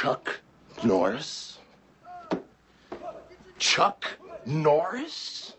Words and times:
Chuck 0.00 0.40
Norris? 0.82 1.58
Chuck 3.58 4.06
Norris? 4.46 5.52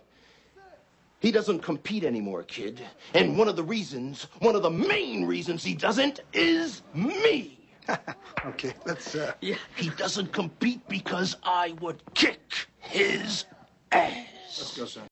He 1.20 1.32
doesn't 1.32 1.60
compete 1.60 2.04
anymore, 2.04 2.42
kid. 2.42 2.82
And 3.14 3.38
one 3.38 3.48
of 3.48 3.56
the 3.56 3.64
reasons, 3.64 4.24
one 4.40 4.56
of 4.56 4.64
the 4.64 4.72
main 4.72 5.26
reasons 5.26 5.64
he 5.64 5.76
doesn't 5.76 6.22
is 6.34 6.82
me. 6.96 7.60
Okay, 8.44 8.74
let's, 8.88 9.14
uh, 9.14 9.34
Yeah, 9.42 9.58
he 9.76 9.90
doesn't 9.92 10.34
compete 10.34 10.82
because 10.90 11.38
I 11.44 11.76
would 11.80 12.02
kick 12.16 12.42
his 12.80 13.46
ass. 13.92 14.26
let's 14.58 14.76
go, 14.76 14.86
son. 14.86 15.11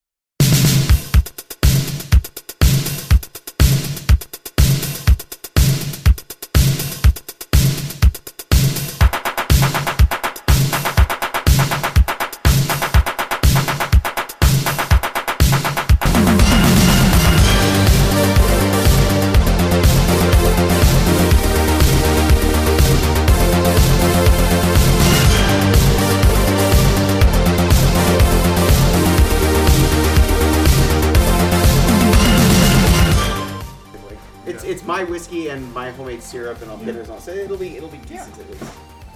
Whiskey 35.90 35.98
homemade 35.98 36.24
syrup 36.24 36.62
and 36.62 36.72
all 36.72 36.78
bitters 36.78 37.10
on. 37.10 37.18
it, 37.18 37.22
So 37.22 37.32
it'll 37.32 37.58
be 37.58 37.78
it'll 37.78 37.90
be 37.90 37.98
decent 38.00 38.38
at 38.40 38.50
least. 38.50 38.64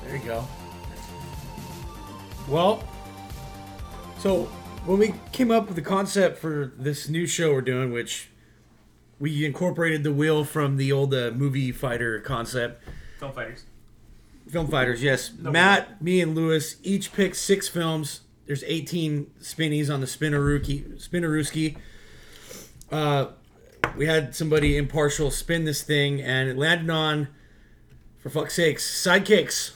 There 0.06 0.16
you 0.18 0.24
go. 0.24 0.48
Well, 2.48 2.84
so 4.20 4.44
when 4.86 5.00
we 5.00 5.14
came 5.32 5.50
up 5.52 5.68
with 5.68 5.76
the 5.76 5.82
concept 5.82 6.38
for 6.40 6.74
this 6.78 7.08
new 7.08 7.26
show 7.26 7.54
we're 7.54 7.62
doing, 7.62 7.92
which 7.92 8.30
we 9.20 9.46
incorporated 9.46 10.04
the 10.04 10.14
wheel 10.14 10.44
from 10.44 10.76
the 10.78 10.92
old 10.92 11.14
uh, 11.14 11.32
movie 11.32 11.72
fighter 11.72 12.20
concept, 12.20 12.84
Film 13.20 13.32
fighters. 13.32 13.64
film 14.50 14.68
fighters. 14.68 15.02
Yes, 15.02 15.32
Matt, 15.40 16.02
me, 16.02 16.20
and 16.22 16.36
Lewis 16.36 16.76
each 16.84 17.14
picked 17.14 17.38
six 17.38 17.70
films. 17.70 18.22
There's 18.46 18.64
18 18.66 19.32
spinnies 19.40 19.90
on 19.90 20.02
the 20.02 20.06
spinneruki 20.08 21.02
spinneruski. 21.02 21.78
Uh, 22.92 23.28
we 23.96 24.06
had 24.06 24.36
somebody 24.36 24.78
impartial 24.78 25.32
spin 25.32 25.66
this 25.66 25.84
thing, 25.84 26.22
and 26.22 26.50
it 26.50 26.58
landed 26.58 26.90
on, 26.90 27.28
for 28.20 28.30
fuck's 28.30 28.56
sakes, 28.56 28.84
sidekicks. 28.84 29.74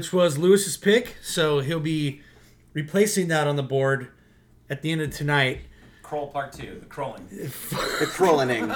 Which 0.00 0.14
was 0.14 0.38
Lewis's 0.38 0.78
pick. 0.78 1.16
So 1.20 1.60
he'll 1.60 1.78
be 1.78 2.22
replacing 2.72 3.28
that 3.28 3.46
on 3.46 3.56
the 3.56 3.62
board 3.62 4.08
at 4.70 4.80
the 4.80 4.90
end 4.92 5.02
of 5.02 5.10
tonight. 5.10 5.60
Crawl 6.02 6.28
Part 6.28 6.54
2, 6.54 6.78
the 6.80 6.86
crawling. 6.86 7.28
The 7.30 8.08
trolling. 8.14 8.72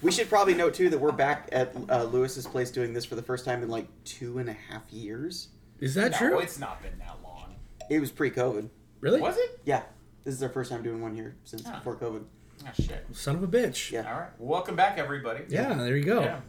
we 0.00 0.10
should 0.10 0.30
probably 0.30 0.54
note 0.54 0.72
too 0.72 0.88
that 0.88 0.98
we're 0.98 1.12
back 1.12 1.50
at 1.52 1.76
uh, 1.90 2.04
Lewis's 2.04 2.46
place 2.46 2.70
doing 2.70 2.94
this 2.94 3.04
for 3.04 3.16
the 3.16 3.22
first 3.22 3.44
time 3.44 3.62
in 3.62 3.68
like 3.68 3.86
two 4.04 4.38
and 4.38 4.48
a 4.48 4.54
half 4.54 4.90
years. 4.90 5.48
Is 5.78 5.94
that 5.96 6.12
No, 6.12 6.16
true? 6.16 6.38
it's 6.38 6.58
not 6.58 6.80
been 6.80 6.98
that 6.98 7.18
long. 7.22 7.54
It 7.90 8.00
was 8.00 8.10
pre-COVID. 8.10 8.70
Really? 9.00 9.20
Was 9.20 9.36
it? 9.36 9.60
Yeah, 9.66 9.82
this 10.24 10.32
is 10.32 10.42
our 10.42 10.48
first 10.48 10.70
time 10.70 10.82
doing 10.82 11.02
one 11.02 11.14
here 11.14 11.36
since 11.44 11.64
Ah. 11.66 11.72
before 11.76 11.96
COVID. 11.96 12.22
Oh, 12.64 12.70
shit. 12.80 13.04
Son 13.12 13.36
of 13.36 13.42
a 13.42 13.46
bitch. 13.46 13.90
Yeah. 13.90 14.10
All 14.10 14.18
right. 14.20 14.30
Welcome 14.38 14.74
back, 14.74 14.96
everybody. 14.96 15.44
Yeah, 15.50 15.74
there 15.74 15.98
you 15.98 16.04
go. 16.04 16.22
Yeah. 16.22 16.40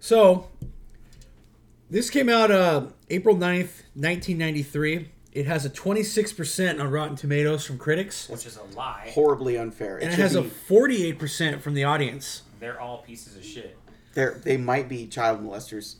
So 0.00 0.48
this 1.90 2.10
came 2.10 2.28
out 2.28 2.50
uh, 2.50 2.86
April 3.10 3.34
9th, 3.36 3.82
1993. 3.94 5.08
It 5.32 5.46
has 5.46 5.64
a 5.64 5.70
26% 5.70 6.80
on 6.80 6.90
Rotten 6.90 7.16
Tomatoes 7.16 7.64
from 7.64 7.78
critics, 7.78 8.28
Which 8.28 8.46
is 8.46 8.56
a 8.56 8.62
lie. 8.76 9.10
Horribly 9.12 9.56
unfair. 9.56 9.96
and 9.98 10.08
it 10.08 10.10
should 10.12 10.20
has 10.20 10.34
a 10.34 10.42
be- 10.42 10.50
48% 10.68 11.60
from 11.60 11.74
the 11.74 11.84
audience. 11.84 12.42
They're 12.60 12.80
all 12.80 12.98
pieces 12.98 13.36
of 13.36 13.44
shit. 13.44 13.76
they're, 14.14 14.40
they 14.42 14.56
might 14.56 14.88
be 14.88 15.06
child 15.06 15.44
molesters. 15.44 15.96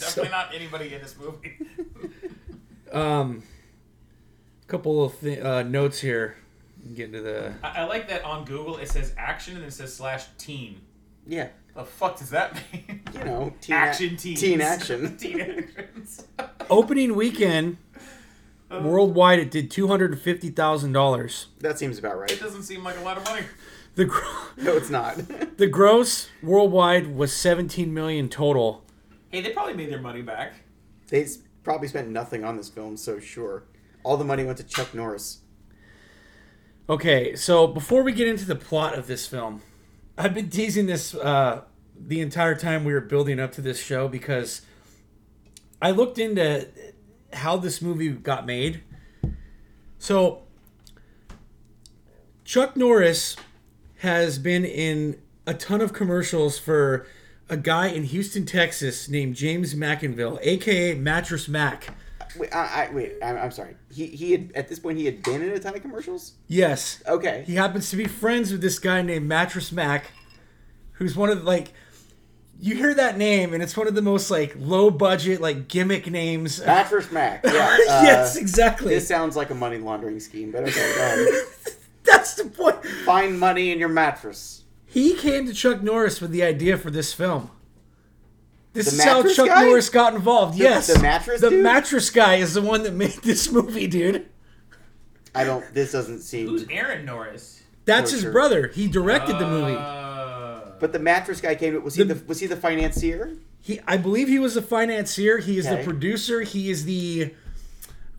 Definitely 0.00 0.30
not 0.30 0.52
anybody 0.54 0.92
in 0.94 1.00
this 1.02 1.16
movie. 1.18 1.58
Um, 2.92 3.42
a 4.62 4.66
couple 4.68 5.02
of 5.02 5.18
th- 5.18 5.40
uh, 5.40 5.64
notes 5.64 5.98
here. 5.98 6.36
Get 6.94 7.06
into 7.06 7.22
the. 7.22 7.52
I, 7.60 7.80
I 7.80 7.84
like 7.86 8.08
that 8.08 8.22
on 8.22 8.44
Google 8.44 8.76
it 8.76 8.88
says 8.88 9.12
action 9.18 9.56
and 9.56 9.64
it 9.64 9.72
says 9.72 9.92
slash 9.96 10.26
teen. 10.38 10.80
Yeah, 11.26 11.48
The 11.74 11.84
fuck 11.84 12.18
does 12.18 12.30
that 12.30 12.54
mean? 12.72 13.02
you 13.12 13.24
know, 13.24 13.52
teen 13.60 13.74
action 13.74 14.06
ac- 14.14 14.16
teens. 14.16 14.40
teen 14.40 14.60
action. 14.60 15.16
teen 15.18 15.40
actions. 15.40 16.24
Opening 16.70 17.16
weekend, 17.16 17.78
uh-huh. 18.70 18.86
worldwide, 18.88 19.38
it 19.40 19.50
did 19.50 19.70
$250,000. 19.70 21.46
That 21.60 21.78
seems 21.78 21.98
about 21.98 22.18
right. 22.18 22.30
it 22.30 22.40
doesn't 22.40 22.62
seem 22.62 22.84
like 22.84 22.96
a 22.98 23.02
lot 23.02 23.16
of 23.16 23.24
money. 23.24 23.42
The, 23.96 24.04
gr- 24.06 24.20
No, 24.56 24.76
it's 24.76 24.90
not. 24.90 25.16
the 25.58 25.66
gross 25.66 26.28
worldwide 26.42 27.14
was 27.14 27.32
17 27.34 27.92
million 27.92 28.28
total. 28.28 28.84
Hey, 29.30 29.40
they 29.40 29.50
probably 29.50 29.74
made 29.74 29.90
their 29.90 30.00
money 30.00 30.22
back. 30.22 30.52
they 31.08 31.24
s- 31.24 31.38
probably 31.64 31.88
spent 31.88 32.08
nothing 32.08 32.44
on 32.44 32.56
this 32.56 32.68
film, 32.68 32.96
so 32.96 33.18
sure. 33.18 33.64
All 34.04 34.16
the 34.16 34.24
money 34.24 34.44
went 34.44 34.58
to 34.58 34.64
Chuck 34.64 34.94
Norris. 34.94 35.40
Okay, 36.88 37.34
so 37.34 37.66
before 37.66 38.02
we 38.02 38.12
get 38.12 38.28
into 38.28 38.44
the 38.44 38.54
plot 38.54 38.94
of 38.96 39.06
this 39.06 39.26
film, 39.26 39.62
I've 40.16 40.34
been 40.34 40.48
teasing 40.48 40.86
this 40.86 41.14
uh, 41.14 41.62
the 41.98 42.20
entire 42.20 42.54
time 42.54 42.84
we 42.84 42.92
were 42.92 43.00
building 43.00 43.40
up 43.40 43.52
to 43.52 43.60
this 43.60 43.82
show 43.82 44.06
because 44.06 44.62
I 45.82 45.90
looked 45.90 46.18
into 46.18 46.68
how 47.32 47.56
this 47.56 47.82
movie 47.82 48.10
got 48.10 48.46
made. 48.46 48.82
So, 49.98 50.42
Chuck 52.44 52.76
Norris 52.76 53.36
has 53.98 54.38
been 54.38 54.64
in 54.64 55.20
a 55.46 55.54
ton 55.54 55.80
of 55.80 55.92
commercials 55.92 56.58
for 56.58 57.06
a 57.48 57.56
guy 57.56 57.88
in 57.88 58.04
Houston, 58.04 58.46
Texas 58.46 59.08
named 59.08 59.34
James 59.34 59.74
McIngvale, 59.74 60.38
aka 60.42 60.94
Mattress 60.94 61.48
Mac. 61.48 61.94
Wait, 62.36 62.54
I, 62.54 62.86
I, 62.86 62.90
wait 62.92 63.14
I'm, 63.22 63.36
I'm 63.36 63.50
sorry. 63.50 63.76
He, 63.92 64.06
he 64.06 64.32
had, 64.32 64.52
at 64.54 64.68
this 64.68 64.78
point, 64.78 64.98
he 64.98 65.06
had 65.06 65.22
been 65.22 65.42
in 65.42 65.50
a 65.50 65.58
ton 65.58 65.74
of 65.74 65.82
commercials? 65.82 66.32
Yes. 66.48 67.02
Okay. 67.06 67.44
He 67.46 67.54
happens 67.54 67.90
to 67.90 67.96
be 67.96 68.06
friends 68.06 68.52
with 68.52 68.60
this 68.60 68.78
guy 68.78 69.02
named 69.02 69.26
Mattress 69.26 69.72
Mac, 69.72 70.06
who's 70.92 71.16
one 71.16 71.30
of 71.30 71.40
the, 71.40 71.44
like 71.44 71.72
you 72.60 72.76
hear 72.76 72.94
that 72.94 73.18
name 73.18 73.52
and 73.52 73.62
it's 73.62 73.76
one 73.76 73.86
of 73.86 73.94
the 73.94 74.02
most 74.02 74.30
like 74.30 74.54
low 74.58 74.90
budget 74.90 75.40
like 75.40 75.68
gimmick 75.68 76.10
names. 76.10 76.64
Mattress 76.64 77.10
Mac. 77.10 77.44
Yeah. 77.44 77.50
uh, 77.88 78.02
yes, 78.02 78.36
exactly. 78.36 78.94
This 78.94 79.06
sounds 79.06 79.36
like 79.36 79.50
a 79.50 79.54
money 79.54 79.78
laundering 79.78 80.20
scheme, 80.20 80.50
but 80.50 80.64
okay. 80.64 81.26
That's 82.04 82.34
the 82.34 82.44
point. 82.44 82.84
Find 83.04 83.38
money 83.38 83.70
in 83.70 83.78
your 83.78 83.88
mattress. 83.88 84.64
He 84.86 85.14
came 85.14 85.46
to 85.46 85.54
Chuck 85.54 85.82
Norris 85.82 86.20
with 86.20 86.30
the 86.30 86.42
idea 86.44 86.78
for 86.78 86.90
this 86.90 87.12
film. 87.12 87.50
This 88.74 88.86
The 88.90 88.96
is 88.96 89.04
how 89.04 89.22
Chuck 89.22 89.46
guy? 89.48 89.64
Norris 89.64 89.88
got 89.88 90.14
involved. 90.14 90.58
yes, 90.58 90.88
the 90.92 90.98
mattress 91.00 91.40
The 91.40 91.48
dude? 91.50 91.62
mattress 91.62 92.10
guy 92.10 92.34
is 92.36 92.52
the 92.54 92.60
one 92.62 92.82
that 92.82 92.92
made 92.92 93.12
this 93.22 93.50
movie, 93.50 93.86
dude. 93.86 94.28
I 95.34 95.44
don't. 95.44 95.64
This 95.72 95.92
doesn't 95.92 96.20
seem. 96.20 96.48
Who's 96.48 96.66
Aaron 96.70 97.04
Norris? 97.06 97.62
That's 97.86 98.10
his 98.10 98.22
sure. 98.22 98.32
brother. 98.32 98.68
He 98.68 98.86
directed 98.88 99.38
the 99.38 99.46
movie. 99.48 99.76
Uh, 99.78 100.72
But 100.80 100.92
the 100.92 100.98
mattress 100.98 101.40
guy 101.40 101.54
came. 101.54 101.82
Was 101.82 101.94
he 101.94 102.02
The- 102.02 102.14
the, 102.14 102.24
was 102.26 102.40
he 102.40 102.46
the 102.46 102.56
financier? 102.56 103.32
He, 103.60 103.80
I 103.86 103.96
believe 103.96 104.28
he 104.28 104.38
was 104.38 104.54
the 104.54 104.62
financier. 104.62 105.38
He 105.38 105.56
is 105.56 105.66
the 105.68 105.80
producer. 105.84 106.42
He 106.42 106.68
is 106.70 106.84
the 106.84 107.32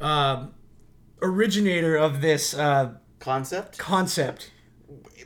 um 0.01 0.53
originator 1.21 1.95
of 1.95 2.21
this 2.21 2.53
uh, 2.53 2.93
Concept, 3.19 3.77
concept. 3.77 4.51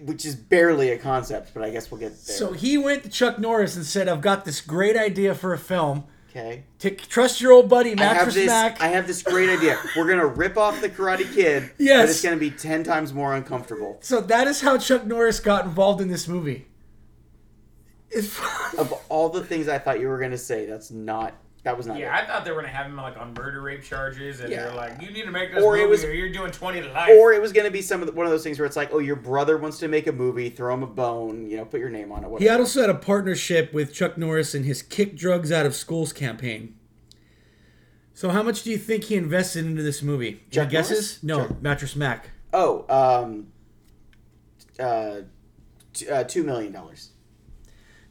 Which 0.02 0.26
is 0.26 0.36
barely 0.36 0.92
a 0.92 0.98
concept, 0.98 1.54
but 1.54 1.64
I 1.64 1.70
guess 1.70 1.92
we'll 1.92 2.00
get 2.00 2.10
there. 2.26 2.36
So 2.36 2.54
he 2.54 2.78
went 2.78 3.04
to 3.04 3.10
Chuck 3.10 3.40
Norris 3.40 3.76
and 3.76 3.86
said, 3.86 4.08
"I've 4.08 4.22
got 4.22 4.46
this 4.46 4.62
great 4.62 4.96
idea 4.98 5.36
for 5.36 5.54
a 5.54 5.58
film. 5.58 6.06
okay. 6.30 6.64
To 6.80 6.92
trust 6.92 7.42
your 7.42 7.52
old 7.52 7.68
buddy 7.70 7.98
I 7.98 8.04
have 8.14 8.34
this. 8.34 8.48
Mac." 8.48 8.82
I 8.82 8.88
have 8.90 9.08
this 9.08 9.24
great 9.24 9.50
idea. 9.50 9.78
We're 9.98 10.08
gonna 10.08 10.26
rip 10.28 10.58
off 10.58 10.80
the 10.82 10.90
Karate 10.90 11.32
Kid, 11.34 11.72
Yes. 11.78 12.02
but 12.04 12.10
it's 12.10 12.22
gonna 12.22 12.38
be 12.38 12.52
ten 12.52 12.84
times 12.84 13.14
more 13.14 13.36
uncomfortable. 13.36 13.98
so 14.02 14.22
that 14.22 14.48
is 14.48 14.62
how 14.62 14.78
Chuck 14.78 15.06
Norris 15.06 15.40
got 15.40 15.66
involved 15.66 16.02
in 16.02 16.08
this 16.10 16.28
movie. 16.28 16.68
Of 18.16 18.92
all 19.10 19.30
the 19.30 19.44
things 19.44 19.68
I 19.68 19.78
thought 19.78 20.00
you 20.00 20.08
were 20.08 20.18
gonna 20.20 20.38
say, 20.38 20.66
that's 20.66 20.90
not 20.90 21.34
That 21.64 21.76
was 21.76 21.86
not 21.88 22.00
Yeah, 22.00 22.18
it. 22.18 22.24
I 22.24 22.26
thought 22.26 22.46
they 22.46 22.52
were 22.52 22.62
gonna 22.62 22.70
have 22.70 22.86
him 22.86 22.96
like 22.96 23.18
on 23.18 23.34
murder 23.34 23.62
rape 23.62 23.84
charges, 23.84 24.40
and 24.40 24.50
Yeah. 24.50 24.64
they're 24.64 24.76
like, 24.76 25.02
"You 25.02 25.12
need 25.12 25.24
to 25.26 25.32
make 25.32 25.54
this 25.54 25.62
Or 25.62 25.76
it 25.76 25.82
movie, 25.82 25.92
was- 25.92 26.04
or 26.06 26.14
you're 26.14 26.32
doing 26.32 26.52
twenty 26.52 26.80
to 26.82 26.88
life." 26.88 27.10
Or 27.18 27.34
it 27.34 27.42
was 27.42 27.52
going 27.52 27.66
to 27.66 27.72
be 27.72 27.82
some 27.82 28.00
of 28.02 28.08
the, 28.08 28.14
one 28.14 28.26
of 28.26 28.32
those 28.32 28.44
things 28.44 28.58
where 28.60 28.66
it's 28.66 28.78
like, 28.78 28.94
oh, 28.94 29.00
your 29.00 29.18
brother 29.18 29.58
wants 29.58 29.78
to 29.80 29.90
make 29.90 30.08
a 30.08 30.14
movie, 30.14 30.50
throw 30.50 30.74
him 30.74 30.84
a 30.84 30.88
bone, 30.88 31.50
you 31.50 31.58
know, 31.58 31.66
put 31.66 31.82
your 31.82 31.90
name 31.90 32.14
on 32.14 32.20
it. 32.20 32.28
He 32.28 32.32
Whatever. 32.32 32.52
had 32.52 32.60
also 32.62 32.82
had 32.82 32.90
a 32.90 32.94
partnership 32.96 33.74
with 33.74 33.94
Chuck 33.94 34.18
Norris 34.18 34.56
in 34.56 34.64
his 34.64 34.82
Kick 34.82 35.18
Drugs 35.18 35.52
Out 35.52 35.66
of 35.66 35.76
Schools 35.76 36.14
campaign. 36.14 36.76
So, 38.14 38.30
how 38.30 38.42
much 38.42 38.64
do 38.64 38.72
you 38.72 38.78
think 38.78 39.06
he 39.06 39.16
invested 39.16 39.66
into 39.66 39.82
this 39.84 40.02
movie? 40.02 40.28
Any 40.28 40.40
Chuck 40.52 40.70
guesses? 40.70 41.22
Norris? 41.22 41.24
No, 41.24 41.48
Sure. 41.56 41.58
Mattress 41.62 41.96
Mac. 41.98 42.30
Oh, 42.54 42.86
um, 42.90 43.48
uh, 44.80 45.22
t- 45.94 46.10
uh, 46.10 46.24
two 46.24 46.44
million 46.44 46.72
dollars. 46.72 47.10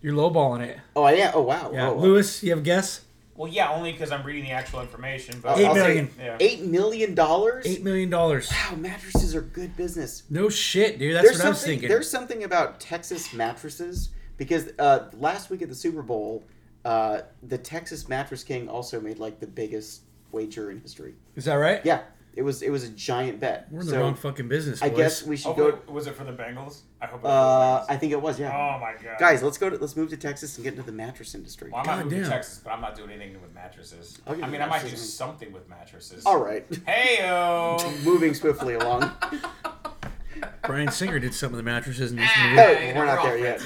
You're 0.02 0.14
lowballing 0.14 0.60
it. 0.60 0.78
Oh, 0.94 1.02
I 1.02 1.12
am. 1.12 1.32
Oh, 1.34 1.42
wow. 1.42 1.70
Yeah, 1.72 1.88
oh, 1.90 1.96
Lewis, 1.96 2.42
you 2.42 2.50
have 2.50 2.60
a 2.60 2.62
guess? 2.62 3.00
Well, 3.38 3.50
yeah, 3.50 3.70
only 3.70 3.92
because 3.92 4.10
I'm 4.10 4.24
reading 4.24 4.42
the 4.42 4.50
actual 4.50 4.80
information. 4.80 5.38
But 5.40 5.50
I'll- 5.50 5.58
Eight 5.60 5.66
I'll 5.66 5.74
say. 5.76 6.08
Yeah. 6.18 6.36
Eight 6.40 6.62
million 6.64 7.14
dollars. 7.14 7.64
Eight 7.66 7.84
million 7.84 8.10
dollars. 8.10 8.50
Wow, 8.50 8.74
mattresses 8.76 9.32
are 9.36 9.40
good 9.42 9.76
business. 9.76 10.24
No 10.28 10.48
shit, 10.48 10.98
dude. 10.98 11.14
That's 11.14 11.24
there's 11.28 11.38
what 11.38 11.46
I 11.46 11.48
was 11.50 11.58
something. 11.60 11.72
thinking. 11.74 11.88
There's 11.88 12.10
something 12.10 12.42
about 12.42 12.80
Texas 12.80 13.32
mattresses 13.32 14.08
because 14.38 14.70
uh, 14.80 15.08
last 15.18 15.50
week 15.50 15.62
at 15.62 15.68
the 15.68 15.74
Super 15.76 16.02
Bowl, 16.02 16.42
uh, 16.84 17.20
the 17.44 17.58
Texas 17.58 18.08
Mattress 18.08 18.42
King 18.42 18.68
also 18.68 19.00
made 19.00 19.20
like 19.20 19.38
the 19.38 19.46
biggest 19.46 20.02
wager 20.32 20.72
in 20.72 20.80
history. 20.80 21.14
Is 21.36 21.44
that 21.44 21.54
right? 21.54 21.80
Yeah, 21.84 22.00
it 22.34 22.42
was 22.42 22.62
it 22.62 22.70
was 22.70 22.84
a 22.84 22.88
giant 22.90 23.40
bet. 23.40 23.66
We're 23.70 23.80
in 23.80 23.86
the 23.88 23.98
wrong 23.98 24.14
fucking 24.14 24.48
business. 24.48 24.80
I 24.82 24.88
boys. 24.88 24.96
guess 24.98 25.22
we 25.24 25.36
should 25.36 25.50
Oh, 25.50 25.54
go. 25.54 25.64
wait, 25.66 25.88
was 25.90 26.06
it 26.06 26.14
for 26.14 26.24
the 26.24 26.32
Bengals? 26.32 26.80
I 27.00 27.06
hope. 27.06 27.20
It 27.20 27.26
Uh, 27.26 27.28
was 27.28 27.86
I 27.88 27.96
think 27.96 28.12
it 28.12 28.20
was. 28.22 28.38
Yeah. 28.38 28.50
Oh 28.56 28.78
my 28.80 28.92
god, 29.02 29.18
Guys, 29.18 29.42
let's 29.42 29.58
go 29.58 29.68
to 29.70 29.76
let's 29.76 29.96
move 29.96 30.10
to 30.10 30.16
Texas 30.16 30.56
and 30.56 30.64
get 30.64 30.74
into 30.74 30.84
the 30.86 30.92
mattress 30.92 31.34
industry. 31.34 31.70
Well, 31.70 31.80
I'm 31.80 31.86
not 31.86 31.96
God 31.96 32.04
moving 32.04 32.22
to. 32.24 32.28
Texas, 32.28 32.60
but 32.62 32.70
I'm 32.72 32.80
not 32.80 32.94
doing 32.96 33.10
anything 33.10 33.40
with 33.42 33.54
mattresses. 33.54 34.18
I'll 34.26 34.34
give 34.34 34.44
I 34.44 34.48
mean, 34.48 34.62
I 34.62 34.66
might 34.66 34.82
do 34.82 34.96
something 34.96 35.52
with 35.52 35.68
mattresses. 35.68 36.24
All 36.26 36.38
right, 36.42 36.64
Hey 36.86 37.18
yo. 37.20 37.76
moving 38.04 38.34
swiftly 38.34 38.74
along. 38.74 39.10
Bryan 40.62 40.90
Singer 40.92 41.18
did 41.18 41.34
some 41.34 41.50
of 41.52 41.56
the 41.56 41.62
mattresses 41.62 42.10
in 42.12 42.18
this 42.18 42.30
Oh, 42.36 42.48
movie. 42.50 42.92
we're 42.96 43.04
not 43.06 43.22
there 43.24 43.38
yet. 43.38 43.60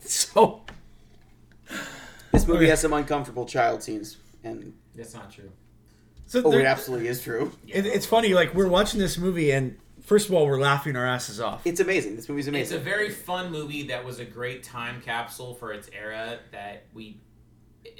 So, 0.00 0.62
This 2.32 2.46
movie 2.46 2.58
Okay. 2.60 2.68
has 2.70 2.80
some 2.80 2.92
uncomfortable 2.92 3.46
child 3.46 3.82
scenes, 3.82 4.18
and 4.44 4.74
That's 4.94 5.14
not 5.14 5.30
true. 5.32 5.50
So 6.30 6.42
oh, 6.44 6.50
there- 6.52 6.60
it 6.60 6.66
absolutely 6.66 7.08
is 7.08 7.20
true. 7.22 7.50
it, 7.66 7.86
it's 7.86 8.06
funny. 8.06 8.34
Like 8.34 8.54
we're 8.54 8.68
watching 8.68 9.00
this 9.00 9.18
movie, 9.18 9.50
and 9.50 9.76
first 10.00 10.28
of 10.28 10.34
all, 10.34 10.46
we're 10.46 10.60
laughing 10.60 10.94
our 10.94 11.04
asses 11.04 11.40
off. 11.40 11.66
It's 11.66 11.80
amazing. 11.80 12.14
This 12.14 12.28
movie's 12.28 12.46
amazing. 12.46 12.76
It's 12.76 12.80
a 12.80 12.84
very 12.84 13.10
fun 13.10 13.50
movie 13.50 13.88
that 13.88 14.04
was 14.04 14.20
a 14.20 14.24
great 14.24 14.62
time 14.62 15.00
capsule 15.00 15.54
for 15.54 15.72
its 15.72 15.90
era 15.92 16.38
that 16.52 16.84
we 16.94 17.18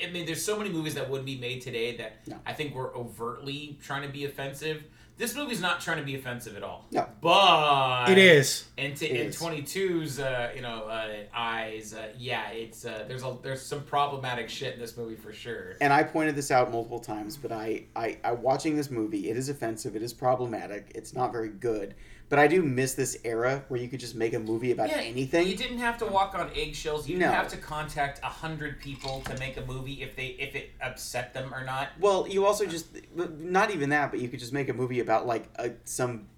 I 0.06 0.10
mean 0.12 0.26
there's 0.26 0.44
so 0.44 0.56
many 0.56 0.70
movies 0.70 0.94
that 0.94 1.10
wouldn't 1.10 1.26
be 1.26 1.38
made 1.38 1.60
today 1.62 1.96
that 1.96 2.28
No. 2.28 2.38
I 2.46 2.52
think 2.52 2.72
were 2.72 2.94
overtly 2.96 3.78
trying 3.82 4.02
to 4.02 4.08
be 4.08 4.24
offensive. 4.26 4.84
This 5.20 5.36
movie's 5.36 5.60
not 5.60 5.82
trying 5.82 5.98
to 5.98 6.02
be 6.02 6.14
offensive 6.14 6.56
at 6.56 6.62
all. 6.62 6.86
No. 6.90 7.06
But 7.20 8.08
It 8.08 8.16
is. 8.16 8.64
And 8.78 8.96
to, 8.96 9.06
It 9.06 9.20
in 9.20 9.26
is. 9.26 9.38
22's 9.38 10.18
uh, 10.18 10.50
you 10.56 10.62
know 10.62 10.84
uh, 10.84 11.08
eyes, 11.34 11.92
uh, 11.92 12.08
yeah, 12.18 12.48
it's 12.48 12.86
uh, 12.86 13.04
there's 13.06 13.22
a 13.22 13.36
there's 13.42 13.60
some 13.60 13.82
problematic 13.82 14.48
shit 14.48 14.72
in 14.72 14.80
this 14.80 14.96
movie 14.96 15.16
for 15.16 15.30
sure. 15.30 15.76
and 15.82 15.92
I 15.92 16.04
pointed 16.04 16.36
this 16.36 16.50
out 16.50 16.72
multiple 16.72 17.00
times, 17.00 17.36
but 17.36 17.52
I, 17.52 17.84
I, 17.94 18.16
I 18.24 18.32
watching 18.32 18.76
this 18.76 18.90
movie, 18.90 19.28
it 19.28 19.36
is 19.36 19.50
offensive, 19.50 19.94
it 19.94 20.02
is 20.02 20.14
problematic, 20.14 20.90
it's 20.94 21.12
not 21.12 21.32
very 21.32 21.50
good. 21.50 21.94
But 22.30 22.38
I 22.38 22.46
do 22.46 22.62
miss 22.62 22.94
this 22.94 23.18
era 23.24 23.64
where 23.68 23.80
you 23.80 23.88
could 23.88 23.98
just 23.98 24.14
make 24.14 24.34
a 24.34 24.38
movie 24.38 24.70
about 24.70 24.88
Yeah, 24.88 24.98
anything. 24.98 25.48
You 25.48 25.56
didn't 25.56 25.78
have 25.78 25.98
to 25.98 26.06
walk 26.06 26.34
on 26.36 26.48
eggshells. 26.54 27.08
You 27.08 27.18
didn't 27.18 27.34
have 27.34 27.48
to 27.48 27.56
contact 27.56 28.20
a 28.22 28.26
hundred 28.26 28.80
people 28.80 29.20
to 29.26 29.36
make 29.38 29.56
a 29.56 29.66
movie 29.66 30.00
if 30.00 30.14
they 30.14 30.28
if 30.38 30.54
it 30.54 30.70
upset 30.80 31.34
them 31.34 31.52
or 31.52 31.64
not. 31.64 31.88
Well, 31.98 32.28
you 32.28 32.46
also 32.46 32.66
just 32.66 32.86
not 33.14 33.72
even 33.72 33.90
that, 33.90 34.12
but 34.12 34.20
you 34.20 34.28
could 34.28 34.38
just 34.38 34.52
make 34.52 34.68
a 34.68 34.72
movie 34.72 35.00
about 35.00 35.26
like 35.26 35.48
a, 35.56 35.72
some 35.84 36.28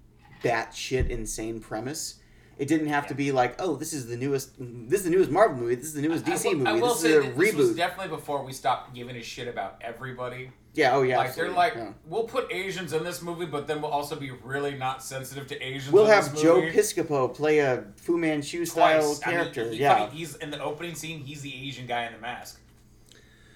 batshit 0.43 1.09
insane 1.09 1.59
premise. 1.59 2.19
It 2.57 2.67
didn't 2.67 2.87
have 2.87 3.07
to 3.07 3.15
be 3.15 3.31
like, 3.31 3.55
oh, 3.59 3.75
this 3.75 3.93
is 3.93 4.07
the 4.07 4.17
newest, 4.17 4.53
this 4.59 4.99
is 4.99 5.05
the 5.05 5.09
newest 5.11 5.31
Marvel 5.31 5.57
movie, 5.57 5.75
this 5.75 5.85
is 5.85 5.93
the 5.95 6.01
newest 6.03 6.23
DC 6.25 6.51
I 6.51 6.53
movie, 6.53 6.69
I 6.69 6.73
will 6.73 6.89
this 6.89 6.99
say 7.01 7.09
is 7.09 7.15
a 7.25 7.29
that 7.29 7.37
this 7.37 7.53
was 7.55 7.69
reboot. 7.71 7.77
definitely 7.77 8.15
before 8.15 8.43
we 8.43 8.53
stopped 8.53 8.93
giving 8.93 9.15
a 9.15 9.23
shit 9.23 9.47
about 9.47 9.77
everybody. 9.81 10.51
Yeah, 10.73 10.95
oh 10.95 11.01
yeah. 11.03 11.17
like 11.17 11.35
they're 11.35 11.49
like, 11.51 11.75
yeah. 11.75 11.89
we'll 12.07 12.23
put 12.23 12.51
Asians 12.51 12.93
in 12.93 13.03
this 13.03 13.21
movie, 13.21 13.45
but 13.45 13.67
then 13.67 13.81
we'll 13.81 13.91
also 13.91 14.15
be 14.15 14.31
really 14.43 14.75
not 14.75 15.03
sensitive 15.03 15.47
to 15.47 15.61
Asians. 15.61 15.91
We'll 15.91 16.05
in 16.05 16.11
have 16.11 16.31
this 16.33 16.41
Joe. 16.41 16.61
Piscopo 16.61 17.33
play 17.33 17.59
a 17.59 17.83
Fu 17.97 18.17
Manchu 18.17 18.65
style 18.65 19.01
Twice. 19.01 19.21
I 19.25 19.29
mean, 19.29 19.37
character. 19.39 19.69
he- 19.71 19.77
yeah. 19.77 19.97
funny, 20.07 20.17
he's 20.17 20.35
in 20.37 20.49
the 20.51 20.61
opening 20.61 20.95
scene. 20.95 21.19
He's 21.19 21.41
the 21.41 21.53
Asian 21.67 21.85
guy 21.87 22.05
in 22.05 22.13
the 22.13 22.19
mask. 22.19 22.59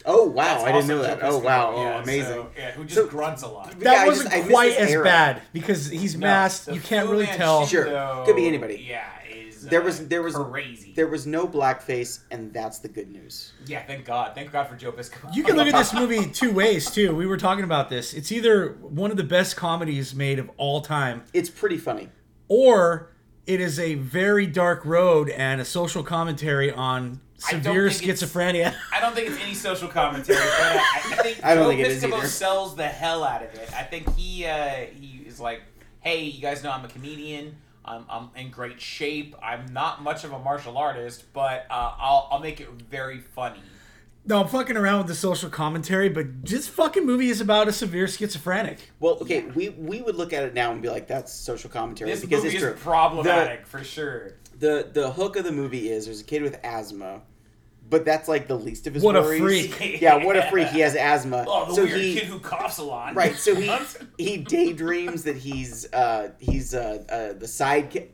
oh 0.05 0.25
wow, 0.25 0.43
That's 0.43 0.63
I 0.63 0.71
didn't 0.73 0.87
know 0.87 1.01
that. 1.01 1.19
Oh 1.23 1.39
Piscopo, 1.39 1.43
wow, 1.43 1.73
oh 1.75 1.81
yeah, 1.83 2.01
amazing. 2.03 2.33
so- 2.33 2.49
yeah, 2.57 2.71
who 2.71 2.83
just 2.83 2.95
So- 2.95 3.07
grunts 3.07 3.41
a 3.43 3.47
lot. 3.47 3.77
That 3.79 3.87
I 3.87 4.05
just- 4.05 4.07
wasn't 4.25 4.33
I 4.33 4.37
miss 4.41 4.47
quite 4.49 4.73
as 4.77 4.89
era. 4.91 5.03
bad 5.03 5.41
because 5.53 5.89
he's 5.89 6.15
masked. 6.17 6.67
the 6.67 6.75
you 6.75 6.81
can't 6.81 7.05
Fu 7.07 7.11
really 7.13 7.25
Manchu, 7.25 7.37
tell. 7.39 7.65
Sure. 7.65 7.85
though, 7.85 8.23
Could 8.25 8.35
be 8.35 8.47
anybody. 8.47 8.85
Yeah, 8.87 9.03
is 9.26 9.26
There 9.69 9.81
was 9.81 10.07
there 10.07 10.21
was 10.21 10.35
crazy. 10.35 10.93
there 10.95 11.07
was 11.07 11.25
no 11.27 11.47
blackface, 11.47 12.19
and 12.31 12.53
that's 12.53 12.79
the 12.79 12.87
good 12.87 13.09
news. 13.11 13.53
yeah, 13.65 13.83
thank 13.85 14.05
God. 14.05 14.33
Thank 14.35 14.51
God 14.51 14.67
for 14.67 14.75
Joe 14.75 14.91
Piscopo. 14.91 15.33
You 15.35 15.43
can 15.43 15.55
look 15.55 15.67
at 15.67 15.75
this 15.75 15.93
movie 15.93 16.25
two 16.31 16.51
ways 16.51 16.89
too. 16.91 17.15
We 17.15 17.25
were 17.25 17.37
talking 17.37 17.63
about 17.63 17.89
this. 17.89 18.13
It's 18.13 18.31
either 18.31 18.73
one 18.81 19.11
of 19.11 19.17
the 19.17 19.23
best 19.23 19.55
comedies 19.55 20.13
made 20.15 20.39
of 20.39 20.49
all 20.57 20.81
time, 20.81 21.23
It's 21.33 21.49
pretty 21.49 21.77
funny. 21.77 22.09
or 22.47 23.11
it 23.45 23.61
is 23.61 23.79
a 23.79 23.95
very 23.95 24.45
dark 24.45 24.83
road 24.85 25.29
and 25.29 25.61
a 25.61 25.65
social 25.65 26.03
commentary 26.03 26.69
on 26.71 27.21
severe 27.37 27.89
think 27.89 28.09
it's- 28.09 28.21
schizophrenia. 28.23 28.75
I 28.93 28.99
don't 28.99 29.15
think 29.15 29.29
it's 29.29 29.39
any 29.41 29.53
social 29.53 29.87
commentary, 29.87 30.37
but 30.39 30.45
I, 30.49 30.83
I 30.95 31.15
think 31.23 31.39
I 31.43 31.55
don't 31.55 31.63
Joe 31.63 31.69
think 31.69 31.81
it 31.81 31.87
is 31.91 32.03
Piscopo 32.03 32.17
either. 32.17 32.27
sells 32.27 32.75
the 32.75 32.87
hell 32.87 33.23
out 33.23 33.43
of 33.43 33.53
it. 33.53 33.69
I 33.73 33.83
think 33.83 34.13
he 34.15 34.45
uh, 34.45 34.85
he 34.99 35.23
is 35.25 35.39
like, 35.39 35.61
hey, 36.01 36.23
you 36.23 36.41
guys 36.41 36.63
know 36.63 36.71
I'm 36.71 36.83
a 36.83 36.89
comedian. 36.89 37.55
I'm, 37.87 38.05
I'm 38.09 38.29
in 38.35 38.51
great 38.51 38.81
shape. 38.81 39.35
I'm 39.41 39.71
not 39.73 40.03
much 40.03 40.23
of 40.23 40.33
a 40.33 40.39
martial 40.39 40.77
artist, 40.77 41.25
but 41.33 41.65
uh, 41.69 41.93
I'll 41.97 42.27
I'll 42.31 42.39
make 42.39 42.59
it 42.61 42.69
very 42.89 43.19
funny. 43.19 43.61
No, 44.25 44.41
I'm 44.41 44.47
fucking 44.49 44.75
around 44.75 44.97
with 44.97 45.07
the 45.07 45.15
social 45.15 45.49
commentary, 45.49 46.09
but 46.09 46.43
this 46.45 46.67
fucking 46.67 47.05
movie 47.05 47.29
is 47.29 47.39
about 47.39 47.69
a 47.69 47.71
severe 47.71 48.07
schizophrenic. 48.09 48.91
Well, 48.99 49.17
okay, 49.21 49.43
we 49.55 49.69
we 49.69 50.01
would 50.01 50.15
look 50.15 50.33
at 50.33 50.43
it 50.43 50.53
now 50.53 50.73
and 50.73 50.81
be 50.81 50.89
like, 50.89 51.07
that's 51.07 51.31
social 51.31 51.69
commentary 51.69 52.11
This 52.11 52.21
because 52.21 52.43
movie 52.43 52.55
it's 52.57 52.63
is 52.65 52.71
true. 52.73 52.79
problematic 52.81 53.65
for 53.65 53.83
sure. 53.85 54.33
The 54.59 54.89
the 54.91 55.11
hook 55.11 55.37
of 55.37 55.45
the 55.45 55.51
movie 55.53 55.89
is 55.89 56.05
there's 56.05 56.19
a 56.19 56.25
kid 56.25 56.41
with 56.41 56.59
asthma, 56.63 57.21
but 57.89 58.03
that's 58.05 58.27
like 58.27 58.47
the 58.47 58.55
least 58.57 58.87
of 58.87 58.93
his 58.93 59.03
What 59.03 59.15
a 59.15 59.21
worries. 59.21 59.73
freak. 59.73 60.01
Yeah, 60.01 60.23
what 60.25 60.35
a 60.35 60.43
freak. 60.49 60.67
He 60.69 60.79
has 60.81 60.95
asthma. 60.95 61.45
Oh, 61.47 61.65
the 61.67 61.73
so 61.75 61.83
weird 61.83 61.99
he 62.01 62.13
kid 62.15 62.23
who 62.25 62.39
coughs 62.39 62.77
a 62.79 62.83
lot. 62.83 63.15
right. 63.15 63.35
So 63.35 63.55
he 63.55 63.71
he 64.17 64.37
daydreams 64.37 65.23
that 65.23 65.37
he's 65.37 65.91
uh 65.93 66.31
he's 66.39 66.73
uh, 66.73 67.03
uh 67.09 67.39
the 67.39 67.45
sidekick. 67.45 68.09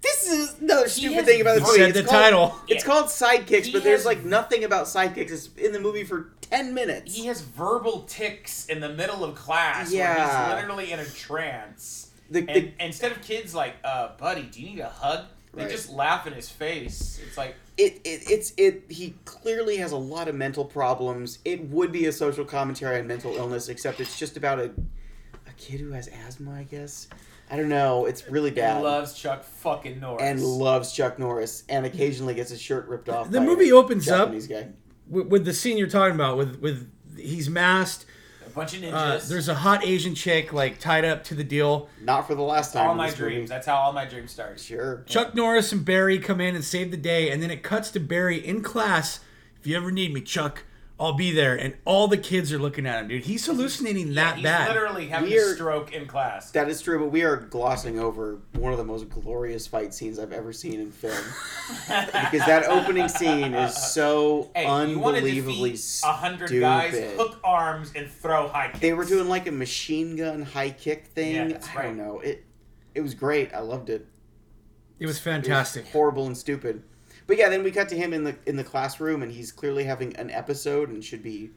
This 0.00 0.26
is 0.28 0.58
another 0.60 0.88
stupid 0.88 1.14
has 1.18 1.24
thing 1.26 1.40
about 1.40 1.54
this 1.60 1.62
movie. 1.68 1.78
said 1.78 1.88
It's 1.90 1.98
the 2.00 2.04
called- 2.04 2.22
title. 2.22 2.54
It's 2.66 2.82
Yeah. 2.84 2.90
called 2.90 3.06
sidekicks, 3.06 3.66
He 3.66 3.72
but 3.72 3.84
there's 3.84 4.00
has- 4.00 4.06
like 4.06 4.24
nothing 4.24 4.64
about 4.64 4.86
sidekicks. 4.86 5.30
It's 5.30 5.48
in 5.56 5.72
the 5.72 5.78
movie 5.78 6.02
for 6.02 6.32
ten 6.40 6.74
minutes. 6.74 7.14
He 7.14 7.26
has 7.26 7.40
verbal 7.40 8.02
ticks 8.08 8.66
in 8.66 8.80
the 8.80 8.88
middle 8.88 9.22
of 9.22 9.36
class 9.36 9.90
where 9.92 9.98
Yeah. 10.00 10.46
he's 10.48 10.54
literally 10.56 10.90
in 10.90 10.98
a 10.98 11.04
trance. 11.04 12.08
The- 12.30 12.40
and 12.40 12.48
the- 12.48 12.84
instead 12.84 13.12
of 13.12 13.22
kids 13.22 13.54
like, 13.54 13.74
uh, 13.84 14.08
buddy, 14.18 14.42
do 14.42 14.60
you 14.60 14.70
need 14.70 14.80
a 14.80 14.88
hug? 14.88 15.26
They 15.54 15.62
Right. 15.64 15.70
just 15.70 15.90
laugh 15.90 16.26
in 16.26 16.32
his 16.32 16.48
face. 16.48 17.20
It's 17.26 17.36
like, 17.36 17.54
it, 17.76 18.00
it 18.04 18.30
it's 18.30 18.52
it 18.56 18.84
he 18.88 19.14
clearly 19.24 19.76
has 19.78 19.92
a 19.92 19.96
lot 19.96 20.28
of 20.28 20.34
mental 20.34 20.64
problems 20.64 21.38
it 21.44 21.68
would 21.70 21.90
be 21.90 22.04
a 22.06 22.12
social 22.12 22.44
commentary 22.44 22.98
on 22.98 23.06
mental 23.06 23.34
illness 23.36 23.68
except 23.70 23.98
it's 23.98 24.18
just 24.18 24.36
about 24.36 24.58
a 24.58 24.64
a 25.46 25.52
kid 25.56 25.80
who 25.80 25.90
has 25.92 26.06
asthma 26.26 26.52
i 26.52 26.64
guess 26.64 27.08
i 27.50 27.56
don't 27.56 27.70
know 27.70 28.04
it's 28.04 28.28
really 28.28 28.50
bad. 28.50 28.76
he 28.76 28.82
loves 28.82 29.14
Chuck 29.14 29.42
fucking 29.42 30.00
Norris. 30.00 30.22
and 30.22 30.44
loves 30.44 30.92
chuck 30.92 31.18
norris 31.18 31.64
and 31.70 31.86
occasionally 31.86 32.34
gets 32.34 32.50
his 32.50 32.60
shirt 32.60 32.86
ripped 32.88 33.08
off 33.08 33.30
The 33.30 33.40
by 33.40 33.46
movie 33.46 33.70
a 33.70 33.74
opens 33.76 34.06
up- 34.10 34.32
guy. 34.48 34.68
With, 35.08 35.28
with 35.28 35.44
the 35.46 35.54
scene 35.54 35.78
you're 35.78 35.88
talking 35.88 36.14
about, 36.14 36.36
with 36.36 36.60
with 36.60 36.90
he's 37.16 37.48
masked. 37.48 38.04
A 38.52 38.54
bunch 38.54 38.74
of 38.74 38.94
Uh, 38.94 39.18
there's 39.28 39.48
a 39.48 39.54
hot 39.54 39.84
Asian 39.84 40.14
chick 40.14 40.52
like 40.52 40.78
tied 40.78 41.04
up 41.04 41.24
to 41.24 41.34
the 41.34 41.44
deal. 41.44 41.88
not 42.00 42.26
for 42.26 42.34
the 42.34 42.42
last 42.42 42.72
time 42.72 42.88
all 42.88 42.94
my 42.94 43.08
this 43.10 43.18
movie. 43.18 43.34
dreams. 43.34 43.50
That's 43.50 43.66
how 43.66 43.76
all 43.76 43.92
my 43.92 44.04
dreams 44.04 44.30
start. 44.30 44.60
sure 44.60 45.02
Chuck 45.06 45.34
Norris 45.34 45.72
and 45.72 45.84
Barry 45.84 46.18
come 46.18 46.40
in 46.40 46.54
and 46.54 46.64
save 46.64 46.90
the 46.90 46.96
day, 46.96 47.30
and 47.30 47.42
then 47.42 47.50
it 47.50 47.62
cuts 47.62 47.90
to 47.92 48.00
Barry 48.00 48.36
in 48.38 48.62
class. 48.62 49.20
If 49.60 49.66
you 49.66 49.76
ever 49.76 49.90
need 49.90 50.12
me, 50.12 50.20
Chuck, 50.20 50.64
I'll 51.02 51.12
be 51.14 51.32
there. 51.32 51.56
And 51.56 51.74
all 51.84 52.06
the 52.06 52.16
kids 52.16 52.52
are 52.52 52.58
looking 52.58 52.86
at 52.86 53.00
him, 53.02 53.08
dude. 53.08 53.24
He's 53.24 53.44
hallucinating 53.46 54.14
that 54.14 54.36
He's 54.36 54.44
bad. 54.44 54.68
literally 54.68 55.08
having 55.08 55.30
We're- 55.30 55.50
a 55.52 55.54
stroke 55.54 55.92
in 55.92 56.06
class. 56.06 56.50
that 56.52 56.68
is 56.68 56.80
true, 56.80 56.98
but 57.00 57.08
we 57.10 57.22
are 57.24 57.36
glossing 57.36 57.98
over 57.98 58.38
one 58.54 58.70
of 58.72 58.78
the 58.78 58.84
most 58.84 59.08
glorious 59.08 59.66
fight 59.66 59.92
scenes 59.92 60.18
I've 60.18 60.32
ever 60.32 60.52
seen 60.52 60.80
in 60.80 60.92
film. 60.92 61.12
because 61.88 62.46
that 62.46 62.64
opening 62.66 63.08
scene 63.08 63.52
is 63.54 63.76
so 63.76 64.50
Hey, 64.54 64.62
you 64.62 64.98
want 64.98 65.16
to 65.16 65.22
unbelievably 65.22 65.72
defeat 65.72 66.00
a 66.04 66.12
hundred 66.12 66.50
guys, 66.60 66.94
hook 67.16 67.38
arms, 67.42 67.92
and 67.96 68.10
throw 68.10 68.46
high 68.48 68.68
kicks. 68.68 68.80
They 68.80 68.92
were 68.92 69.04
doing 69.04 69.28
like 69.28 69.48
a 69.48 69.52
machine 69.52 70.16
gun 70.16 70.42
high 70.42 70.70
kick 70.70 71.06
thing. 71.08 71.34
Yeah, 71.34 71.48
that's 71.48 71.68
I 71.70 71.74
right. 71.74 71.82
don't 71.84 71.96
know. 71.96 72.20
It 72.20 72.44
it 72.94 73.00
was 73.00 73.14
great. 73.14 73.52
I 73.54 73.60
loved 73.60 73.90
it. 73.90 74.06
It 74.98 75.06
was 75.06 75.16
It 75.16 75.16
was 75.16 75.18
fantastic. 75.18 75.88
horrible 75.88 76.26
and 76.26 76.36
stupid. 76.36 76.82
But 77.26 77.36
yeah, 77.38 77.48
then 77.48 77.62
we 77.62 77.70
cut 77.70 77.88
to 77.90 77.96
him 77.96 78.12
in 78.12 78.24
the 78.24 78.34
in 78.46 78.56
the 78.56 78.64
classroom, 78.64 79.22
and 79.22 79.30
he's 79.32 79.52
clearly 79.52 79.84
having 79.84 80.14
an 80.16 80.30
episode 80.30 80.88
and 80.90 81.02
should 81.04 81.22
be 81.22 81.50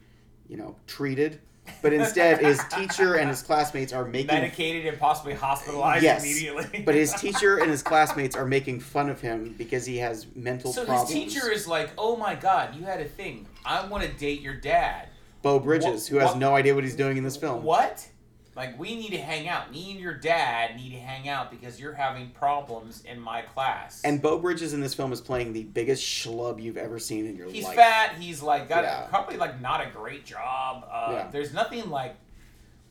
you 0.47 0.57
know, 0.57 0.75
treated. 0.85 1.39
But 1.81 1.91
instead, 1.93 2.39
his 2.39 2.61
teacher 2.71 3.15
and 3.15 3.27
his 3.27 3.41
classmates 3.41 3.91
are 3.91 4.05
making 4.05 4.27
Medicated 4.27 4.85
and 4.85 4.99
possibly 4.99 5.33
hospitalized 5.33 6.03
Yes. 6.03 6.23
immediately. 6.23 6.83
But 6.85 6.93
his 6.93 7.11
teacher 7.19 7.57
and 7.57 7.71
his 7.71 7.81
classmates 7.81 8.35
are 8.35 8.45
making 8.45 8.81
fun 8.81 9.09
of 9.09 9.19
him 9.19 9.55
because 9.57 9.83
he 9.87 9.97
has 9.97 10.27
mental 10.35 10.71
so 10.71 10.85
problems. 10.85 11.09
his 11.11 11.33
teacher 11.33 11.51
is 11.51 11.67
like, 11.67 11.89
"Oh 11.97 12.15
my 12.15 12.35
God, 12.35 12.75
you 12.75 12.83
had 12.85 13.01
a 13.01 13.05
thing. 13.05 13.47
I 13.65 13.87
want 13.87 14.03
to 14.03 14.09
date 14.09 14.41
your 14.41 14.53
dad." 14.53 15.07
Beau 15.41 15.59
Bridges, 15.59 16.03
What- 16.03 16.07
who 16.09 16.17
has 16.17 16.29
what- 16.29 16.37
no 16.37 16.55
idea 16.55 16.75
what 16.75 16.83
he's 16.83 16.95
doing 16.95 17.17
in 17.17 17.23
this 17.23 17.37
film. 17.37 17.63
What? 17.63 18.07
Like 18.55 18.79
we 18.79 18.95
need 18.95 19.09
to 19.11 19.17
hang 19.17 19.49
out. 19.49 19.71
Me 19.71 19.91
and 19.91 19.99
your 19.99 20.13
dad 20.13 20.77
need 20.77 20.91
to 20.91 20.99
hang 20.99 21.27
out 21.27 21.51
because 21.51 21.79
you're 21.79 21.93
having 21.93 22.29
problems 22.29 23.03
in 23.03 23.19
my 23.19 23.41
class. 23.41 24.01
And 24.05 24.21
Beau 24.21 24.39
Bridges 24.39 24.73
in 24.73 24.79
this 24.79 24.93
film 24.93 25.11
is 25.11 25.19
playing 25.19 25.51
the 25.51 25.63
biggest 25.63 26.01
schlub 26.03 26.61
you've 26.61 26.77
ever 26.77 26.97
seen 26.97 27.25
in 27.25 27.35
your 27.35 27.49
he's 27.49 27.65
life. 27.65 27.73
He's 27.73 27.83
fat. 27.83 28.15
He's 28.17 28.41
like 28.41 28.69
got 28.69 28.83
Yeah. 28.85 29.07
probably 29.09 29.35
like 29.35 29.59
not 29.59 29.85
a 29.85 29.89
great 29.89 30.25
job. 30.25 30.87
Uh, 30.89 31.09
Yeah. 31.11 31.27
There's 31.31 31.53
nothing 31.53 31.89
like, 31.89 32.15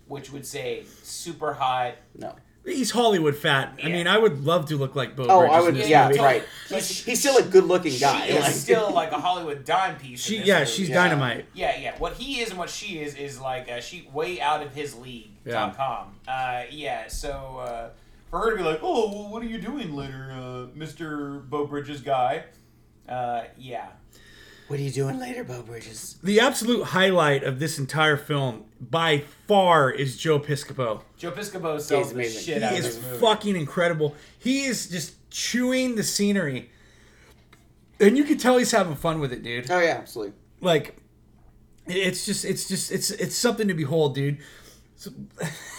which 0.07 0.31
would 0.31 0.45
say 0.45 0.85
super 1.03 1.55
hot. 1.55 1.95
No. 2.15 2.35
He's 2.65 2.91
Hollywood 2.91 3.37
fat. 3.37 3.79
I 3.83 3.89
mean, 3.89 4.07
I 4.07 4.17
would 4.17 4.45
love 4.45 4.67
to 4.71 4.77
look 4.77 4.95
like 4.97 5.15
Bo 5.17 5.27
Oh, 5.29 5.41
Bridges 5.41 5.55
I 5.57 5.61
would. 5.61 5.77
Yeah, 5.89 6.09
movie. 6.09 6.21
right. 6.21 6.45
He's, 6.71 7.05
he's 7.05 7.21
still 7.21 7.37
a 7.37 7.43
good-looking 7.43 7.99
guy. 8.01 8.27
She 8.27 8.33
is 8.33 8.63
still 8.63 8.91
like 8.95 9.13
a 9.13 9.19
Hollywood 9.19 9.67
dime 9.67 9.97
piece. 9.97 10.23
She, 10.23 10.39
yeah, 10.43 10.61
movie. 10.61 10.71
she's 10.71 10.89
Yeah. 10.89 10.95
dynamite. 10.95 11.45
Yeah, 11.53 11.79
yeah. 11.79 11.95
What 11.99 12.15
he 12.15 12.41
is 12.41 12.49
and 12.51 12.59
what 12.59 12.71
she 12.71 13.01
is 13.01 13.15
is 13.17 13.39
like 13.39 13.71
uh, 13.71 13.81
she 13.81 14.09
way 14.15 14.41
out 14.41 14.63
of 14.63 14.75
his 14.75 14.95
league. 14.97 15.29
Yeah. 15.45 15.53
Dot 15.53 15.77
com. 15.77 16.15
Uh, 16.27 16.63
yeah. 16.71 17.07
So 17.09 17.59
uh, 17.61 17.91
for 18.31 18.39
her 18.39 18.51
to 18.53 18.57
be 18.57 18.63
like, 18.63 18.81
oh, 18.83 19.11
well, 19.13 19.29
what 19.31 19.43
are 19.43 19.47
you 19.47 19.59
doing 19.59 19.95
later, 19.95 20.33
uh, 20.33 20.67
Mister 20.75 21.41
Beau 21.41 21.67
Bridges 21.67 22.01
guy? 22.01 22.45
Uh, 23.07 23.43
yeah. 23.59 23.89
What 24.69 24.79
are 24.79 24.83
you 24.83 24.91
doing 24.91 25.19
later, 25.19 25.45
Beau 25.45 25.63
Bridges? 25.63 26.17
The 26.23 26.41
absolute 26.41 26.85
highlight 26.85 27.45
of 27.45 27.59
this 27.59 27.79
entire 27.79 28.17
film, 28.17 28.65
by 28.81 29.25
far, 29.47 29.91
is 29.91 30.17
Joe 30.17 30.41
Piscopo. 30.41 31.03
Joe 31.19 31.31
Piscopo 31.33 31.79
sells 31.81 32.09
the 32.09 32.15
amazing. 32.15 32.43
shit 32.43 32.59
He 32.59 32.65
out 32.65 32.73
of 32.73 32.79
is 32.79 32.97
this 32.97 33.05
movie. 33.05 33.19
fucking 33.19 33.57
incredible. 33.57 34.15
He 34.39 34.65
is 34.65 34.89
just 34.89 35.15
chewing 35.31 35.97
the 35.97 36.03
scenery, 36.03 36.71
and 38.01 38.17
you 38.17 38.25
can 38.25 38.39
tell 38.39 38.57
he's 38.57 38.71
having 38.73 38.95
fun 38.97 39.21
with 39.21 39.33
it, 39.35 39.43
dude. 39.43 39.71
Oh 39.71 39.79
yeah, 39.81 39.97
absolutely. 39.99 40.35
Like, 40.63 40.97
it's 41.87 42.25
just, 42.25 42.47
it's 42.47 42.67
just, 42.67 42.91
it's, 42.91 43.11
it's 43.11 43.37
something 43.37 43.69
to 43.69 43.75
behold, 43.75 44.15
dude. 44.15 44.39
So, 44.97 45.11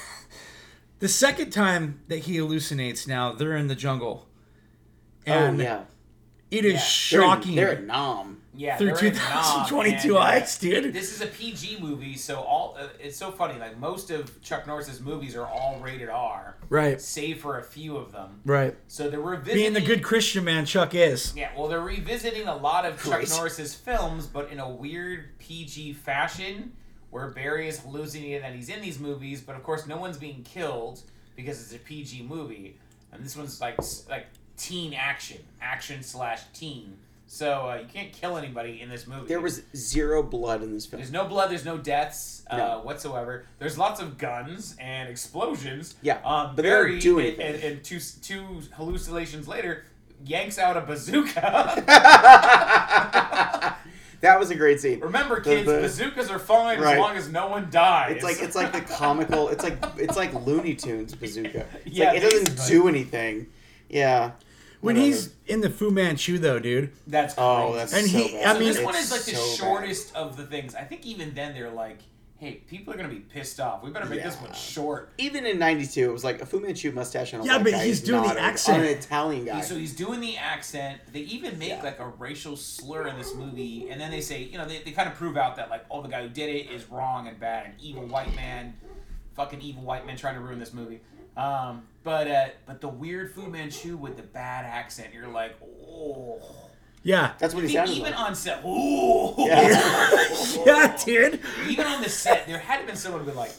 the 0.99 1.07
second 1.07 1.49
time 1.51 2.01
that 2.07 2.19
he 2.19 2.37
hallucinates, 2.37 3.07
now 3.07 3.31
they're 3.33 3.55
in 3.55 3.65
the 3.67 3.75
jungle, 3.75 4.27
oh, 5.25 5.31
and 5.31 5.59
oh 5.59 5.63
yeah. 5.63 5.83
It 6.51 6.65
is 6.65 6.73
Yeah. 6.73 6.79
shocking. 6.79 7.55
They're, 7.55 7.67
they're 7.67 7.77
at 7.77 7.83
Nam. 7.85 8.41
Yeah, 8.57 8.77
through 8.77 8.93
they're 8.93 9.07
in 9.07 9.13
Nam, 9.15 9.65
2022 9.67 10.07
and, 10.07 10.17
uh, 10.17 10.19
eyes, 10.21 10.57
dude. 10.57 10.93
This 10.93 11.11
is 11.13 11.19
a 11.19 11.27
PG 11.27 11.79
movie, 11.81 12.15
so 12.15 12.37
all 12.39 12.77
uh, 12.79 12.87
it's 13.01 13.17
so 13.17 13.29
funny. 13.29 13.59
Like 13.59 13.77
most 13.77 14.11
of 14.11 14.41
Chuck 14.41 14.65
Norris's 14.65 15.01
movies 15.01 15.35
are 15.35 15.45
all 15.45 15.77
rated 15.83 16.07
R, 16.07 16.55
Right, 16.69 17.01
save 17.01 17.41
for 17.41 17.59
a 17.59 17.63
few 17.63 17.97
of 17.97 18.13
them. 18.13 18.39
right. 18.45 18.73
So 18.87 19.09
they're 19.09 19.19
revisiting. 19.19 19.55
Being 19.61 19.73
the 19.73 19.81
good 19.81 20.01
Christian 20.03 20.45
man 20.45 20.65
Chuck 20.65 20.95
is. 20.95 21.33
Yeah, 21.35 21.49
well, 21.57 21.67
they're 21.67 21.81
revisiting 21.81 22.47
a 22.47 22.55
lot 22.55 22.85
of 22.85 22.95
Chuck 23.03 23.15
Great. 23.19 23.29
Norris's 23.29 23.75
films, 23.75 24.25
but 24.25 24.49
in 24.49 24.59
a 24.61 24.69
weird 24.69 25.37
PG 25.39 25.91
fashion, 25.93 26.71
where 27.09 27.27
Barry 27.31 27.67
is 27.67 27.79
hallucinating 27.79 28.41
that 28.41 28.55
he's 28.55 28.69
in 28.69 28.81
these 28.81 28.99
movies, 28.99 29.41
but 29.41 29.57
of 29.57 29.63
course, 29.63 29.85
no 29.85 29.97
one's 29.97 30.17
being 30.17 30.43
killed 30.43 31.01
because 31.35 31.61
it's 31.61 31.73
a 31.73 31.79
PG 31.79 32.23
movie, 32.23 32.77
and 33.11 33.21
this 33.25 33.35
one's 33.35 33.59
like 33.59 33.75
like 34.09 34.27
teen 34.57 34.93
action, 34.93 35.39
action 35.61 36.03
slash 36.03 36.41
teen. 36.53 36.97
So 37.27 37.69
uh, 37.69 37.79
you 37.81 37.87
can't 37.91 38.13
kill 38.13 38.37
anybody 38.37 38.79
in 38.81 38.87
this 38.89 39.07
movie. 39.07 39.27
There 39.27 39.41
was 39.41 39.63
zero 39.75 40.21
blood 40.23 40.61
in 40.63 40.71
this 40.71 40.85
film. 40.85 41.01
There's 41.01 41.11
no 41.11 41.25
blood. 41.25 41.49
There's 41.49 41.65
no 41.65 41.77
deaths 41.77 42.43
uh, 42.49 42.57
No. 42.57 42.79
whatsoever. 42.83 43.45
There's 43.59 43.77
lots 43.77 43.99
of 43.99 44.17
guns 44.17 44.75
and 44.79 45.09
explosions. 45.09 45.95
Yeah, 46.01 46.19
um, 46.23 46.55
but 46.55 46.61
they 46.61 46.69
don't 46.69 46.83
Barry, 46.83 46.99
do 46.99 47.17
and, 47.19 47.27
anything. 47.27 47.55
and, 47.55 47.63
and 47.63 47.83
two 47.83 47.99
two 48.21 48.61
hallucinations 48.73 49.47
later, 49.47 49.83
yanks 50.23 50.59
out 50.59 50.77
a 50.77 50.81
bazooka. 50.81 51.83
that 54.21 54.39
was 54.39 54.49
a 54.51 54.55
great 54.55 54.79
scene. 54.79 54.99
Remember, 54.99 55.39
kids, 55.39 55.65
the- 55.67 55.79
bazookas 55.81 56.29
are 56.29 56.39
fine 56.39 56.79
Right. 56.79 56.93
as 56.93 56.99
long 56.99 57.17
as 57.17 57.29
no 57.29 57.47
one 57.47 57.69
dies. 57.71 58.13
It's 58.15 58.23
like 58.23 58.41
it's 58.41 58.55
like 58.55 58.71
the 58.71 58.81
comical. 58.81 59.49
It's 59.49 59.63
like 59.63 59.77
it's 59.97 60.15
like 60.15 60.33
Looney 60.45 60.75
Tunes 60.75 61.13
bazooka. 61.15 61.65
It's 61.85 61.95
Yeah, 61.95 62.11
like 62.11 62.21
it 62.23 62.29
doesn't 62.31 62.67
do 62.67 62.87
anything. 62.87 63.47
Yeah. 63.89 64.31
When 64.81 64.95
Whatever. 64.95 65.05
he's 65.15 65.33
in 65.47 65.61
the 65.61 65.69
Fu 65.69 65.89
Manchu, 65.91 66.37
though, 66.37 66.59
dude. 66.59 66.91
that's 67.07 67.33
Oh, 67.37 67.71
crazy. 67.73 67.77
that's 67.77 67.93
And 67.93 68.09
so 68.11 68.17
he- 68.17 68.33
bad. 68.37 68.45
I 68.45 68.53
So 68.53 68.59
mean, 68.59 68.67
this 68.73 68.81
one 68.83 68.95
It's 68.95 69.05
is 69.05 69.11
like 69.11 69.21
the 69.23 69.31
so 69.35 69.41
bad. 69.49 69.57
shortest 69.57 70.15
of 70.15 70.37
the 70.37 70.45
things. 70.45 70.75
I 70.75 70.83
think 70.83 71.05
even 71.05 71.33
then 71.33 71.53
they're 71.53 71.71
like, 71.71 71.99
hey, 72.37 72.55
people 72.69 72.93
are 72.93 72.97
gonna 72.97 73.07
be 73.09 73.19
pissed 73.21 73.59
off. 73.61 73.81
We 73.81 73.89
better 73.91 74.05
make 74.05 74.21
this 74.21 74.35
one 74.35 74.49
Yeah. 74.49 74.55
short. 74.55 75.13
Even 75.17 75.45
in 75.45 75.57
'92, 75.57 76.09
it 76.09 76.11
was 76.13 76.23
like 76.25 76.41
a 76.41 76.45
Fu 76.45 76.59
Manchu 76.59 76.91
mustache 76.91 77.33
on 77.33 77.39
a 77.39 77.45
Yeah, 77.45 77.55
white 77.55 77.63
but 77.63 77.71
guy 77.71 77.85
he's 77.85 77.99
is 78.01 78.03
doing 78.05 78.21
the 78.21 78.27
not 78.27 78.37
a- 78.37 78.41
accent. 78.41 78.79
on 78.79 78.83
an 78.83 78.89
Italian 78.91 79.45
guy. 79.45 79.61
So 79.61 79.75
he's 79.75 79.95
doing 79.95 80.19
the 80.19 80.37
accent. 80.37 80.99
They 81.13 81.21
even 81.21 81.57
make 81.57 81.69
Yeah. 81.69 81.81
like 81.83 81.99
a 81.99 82.07
racial 82.09 82.57
slur 82.57 83.07
in 83.07 83.17
this 83.17 83.33
movie, 83.33 83.87
and 83.89 83.99
then 83.99 84.11
they 84.11 84.21
say, 84.21 84.43
you 84.43 84.57
know, 84.57 84.67
they, 84.67 84.79
they 84.79 84.91
kind 84.91 85.07
of 85.07 85.15
prove 85.15 85.37
out 85.37 85.55
that 85.55 85.69
like, 85.69 85.85
oh, 85.89 86.01
the 86.01 86.09
guy 86.09 86.21
who 86.23 86.29
did 86.29 86.49
it 86.53 86.69
is 86.69 86.85
wrong 86.91 87.27
and 87.27 87.39
bad, 87.39 87.65
and 87.67 87.73
evil 87.79 88.05
white 88.05 88.35
man, 88.35 88.75
fucking 89.33 89.61
evil 89.61 89.83
white 89.83 90.05
man 90.05 90.17
trying 90.17 90.35
to 90.35 90.41
ruin 90.41 90.59
this 90.59 90.73
movie. 90.73 90.99
Um, 91.37 91.83
but 92.05 92.27
uh, 92.29 92.45
but 92.65 92.79
the 92.79 92.87
weird 92.87 93.33
Fu 93.33 93.47
Manchu 93.47 93.97
with 93.97 94.15
the 94.15 94.23
bad 94.23 94.63
accent, 94.63 95.13
you're 95.13 95.27
like, 95.27 95.57
oh. 95.61 96.39
Yeah. 97.03 97.33
That's 97.37 97.53
what 97.53 97.63
he 97.63 97.69
Even, 97.71 97.85
sounded 97.85 97.99
even 98.01 98.13
like. 98.13 98.21
on 98.21 98.35
set, 98.35 98.65
ooh. 98.65 99.33
Yeah. 99.37 100.09
yeah, 100.65 100.97
dude. 101.03 101.39
even 101.67 101.85
on 101.85 102.01
the 102.01 102.09
set, 102.09 102.47
there 102.47 102.57
had 102.57 102.79
to 102.81 102.87
been 102.87 102.95
someone 102.95 103.23
who 103.23 103.29
be 103.29 103.35
like, 103.35 103.51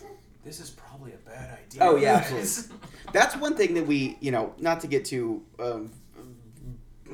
this 0.44 0.58
is 0.60 0.70
probably 0.70 1.12
a 1.12 1.28
bad 1.28 1.58
idea. 1.58 1.82
Oh, 1.82 1.96
yeah, 1.96 2.24
That's 3.12 3.36
one 3.36 3.56
thing 3.56 3.74
that 3.74 3.86
we, 3.86 4.16
you 4.20 4.30
know, 4.30 4.54
not 4.58 4.80
to 4.80 4.86
get 4.86 5.04
too 5.04 5.42
um, 5.60 5.90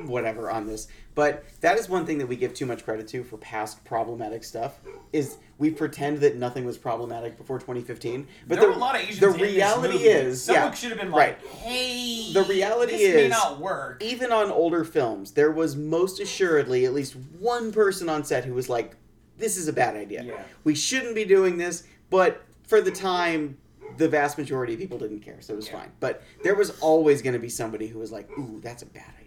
whatever 0.07 0.51
on 0.51 0.67
this, 0.67 0.89
but 1.15 1.45
that 1.61 1.79
is 1.79 1.89
one 1.89 2.07
thing 2.07 2.19
that 2.19 2.27
we 2.27 2.37
give 2.37 2.55
too 2.55 2.67
much 2.67 2.85
credit 2.85 3.07
to 3.09 3.23
for 3.25 3.37
past 3.39 3.85
problematic 3.85 4.43
stuff. 4.45 4.79
Is 5.13 5.37
we 5.59 5.71
pretend 5.71 6.19
that 6.21 6.37
nothing 6.37 6.65
was 6.65 6.79
problematic 6.79 7.37
before 7.37 7.59
2015, 7.59 8.27
but 8.49 8.55
there 8.57 8.63
the, 8.63 8.69
were 8.71 8.77
a 8.77 8.79
lot 8.79 8.95
of 8.95 9.03
Asians 9.03 9.21
the 9.21 9.29
reality 9.31 9.97
is, 9.99 10.43
someone 10.43 10.65
yeah, 10.65 10.71
should 10.75 10.91
have 10.91 10.99
been 11.01 11.11
like, 11.11 11.39
right. 11.43 11.51
"Hey, 11.59 12.33
The 12.33 12.43
reality 12.45 12.93
this 12.93 13.15
may 13.15 13.25
is- 13.27 13.31
not 13.31 13.61
work." 13.61 14.03
even 14.03 14.33
on 14.33 14.51
older 14.51 14.85
films, 14.85 15.33
there 15.33 15.51
was 15.51 15.77
most 15.77 16.21
assuredly 16.21 16.85
at 16.87 16.93
least 16.95 17.15
one 17.39 17.73
person 17.73 18.09
on 18.09 18.25
set 18.25 18.45
who 18.45 18.55
was 18.55 18.69
like, 18.69 18.97
"This 19.39 19.57
is 19.57 19.69
a 19.69 19.73
bad 19.73 19.97
idea. 19.97 20.23
Yeah. 20.23 20.43
We 20.65 20.75
shouldn't 20.75 21.15
be 21.15 21.25
doing 21.25 21.59
this." 21.59 21.85
But 22.11 22.43
for 22.67 22.81
the 22.81 22.91
time, 22.91 23.59
the 23.99 24.09
vast 24.09 24.39
majority 24.39 24.73
of 24.73 24.79
people 24.81 24.99
didn't 24.99 25.21
care, 25.21 25.37
so 25.41 25.53
it 25.53 25.57
was 25.57 25.67
Yeah. 25.69 25.81
fine. 25.81 25.93
But 26.01 26.23
there 26.43 26.55
was 26.55 26.71
always 26.81 27.21
going 27.21 27.35
to 27.35 27.39
be 27.39 27.51
somebody 27.51 27.87
who 27.89 27.99
was 27.99 28.11
like, 28.11 28.31
"Ooh, 28.39 28.59
that's 28.63 28.83
a 28.83 28.87
bad 28.87 29.05
idea." 29.17 29.22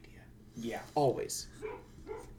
Yeah. 0.57 0.81
Always. 0.95 1.47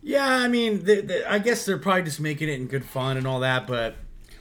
Yeah, 0.02 0.28
I 0.28 0.46
mean, 0.46 0.84
the, 0.84 1.00
the, 1.00 1.30
I 1.30 1.40
guess 1.40 1.66
they're 1.66 1.78
probably 1.78 2.04
just 2.04 2.20
making 2.20 2.48
it 2.48 2.60
in 2.60 2.68
good 2.68 2.84
fun 2.84 3.16
and 3.16 3.26
all 3.26 3.40
that, 3.40 3.66
but 3.66 3.96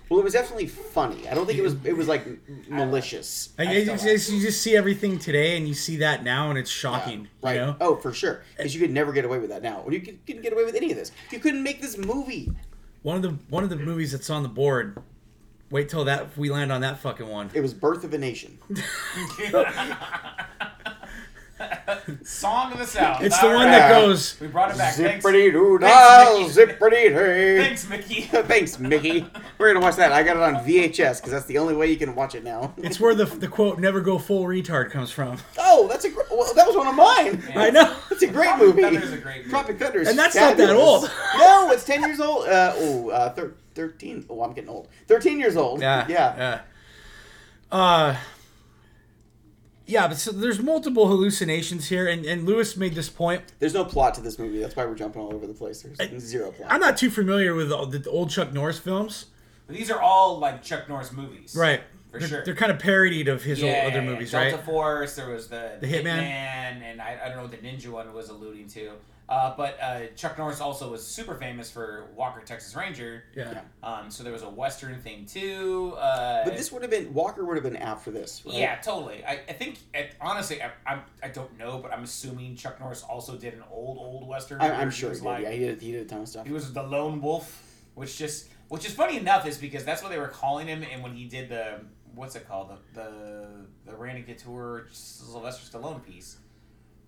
Well, 0.10 0.20
it 0.20 0.24
was 0.24 0.34
definitely 0.34 0.68
funny. 0.68 1.28
I 1.28 1.34
don't 1.34 1.48
think 1.48 1.58
it 1.58 1.64
was. 1.64 1.76
It 1.84 1.98
was 1.98 2.08
like 2.08 2.28
malicious. 2.70 3.50
I, 3.58 3.64
I 3.64 3.72
you, 3.72 3.98
still 3.98 4.14
just, 4.14 4.32
you 4.32 4.42
just 4.42 4.62
see 4.62 4.76
everything 4.76 5.18
today 5.18 5.58
and 5.58 5.68
you 5.68 5.74
see 5.74 5.98
that 5.98 6.24
now 6.24 6.52
and 6.52 6.60
it's 6.60 6.70
shocking. 6.70 7.30
Right. 7.42 7.56
You 7.56 7.62
know? 7.62 7.76
Oh, 7.82 7.96
for 7.96 8.14
sure. 8.14 8.44
Because 8.56 8.76
you 8.76 8.82
could 8.82 8.92
never 8.92 9.12
get 9.12 9.26
away 9.26 9.40
with 9.40 9.50
that 9.50 9.64
now. 9.64 9.82
Or 9.84 9.92
you 9.92 10.02
could, 10.02 10.24
couldn't 10.28 10.44
get 10.44 10.54
away 10.54 10.66
with 10.66 10.76
any 10.76 10.92
of 10.92 10.98
this. 10.98 11.12
You 11.32 11.40
couldn't 11.40 11.64
make 11.64 11.82
this 11.82 11.98
movie. 11.98 12.52
One 13.02 13.16
of 13.16 13.24
the 13.24 13.32
one 13.50 13.64
of 13.64 13.72
the 13.72 13.76
movies 13.76 14.12
that's 14.12 14.30
on 14.30 14.44
the 14.44 14.50
board. 14.50 15.02
Wait 15.72 15.90
till 15.90 16.06
that 16.06 16.38
we 16.38 16.52
land 16.52 16.72
on 16.72 16.82
that 16.82 17.00
fucking 17.00 17.28
one. 17.28 17.50
It 17.56 17.62
was 17.62 17.74
Birth 17.74 18.04
of 18.04 18.14
a 18.14 18.20
Nation. 18.20 18.60
Song 22.24 22.74
of 22.74 22.80
the 22.80 22.86
South. 22.86 23.22
It's 23.22 23.40
the 23.40 23.48
one 23.48 23.56
right. 23.56 23.66
that 23.72 23.90
goes. 23.90 24.40
We 24.42 24.48
brought 24.48 24.72
it 24.72 24.78
back. 24.78 24.96
Thanks, 24.96 25.26
Zippity 25.26 25.52
doo 25.52 25.78
Thanks, 25.80 26.56
dah, 26.56 26.66
Mickey. 26.66 26.74
zippity 26.76 27.12
hey. 27.14 27.58
thanks, 27.58 27.90
Mickey. 27.90 28.22
Thanks, 28.32 28.80
Mickey. 28.80 29.26
We're 29.58 29.74
gonna 29.74 29.86
watch 29.86 29.96
that. 29.96 30.12
I 30.12 30.24
got 30.24 30.36
it 30.38 30.44
on 30.44 30.56
VHS 30.66 31.18
because 31.18 31.32
that's 31.32 31.46
the 31.46 31.58
only 31.58 31.74
way 31.76 31.90
you 31.90 31.98
can 31.98 32.14
watch 32.14 32.36
it 32.36 32.44
now. 32.44 32.74
It's 32.78 33.00
where 33.00 33.16
the 33.16 33.26
the 33.26 33.48
quote 33.48 33.80
"never 33.80 34.02
go 34.02 34.18
full 34.18 34.44
retard" 34.46 34.92
comes 34.92 35.12
from. 35.12 35.38
Oh, 35.58 35.88
that's 35.88 36.04
a 36.06 36.10
gr- 36.10 36.22
well, 36.30 36.54
that 36.54 36.68
was 36.68 36.76
one 36.76 36.88
of 36.88 36.96
mine. 36.96 37.42
I 37.56 37.70
know. 37.70 37.96
It's 38.12 38.22
a 38.24 38.28
great 38.28 38.46
Tropic 38.48 38.68
movie. 38.68 38.82
Thunder 38.82 39.02
is 39.02 39.14
a 39.14 39.18
great 39.18 39.38
movie. 39.40 39.50
Tropic 39.50 39.80
Thunder, 39.80 40.00
is 40.02 40.08
And 40.10 40.20
that's 40.20 40.36
not 40.36 40.58
that 40.58 40.70
old. 40.76 41.10
no, 41.38 41.72
it's 41.72 41.86
ten 41.86 42.02
years 42.02 42.20
old. 42.20 42.48
Uh, 42.48 42.74
oh, 42.76 43.10
uh, 43.10 43.34
thir- 43.34 43.56
thirteen. 43.74 44.26
Oh, 44.30 44.42
I'm 44.42 44.54
getting 44.54 44.70
old. 44.70 44.90
Thirteen 45.08 45.40
years 45.40 45.56
old. 45.56 45.80
Yeah. 45.82 46.06
yeah. 46.10 46.36
Yeah. 46.38 46.62
Uh. 47.72 48.16
Yeah, 49.88 50.08
but 50.08 50.18
so 50.18 50.32
there's 50.32 50.60
multiple 50.60 51.08
hallucinations 51.08 51.90
here, 51.90 52.08
and, 52.08 52.26
and 52.26 52.46
Lewis 52.46 52.76
made 52.76 52.96
this 52.96 53.10
point. 53.10 53.44
There's 53.60 53.74
no 53.76 53.86
plot 53.86 54.16
to 54.16 54.22
this 54.22 54.40
movie. 54.40 54.60
That's 54.60 54.76
why 54.76 54.86
we're 54.86 54.96
jumping 54.96 55.22
all 55.22 55.34
over 55.34 55.46
the 55.46 55.54
place. 55.54 55.84
There's 55.98 56.24
zero 56.24 56.52
plot. 56.52 56.72
I'm 56.72 56.80
not 56.82 56.98
too 56.98 57.10
familiar 57.12 57.54
with 57.54 57.70
the, 57.70 58.00
the 58.00 58.10
old 58.10 58.30
Chuck 58.32 58.52
Norris 58.52 58.80
films. 58.80 59.28
These 59.68 59.92
are 59.92 60.02
all 60.02 60.40
like 60.40 60.64
Chuck 60.64 60.90
Norris 60.90 61.12
movies. 61.12 61.56
Right. 61.56 61.82
For 62.12 62.20
they're, 62.20 62.28
sure. 62.28 62.46
They're 62.46 62.56
kind 62.56 62.72
of 62.72 62.80
parodied 62.80 63.28
of 63.28 63.44
his 63.44 63.62
Yeah, 63.62 63.84
old 63.84 63.94
other 63.94 64.04
yeah, 64.04 64.10
movies, 64.10 64.32
Delta 64.32 64.56
right? 64.56 64.66
Force. 64.66 65.16
There 65.16 65.30
was 65.30 65.48
the, 65.50 65.78
The 65.82 65.88
Hitman. 65.88 66.06
and 66.06 67.02
I, 67.02 67.20
I 67.24 67.28
don't 67.28 67.38
know 67.38 67.44
what 67.44 67.52
the 67.52 67.58
Ninja 67.58 67.88
one 67.88 68.12
was 68.14 68.30
alluding 68.30 68.68
to. 68.70 68.92
Uh, 69.28 69.56
but 69.58 69.78
uh, 69.82 70.02
Chuck 70.16 70.38
Norris 70.38 70.62
also 70.62 70.92
was 70.92 71.06
super 71.06 71.34
famous 71.36 71.72
for 71.72 72.06
Walker 72.16 72.42
Texas 72.46 72.76
Ranger. 72.76 73.24
Yeah. 73.36 73.62
Um, 73.82 74.12
so 74.12 74.24
there 74.24 74.32
was 74.32 74.44
a 74.44 74.50
Western 74.50 75.00
thing 75.02 75.26
too. 75.26 75.96
Uh, 75.98 76.44
But 76.44 76.56
this 76.58 76.72
would 76.72 76.84
have 76.84 76.92
been 76.92 77.12
Walker 77.14 77.44
would 77.44 77.56
have 77.56 77.64
been 77.64 77.76
after 77.76 78.12
this, 78.12 78.44
right? 78.46 78.56
Yeah, 78.56 78.76
totally. 78.76 79.26
I, 79.26 79.40
I 79.50 79.54
think 79.54 79.80
it, 79.96 80.14
honestly, 80.22 80.62
I, 80.62 80.72
I'm, 80.86 81.02
I 81.24 81.30
don't 81.30 81.58
know, 81.58 81.80
but 81.80 81.92
I'm 81.92 82.04
assuming 82.04 82.56
Chuck 82.56 82.80
Norris 82.80 83.02
also 83.04 83.36
did 83.36 83.56
an 83.56 83.64
old 83.72 83.98
old 83.98 84.28
western. 84.28 84.62
I, 84.62 84.80
I'm 84.80 84.92
sure 84.92 85.10
he 85.10 85.12
was 85.12 85.20
did. 85.22 85.26
like 85.26 85.44
yeah, 85.44 85.52
he 85.52 85.60
did. 85.60 85.82
He 85.82 85.92
did 85.92 86.02
a 86.06 86.10
ton 86.10 86.22
of 86.22 86.28
stuff. 86.28 86.46
he 86.46 86.54
was 86.54 86.72
the 86.72 86.84
lone 86.84 87.20
wolf, 87.20 87.64
which 87.96 88.18
just 88.18 88.50
which 88.68 88.86
is 88.86 88.94
funny 88.94 89.18
enough 89.18 89.48
is 89.48 89.58
because 89.58 89.84
that's 89.84 90.04
what 90.04 90.12
they 90.12 90.20
were 90.20 90.28
calling 90.28 90.68
him, 90.68 90.84
and 90.84 91.02
when 91.02 91.14
he 91.14 91.26
did 91.26 91.50
the 91.50 91.80
what's 92.14 92.36
it 92.36 92.48
called 92.48 92.70
the 92.94 93.02
the 93.02 93.48
the 93.88 93.96
Randy 93.96 94.22
Couture 94.22 94.86
Sylvester 94.92 95.78
Stallone 95.80 96.06
piece. 96.06 96.38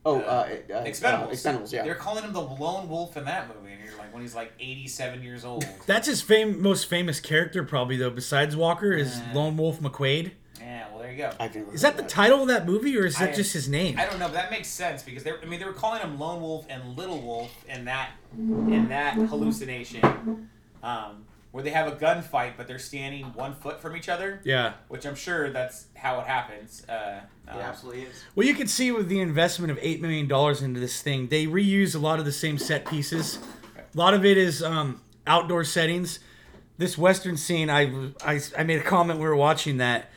Oh, 0.08 0.20
uh, 0.20 0.22
uh, 0.22 0.74
uh, 0.74 0.84
Expendables. 0.86 1.24
Uh, 1.24 1.28
Expendables, 1.32 1.72
yeah. 1.74 1.84
They're 1.84 1.94
calling 1.96 2.24
him 2.24 2.32
the 2.32 2.42
lone 2.42 2.88
wolf 2.88 3.18
in 3.18 3.26
that 3.26 3.48
movie, 3.50 3.74
and 3.74 3.84
you're 3.84 3.98
like, 3.98 4.14
when 4.14 4.22
he's 4.22 4.34
like 4.36 4.54
87 4.60 5.22
years 5.22 5.44
old. 5.44 5.66
That's 5.86 6.08
his 6.08 6.22
fam- 6.22 6.62
most 6.62 6.86
famous 6.86 7.20
character, 7.20 7.64
probably 7.64 7.98
though. 7.98 8.10
Besides 8.10 8.56
Walker, 8.56 8.94
is 8.94 9.18
Uh. 9.18 9.22
Lone 9.34 9.58
Wolf 9.58 9.82
McQuade. 9.82 10.32
yeah, 10.62 10.86
well, 10.92 11.02
there 11.02 11.12
you 11.12 11.18
go. 11.18 11.32
I've 11.40 11.54
Is 11.56 11.64
heard 11.66 11.80
that 11.82 11.98
the 11.98 12.04
title 12.04 12.42
of 12.42 12.48
that 12.48 12.66
movie, 12.66 12.98
or 12.98 13.06
is 13.06 13.18
that 13.18 13.32
I- 13.32 13.36
just 13.36 13.52
his 13.52 13.68
name? 13.68 14.00
I 14.00 14.06
don't 14.06 14.18
know, 14.18 14.28
but 14.28 14.36
that 14.36 14.50
makes 14.50 14.70
sense 14.70 15.04
because 15.04 15.24
they 15.24 15.32
I 15.34 15.46
mean 15.46 15.60
they 15.60 15.66
were 15.66 15.74
calling 15.74 16.00
him 16.02 16.18
Lone 16.18 16.42
Wolf 16.42 16.66
and 16.70 16.96
Little 16.98 17.20
Wolf 17.22 17.52
in 17.68 17.84
that 17.86 18.12
in 18.38 18.88
that 18.88 19.16
hallucination, 19.16 20.50
um, 20.84 21.26
where 21.58 21.64
they 21.64 21.72
have 21.72 21.92
a 21.92 21.96
gunfight 21.96 22.52
but 22.56 22.68
they're 22.68 22.78
standing 22.78 23.26
one 23.34 23.56
foot 23.56 23.82
from 23.82 23.98
each 23.98 24.10
other, 24.10 24.40
Yeah. 24.44 24.74
which 24.90 25.08
I'm 25.08 25.16
sure 25.16 25.50
that's 25.50 25.88
how 25.96 26.20
it 26.20 26.28
happens. 26.28 26.86
Uh, 26.88 27.22
It 27.48 27.52
uh, 27.56 27.58
absolutely 27.58 28.04
is. 28.04 28.24
Well, 28.36 28.46
you 28.46 28.54
can 28.54 28.68
see 28.68 28.92
with 28.92 29.10
the 29.10 29.20
investment 29.20 29.72
of 29.72 29.80
eight 29.82 30.00
million 30.00 30.28
dollars 30.28 30.62
into 30.62 30.80
this 30.80 31.02
thing, 31.02 31.30
they 31.30 31.48
reuse 31.48 31.96
a 31.96 31.98
lot 31.98 32.20
of 32.20 32.26
the 32.26 32.32
same 32.32 32.60
set 32.60 32.86
pieces. 32.86 33.40
A 33.76 33.98
lot 33.98 34.14
of 34.14 34.24
it 34.24 34.38
is 34.38 34.62
um, 34.62 35.02
outdoor 35.26 35.64
settings. 35.64 36.20
This 36.78 36.96
western 36.96 37.38
scene, 37.38 37.72
I, 37.72 38.12
I 38.24 38.40
I 38.56 38.62
made 38.64 38.78
a 38.80 38.84
comment. 38.84 39.20
We 39.20 39.26
were 39.26 39.36
watching 39.36 39.78
that. 39.78 40.12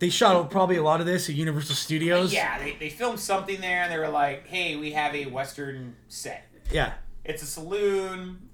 They 0.00 0.08
shot 0.10 0.50
probably 0.50 0.76
a 0.76 0.82
lot 0.82 0.98
of 0.98 1.06
this 1.06 1.28
at 1.28 1.36
Universal 1.36 1.76
Studios. 1.76 2.32
yeah, 2.34 2.58
they, 2.58 2.72
they 2.80 2.88
filmed 2.90 3.20
something 3.20 3.60
there 3.60 3.82
and 3.84 3.92
they 3.92 3.98
were 3.98 4.08
like, 4.08 4.48
hey, 4.48 4.74
we 4.74 4.90
have 4.90 5.14
a 5.14 5.26
Western 5.26 5.94
set. 6.08 6.48
Yeah. 6.72 6.94
It's 7.24 7.44
a 7.44 7.46
saloon. 7.46 8.48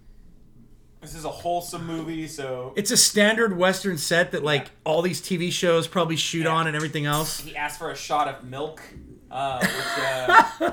This 1.01 1.15
is 1.15 1.25
a 1.25 1.31
wholesome 1.31 1.87
movie, 1.87 2.27
so 2.29 2.73
It's 2.77 2.91
a 2.91 2.97
standard 2.97 3.57
western 3.57 3.97
set 3.97 4.33
that 4.33 4.45
like 4.45 4.67
all 4.85 5.01
these 5.03 5.21
TV 5.23 5.51
shows 5.51 5.87
probably 5.87 6.17
shoot 6.17 6.45
on 6.47 6.67
and 6.67 6.77
everything 6.77 7.07
else. 7.07 7.41
he 7.41 7.57
asked 7.57 7.79
for 7.79 7.91
a 7.91 7.97
shot 7.97 8.29
of 8.29 8.45
milk, 8.45 8.83
uh, 9.31 9.59
which 9.61 10.69
uh, 10.69 10.73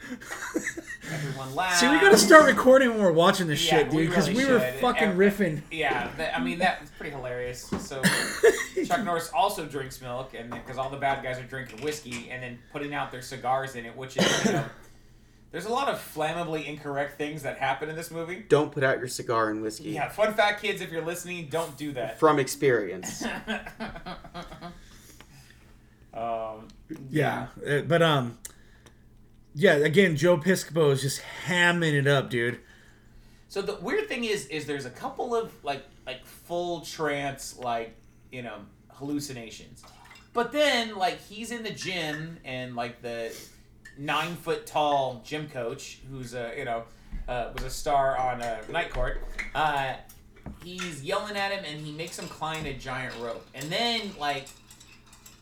everyone 1.12 1.54
laughed. 1.54 1.80
See, 1.80 1.88
we 1.88 1.98
gotta 2.00 2.16
start 2.16 2.46
recording 2.46 2.90
when 2.90 3.00
we're 3.00 3.12
watching 3.12 3.46
this 3.48 3.62
Yeah, 3.66 3.78
shit, 3.80 3.90
dude, 3.90 4.08
because 4.08 4.30
really 4.30 4.44
we 4.46 4.50
were 4.50 4.60
should. 4.60 4.74
fucking 4.80 5.08
Ev- 5.08 5.16
riffing. 5.16 5.60
Yeah, 5.70 6.10
that, 6.16 6.34
I 6.38 6.42
mean 6.42 6.58
that 6.60 6.80
was 6.80 6.90
pretty 6.90 7.14
hilarious. 7.14 7.62
So 7.80 8.00
Chuck 8.86 9.04
Norris 9.04 9.30
also 9.34 9.66
drinks 9.66 10.00
milk, 10.00 10.32
and 10.34 10.50
because 10.50 10.78
all 10.78 10.88
the 10.88 10.96
bad 10.96 11.22
guys 11.22 11.38
are 11.38 11.42
drinking 11.44 11.82
whiskey 11.84 12.30
and 12.30 12.42
then 12.42 12.58
putting 12.72 12.94
out 12.94 13.10
their 13.12 13.22
cigars 13.22 13.76
in 13.76 13.84
it, 13.84 13.94
which 13.96 14.16
is 14.16 14.44
you 14.46 14.52
know, 14.52 14.64
there's 15.52 15.66
a 15.66 15.70
lot 15.70 15.88
of 15.88 15.98
flammably 15.98 16.66
incorrect 16.66 17.18
things 17.18 17.42
that 17.42 17.58
happen 17.58 17.88
in 17.88 17.96
this 17.96 18.10
movie. 18.10 18.44
Don't 18.48 18.70
put 18.70 18.84
out 18.84 18.98
your 18.98 19.08
cigar 19.08 19.50
and 19.50 19.62
whiskey. 19.62 19.90
Yeah, 19.90 20.08
fun 20.08 20.32
fact, 20.34 20.62
kids, 20.62 20.80
if 20.80 20.92
you're 20.92 21.04
listening, 21.04 21.48
don't 21.50 21.76
do 21.76 21.92
that. 21.92 22.20
From 22.20 22.38
experience. 22.38 23.22
um, 26.14 26.68
Yeah, 27.10 27.48
uh, 27.66 27.80
but 27.80 28.00
um, 28.00 28.38
yeah. 29.54 29.74
Again, 29.74 30.16
Joe 30.16 30.38
Piscopo 30.38 30.92
is 30.92 31.02
just 31.02 31.20
hamming 31.46 31.94
it 31.94 32.06
up, 32.06 32.30
dude. 32.30 32.60
So 33.48 33.60
the 33.60 33.74
weird 33.76 34.08
thing 34.08 34.22
is, 34.22 34.46
is 34.46 34.66
there's 34.66 34.86
a 34.86 34.90
couple 34.90 35.34
of 35.34 35.52
like 35.64 35.84
like 36.06 36.24
full 36.24 36.82
trance 36.82 37.58
like 37.58 37.96
you 38.30 38.42
know 38.42 38.58
hallucinations, 38.90 39.82
but 40.32 40.52
then 40.52 40.96
like 40.96 41.20
he's 41.20 41.50
in 41.50 41.64
the 41.64 41.72
gym 41.72 42.38
and 42.44 42.76
like 42.76 43.02
the 43.02 43.36
nine 44.00 44.34
foot 44.34 44.66
tall 44.66 45.20
gym 45.24 45.48
coach 45.48 45.98
who's 46.10 46.34
a 46.34 46.52
you 46.56 46.64
know 46.64 46.82
uh, 47.28 47.50
was 47.54 47.62
a 47.62 47.70
star 47.70 48.16
on 48.16 48.42
uh, 48.42 48.60
Night 48.72 48.90
Court. 48.90 49.22
Uh, 49.54 49.92
he's 50.64 51.04
yelling 51.04 51.36
at 51.36 51.52
him 51.52 51.64
and 51.64 51.86
he 51.86 51.92
makes 51.92 52.18
him 52.18 52.26
climb 52.26 52.66
a 52.66 52.72
giant 52.72 53.14
rope, 53.20 53.46
and 53.54 53.70
then 53.70 54.10
like 54.18 54.48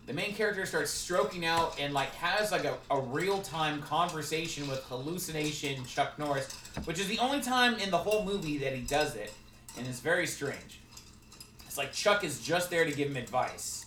the 0.07 0.12
main 0.12 0.35
character 0.35 0.66
starts 0.66 0.90
stroking 0.90 1.47
out 1.47 1.79
and 1.79 1.94
like 1.94 2.12
has 2.14 2.51
like 2.51 2.64
a, 2.64 2.77
a 2.90 3.01
real-time 3.01 3.81
conversation 3.83 4.66
with 4.66 4.83
hallucination 4.85 5.85
chuck 5.85 6.18
norris 6.18 6.51
which 6.85 6.99
is 6.99 7.09
the 7.09 7.18
only 7.18 7.42
time 7.42 7.75
in 7.75 7.90
the 7.90 7.97
whole 7.97 8.25
movie 8.25 8.57
that 8.59 8.75
he 8.75 8.81
does 8.83 9.14
it. 9.16 9.33
And 9.77 9.87
it's 9.87 10.01
very 10.01 10.27
strange. 10.27 10.81
It's 11.66 11.77
like 11.79 11.92
chuck 11.92 12.25
is 12.25 12.40
just 12.40 12.71
there 12.71 12.85
to 12.85 12.90
give 12.90 13.11
him 13.11 13.16
advice. 13.16 13.85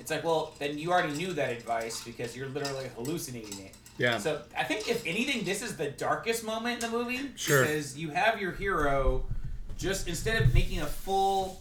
It's 0.00 0.10
like 0.10 0.24
well 0.24 0.54
then 0.58 0.78
you 0.78 0.92
already 0.92 1.12
knew 1.12 1.32
that 1.34 1.52
advice 1.52 2.02
because 2.02 2.36
you're 2.36 2.48
literally 2.48 2.88
hallucinating 2.96 3.58
it 3.60 3.74
Yeah. 3.98 4.18
so 4.18 4.42
i 4.56 4.64
think 4.64 4.88
if 4.88 5.06
anything 5.06 5.44
this 5.44 5.62
is 5.62 5.76
the 5.76 5.90
darkest 5.90 6.44
moment 6.44 6.82
in 6.82 6.90
the 6.90 6.96
movie 6.98 7.30
Sure. 7.36 7.62
because 7.62 7.96
you 7.96 8.10
have 8.10 8.40
your 8.40 8.52
hero 8.52 9.24
just 9.78 10.08
instead 10.08 10.42
of 10.42 10.52
making 10.54 10.80
a 10.80 10.86
full 10.86 11.60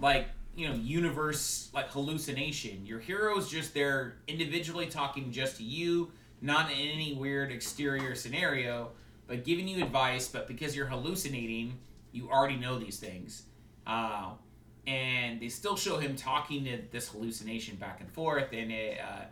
like 0.00 0.28
you 0.54 0.68
know 0.68 0.74
universe 0.74 1.70
like 1.72 1.88
hallucination 1.90 2.84
your 2.84 3.00
hero 3.00 3.38
is 3.38 3.48
just 3.48 3.72
there 3.74 4.16
individually 4.28 4.86
talking 4.86 5.32
just 5.32 5.56
to 5.56 5.62
you 5.64 6.10
not 6.42 6.70
in 6.70 6.76
any 6.78 7.14
weird 7.14 7.50
exterior 7.50 8.14
scenario 8.14 8.90
but 9.26 9.44
giving 9.44 9.66
you 9.66 9.82
advice 9.82 10.28
but 10.28 10.46
because 10.48 10.76
you're 10.76 10.86
hallucinating 10.86 11.78
you 12.12 12.28
already 12.30 12.56
know 12.56 12.78
these 12.78 12.98
things 12.98 13.44
uh, 13.86 14.30
and 14.86 15.40
they 15.40 15.48
still 15.48 15.76
show 15.76 15.96
him 15.98 16.14
talking 16.16 16.64
to 16.64 16.78
this 16.90 17.08
hallucination 17.08 17.76
back 17.76 18.00
and 18.00 18.10
forth 18.10 18.48
and 18.52 18.70
it, 18.70 18.98
uh, 19.00 19.22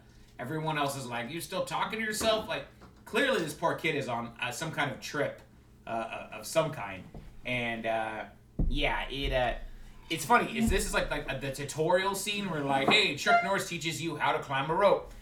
everyone 0.41 0.79
else 0.79 0.97
is 0.97 1.07
like 1.07 1.31
you're 1.31 1.41
still 1.41 1.65
talking 1.65 1.99
to 1.99 2.05
yourself 2.05 2.49
like 2.49 2.65
clearly 3.05 3.41
this 3.41 3.53
poor 3.53 3.75
kid 3.75 3.95
is 3.95 4.09
on 4.09 4.33
uh, 4.43 4.51
some 4.51 4.71
kind 4.73 4.91
of 4.91 5.01
trip 5.01 5.43
uh, 5.87 6.29
of 6.33 6.47
some 6.47 6.71
kind 6.71 7.03
and 7.45 7.87
uh, 7.87 8.23
yeah 8.69 9.09
it 9.11 9.33
uh, 9.33 9.55
it's 10.11 10.25
funny. 10.25 10.59
Is 10.59 10.69
this 10.69 10.87
is 10.87 10.93
like 10.93 11.11
like 11.11 11.41
the 11.41 11.53
tutorial 11.53 12.15
scene 12.15 12.51
where 12.51 12.61
like, 12.61 12.89
hey, 12.89 13.15
Chuck 13.15 13.43
Norris 13.45 13.69
teaches 13.69 14.03
you 14.03 14.17
how 14.17 14.33
to 14.33 14.41
climb 14.41 14.69
a 14.69 14.75
rope. 14.75 15.13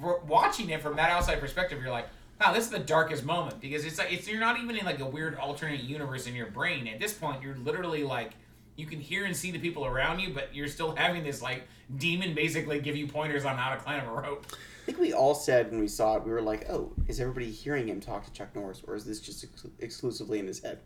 For 0.00 0.20
watching 0.26 0.70
it 0.70 0.82
from 0.82 0.96
that 0.96 1.10
outside 1.10 1.40
perspective, 1.40 1.80
you're 1.80 1.92
like, 1.92 2.06
wow, 2.40 2.52
this 2.52 2.64
is 2.64 2.70
the 2.70 2.78
darkest 2.78 3.24
moment 3.24 3.60
because 3.60 3.84
it's 3.84 3.98
like 3.98 4.10
it's 4.10 4.26
you're 4.26 4.40
not 4.40 4.58
even 4.58 4.76
in 4.76 4.84
like 4.84 4.98
a 4.98 5.06
weird 5.06 5.36
alternate 5.36 5.82
universe 5.82 6.26
in 6.26 6.34
your 6.34 6.46
brain. 6.46 6.88
At 6.88 6.98
this 6.98 7.12
point, 7.12 7.42
you're 7.42 7.56
literally 7.56 8.02
like 8.02 8.32
you 8.76 8.86
can 8.86 8.98
hear 8.98 9.26
and 9.26 9.36
see 9.36 9.50
the 9.50 9.58
people 9.58 9.84
around 9.84 10.20
you, 10.20 10.32
but 10.32 10.54
you're 10.54 10.68
still 10.68 10.96
having 10.96 11.22
this 11.22 11.42
like 11.42 11.64
demon 11.96 12.34
basically 12.34 12.80
give 12.80 12.96
you 12.96 13.06
pointers 13.06 13.44
on 13.44 13.56
how 13.56 13.74
to 13.74 13.80
climb 13.80 14.06
a 14.06 14.12
rope. 14.12 14.46
I 14.52 14.86
think 14.86 14.98
we 14.98 15.12
all 15.12 15.34
said 15.34 15.70
when 15.70 15.80
we 15.80 15.88
saw 15.88 16.16
it, 16.16 16.24
we 16.24 16.30
were 16.32 16.42
like, 16.42 16.68
"Oh, 16.70 16.92
is 17.08 17.20
everybody 17.20 17.50
hearing 17.50 17.88
him 17.88 18.00
talk 18.00 18.24
to 18.24 18.32
Chuck 18.32 18.54
Norris, 18.56 18.82
or 18.86 18.96
is 18.96 19.04
this 19.04 19.20
just 19.20 19.44
ex- 19.44 19.66
exclusively 19.78 20.38
in 20.38 20.46
his 20.46 20.60
head?" 20.60 20.78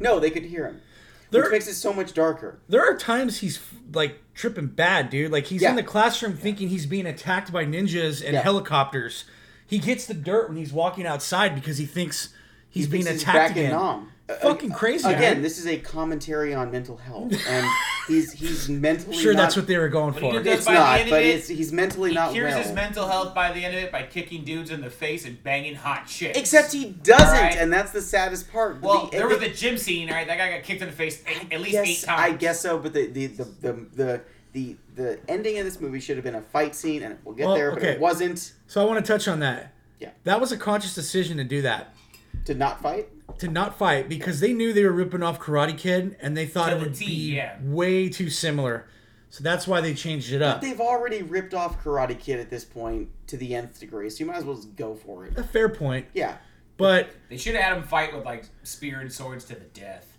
No, 0.00 0.18
they 0.20 0.30
could 0.30 0.44
hear 0.44 0.66
him, 0.66 0.80
There- 1.30 1.42
which 1.42 1.50
makes 1.52 1.68
it 1.68 1.74
so 1.74 1.92
much 1.92 2.14
darker. 2.14 2.60
There 2.68 2.82
are 2.82 2.96
times 2.96 3.38
he's 3.40 3.60
like 3.92 4.18
tripping 4.34 4.68
bad, 4.68 5.10
dude. 5.10 5.30
Like 5.32 5.46
he's 5.46 5.62
Yeah. 5.62 5.70
in 5.70 5.76
the 5.76 5.82
classroom 5.82 6.36
thinking 6.36 6.68
he's 6.68 6.86
being 6.86 7.06
attacked 7.06 7.52
by 7.52 7.64
ninjas 7.66 8.22
and 8.24 8.34
Yeah. 8.34 8.42
helicopters. 8.42 9.24
He 9.66 9.78
gets 9.78 10.06
the 10.06 10.14
dirt 10.14 10.48
when 10.48 10.56
he's 10.56 10.72
walking 10.72 11.06
outside 11.06 11.54
because 11.54 11.78
he 11.78 11.86
thinks 11.86 12.30
he's 12.70 12.86
being 12.86 13.04
Thinks 13.04 13.20
he's 13.22 13.28
attacked 13.28 13.54
back 13.54 13.56
in 13.58 13.66
again. 13.66 14.08
Nam. 14.42 14.52
Fucking 14.52 14.70
crazy. 14.72 15.08
Again, 15.08 15.34
man. 15.34 15.42
this 15.42 15.58
is 15.58 15.66
a 15.66 15.78
commentary 15.78 16.54
on 16.54 16.70
mental 16.70 16.96
health, 16.96 17.32
and 17.48 17.66
he's 18.08 18.32
he's 18.32 18.68
mentally 18.88 19.16
sure 19.16 19.32
not, 19.34 19.42
that's 19.42 19.56
what 19.56 19.66
they 19.66 19.76
were 19.78 19.88
going 19.88 20.12
for. 20.14 20.20
do 20.32 20.48
you? 20.48 20.54
It's 20.56 20.66
not, 20.66 21.00
but 21.08 21.22
it, 21.22 21.26
it's 21.36 21.48
he's 21.48 21.72
mentally 21.72 22.10
He 22.10 22.14
not 22.16 22.32
cures 22.32 22.52
well. 22.54 22.62
his 22.62 22.72
mental 22.72 23.06
health 23.06 23.34
by 23.34 23.52
the 23.52 23.64
end 23.64 23.76
of 23.76 23.82
it 23.82 23.92
by 23.92 24.02
kicking 24.04 24.44
dudes 24.44 24.70
in 24.70 24.80
the 24.80 24.90
face 24.90 25.24
and 25.26 25.42
banging 25.42 25.74
hot 25.74 26.06
chicks. 26.06 26.38
Except 26.38 26.72
he 26.72 26.86
doesn't, 26.86 27.26
Alright. 27.28 27.56
and 27.56 27.72
that's 27.72 27.92
the 27.92 28.02
saddest 28.02 28.50
part. 28.52 28.80
Well, 28.80 29.06
The- 29.06 29.18
there 29.18 29.28
was 29.28 29.38
the- 29.38 29.48
the 29.48 29.54
gym 29.54 29.76
scene, 29.78 30.10
right? 30.10 30.26
That 30.26 30.38
guy 30.38 30.50
got 30.56 30.62
kicked 30.64 30.82
in 30.82 30.88
the 30.88 30.94
face 30.94 31.22
eight, 31.26 31.52
at 31.52 31.60
least 31.60 31.72
yes, 31.72 31.86
eight 31.88 32.06
times. 32.06 32.20
I 32.32 32.36
guess 32.36 32.60
so, 32.60 32.78
but 32.78 32.92
the 32.92 33.06
the, 33.06 33.26
the 33.28 33.44
the 33.44 33.72
the 33.94 34.20
the 34.52 34.76
the 34.94 35.18
ending 35.28 35.58
of 35.58 35.64
this 35.64 35.80
movie 35.80 36.00
should 36.00 36.16
have 36.16 36.24
been 36.24 36.34
a 36.34 36.42
fight 36.42 36.74
scene, 36.74 37.02
and 37.02 37.18
we'll 37.24 37.34
get 37.34 37.46
Well, 37.46 37.54
there, 37.54 37.70
but 37.70 37.78
okay. 37.78 37.92
it 37.92 38.00
wasn't. 38.00 38.52
So 38.66 38.82
I 38.82 38.84
want 38.84 39.04
to 39.04 39.12
touch 39.12 39.26
on 39.28 39.40
that. 39.40 39.72
Yeah. 39.98 40.10
That 40.24 40.40
was 40.40 40.52
a 40.52 40.56
conscious 40.56 40.94
decision 40.94 41.36
to 41.38 41.44
do 41.44 41.62
that. 41.62 41.94
To 42.46 42.54
not 42.54 42.82
fight. 42.82 43.08
To 43.38 43.48
not 43.48 43.76
fight 43.78 44.08
because 44.08 44.40
they 44.40 44.52
knew 44.52 44.72
they 44.72 44.84
were 44.84 44.92
ripping 44.92 45.22
off 45.22 45.40
Karate 45.40 45.76
Kid 45.76 46.16
and 46.20 46.36
they 46.36 46.46
thought 46.46 46.70
To 46.70 46.76
it 46.76 46.78
the 46.80 46.84
would 46.86 46.94
T, 46.94 47.06
be 47.06 47.34
yeah. 47.36 47.56
way 47.62 48.08
too 48.08 48.30
similar. 48.30 48.86
So 49.30 49.42
that's 49.42 49.66
why 49.66 49.80
they 49.80 49.94
changed 49.94 50.30
it 50.32 50.42
up. 50.42 50.56
But 50.60 50.66
up. 50.66 50.70
they've 50.70 50.80
already 50.80 51.22
ripped 51.22 51.54
off 51.54 51.82
Karate 51.82 52.18
Kid 52.18 52.38
at 52.38 52.50
this 52.50 52.64
point 52.64 53.08
to 53.28 53.36
the 53.38 53.54
nth 53.54 53.80
degree, 53.80 54.10
so 54.10 54.20
you 54.20 54.26
might 54.26 54.36
as 54.36 54.44
well 54.44 54.56
just 54.56 54.76
go 54.76 54.94
for 54.94 55.24
it. 55.26 55.36
A 55.38 55.42
fair 55.42 55.68
point. 55.70 56.06
Yeah. 56.12 56.36
But 56.76 57.10
They 57.30 57.36
should 57.38 57.54
have 57.54 57.64
had 57.64 57.76
him 57.78 57.82
fight 57.84 58.14
with 58.14 58.24
like 58.24 58.44
spear 58.62 59.00
and 59.00 59.10
swords 59.12 59.44
to 59.46 59.54
the 59.54 59.60
death. 59.60 60.11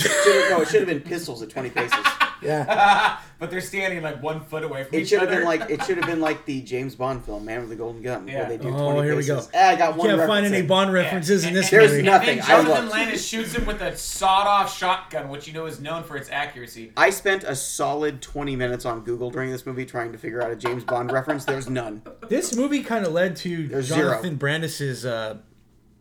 Should've- 0.00 0.50
no, 0.50 0.60
it 0.62 0.68
should 0.68 0.80
have 0.80 0.88
been 0.88 1.00
pistols 1.00 1.42
at 1.42 1.50
20 1.50 1.70
paces. 1.70 1.98
Yeah. 2.42 3.16
but 3.38 3.50
they're 3.50 3.62
standing 3.62 4.02
like 4.02 4.22
one 4.22 4.42
foot 4.42 4.64
away 4.64 4.84
from 4.84 4.94
It 4.94 5.02
each 5.02 5.08
should 5.08 5.20
have 5.20 5.28
other. 5.28 5.38
been 5.38 5.46
like 5.46 5.70
it 5.70 5.82
should 5.86 5.96
have 5.96 6.04
been 6.06 6.20
like 6.20 6.44
the 6.44 6.60
James 6.60 6.94
Bond 6.94 7.24
film, 7.24 7.46
Man 7.46 7.60
with 7.60 7.70
the 7.70 7.76
Golden 7.76 8.02
Gun, 8.02 8.28
Yeah. 8.28 8.40
where 8.40 8.48
they 8.50 8.56
do 8.58 8.68
20 8.70 8.76
Oh, 8.82 9.00
here 9.00 9.16
we 9.16 9.24
go. 9.24 9.40
Ah, 9.54 9.68
I 9.70 9.76
got 9.76 9.94
You 9.94 9.98
one. 10.00 10.08
can't 10.10 10.26
find 10.28 10.44
any 10.44 10.58
in. 10.58 10.66
Bond 10.66 10.90
Yeah. 10.90 10.96
references 11.04 11.46
in 11.46 11.54
this 11.54 11.72
and- 11.72 11.80
There's 11.80 11.92
movie. 11.92 12.02
nothing. 12.02 12.28
And 12.40 12.42
I 12.42 12.46
Jonathan 12.46 12.70
love- 12.84 12.88
Landis 12.92 13.24
shoots 13.26 13.54
him 13.54 13.64
with 13.64 13.80
a 13.80 13.96
sawed-off 13.96 14.76
shotgun, 14.76 15.30
which 15.30 15.46
you 15.46 15.54
know 15.54 15.64
is 15.64 15.80
known 15.80 16.02
for 16.02 16.18
its 16.18 16.28
accuracy. 16.28 16.92
I 16.98 17.08
spent 17.08 17.44
a 17.44 17.56
solid 17.56 18.20
20 18.20 18.56
minutes 18.56 18.84
on 18.84 19.00
Google 19.04 19.30
during 19.30 19.50
this 19.50 19.64
movie 19.64 19.86
trying 19.86 20.12
to 20.12 20.18
figure 20.18 20.42
out 20.42 20.50
a 20.50 20.56
James 20.56 20.84
Bond 20.84 21.12
reference. 21.12 21.46
There's 21.46 21.70
none. 21.70 22.02
This 22.28 22.54
movie 22.54 22.82
kind 22.82 23.06
of 23.06 23.12
led 23.14 23.36
to 23.36 23.68
There's 23.68 23.88
Jonathan 23.88 24.36
Brandis's 24.36 25.06
uh, 25.06 25.38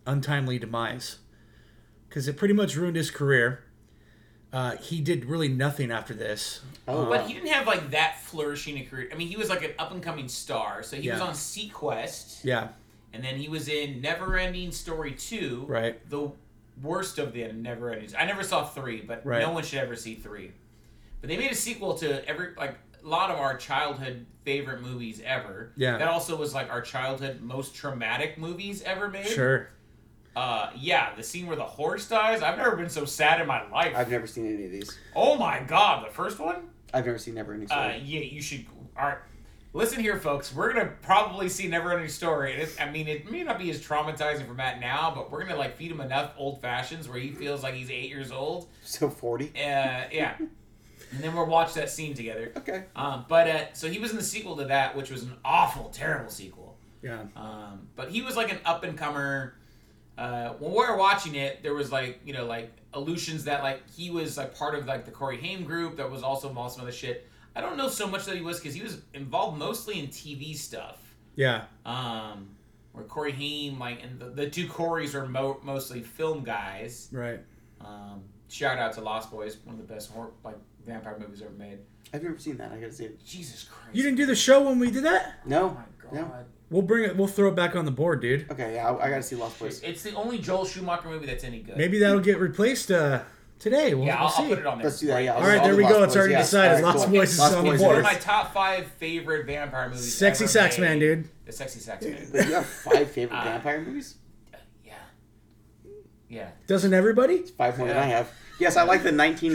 untimely 0.05 0.59
demise 0.59 1.19
because 2.09 2.27
it 2.27 2.35
pretty 2.35 2.53
much 2.53 2.75
ruined 2.75 2.97
his 2.97 3.11
career. 3.11 3.63
Uh, 4.53 4.77
he 4.77 5.01
did 5.01 5.25
really 5.25 5.47
nothing 5.47 5.91
after 5.91 6.13
this. 6.13 6.61
Oh, 6.87 7.07
But 7.07 7.25
he 7.27 7.33
didn't 7.33 7.49
have 7.49 7.65
like 7.65 7.89
that 7.91 8.21
flourishing 8.21 8.77
a 8.77 8.83
career. 8.85 9.09
I 9.11 9.15
mean, 9.15 9.27
he 9.27 9.35
was 9.35 9.49
like 9.49 9.63
an 9.63 9.71
up 9.79 9.91
and 9.91 10.01
coming 10.01 10.29
star. 10.29 10.83
So 10.83 10.95
he 10.95 11.09
was 11.09 11.19
on 11.19 11.33
SeaQuest, 11.33 12.43
Yeah, 12.43 12.67
and 13.13 13.23
then 13.23 13.35
he 13.37 13.49
was 13.49 13.67
in 13.67 13.99
Never 14.01 14.37
Ending 14.37 14.71
Story 14.71 15.11
Two. 15.13 15.65
Right. 15.67 16.07
The 16.09 16.29
worst 16.81 17.17
of 17.17 17.33
the 17.33 17.51
Never 17.51 17.91
Ending. 17.91 18.09
I 18.17 18.25
never 18.25 18.43
saw 18.43 18.63
three, 18.63 19.01
but 19.01 19.25
Right. 19.25 19.41
no 19.41 19.51
one 19.51 19.63
should 19.63 19.79
ever 19.79 19.95
see 19.95 20.15
three. 20.15 20.51
But 21.21 21.29
they 21.29 21.37
made 21.37 21.51
a 21.51 21.55
sequel 21.55 21.95
to 21.95 22.27
every 22.27 22.49
like 22.55 22.77
a 23.03 23.07
lot 23.07 23.31
of 23.31 23.39
our 23.39 23.57
childhood 23.57 24.25
favorite 24.45 24.81
movies 24.81 25.19
ever. 25.25 25.71
Yeah. 25.75 25.97
That 25.97 26.07
also 26.09 26.35
was 26.35 26.53
like 26.53 26.69
our 26.69 26.81
childhood 26.81 27.41
most 27.41 27.73
traumatic 27.75 28.37
movies 28.37 28.81
ever 28.83 29.09
made. 29.09 29.27
sure. 29.27 29.69
Uh, 30.35 30.69
yeah, 30.75 31.13
the 31.15 31.23
scene 31.23 31.45
where 31.47 31.55
the 31.55 31.63
horse 31.63 32.07
dies. 32.09 32.41
I've 32.41 32.57
never 32.57 32.75
been 32.75 32.89
so 32.89 33.05
sad 33.05 33.39
in 33.39 33.47
my 33.47 33.67
life. 33.69 33.93
I've 33.95 34.09
never 34.09 34.25
seen 34.27 34.51
any 34.51 34.65
of 34.65 34.71
these. 34.71 34.97
oh 35.15 35.35
my 35.37 35.59
god, 35.59 36.05
the 36.07 36.11
first 36.11 36.39
one. 36.39 36.69
I've 36.93 37.05
never 37.05 37.17
seen 37.19 37.35
Never 37.35 37.53
Ending 37.53 37.69
Uh, 37.71 37.89
Story. 37.89 38.01
yeah, 38.05 38.19
you 38.21 38.41
should. 38.41 38.65
All 38.97 39.05
right, 39.07 39.17
listen 39.73 39.99
here, 39.99 40.19
folks. 40.19 40.53
We're 40.53 40.71
gonna 40.73 40.91
probably 41.01 41.49
see 41.49 41.67
Never 41.67 41.91
Ending 41.93 42.09
Story. 42.09 42.67
I 42.79 42.89
mean, 42.89 43.07
it 43.07 43.29
may 43.31 43.43
not 43.43 43.57
be 43.59 43.69
as 43.71 43.79
traumatizing 43.81 44.47
for 44.47 44.53
Matt 44.53 44.79
now, 44.79 45.11
but 45.15 45.31
we're 45.31 45.43
gonna 45.43 45.55
like 45.57 45.75
feed 45.75 45.91
him 45.91 46.01
enough 46.01 46.33
old 46.37 46.61
fashions 46.61 47.07
where 47.09 47.19
he 47.19 47.29
feels 47.31 47.63
like 47.63 47.73
he's 47.75 47.89
eight 47.91 48.09
years 48.09 48.31
old. 48.31 48.69
So 48.83 49.09
40. 49.09 49.49
Uh, 49.49 49.51
yeah, 50.11 50.35
and 50.39 51.19
then 51.23 51.35
we'll 51.35 51.45
watch 51.47 51.73
that 51.75 51.89
scene 51.89 52.13
together. 52.15 52.51
Okay. 52.57 52.85
Um, 52.95 53.25
but 53.27 53.47
uh, 53.47 53.73
so 53.73 53.87
he 53.89 53.99
was 53.99 54.11
in 54.11 54.17
the 54.17 54.23
sequel 54.23 54.55
to 54.57 54.65
that, 54.65 54.95
which 54.95 55.09
was 55.11 55.23
an 55.23 55.33
awful, 55.45 55.89
terrible 55.89 56.29
sequel. 56.31 56.77
Yeah. 57.03 57.23
Um, 57.35 57.87
but 57.95 58.09
he 58.09 58.21
was 58.21 58.35
like 58.37 58.51
an 58.51 58.59
up 58.65 58.83
and 58.83 58.97
comer. 58.97 59.55
Uh, 60.17 60.49
when 60.59 60.71
we 60.71 60.77
were 60.77 60.95
watching 60.97 61.35
it, 61.35 61.63
there 61.63 61.73
was 61.73 61.91
like 61.91 62.19
you 62.25 62.33
know 62.33 62.45
like 62.45 62.71
allusions 62.93 63.45
that 63.45 63.63
like 63.63 63.81
he 63.89 64.09
was 64.11 64.37
like 64.37 64.55
part 64.55 64.75
of 64.75 64.85
like 64.85 65.05
the 65.05 65.11
Corey 65.11 65.37
Haim 65.37 65.63
group 65.63 65.97
that 65.97 66.09
was 66.09 66.21
also 66.23 66.49
involved 66.49 66.71
in 66.73 66.75
some 66.77 66.83
other 66.85 66.91
shit. 66.95 67.27
I 67.55 67.61
don't 67.61 67.77
know 67.77 67.87
so 67.89 68.07
much 68.07 68.25
that 68.25 68.35
he 68.35 68.41
was 68.41 68.59
because 68.59 68.73
he 68.75 68.81
was 68.81 69.01
involved 69.13 69.57
mostly 69.57 69.99
in 69.99 70.07
TV 70.07 70.55
stuff. 70.55 70.99
Yeah. 71.35 71.65
Um, 71.85 72.49
where 72.91 73.05
Corey 73.05 73.31
Haim 73.31 73.79
like 73.79 74.03
and 74.03 74.19
the, 74.19 74.25
the 74.29 74.49
two 74.49 74.67
Coreys 74.67 75.15
are 75.15 75.27
mo- 75.27 75.59
mostly 75.63 76.01
film 76.01 76.43
guys. 76.43 77.09
Right. 77.11 77.39
Um, 77.81 78.23
shout 78.49 78.77
out 78.77 78.93
to 78.93 79.01
Lost 79.01 79.31
Boys, 79.31 79.57
one 79.65 79.79
of 79.79 79.87
the 79.87 79.93
best 79.93 80.11
horror, 80.11 80.31
like 80.43 80.57
vampire 80.85 81.17
movies 81.19 81.41
ever 81.41 81.51
made. 81.51 81.79
I've 82.13 82.21
never 82.21 82.37
seen 82.37 82.57
that. 82.57 82.71
I 82.71 82.75
gotta 82.77 82.91
see 82.93 83.05
it. 83.05 83.23
Jesus 83.25 83.63
Christ! 83.63 83.95
You 83.95 84.03
didn't 84.03 84.17
do 84.17 84.27
the 84.27 84.35
show 84.35 84.61
when 84.61 84.77
we 84.77 84.91
did 84.91 85.03
that? 85.05 85.39
Oh 85.45 85.49
No. 85.49 85.69
my 86.11 86.19
No. 86.19 86.31
God! 86.73 86.77
We'll 86.77 86.81
bring 86.81 87.03
it. 87.05 87.15
We'll 87.17 87.27
throw 87.27 87.49
it 87.49 87.55
back 87.55 87.75
on 87.75 87.85
the 87.85 87.91
board, 87.91 88.21
dude. 88.21 88.49
Okay, 88.51 88.75
yeah, 88.75 88.89
I, 88.89 89.05
I 89.05 89.09
gotta 89.09 89.23
see 89.23 89.35
Lost 89.35 89.59
Boys. 89.59 89.81
It's 89.81 90.03
the 90.03 90.13
only 90.15 90.39
Joel 90.39 90.65
Schumacher 90.65 91.09
movie 91.09 91.25
that's 91.25 91.43
any 91.43 91.59
good. 91.59 91.77
Maybe 91.77 91.99
that'll 91.99 92.19
get 92.19 92.39
replaced 92.39 92.91
uh, 92.91 93.21
today. 93.59 93.93
We'll, 93.93 94.05
Yeah, 94.05 94.15
we'll 94.19 94.27
I'll, 94.29 94.33
I'll 94.35 94.43
see. 94.43 94.49
put 94.49 94.59
it 94.59 94.65
on 94.65 94.77
there. 94.79 94.85
Let's 94.85 94.99
do 94.99 95.07
that. 95.07 95.23
Yeah. 95.23 95.35
All 95.35 95.41
right, 95.41 95.57
I'll 95.59 95.63
there 95.63 95.71
do 95.73 95.77
we 95.77 95.83
Lost 95.83 95.95
go. 95.95 96.03
It's 96.03 96.15
already 96.15 96.33
yeah. 96.33 96.41
decided. 96.41 96.69
All 96.69 96.75
right, 96.75 96.83
Lost 96.95 97.05
cool. 97.07 97.15
Boys 97.15 97.33
is 97.33 97.39
Lost 97.39 97.55
on 97.55 97.63
the 97.63 97.69
Boys 97.71 97.79
One 97.79 97.89
board. 97.89 97.97
of 97.99 98.03
my 98.03 98.15
top 98.15 98.53
five 98.53 98.87
favorite 98.87 99.45
vampire 99.45 99.89
movies. 99.89 100.15
Sexy 100.15 100.43
ever 100.45 100.51
Sax 100.51 100.77
made. 100.77 100.85
Man, 100.87 100.99
dude. 100.99 101.29
The 101.45 101.51
Sexy 101.51 101.79
Sax 101.79 102.05
Man. 102.05 102.27
But 102.31 102.47
you 102.47 102.53
have 102.53 102.65
five 102.65 103.11
favorite 103.11 103.37
Uh, 103.39 103.43
vampire 103.43 103.81
movies? 103.81 104.15
Yeah. 104.83 104.93
Yeah. 106.29 106.49
Doesn't 106.67 106.93
everybody? 106.93 107.35
It's 107.35 107.51
Five 107.51 107.77
more 107.77 107.87
than. 107.87 107.97
I 107.97 108.05
have. 108.05 108.31
Yes, 108.59 108.77
I 108.77 108.83
like 108.83 109.03
the 109.03 109.11
No, 109.11 109.23
I'm 109.23 109.35
the 109.35 109.49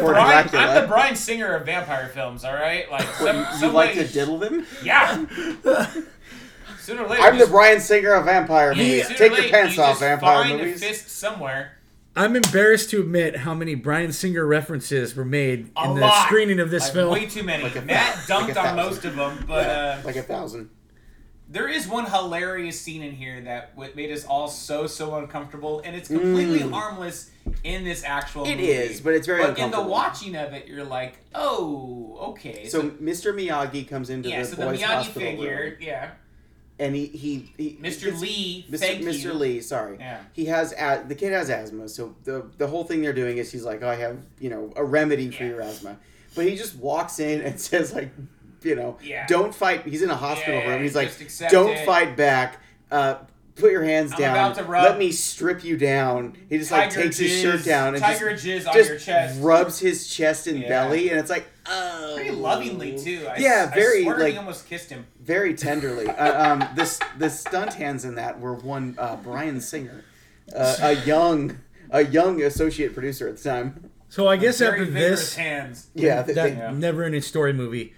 1934 0.00 0.08
Brian. 0.08 0.48
Dracula. 0.48 0.62
I'm 0.76 0.82
the 0.82 0.88
Bryan 0.88 1.16
Singer 1.16 1.54
of 1.54 1.66
vampire 1.66 2.08
films. 2.08 2.44
All 2.44 2.54
right, 2.54 2.90
like 2.90 3.04
What, 3.20 3.34
you, 3.60 3.66
you 3.66 3.72
like 3.72 3.94
to 3.94 4.06
diddle 4.06 4.38
them? 4.38 4.66
Yeah. 4.82 5.24
Sooner 6.84 7.02
or 7.04 7.08
later, 7.08 7.22
I'm 7.22 7.34
the 7.34 7.40
just- 7.40 7.50
Bryan 7.52 7.80
Singer 7.80 8.12
of 8.14 8.24
vampire 8.26 8.72
yeah, 8.72 8.76
movies. 8.82 9.02
sooner 9.06 9.14
or 9.14 9.18
Take 9.18 9.30
your 9.32 9.40
later, 9.40 9.50
pants 9.52 9.76
you 9.76 9.82
off, 9.82 9.88
just 9.90 10.00
vampire 10.00 10.44
find 10.44 10.58
movies. 10.58 10.82
a 10.82 10.86
fist 10.86 11.08
somewhere. 11.10 11.72
I'm 12.16 12.36
embarrassed 12.36 12.90
to 12.90 13.00
admit 13.00 13.38
how 13.38 13.54
many 13.54 13.74
Bryan 13.74 14.12
Singer 14.12 14.46
references 14.46 15.16
were 15.16 15.24
made 15.24 15.70
A 15.76 15.84
in 15.88 15.94
the 15.96 16.00
lot. 16.02 16.26
screening 16.26 16.60
of 16.60 16.70
this 16.70 16.84
Like, 16.84 16.92
film. 16.92 17.12
Way 17.12 17.26
too 17.26 17.42
many. 17.42 17.64
Like 17.64 17.74
a 17.76 17.80
Matt 17.82 18.26
thou- 18.28 18.40
dunked 18.40 18.48
like 18.48 18.56
a 18.56 18.60
on 18.60 18.64
thousand. 18.66 18.76
most 18.76 19.04
of 19.04 19.16
them, 19.16 19.44
but 19.48 19.66
uh, 19.68 19.96
like 20.04 20.16
a 20.16 20.22
thousand. 20.22 20.70
There 21.48 21.68
is 21.68 21.86
one 21.86 22.06
hilarious 22.10 22.80
scene 22.80 23.02
in 23.02 23.12
here 23.12 23.40
that 23.42 23.74
w- 23.76 23.92
made 23.94 24.10
us 24.10 24.24
all 24.24 24.48
so 24.48 24.86
so 24.86 25.14
uncomfortable, 25.16 25.82
and 25.84 25.94
it's 25.94 26.08
completely 26.08 26.60
Mm. 26.60 26.72
harmless 26.72 27.30
in 27.64 27.84
this 27.84 28.02
actual. 28.04 28.44
It 28.44 28.56
movie. 28.56 28.70
is, 28.70 29.00
but 29.00 29.12
it's 29.14 29.26
very 29.26 29.42
But 29.42 29.50
in 29.50 29.54
the 29.56 29.64
uncomfortable. 29.64 29.90
watching 29.90 30.36
of 30.36 30.52
it, 30.54 30.66
you're 30.68 30.84
like, 30.84 31.18
oh, 31.34 32.16
okay. 32.30 32.66
So 32.68 32.82
Mr. 32.90 33.34
Miyagi 33.34 33.86
comes 33.88 34.08
into 34.08 34.28
yeah, 34.30 34.40
the 34.40 34.46
so 34.46 34.56
the 34.56 34.66
boys' 34.66 34.80
Miyagi 34.80 34.84
hospital 34.86 35.20
figure, 35.20 35.60
room, 35.64 35.72
yeah, 35.80 36.10
and 36.78 36.94
he 36.94 37.06
he, 37.06 37.52
he 37.56 37.78
Mr. 37.80 38.06
gets- 38.06 38.20
Lee, 38.20 38.66
Mr. 38.70 39.00
Mr. 39.00 39.22
you. 39.24 39.32
Lee, 39.34 39.60
sorry. 39.60 39.96
Yeah. 39.98 40.18
He 40.32 40.46
has 40.46 40.72
a- 40.72 41.04
the 41.06 41.14
kid 41.14 41.32
has 41.32 41.48
asthma, 41.50 41.88
so 41.88 42.14
the 42.24 42.46
the 42.58 42.66
whole 42.66 42.84
thing 42.84 43.02
they're 43.02 43.12
doing 43.12 43.38
is 43.38 43.52
he's 43.52 43.64
like, 43.64 43.82
oh, 43.82 43.88
I 43.88 43.94
have 43.96 44.18
you 44.40 44.50
know 44.50 44.72
a 44.76 44.84
remedy 44.84 45.30
for 45.30 45.44
your 45.44 45.60
asthma, 45.60 45.96
but 46.34 46.46
he 46.46 46.56
just 46.56 46.76
walks 46.76 47.18
in 47.20 47.40
and 47.42 47.60
says 47.68 47.92
like, 47.94 48.10
you 48.62 48.74
know, 48.74 48.96
Yeah. 49.02 49.26
don't 49.26 49.54
fight. 49.54 49.84
He's 49.86 50.02
in 50.02 50.10
a 50.10 50.16
hospital 50.16 50.54
Yeah, 50.60 50.70
room. 50.70 50.82
He's 50.82 50.96
like, 50.96 51.10
don't 51.50 51.70
it. 51.76 51.84
fight 51.86 52.16
back. 52.16 52.58
Uh, 52.90 53.16
put 53.56 53.70
your 53.70 53.84
hands 53.84 54.12
I'm 54.12 54.18
down. 54.18 54.30
about 54.36 54.56
to 54.56 54.64
rub- 54.64 54.84
Let 54.84 54.98
me 54.98 55.12
strip 55.12 55.62
you 55.64 55.76
down. 55.76 56.36
He 56.48 56.58
just 56.58 56.70
like 56.72 56.90
takes 56.90 57.18
his 57.18 57.40
shirt 57.40 57.64
down 57.64 57.94
and 57.94 58.02
tiger 58.02 58.32
just, 58.34 58.44
jizz 58.44 58.68
on 58.68 58.74
just 58.74 58.88
your 58.90 58.98
chest. 58.98 59.40
rubs 59.40 59.78
his 59.78 60.08
chest 60.08 60.46
and 60.48 60.58
Yeah. 60.60 60.68
belly, 60.68 61.10
and 61.10 61.20
it's 61.20 61.30
like, 61.30 61.46
oh, 61.66 62.12
Very 62.16 62.30
lovingly 62.30 62.98
too. 62.98 63.26
I, 63.30 63.36
Yeah, 63.38 63.68
I 63.70 63.74
very, 63.74 64.02
swear 64.02 64.18
like- 64.18 64.32
he 64.32 64.38
almost 64.38 64.68
kissed 64.68 64.90
him. 64.90 65.06
very 65.20 65.54
tenderly. 65.66 66.08
uh, 66.08 66.52
um, 66.52 66.68
this 66.76 67.00
the 67.18 67.30
stunt 67.30 67.74
hands 67.74 68.04
in 68.04 68.14
that 68.16 68.40
were 68.40 68.54
one 68.54 68.94
uh, 68.98 69.16
Bryan 69.16 69.60
Singer, 69.60 70.04
uh, 70.54 70.76
a 70.80 70.92
young 71.06 71.58
a 71.90 72.04
young 72.04 72.42
associate 72.42 72.92
producer 72.94 73.28
at 73.28 73.36
the 73.36 73.42
time. 73.48 73.90
So 74.08 74.28
I 74.28 74.36
guess 74.36 74.58
Very 74.58 74.80
after 74.82 74.90
this, 74.92 75.34
hands. 75.36 75.88
Yeah, 75.94 76.22
they, 76.22 76.32
that 76.34 76.42
they- 76.50 76.56
Yeah. 76.56 76.70
never-ending 76.70 77.20
story 77.22 77.52
movie, 77.52 77.94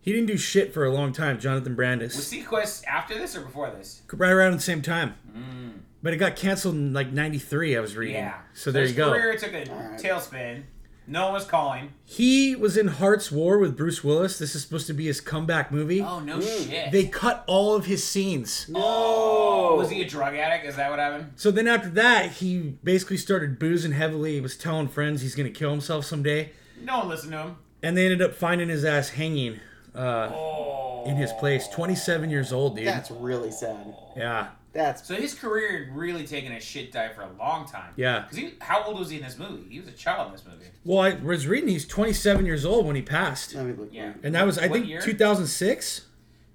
he 0.00 0.12
didn't 0.12 0.26
do 0.26 0.36
shit 0.38 0.72
for 0.72 0.84
a 0.86 0.90
long 0.92 1.12
time. 1.12 1.38
Jonathan 1.38 1.74
Brandis. 1.74 2.16
Was 2.16 2.30
Brandis, 2.30 2.46
SeaQuest 2.48 2.84
after 2.86 3.14
this 3.14 3.36
or 3.36 3.42
before 3.42 3.70
this? 3.70 4.02
right 4.12 4.30
around 4.32 4.52
the 4.54 4.60
same 4.60 4.80
time, 4.82 5.14
Mm. 5.36 5.80
but 6.02 6.14
it 6.14 6.16
got 6.18 6.36
canceled 6.36 6.74
in 6.76 6.92
like 6.94 7.12
'93. 7.12 7.76
I 7.76 7.80
was 7.80 7.96
reading. 7.96 8.16
Yeah. 8.16 8.34
So 8.54 8.70
there 8.70 8.82
his 8.82 8.92
you 8.92 8.96
go. 8.96 9.10
Career 9.10 9.36
took 9.36 9.52
a 9.52 9.68
Alright. 9.70 10.00
tailspin. 10.00 10.62
No 11.10 11.24
one 11.24 11.32
was 11.34 11.46
calling. 11.46 11.92
He 12.04 12.54
was 12.54 12.76
in 12.76 12.86
Hart's 12.88 13.32
War 13.32 13.56
with 13.58 13.76
Bruce 13.78 14.04
Willis. 14.04 14.38
This 14.38 14.54
is 14.54 14.60
supposed 14.62 14.86
to 14.88 14.92
be 14.92 15.06
his 15.06 15.20
comeback 15.22 15.72
movie. 15.72 16.02
Oh 16.02 16.20
no 16.20 16.38
Mm. 16.38 16.68
shit. 16.68 16.92
They 16.92 17.06
cut 17.06 17.44
all 17.46 17.74
of 17.74 17.86
his 17.86 18.04
scenes. 18.04 18.70
oh, 18.74 19.74
was 19.76 19.88
he 19.90 20.02
a 20.02 20.06
drug 20.08 20.34
addict? 20.34 20.66
Is 20.66 20.76
that 20.76 20.90
what 20.90 20.98
happened? 20.98 21.32
So 21.36 21.50
then 21.50 21.66
after 21.66 21.88
that, 21.90 22.32
he 22.32 22.58
basically 22.84 23.16
started 23.16 23.58
boozing 23.58 23.92
heavily. 23.92 24.34
He 24.34 24.40
was 24.40 24.56
telling 24.56 24.88
friends 24.88 25.22
he's 25.22 25.34
going 25.34 25.50
to 25.50 25.58
kill 25.58 25.70
himself 25.70 26.04
someday. 26.04 26.50
No 26.84 26.98
one 26.98 27.08
listened 27.08 27.32
to 27.32 27.38
him. 27.38 27.56
And 27.82 27.96
they 27.96 28.04
ended 28.04 28.20
up 28.22 28.34
finding 28.34 28.68
his 28.68 28.84
ass 28.84 29.08
hanging 29.10 29.60
uh, 29.94 30.30
Oh. 30.32 31.04
in 31.06 31.16
his 31.16 31.32
place. 31.34 31.66
27 31.68 32.28
years 32.28 32.52
old, 32.52 32.76
dude. 32.76 32.86
that's 32.86 33.10
really 33.10 33.50
sad. 33.50 33.94
yeah. 34.16 34.48
That's 34.72 35.06
So 35.06 35.14
his 35.14 35.34
career 35.34 35.84
had 35.86 35.96
really 35.96 36.26
taken 36.26 36.52
a 36.52 36.60
shit 36.60 36.92
dive 36.92 37.14
for 37.14 37.22
a 37.22 37.30
long 37.38 37.66
time. 37.66 37.92
Yeah. 37.96 38.26
Because 38.28 38.52
how 38.60 38.84
old 38.84 38.98
was 38.98 39.10
he 39.10 39.16
in 39.16 39.22
this 39.22 39.38
movie? 39.38 39.66
He 39.70 39.80
was 39.80 39.88
a 39.88 39.92
child 39.92 40.26
in 40.26 40.32
this 40.32 40.44
movie. 40.44 40.66
Well, 40.84 41.00
I 41.00 41.14
was 41.14 41.46
reading 41.46 41.68
he's 41.70 41.86
27 41.86 42.44
years 42.44 42.64
old 42.64 42.86
when 42.86 42.94
he 42.94 43.02
passed. 43.02 43.54
let 43.54 43.66
me 43.66 43.72
look. 43.72 43.88
Yeah. 43.92 44.12
And 44.22 44.34
that 44.34 44.44
was, 44.44 44.58
I 44.58 44.62
What 44.66 44.72
think, 44.72 44.86
year? 44.88 45.00
2006? 45.00 46.06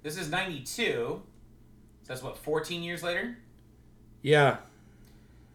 This 0.04 0.18
is 0.18 0.30
'92. 0.30 0.84
So 0.84 1.24
that's 2.08 2.22
what 2.22 2.38
14 2.38 2.84
years 2.84 3.02
later. 3.04 3.38
Yeah. 4.22 4.58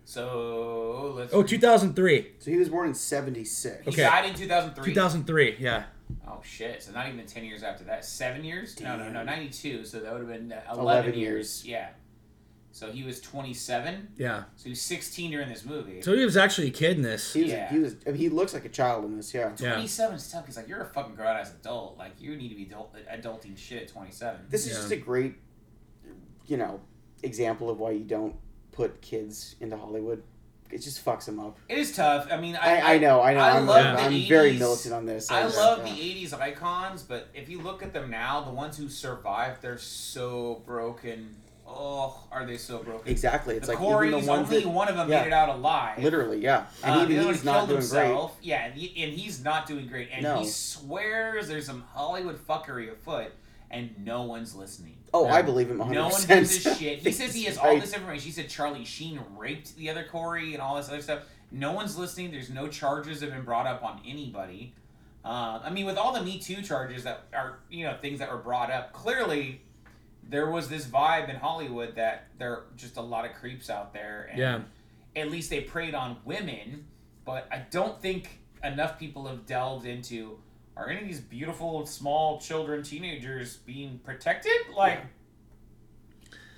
So 0.04 1.14
let's. 1.16 1.34
Oh, 1.34 1.42
2003. 1.42 2.28
So 2.38 2.50
he 2.50 2.56
was 2.56 2.70
born 2.70 2.88
in 2.88 2.94
'76. 2.94 3.84
He 3.84 3.90
okay. 3.90 4.02
died 4.02 4.24
in 4.24 4.34
2003. 4.34 4.92
2003, 4.94 5.56
yeah. 5.60 5.84
Oh 6.26 6.40
shit! 6.42 6.82
So 6.82 6.92
not 6.92 7.06
even 7.08 7.26
10 7.26 7.44
years 7.44 7.62
after 7.62 7.84
that. 7.84 8.06
Seven 8.06 8.42
years? 8.42 8.80
No, 8.80 8.96
no, 8.96 9.10
no. 9.10 9.22
92. 9.22 9.84
So 9.84 10.00
that 10.00 10.10
would 10.10 10.20
have 10.20 10.28
been 10.30 10.50
uh, 10.50 10.62
11, 10.72 10.82
11 10.82 11.14
years. 11.14 11.20
years. 11.20 11.66
Yeah. 11.66 11.88
So 12.72 12.92
he 12.92 13.02
was 13.02 13.20
27. 13.20 14.09
Yeah. 14.18 14.44
So 14.57 14.64
he 14.64 14.70
was 14.70 14.83
16 14.83 15.31
during 15.31 15.48
this 15.48 15.64
movie. 15.64 16.00
So 16.02 16.14
he 16.14 16.24
was 16.24 16.37
actually 16.37 16.68
a 16.68 16.72
kid 16.72 16.96
in 16.96 17.02
this. 17.02 17.33
He 17.33 17.42
was. 17.42 17.50
Yeah. 17.50 17.70
He 17.70 17.78
was. 17.78 17.96
I 18.07 18.11
mean, 18.11 18.18
he 18.20 18.28
looks 18.28 18.54
like 18.54 18.64
a 18.64 18.68
child 18.68 19.04
in 19.04 19.16
this. 19.16 19.33
Yeah. 19.35 19.52
Yeah. 19.59 19.72
27 19.72 20.16
is 20.16 20.31
tough 20.31 20.46
He's 20.46 20.57
like 20.57 20.68
you're 20.68 20.83
a 20.83 20.87
fucking 20.87 21.14
grown 21.14 21.37
ass 21.37 21.52
adult. 21.52 21.98
Like 21.98 22.12
you 22.20 22.37
need 22.37 22.50
to 22.50 22.54
be 22.54 22.64
adult, 22.64 22.94
adulting 23.11 23.57
shit 23.57 23.83
at 23.83 23.88
27. 23.88 24.42
This 24.48 24.66
is 24.66 24.72
Yeah. 24.72 24.78
just 24.78 24.92
a 24.92 24.96
great, 24.96 25.37
you 26.46 26.57
know, 26.57 26.81
example 27.22 27.68
of 27.70 27.78
why 27.81 27.92
you 27.92 28.04
don't 28.04 28.37
put 28.70 29.00
kids 29.00 29.57
into 29.61 29.76
Hollywood 29.76 30.22
it 30.70 30.83
just 30.83 31.04
fucks 31.04 31.24
them 31.24 31.40
up. 31.40 31.59
It 31.68 31.78
is 31.78 31.94
tough. 31.96 32.28
I 32.31 32.37
mean, 32.37 32.57
I, 32.57 32.76
I, 32.76 32.94
I 32.94 32.98
know, 32.98 33.22
I 33.22 33.35
know. 33.35 33.40
I 33.40 33.57
I'm, 33.57 33.66
love 33.66 33.87
I'm, 33.87 34.12
the 34.12 34.22
I'm 34.22 34.28
very 34.28 34.59
militant 34.59 34.94
on 34.94 35.07
this. 35.07 35.31
I 35.31 35.42
just- 35.42 35.57
love 35.57 35.78
yeah. 35.78 35.94
the 35.94 36.00
'80s 36.26 36.35
icons, 36.38 37.02
but 37.02 37.28
if 37.35 37.48
you 37.48 37.61
look 37.61 37.83
at 37.83 37.92
them 37.92 38.11
now, 38.11 38.42
the 38.42 38.50
ones 38.50 38.76
who 38.76 38.88
survived, 38.88 39.62
they're 39.62 39.78
so 39.78 40.62
broken. 40.66 41.37
Oh, 41.70 42.24
are 42.33 42.46
they 42.46 42.57
so 42.57 42.78
broken? 42.78 43.11
Exactly. 43.11 43.57
It's 43.57 43.66
the 43.66 43.72
like 43.74 43.78
Corey's 43.83 44.09
even 44.12 44.24
the 44.24 44.31
ones 44.31 44.48
only 44.48 44.62
that 44.62 44.68
one 44.68 44.88
of 44.88 44.96
them 44.96 45.09
yeah. 45.11 45.20
made 45.20 45.26
it 45.28 45.33
out 45.33 45.50
alive. 45.50 46.02
literally, 46.02 46.40
yeah, 46.40 46.66
and 46.83 47.00
Uh, 47.00 47.04
even 47.04 47.18
other 47.18 47.33
he's 47.33 47.44
not 47.44 47.66
killed 47.66 47.68
doing 47.81 47.88
great. 47.90 48.28
Yeah, 48.42 48.64
and, 48.64 48.74
he, 48.74 49.02
and 49.04 49.12
he's 49.12 49.44
not 49.44 49.66
doing 49.66 49.87
great. 49.87 50.09
And 50.12 50.22
No. 50.22 50.38
he 50.40 50.46
swears 50.46 51.46
there's 51.48 51.66
some 51.66 51.85
Hollywood 51.92 52.38
fuckery 52.46 52.90
afoot, 52.90 53.33
and 53.70 53.90
no 54.04 54.22
one's 54.22 54.54
listening. 54.54 54.96
Oh, 55.12 55.26
I 55.26 55.42
believe 55.42 55.70
him 55.70 55.78
100. 55.78 55.94
No 56.00 56.09
one 56.09 56.22
gives 56.26 56.66
a 56.66 56.74
shit. 56.74 56.98
He 57.00 57.12
says 57.12 57.35
he 57.35 57.44
has 57.44 57.59
all 57.59 57.78
this 57.78 57.92
information. 57.94 58.24
He 58.24 58.33
said 58.33 58.48
Charlie 58.48 58.85
Sheen 58.85 59.20
raped 59.37 59.76
the 59.76 59.90
other 59.90 60.04
Corey 60.04 60.54
and 60.54 60.62
all 60.62 60.76
this 60.76 60.88
other 60.88 61.02
stuff. 61.02 61.20
No 61.50 61.72
one's 61.72 61.96
listening. 61.96 62.31
There's 62.31 62.50
no 62.50 62.68
charges 62.68 63.20
have 63.20 63.31
been 63.31 63.44
brought 63.44 63.66
up 63.66 63.83
on 63.83 64.00
anybody. 64.07 64.74
Uh, 65.24 65.61
I 65.62 65.70
mean, 65.70 65.87
with 65.87 65.96
all 65.96 66.12
the 66.12 66.22
Me 66.22 66.38
Too 66.38 66.62
charges 66.62 67.04
that 67.04 67.24
are, 67.35 67.59
you 67.70 67.85
know, 67.85 67.96
things 68.00 68.18
that 68.20 68.31
were 68.31 68.38
brought 68.38 68.70
up, 68.70 68.92
clearly 68.92 69.61
there 70.28 70.50
was 70.50 70.68
this 70.68 70.84
vibe 70.86 71.28
in 71.30 71.36
Hollywood 71.36 71.94
that 71.96 72.26
there 72.38 72.52
are 72.52 72.64
just 72.76 72.96
a 72.98 73.00
lot 73.02 73.24
of 73.24 73.32
creeps 73.34 73.70
out 73.70 73.92
there. 73.92 74.28
And 74.30 74.38
Yeah. 74.38 74.60
At 75.16 75.30
least 75.30 75.50
they 75.50 75.62
preyed 75.62 75.94
on 75.94 76.18
women, 76.24 76.86
but 77.24 77.48
I 77.50 77.58
don't 77.70 78.00
think 78.00 78.40
enough 78.62 78.98
people 78.98 79.26
have 79.26 79.46
delved 79.46 79.86
into 79.86 80.38
are 80.76 80.88
any 80.88 81.00
of 81.00 81.06
these 81.08 81.20
beautiful 81.20 81.84
small 81.86 82.38
children, 82.40 82.84
teenagers 82.84 83.56
being 83.56 83.98
protected? 84.04 84.52
Like, 84.76 85.00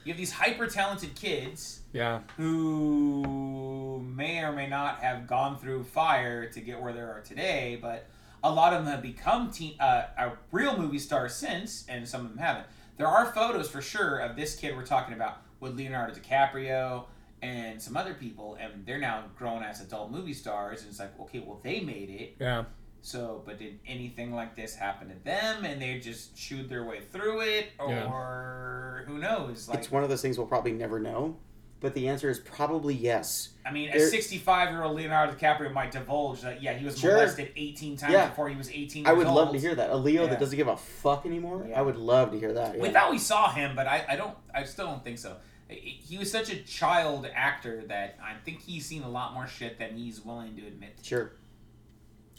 you 0.04 0.12
have 0.12 0.18
these 0.18 0.32
hyper 0.32 0.66
talented 0.66 1.14
kids 1.14 1.80
Yeah. 1.94 2.20
who 2.36 4.02
may 4.14 4.40
or 4.44 4.52
may 4.52 4.66
not 4.66 5.00
have 5.00 5.26
gone 5.26 5.56
through 5.58 5.84
fire 5.84 6.46
to 6.50 6.60
get 6.60 6.80
where 6.82 6.92
they 6.92 7.00
are 7.00 7.22
today, 7.24 7.78
but 7.80 8.08
a 8.42 8.50
lot 8.50 8.74
of 8.74 8.84
them 8.84 8.92
have 8.92 9.02
become 9.02 9.50
teen, 9.50 9.80
uh, 9.80 10.08
a 10.18 10.32
real 10.52 10.76
movie 10.76 10.98
stars 10.98 11.34
since, 11.34 11.86
and 11.88 12.06
some 12.06 12.22
of 12.26 12.28
them 12.30 12.38
haven't. 12.38 12.66
There 13.00 13.08
are 13.08 13.32
photos 13.32 13.70
for 13.70 13.80
sure 13.80 14.18
of 14.18 14.36
this 14.36 14.54
kid 14.56 14.76
we're 14.76 14.84
talking 14.84 15.14
about 15.14 15.38
with 15.58 15.74
Leonardo 15.74 16.12
DiCaprio 16.12 17.06
and 17.40 17.80
some 17.80 17.96
other 17.96 18.12
people, 18.12 18.58
and 18.60 18.84
they're 18.84 18.98
now 18.98 19.24
grown 19.38 19.62
as 19.62 19.80
adult 19.80 20.10
movie 20.10 20.34
stars. 20.34 20.82
And 20.82 20.90
it's 20.90 20.98
like, 21.00 21.18
okay, 21.18 21.38
well, 21.38 21.60
they 21.64 21.80
made 21.80 22.10
it. 22.10 22.36
Yeah. 22.38 22.64
So, 23.00 23.42
but 23.46 23.58
did 23.58 23.78
anything 23.86 24.34
like 24.34 24.54
this 24.54 24.74
happen 24.74 25.08
to 25.08 25.14
them, 25.24 25.64
and 25.64 25.80
they 25.80 25.98
just 25.98 26.36
chewed 26.36 26.68
their 26.68 26.84
way 26.84 27.00
through 27.00 27.40
it, 27.40 27.68
Yeah. 27.78 28.04
or 28.12 29.04
who 29.06 29.16
knows? 29.16 29.66
Like, 29.66 29.78
It's 29.78 29.90
one 29.90 30.02
of 30.02 30.10
those 30.10 30.20
things 30.20 30.36
we'll 30.36 30.46
probably 30.46 30.72
never 30.72 31.00
know, 31.00 31.38
but 31.80 31.94
the 31.94 32.08
answer 32.08 32.28
is 32.28 32.38
probably 32.38 32.94
yes. 32.94 33.50
I 33.64 33.70
mean, 33.72 33.90
There- 33.90 34.06
a 34.06 34.08
65 34.08 34.70
year 34.70 34.82
old 34.82 34.96
Leonardo 34.96 35.32
DiCaprio 35.32 35.72
might 35.72 35.90
divulge 35.90 36.42
that, 36.42 36.62
yeah, 36.62 36.74
he 36.74 36.84
was 36.84 36.98
Sure. 36.98 37.12
molested 37.14 37.52
18 37.56 37.96
times 37.96 38.12
Yeah. 38.12 38.28
before 38.28 38.48
he 38.48 38.56
was 38.56 38.70
18 38.70 39.06
I 39.06 39.10
years 39.10 39.18
would 39.18 39.26
love 39.32 39.52
to 39.52 39.58
hear 39.58 39.74
that. 39.74 39.90
A 39.90 39.96
Leo 39.96 40.24
Yeah. 40.24 40.30
that 40.30 40.40
doesn't 40.40 40.56
give 40.56 40.68
a 40.68 40.76
fuck 40.76 41.24
anymore. 41.26 41.66
Yeah. 41.68 41.78
I 41.78 41.82
would 41.82 41.96
love 41.96 42.32
to 42.32 42.38
hear 42.38 42.52
that. 42.54 42.78
We 42.78 42.90
thought 42.90 43.10
we 43.10 43.18
saw 43.18 43.50
him, 43.52 43.74
but 43.74 43.86
I, 43.86 44.04
I 44.10 44.16
don't, 44.16 44.36
I 44.54 44.64
still 44.64 44.86
don't 44.86 45.02
think 45.04 45.18
so. 45.18 45.36
I- 45.70 45.72
I- 45.74 45.76
He 45.76 46.18
was 46.18 46.30
such 46.30 46.50
a 46.50 46.56
child 46.62 47.26
actor 47.34 47.84
that 47.88 48.18
I 48.22 48.34
think 48.44 48.60
he's 48.62 48.84
seen 48.86 49.02
a 49.02 49.08
lot 49.08 49.32
more 49.34 49.46
shit 49.46 49.78
than 49.78 49.96
he's 49.96 50.24
willing 50.24 50.56
to 50.56 50.66
admit. 50.66 50.98
Sure. 51.02 51.32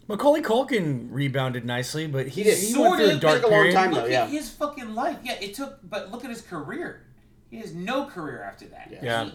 Macaulay 0.08 0.42
Culkin 0.42 1.08
rebounded 1.12 1.64
nicely, 1.64 2.06
but 2.08 2.28
he, 2.28 2.44
did. 2.44 2.58
he 2.58 2.72
Sort 2.74 2.92
went 2.92 3.02
through 3.04 3.18
a 3.18 3.20
dark 3.20 3.36
took 3.42 3.44
a 3.44 3.48
long 3.54 3.60
period. 3.62 3.74
time. 3.74 3.92
Look 3.92 4.04
though, 4.04 4.10
yeah. 4.10 4.24
at 4.24 4.30
his 4.30 4.50
fucking 4.50 4.94
life. 4.94 5.18
Yeah, 5.24 5.34
it 5.40 5.54
took, 5.54 5.80
but 5.88 6.12
look 6.12 6.24
at 6.26 6.30
his 6.30 6.42
career. 6.42 7.04
He 7.52 7.58
has 7.58 7.74
no 7.76 8.06
career 8.06 8.42
after 8.42 8.66
that. 8.70 8.88
Yeah. 8.92 9.00
Yeah. 9.04 9.24
He, 9.26 9.34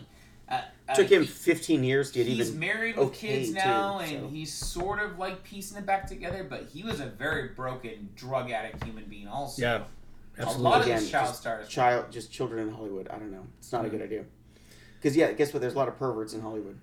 uh, 0.48 0.60
uh, 0.88 0.94
Took 0.94 1.08
him 1.10 1.22
he- 1.22 1.28
15 1.28 1.84
years 1.84 2.10
to 2.12 2.18
get 2.20 2.26
he's 2.26 2.48
even. 2.48 2.60
married 2.60 2.96
with 2.96 3.08
okay, 3.08 3.36
kids 3.38 3.48
too, 3.50 3.54
now, 3.56 3.98
so. 3.98 4.04
and 4.04 4.30
he's 4.30 4.52
sort 4.52 5.00
of 5.00 5.18
like 5.18 5.44
piecing 5.44 5.76
it 5.78 5.84
back 5.86 6.06
together. 6.08 6.44
But 6.48 6.64
he 6.72 6.82
was 6.82 6.98
a 7.00 7.06
very 7.06 7.48
broken 7.48 8.08
drug 8.16 8.50
addict 8.50 8.82
human 8.84 9.04
being, 9.04 9.28
also. 9.28 9.60
Yeah. 9.62 9.82
absolutely. 10.38 10.60
a 10.66 10.68
lot 10.68 10.80
of 10.80 10.86
Again, 10.86 11.00
these 11.00 11.10
child 11.10 11.26
just 11.28 11.40
stars. 11.40 11.68
Child, 11.68 12.06
just 12.10 12.32
children 12.32 12.66
in 12.68 12.74
Hollywood. 12.74 13.08
I 13.08 13.18
don't 13.18 13.30
know. 13.32 13.46
It's 13.58 13.70
not 13.72 13.84
a 13.84 13.88
Mm-hmm. 13.88 13.96
good 13.98 14.04
idea. 14.04 14.24
Because 14.98 15.16
yeah, 15.16 15.32
guess 15.32 15.52
what? 15.52 15.60
There's 15.60 15.74
a 15.74 15.78
lot 15.78 15.88
of 15.88 15.98
perverts 15.98 16.32
in 16.32 16.40
Hollywood. 16.40 16.78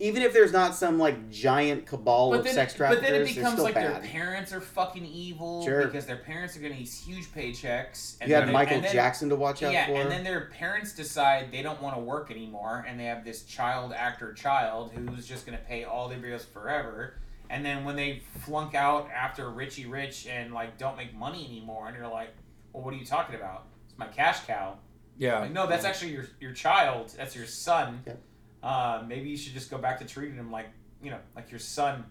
Even 0.00 0.22
if 0.22 0.32
there's 0.32 0.52
not 0.52 0.76
some 0.76 0.96
like 0.98 1.28
giant 1.28 1.84
cabal 1.86 2.30
but 2.30 2.38
of 2.40 2.44
then, 2.44 2.54
sex 2.54 2.72
but 2.74 2.76
traffickers, 2.78 3.02
then 3.10 3.14
it 3.22 3.24
becomes 3.34 3.52
still 3.54 3.64
like 3.64 3.74
bad. 3.74 4.02
their 4.04 4.10
parents 4.10 4.52
are 4.52 4.60
fucking 4.60 5.04
evil 5.04 5.64
Sure. 5.64 5.86
because 5.86 6.06
their 6.06 6.18
parents 6.18 6.56
are 6.56 6.60
getting 6.60 6.78
these 6.78 7.00
huge 7.04 7.26
paychecks. 7.34 8.16
And 8.20 8.28
you 8.28 8.36
had 8.36 8.46
then- 8.46 8.52
Michael 8.52 8.76
and 8.76 8.84
then- 8.84 8.92
Jackson 8.92 9.28
to 9.30 9.34
watch 9.36 9.62
out 9.64 9.72
yeah, 9.72 9.86
for. 9.86 9.94
and 9.94 10.08
then 10.10 10.22
their 10.22 10.42
parents 10.56 10.92
decide 10.92 11.50
they 11.50 11.62
don't 11.62 11.82
want 11.82 11.96
to 11.96 12.00
work 12.00 12.30
anymore, 12.30 12.84
and 12.88 12.98
they 13.00 13.06
have 13.06 13.24
this 13.24 13.42
child 13.42 13.92
actor 13.92 14.32
child 14.32 14.92
who's 14.92 15.26
just 15.26 15.44
going 15.46 15.58
to 15.58 15.64
pay 15.64 15.82
all 15.82 16.08
their 16.08 16.18
bills 16.20 16.44
forever. 16.44 17.14
And 17.50 17.64
then 17.66 17.84
when 17.84 17.96
they 17.96 18.22
flunk 18.44 18.74
out 18.76 19.08
after 19.10 19.50
Richie 19.50 19.86
Rich 19.86 20.26
and 20.28 20.52
like 20.54 20.78
don't 20.78 20.96
make 20.96 21.12
money 21.14 21.44
anymore, 21.46 21.88
and 21.88 21.96
you're 21.96 22.06
like, 22.06 22.30
well, 22.72 22.84
what 22.84 22.94
are 22.94 22.98
you 22.98 23.06
talking 23.06 23.34
about? 23.34 23.64
It's 23.88 23.98
my 23.98 24.06
cash 24.06 24.44
cow. 24.46 24.76
Yeah. 25.16 25.40
Like, 25.40 25.50
no, 25.52 25.66
that's 25.66 25.84
actually 25.84 26.12
your 26.12 26.26
your 26.38 26.52
child. 26.52 27.12
That's 27.16 27.34
your 27.34 27.46
son. 27.46 28.02
Yep. 28.06 28.22
Uh, 28.62 29.02
maybe 29.06 29.28
you 29.28 29.36
should 29.36 29.54
just 29.54 29.70
go 29.70 29.78
back 29.78 29.98
to 30.00 30.04
treating 30.04 30.36
him 30.36 30.50
like 30.50 30.66
you 31.02 31.10
know, 31.10 31.18
like 31.36 31.50
your 31.50 31.60
son. 31.60 32.04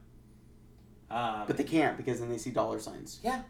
Um, 1.10 1.44
but 1.48 1.58
they 1.58 1.64
can't 1.64 1.98
because 1.98 2.20
then 2.20 2.30
they 2.30 2.38
see 2.38 2.52
dollar 2.52 2.80
signs. 2.80 3.20
yeah. 3.24 3.42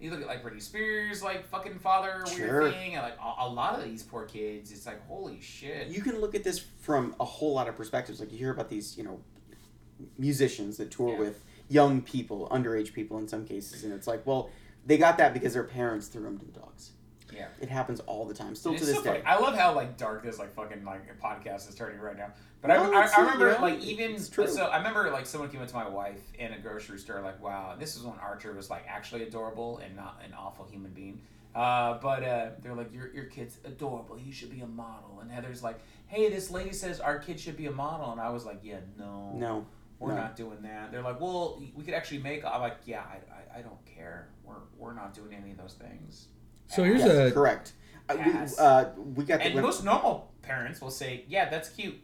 You 0.00 0.10
look 0.10 0.20
at 0.20 0.26
like 0.26 0.42
Britney 0.44 0.60
Spears, 0.60 1.22
like 1.22 1.46
fucking 1.46 1.78
father 1.78 2.24
Sure. 2.26 2.60
weird 2.62 2.74
thing, 2.74 2.94
and 2.94 3.02
like 3.02 3.16
a, 3.18 3.44
a 3.44 3.48
lot 3.48 3.78
of 3.78 3.84
these 3.84 4.02
poor 4.02 4.24
kids. 4.24 4.70
It's 4.72 4.84
like 4.86 5.06
holy 5.06 5.40
shit. 5.40 5.88
You 5.88 6.02
can 6.02 6.20
look 6.20 6.34
at 6.34 6.44
this 6.44 6.58
from 6.80 7.14
a 7.20 7.24
whole 7.24 7.54
lot 7.54 7.68
of 7.68 7.76
perspectives. 7.76 8.20
Like 8.20 8.30
you 8.32 8.36
hear 8.38 8.50
about 8.50 8.68
these, 8.68 8.98
you 8.98 9.04
know, 9.04 9.20
musicians 10.18 10.76
that 10.78 10.90
tour 10.90 11.12
Yeah. 11.12 11.18
with 11.20 11.44
young 11.68 12.02
people, 12.02 12.48
underage 12.50 12.92
people 12.92 13.18
in 13.18 13.28
some 13.28 13.46
cases, 13.46 13.84
and 13.84 13.92
it's 13.92 14.06
like, 14.06 14.26
well, 14.26 14.50
they 14.84 14.98
got 14.98 15.16
that 15.18 15.32
because 15.32 15.54
their 15.54 15.62
parents 15.64 16.08
threw 16.08 16.22
them 16.24 16.38
to 16.38 16.44
the 16.44 16.52
dogs. 16.52 16.90
Yeah. 17.34 17.48
It 17.60 17.68
happens 17.68 18.00
all 18.00 18.24
the 18.24 18.34
time, 18.34 18.54
still 18.54 18.74
to 18.74 18.84
this 18.84 18.94
so 18.94 19.02
day. 19.02 19.22
funny. 19.22 19.22
I 19.24 19.38
love 19.38 19.54
how 19.54 19.74
like 19.74 19.96
dark 19.96 20.22
this 20.22 20.38
like 20.38 20.54
fucking 20.54 20.84
like 20.84 21.20
podcast 21.20 21.68
is 21.68 21.74
turning 21.74 22.00
right 22.00 22.16
now. 22.16 22.32
But 22.64 22.70
I, 22.70 22.76
No, 22.76 22.94
I, 22.94 23.04
it's 23.04 23.12
I 23.12 23.20
remember 23.20 23.58
like 23.60 23.80
even 23.82 24.18
so 24.18 24.64
I 24.64 24.78
remember 24.78 25.10
like 25.10 25.26
someone 25.26 25.50
came 25.50 25.60
up 25.60 25.68
to 25.68 25.74
my 25.74 25.86
wife 25.86 26.22
in 26.38 26.52
a 26.54 26.58
grocery 26.58 26.98
store 26.98 27.20
like 27.20 27.42
wow 27.42 27.76
this 27.78 27.94
is 27.94 28.04
when 28.04 28.18
Archer 28.18 28.54
was 28.54 28.70
like 28.70 28.86
actually 28.88 29.22
adorable 29.24 29.78
and 29.84 29.94
not 29.94 30.20
an 30.24 30.32
awful 30.32 30.64
human 30.64 30.92
being. 30.92 31.20
Uh, 31.54 31.98
but 32.00 32.24
uh, 32.24 32.48
they're 32.62 32.74
like 32.74 32.92
your 32.92 33.12
your 33.12 33.26
kid's 33.26 33.58
adorable. 33.64 34.18
You 34.18 34.32
should 34.32 34.50
be 34.50 34.62
a 34.62 34.66
model. 34.66 35.18
And 35.20 35.30
Heather's 35.30 35.62
like 35.62 35.78
hey 36.06 36.30
this 36.30 36.50
lady 36.50 36.72
says 36.72 37.00
our 37.00 37.18
kid 37.18 37.38
should 37.38 37.56
be 37.56 37.66
a 37.66 37.72
model 37.72 38.12
and 38.12 38.20
I 38.20 38.30
was 38.30 38.46
like 38.46 38.60
yeah 38.62 38.80
no 38.98 39.32
no, 39.34 39.66
we're 39.98 40.14
no. 40.14 40.16
not 40.16 40.34
doing 40.34 40.62
that. 40.62 40.90
They're 40.90 41.02
like 41.02 41.20
well 41.20 41.62
we 41.74 41.84
could 41.84 41.94
actually 41.94 42.22
make. 42.22 42.46
I'm 42.46 42.62
like 42.62 42.78
yeah 42.86 43.02
I, 43.02 43.56
I, 43.56 43.58
I 43.58 43.62
don't 43.62 43.84
care. 43.84 44.28
We're 44.42 44.54
we're 44.78 44.94
not 44.94 45.12
doing 45.12 45.34
any 45.34 45.50
of 45.50 45.58
those 45.58 45.74
things. 45.74 46.28
So 46.74 46.84
here's 46.84 47.00
Yes, 47.00 47.30
a 47.30 47.32
correct. 47.32 47.72
Uh, 48.08 48.16
we, 48.18 48.32
uh, 48.58 48.84
we 49.14 49.24
got 49.24 49.38
the 49.40 49.46
And 49.46 49.62
most 49.62 49.84
normal 49.84 50.32
parents 50.42 50.80
will 50.80 50.90
say, 50.90 51.24
"Yeah, 51.28 51.48
that's 51.48 51.68
cute." 51.70 51.96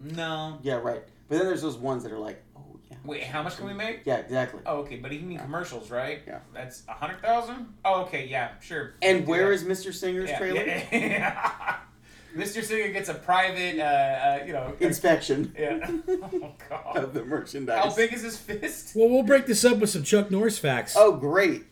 No. 0.00 0.58
yeah, 0.62 0.74
right. 0.74 1.02
But 1.28 1.38
then 1.38 1.46
there's 1.46 1.62
those 1.62 1.76
ones 1.78 2.02
that 2.02 2.12
are 2.12 2.18
like, 2.18 2.42
oh 2.56 2.78
yeah, 2.90 2.96
Wait, 3.04 3.22
how 3.24 3.42
much 3.42 3.56
can 3.56 3.66
we 3.66 3.72
make? 3.72 4.02
yeah, 4.04 4.18
exactly. 4.18 4.60
Oh, 4.66 4.78
okay, 4.80 4.96
but 4.96 5.12
even 5.12 5.38
commercials, 5.38 5.90
right? 5.90 6.20
Yeah. 6.26 6.40
That's 6.52 6.82
a 6.88 6.92
hundred 6.92 7.22
thousand. 7.22 7.72
Oh, 7.84 8.02
okay, 8.02 8.26
yeah, 8.26 8.50
sure. 8.60 8.94
And 9.00 9.24
Do 9.24 9.30
where 9.30 9.48
that. 9.48 9.54
is 9.54 9.64
Mr. 9.64 9.92
Singer's 9.94 10.28
yeah, 10.30 10.38
trailer? 10.38 10.64
yeah, 10.64 10.82
yeah. 10.92 11.76
Mr. 12.36 12.62
Singer 12.62 12.92
gets 12.92 13.08
a 13.08 13.14
private, 13.14 13.78
uh, 13.80 13.82
uh, 13.82 14.44
you 14.46 14.52
know, 14.52 14.74
Inspection 14.80 15.54
yeah. 15.58 15.90
Oh 16.08 16.52
God. 16.68 16.96
of 16.96 17.14
the 17.14 17.24
merchandise. 17.24 17.82
How 17.82 17.94
big 17.94 18.12
is 18.12 18.20
his 18.22 18.36
fist? 18.36 18.94
well, 18.94 19.08
we'll 19.08 19.22
break 19.22 19.46
this 19.46 19.64
up 19.64 19.78
with 19.78 19.88
some 19.88 20.02
Chuck 20.02 20.30
Norris 20.30 20.58
facts. 20.58 20.94
Oh, 20.98 21.12
great. 21.12 21.64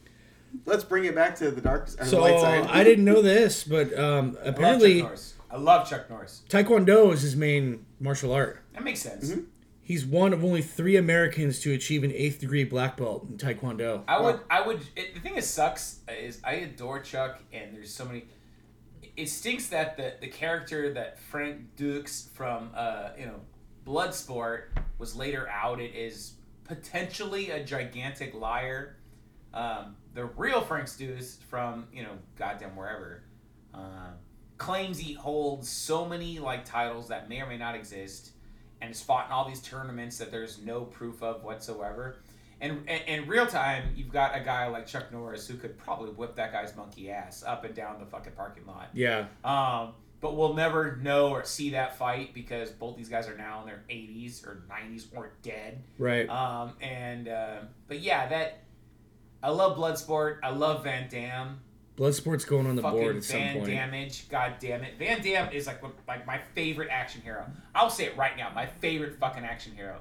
Let's 0.67 0.85
bring 0.85 1.05
it 1.05 1.15
back 1.15 1.37
to 1.37 1.51
the 1.51 1.61
dark 1.61 1.89
so 1.89 2.21
light 2.21 2.41
side. 2.41 2.67
I 2.71 2.85
didn't 2.85 3.05
know 3.05 3.23
this, 3.23 3.65
but 3.65 3.97
um, 3.99 4.37
I 4.43 4.45
love 4.45 4.55
apparently 4.55 4.95
Chuck 5.01 5.05
Norris. 5.05 5.35
I 5.51 5.57
love 5.57 5.89
Chuck 5.89 6.11
Norris. 6.11 6.43
Taekwondo 6.49 7.13
is 7.13 7.23
his 7.23 7.37
main 7.37 7.87
martial 8.01 8.33
art. 8.33 8.63
That 8.73 8.83
makes 8.83 9.01
sense. 9.01 9.31
Mm-hmm. 9.31 9.43
He's 9.83 10.07
one 10.07 10.33
of 10.33 10.43
only 10.43 10.63
three 10.63 10.97
Americans 10.97 11.61
to 11.61 11.73
achieve 11.75 12.05
an 12.05 12.13
eighth 12.13 12.41
degree 12.41 12.65
black 12.65 12.97
belt 12.97 13.27
in 13.29 13.37
Taekwondo. 13.37 14.03
I 14.09 14.19
would, 14.19 14.41
I 14.51 14.67
would. 14.67 14.81
It, 14.97 15.15
the 15.15 15.21
thing 15.21 15.35
that 15.35 15.45
sucks 15.45 16.01
is 16.09 16.41
I 16.43 16.55
adore 16.55 17.01
Chuck, 17.01 17.41
and 17.53 17.77
there's 17.77 17.93
so 17.93 18.07
many. 18.07 18.25
It 19.17 19.29
stinks 19.29 19.69
that 19.69 19.97
the 19.97 20.15
the 20.21 20.29
character 20.29 20.95
that 20.95 21.21
Frank 21.21 21.77
Dux 21.77 22.31
from 22.33 22.71
uh 22.75 23.11
you 23.19 23.27
know 23.27 23.41
Bloodsport 23.87 24.69
was 24.99 25.15
later 25.15 25.49
outed 25.51 25.95
as 25.95 26.33
potentially 26.65 27.51
a 27.51 27.63
gigantic 27.63 28.35
liar. 28.35 28.97
Um, 29.55 29.97
the 30.15 30.27
real 30.27 30.61
Frank 30.61 30.89
Dux 30.99 31.39
from 31.49 31.87
you 31.93 32.03
know 32.03 32.13
goddamn 32.37 32.77
wherever 32.77 33.23
uh, 33.73 34.11
claims 34.59 34.99
he 34.99 35.15
holds 35.15 35.69
so 35.69 36.05
many 36.05 36.39
like 36.39 36.65
titles 36.65 37.09
that 37.09 37.29
may 37.29 37.41
or 37.41 37.47
may 37.47 37.57
not 37.57 37.75
exist, 37.75 38.33
and 38.81 38.89
has 38.89 39.01
fought 39.01 39.27
in 39.27 39.33
all 39.33 39.49
these 39.49 39.63
tournaments 39.63 40.19
that 40.19 40.31
there's 40.31 40.59
no 40.59 40.83
proof 40.83 41.23
of 41.23 41.45
whatsoever. 41.45 42.17
And 42.61 42.89
in, 42.89 43.23
in 43.23 43.29
real 43.29 43.47
time, 43.47 43.93
you've 43.97 44.13
got 44.13 44.37
a 44.37 44.41
guy 44.41 44.69
like 44.69 44.87
Chuck 44.87 45.13
Norris 45.13 45.47
who 45.47 45.57
could 45.57 45.77
probably 45.77 46.11
whip 46.11 46.37
that 46.37 46.53
guy's 46.53 46.75
monkey 46.77 47.11
ass 47.11 47.45
up 47.47 47.65
and 47.65 47.75
down 47.75 47.99
the 48.01 48.07
fucking 48.07 48.33
parking 48.35 48.67
lot. 48.67 48.91
Yeah. 48.95 49.27
Um, 49.45 49.93
but 50.21 50.37
we'll 50.37 50.55
never 50.55 50.97
know 51.03 51.29
or 51.29 51.45
see 51.45 51.71
that 51.71 51.99
fight 51.99 52.33
because 52.33 52.71
both 52.71 52.97
these 52.97 53.11
guys 53.11 53.29
are 53.29 53.37
now 53.37 53.61
in 53.61 53.67
their 53.67 53.83
80s 53.91 54.47
or 54.47 54.63
90s 54.71 55.07
or 55.15 55.33
dead. 55.43 55.83
Right. 55.99 56.27
Um, 56.31 56.73
and 56.81 57.29
uh, 57.29 57.57
but 57.89 58.01
yeah, 58.01 58.27
that 58.29 58.64
I 59.45 59.51
love 59.51 59.77
Bloodsport. 59.77 60.39
I 60.43 60.49
love 60.49 60.85
Van 60.85 61.07
Damme. 61.11 61.61
Bloodsport's 61.99 62.47
going 62.47 62.67
on 62.67 62.77
the 62.77 62.83
Fucking 62.83 62.99
board 62.99 63.17
at 63.19 63.25
some 63.25 63.39
Van 63.39 63.57
point. 63.57 63.67
Damage. 63.67 64.29
God 64.31 64.55
damn 64.59 64.83
it. 64.83 64.99
Van 64.99 65.21
Damme 65.23 65.53
is 65.53 65.67
like 65.67 65.83
like 66.09 66.27
my 66.27 66.39
favorite 66.55 66.89
action 66.91 67.21
hero. 67.21 67.45
I'll 67.75 67.91
say 67.91 68.07
it 68.07 68.17
right 68.17 68.35
now. 68.39 68.51
My 68.55 68.65
favorite 68.65 69.21
fucking 69.21 69.45
action 69.45 69.75
hero. 69.77 70.01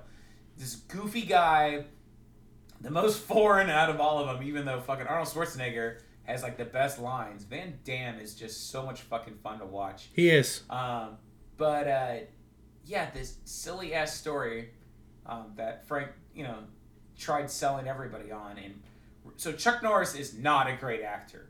This 0.58 0.76
goofy 0.76 1.24
guy, 1.24 1.84
the 2.80 2.90
most 2.90 3.20
foreign 3.28 3.70
out 3.70 3.90
of 3.90 4.00
all 4.00 4.18
of 4.18 4.28
them, 4.28 4.48
even 4.48 4.64
though 4.64 4.80
fucking 4.80 5.08
Arnold 5.08 5.28
Schwarzenegger 5.28 6.00
has 6.24 6.42
like 6.42 6.58
the 6.58 6.66
best 6.66 6.98
lines. 6.98 7.44
Van 7.44 7.78
Damme 7.84 8.20
is 8.20 8.36
just 8.36 8.72
so 8.72 8.84
much 8.84 9.02
fucking 9.02 9.36
fun 9.44 9.60
to 9.60 9.66
watch. 9.66 10.08
He 10.14 10.30
is. 10.30 10.64
Um, 10.70 11.18
but 11.58 11.86
uh, 11.86 12.16
yeah, 12.86 13.12
this 13.12 13.40
silly 13.44 13.94
ass 13.94 14.16
story 14.16 14.70
um, 15.26 15.52
that 15.58 15.86
Frank, 15.86 16.12
you 16.34 16.44
know, 16.44 16.60
tried 17.18 17.52
selling 17.52 17.90
everybody 17.90 18.32
on, 18.32 18.58
and 18.58 18.82
so 19.38 19.52
Chuck 19.52 19.84
Norris 19.84 20.16
is 20.16 20.38
not 20.38 20.70
a 20.70 20.76
great 20.76 21.02
actor. 21.02 21.50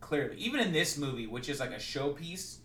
Clearly, 0.00 0.36
even 0.36 0.60
in 0.60 0.72
this 0.72 0.98
movie, 0.98 1.26
which 1.26 1.48
is 1.48 1.60
like 1.60 1.70
a 1.70 1.76
showpiece 1.76 2.56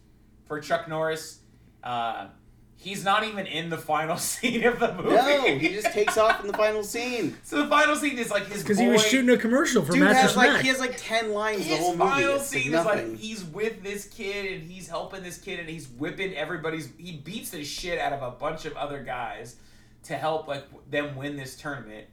for 0.46 0.60
Chuck 0.60 0.88
Norris, 0.88 1.40
uh, 1.84 2.28
he's 2.76 3.04
not 3.04 3.24
even 3.24 3.46
in 3.46 3.70
the 3.70 3.78
final 3.78 4.18
scene 4.18 4.64
of 4.64 4.80
the 4.80 4.94
movie. 4.94 5.10
No, 5.10 5.58
he 5.58 5.70
just 5.70 5.92
takes 5.92 6.18
off 6.18 6.42
in 6.42 6.48
the 6.48 6.58
final 6.58 6.84
scene. 6.84 7.38
so 7.44 7.64
the 7.64 7.70
final 7.70 7.96
scene 7.96 8.18
is 8.18 8.32
like 8.32 8.48
his 8.48 8.64
Because 8.64 8.80
he 8.80 8.88
was 8.88 9.06
shooting 9.06 9.30
a 9.30 9.38
commercial 9.38 9.84
for 9.84 9.94
Dude 9.94 10.02
Mattress 10.02 10.36
has 10.36 10.38
like 10.38 10.62
he 10.62 10.68
has 10.70 10.80
like 10.80 10.96
ten 10.98 11.34
lines 11.34 11.68
the 11.68 11.76
whole 11.78 11.96
movie. 11.96 12.10
final 12.10 12.36
It's 12.36 12.54
like 12.54 12.64
scene 12.64 12.74
is 12.74 12.86
like 12.86 13.16
he's 13.18 13.44
with 13.44 13.84
this 13.84 14.06
kid 14.08 14.54
and 14.54 14.70
he's 14.70 14.88
helping 14.88 15.24
this 15.24 15.38
kid 15.38 15.60
and 15.60 15.70
he's 15.70 15.88
whipping 15.88 16.34
everybody's. 16.34 16.90
He 16.98 17.14
beats 17.14 17.52
the 17.52 17.64
shit 17.64 18.00
out 18.00 18.14
of 18.14 18.22
a 18.22 18.32
bunch 18.32 18.66
of 18.66 18.76
other 18.76 19.04
guys 19.04 19.58
to 20.04 20.16
help 20.16 20.48
like 20.48 20.66
them 20.90 21.16
win 21.16 21.36
this 21.36 21.56
tournament. 21.56 22.08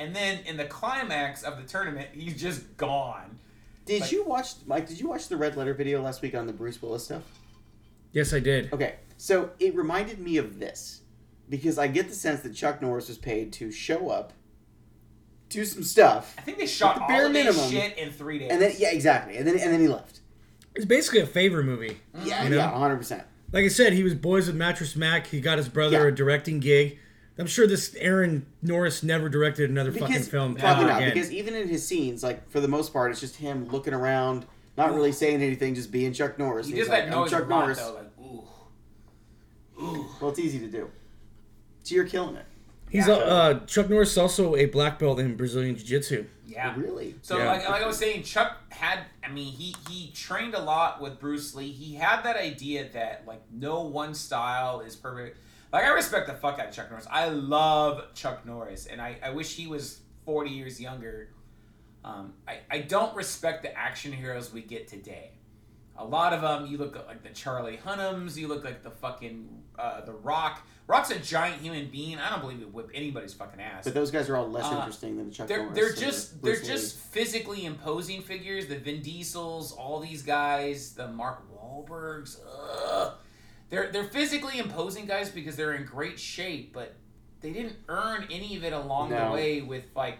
And 0.00 0.16
then 0.16 0.40
in 0.46 0.56
the 0.56 0.64
climax 0.64 1.42
of 1.44 1.58
the 1.58 1.62
tournament, 1.62 2.08
he's 2.12 2.40
just 2.40 2.76
gone. 2.76 3.38
Did 3.84 4.00
like- 4.00 4.12
you 4.12 4.24
watch 4.24 4.54
Mike? 4.66 4.88
Did 4.88 4.98
you 4.98 5.08
watch 5.08 5.28
the 5.28 5.36
red 5.36 5.56
letter 5.56 5.74
video 5.74 6.02
last 6.02 6.22
week 6.22 6.34
on 6.34 6.46
the 6.46 6.52
Bruce 6.52 6.80
Willis 6.82 7.04
stuff? 7.04 7.22
yes, 8.12 8.32
I 8.32 8.40
did. 8.40 8.72
Okay, 8.72 8.96
so 9.18 9.50
it 9.60 9.74
reminded 9.76 10.18
me 10.18 10.36
of 10.38 10.58
this 10.58 11.02
because 11.48 11.78
I 11.78 11.86
get 11.86 12.08
the 12.08 12.14
sense 12.14 12.40
that 12.40 12.54
Chuck 12.54 12.80
Norris 12.82 13.06
was 13.08 13.18
paid 13.18 13.52
to 13.54 13.70
show 13.70 14.08
up, 14.08 14.32
do 15.48 15.64
some 15.64 15.82
stuff, 15.84 16.34
I 16.38 16.40
think 16.42 16.58
they 16.58 16.66
shot 16.66 16.96
the 16.96 17.02
all 17.02 17.08
bare 17.08 17.26
of 17.26 17.32
minimum. 17.32 17.70
shit 17.70 17.98
in 17.98 18.10
three 18.10 18.38
days. 18.38 18.50
and 18.50 18.60
then 18.62 18.72
yeah, 18.78 18.90
exactly, 18.92 19.36
and 19.36 19.46
then 19.46 19.54
and 19.58 19.72
then 19.72 19.80
he 19.80 19.86
left. 19.88 20.20
It's 20.74 20.84
basically 20.86 21.20
a 21.20 21.26
favor 21.26 21.62
movie. 21.62 21.98
Yeah, 22.24 22.44
You 22.44 22.50
know? 22.50 22.56
yeah, 22.56 22.70
hundred 22.70 22.96
percent. 22.96 23.24
Like 23.52 23.64
I 23.64 23.68
said, 23.68 23.92
he 23.92 24.02
was 24.04 24.14
boys 24.14 24.46
with 24.46 24.54
Mattress 24.56 24.94
Mack. 24.96 25.26
He 25.26 25.40
got 25.40 25.58
his 25.58 25.68
brother 25.68 26.02
Yeah. 26.02 26.08
a 26.08 26.12
directing 26.12 26.60
gig. 26.60 26.98
I'm 27.38 27.46
sure 27.46 27.66
this 27.66 27.94
Aaron 27.98 28.44
Norris 28.62 29.02
never 29.02 29.28
directed 29.28 29.70
another 29.70 29.92
fucking 29.92 30.22
film 30.24 30.54
probably 30.56 30.84
ever 30.84 30.92
not. 30.92 31.02
again. 31.02 31.14
Because 31.14 31.32
even 31.32 31.54
in 31.54 31.68
his 31.68 31.86
scenes, 31.86 32.22
like 32.22 32.50
for 32.50 32.60
the 32.60 32.68
most 32.68 32.92
part, 32.92 33.10
it's 33.12 33.20
just 33.20 33.36
him 33.36 33.66
looking 33.68 33.94
around, 33.94 34.44
not 34.76 34.92
really 34.94 35.12
saying 35.12 35.42
anything, 35.42 35.74
just 35.74 35.90
being 35.90 36.12
Chuck 36.12 36.38
Norris. 36.38 36.66
he 36.66 36.72
And 36.72 36.78
he's 36.78 36.88
does 36.88 36.90
that 36.96 37.04
like, 37.04 37.12
"I'm 37.14 37.18
noise 37.20 37.32
a 37.32 37.36
Chuck 37.36 37.48
lot 37.48 37.60
Norris. 37.60 37.78
though, 37.78 37.94
like 37.94 38.10
ooh, 39.80 39.82
ooh. 39.82 40.06
Well, 40.20 40.30
it's 40.30 40.38
easy 40.38 40.58
to 40.58 40.68
do. 40.68 40.90
So 41.82 41.94
you're 41.94 42.04
killing 42.06 42.36
it. 42.36 42.44
He's 42.90 43.06
Yeah. 43.06 43.14
a, 43.14 43.18
uh, 43.18 43.66
Chuck 43.66 43.88
Norris 43.88 44.12
is 44.12 44.18
also 44.18 44.56
a 44.56 44.66
black 44.66 44.98
belt 44.98 45.18
in 45.20 45.36
Brazilian 45.36 45.76
Jiu 45.76 45.84
Jitsu. 45.86 46.26
Yeah. 46.46 46.74
Really? 46.76 47.14
So 47.22 47.38
Yeah. 47.38 47.46
like, 47.52 47.68
like 47.68 47.82
I 47.82 47.86
was 47.86 47.96
saying, 47.96 48.24
Chuck 48.24 48.58
had 48.72 49.00
I 49.24 49.30
mean 49.30 49.52
he 49.52 49.74
he 49.88 50.10
trained 50.12 50.54
a 50.54 50.60
lot 50.60 51.00
with 51.00 51.18
Bruce 51.20 51.54
Lee. 51.54 51.70
He 51.70 51.94
had 51.94 52.22
that 52.24 52.36
idea 52.36 52.88
that 52.92 53.22
like 53.26 53.40
no 53.52 53.82
one 53.84 54.12
style 54.14 54.80
is 54.80 54.96
perfect. 54.96 55.38
Like 55.72 55.84
I 55.84 55.88
respect 55.90 56.26
the 56.26 56.34
fuck 56.34 56.58
out 56.58 56.68
of 56.68 56.74
Chuck 56.74 56.90
Norris. 56.90 57.06
I 57.10 57.28
love 57.28 58.12
Chuck 58.14 58.44
Norris, 58.44 58.86
and 58.86 59.00
I, 59.00 59.16
I 59.22 59.30
wish 59.30 59.54
he 59.54 59.66
was 59.66 60.00
forty 60.24 60.50
years 60.50 60.80
younger. 60.80 61.28
Um, 62.04 62.34
I 62.48 62.58
I 62.70 62.78
don't 62.80 63.14
respect 63.14 63.62
the 63.62 63.76
action 63.76 64.12
heroes 64.12 64.52
we 64.52 64.62
get 64.62 64.88
today. 64.88 65.32
A 65.96 66.04
lot 66.04 66.32
of 66.32 66.40
them, 66.40 66.66
you 66.66 66.78
look 66.78 66.96
like 67.06 67.22
the 67.22 67.28
Charlie 67.28 67.78
Hunnams. 67.84 68.36
You 68.36 68.48
look 68.48 68.64
like 68.64 68.82
the 68.82 68.90
fucking 68.90 69.62
uh, 69.78 70.00
the 70.00 70.12
Rock. 70.12 70.66
Rock's 70.86 71.10
a 71.10 71.18
giant 71.20 71.60
human 71.60 71.88
being. 71.90 72.18
I 72.18 72.30
don't 72.30 72.40
believe 72.40 72.58
he 72.58 72.64
would 72.64 72.74
whip 72.74 72.90
anybody's 72.94 73.34
fucking 73.34 73.60
ass. 73.60 73.84
But 73.84 73.94
those 73.94 74.10
guys 74.10 74.28
are 74.28 74.36
all 74.36 74.50
less 74.50 74.64
Uh, 74.64 74.76
interesting 74.78 75.16
than 75.18 75.30
Chuck 75.30 75.46
they're 75.46 75.58
Norris. 75.58 75.74
they're 75.76 75.92
just 75.92 76.42
they're 76.42 76.56
Lee. 76.56 76.64
just 76.66 76.96
physically 76.98 77.64
imposing 77.66 78.22
figures. 78.22 78.66
The 78.66 78.76
Vin 78.78 79.02
Diesels, 79.02 79.72
all 79.72 80.00
these 80.00 80.22
guys, 80.22 80.94
the 80.94 81.06
Mark 81.06 81.42
Wahlbergs. 81.54 82.38
Ugh. 82.44 83.12
They're 83.70 83.90
they're 83.90 84.04
physically 84.04 84.58
imposing 84.58 85.06
guys 85.06 85.30
because 85.30 85.56
they're 85.56 85.72
in 85.74 85.84
great 85.84 86.18
shape, 86.18 86.72
but 86.74 86.94
they 87.40 87.52
didn't 87.52 87.76
earn 87.88 88.26
any 88.30 88.56
of 88.56 88.64
it 88.64 88.72
along 88.72 89.10
No. 89.10 89.26
the 89.28 89.32
way 89.32 89.62
with 89.62 89.84
like 89.94 90.18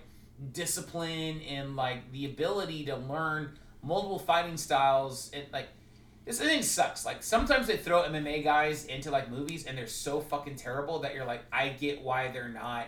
discipline 0.53 1.41
and 1.49 1.77
like 1.77 2.11
the 2.13 2.25
ability 2.27 2.85
to 2.87 2.97
learn 2.97 3.59
multiple 3.83 4.19
fighting 4.19 4.57
styles 4.57 5.31
and 5.35 5.45
like 5.53 5.69
this 6.25 6.41
thing 6.41 6.63
sucks. 6.63 7.05
Like 7.05 7.23
sometimes 7.23 7.67
they 7.67 7.77
throw 7.77 8.03
MMA 8.05 8.45
guys 8.45 8.85
into 8.87 9.11
like 9.11 9.31
movies 9.31 9.67
and 9.67 9.77
they're 9.77 9.87
so 9.87 10.21
fucking 10.21 10.57
terrible 10.57 11.01
that 11.01 11.15
you're 11.15 11.25
like, 11.25 11.43
I 11.53 11.71
get 11.71 12.03
why 12.03 12.31
they're 12.31 12.49
not 12.49 12.87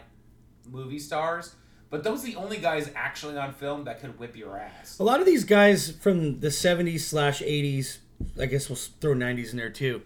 movie 0.71 0.99
stars. 0.99 1.55
But 1.91 2.05
those 2.05 2.23
are 2.23 2.27
the 2.27 2.37
only 2.37 2.57
guys 2.57 2.91
actually 2.95 3.37
on 3.37 3.53
film 3.53 3.85
that 3.85 4.01
could 4.01 4.19
whip 4.19 4.35
your 4.37 4.57
ass. 4.59 4.99
A 4.99 5.03
lot 5.03 5.21
of 5.21 5.27
these 5.27 5.45
guys 5.45 5.91
from 5.91 6.41
the 6.41 6.49
70s 6.49 7.01
slash 7.01 7.43
80s, 7.43 7.99
I 8.41 8.47
guess 8.47 8.71
we'll 8.71 8.77
throw 8.77 9.13
90s 9.15 9.51
in 9.51 9.59
there 9.59 9.69
too, 9.69 10.01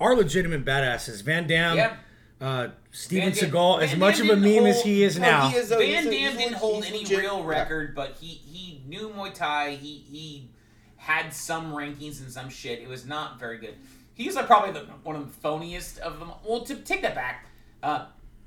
are 0.00 0.14
legitimate 0.16 0.64
badasses. 0.64 1.22
Van 1.22 1.46
Damme, 1.46 1.76
Yeah. 1.76 1.96
uh, 2.40 2.68
Steven 2.90 3.32
Van 3.32 3.38
Dam- 3.38 3.50
Seagal, 3.50 3.82
as 3.82 3.90
Van 3.90 3.98
much 3.98 4.16
Dam 4.18 4.30
of 4.30 4.38
a 4.38 4.40
didn't 4.40 4.54
meme 4.62 4.66
as 4.66 4.74
hold- 4.76 4.86
he 4.86 5.02
is 5.02 5.18
No, 5.18 5.22
now. 5.30 5.48
he 5.48 5.56
is, 5.56 5.68
though. 5.68 5.80
He's 5.80 5.94
Van 5.94 6.06
a- 6.06 6.10
Damme 6.10 6.30
he's 6.32 6.38
didn't 6.38 6.54
hold 6.54 6.84
he's 6.84 6.92
any 6.94 7.02
legit- 7.02 7.18
real 7.18 7.38
yeah. 7.40 7.46
record, 7.46 7.94
but 7.94 8.16
he 8.20 8.26
he 8.28 8.82
knew 8.86 9.08
Muay 9.10 9.32
Thai. 9.34 9.70
He 9.72 10.04
he 10.10 10.48
had 10.96 11.32
some 11.32 11.72
rankings 11.72 12.20
and 12.20 12.30
some 12.32 12.48
shit. 12.48 12.80
It 12.80 12.88
was 12.88 13.06
not 13.06 13.38
very 13.38 13.58
good. 13.58 13.74
He's 14.14 14.34
like 14.34 14.46
probably 14.46 14.72
the, 14.72 14.86
one 15.04 15.14
of 15.16 15.26
the 15.26 15.48
phoniest 15.48 15.98
of 15.98 16.18
them. 16.18 16.30
Well, 16.44 16.62
to 16.64 16.74
take 16.76 17.02
that 17.02 17.14
back, 17.14 17.46
uh, 17.82 18.06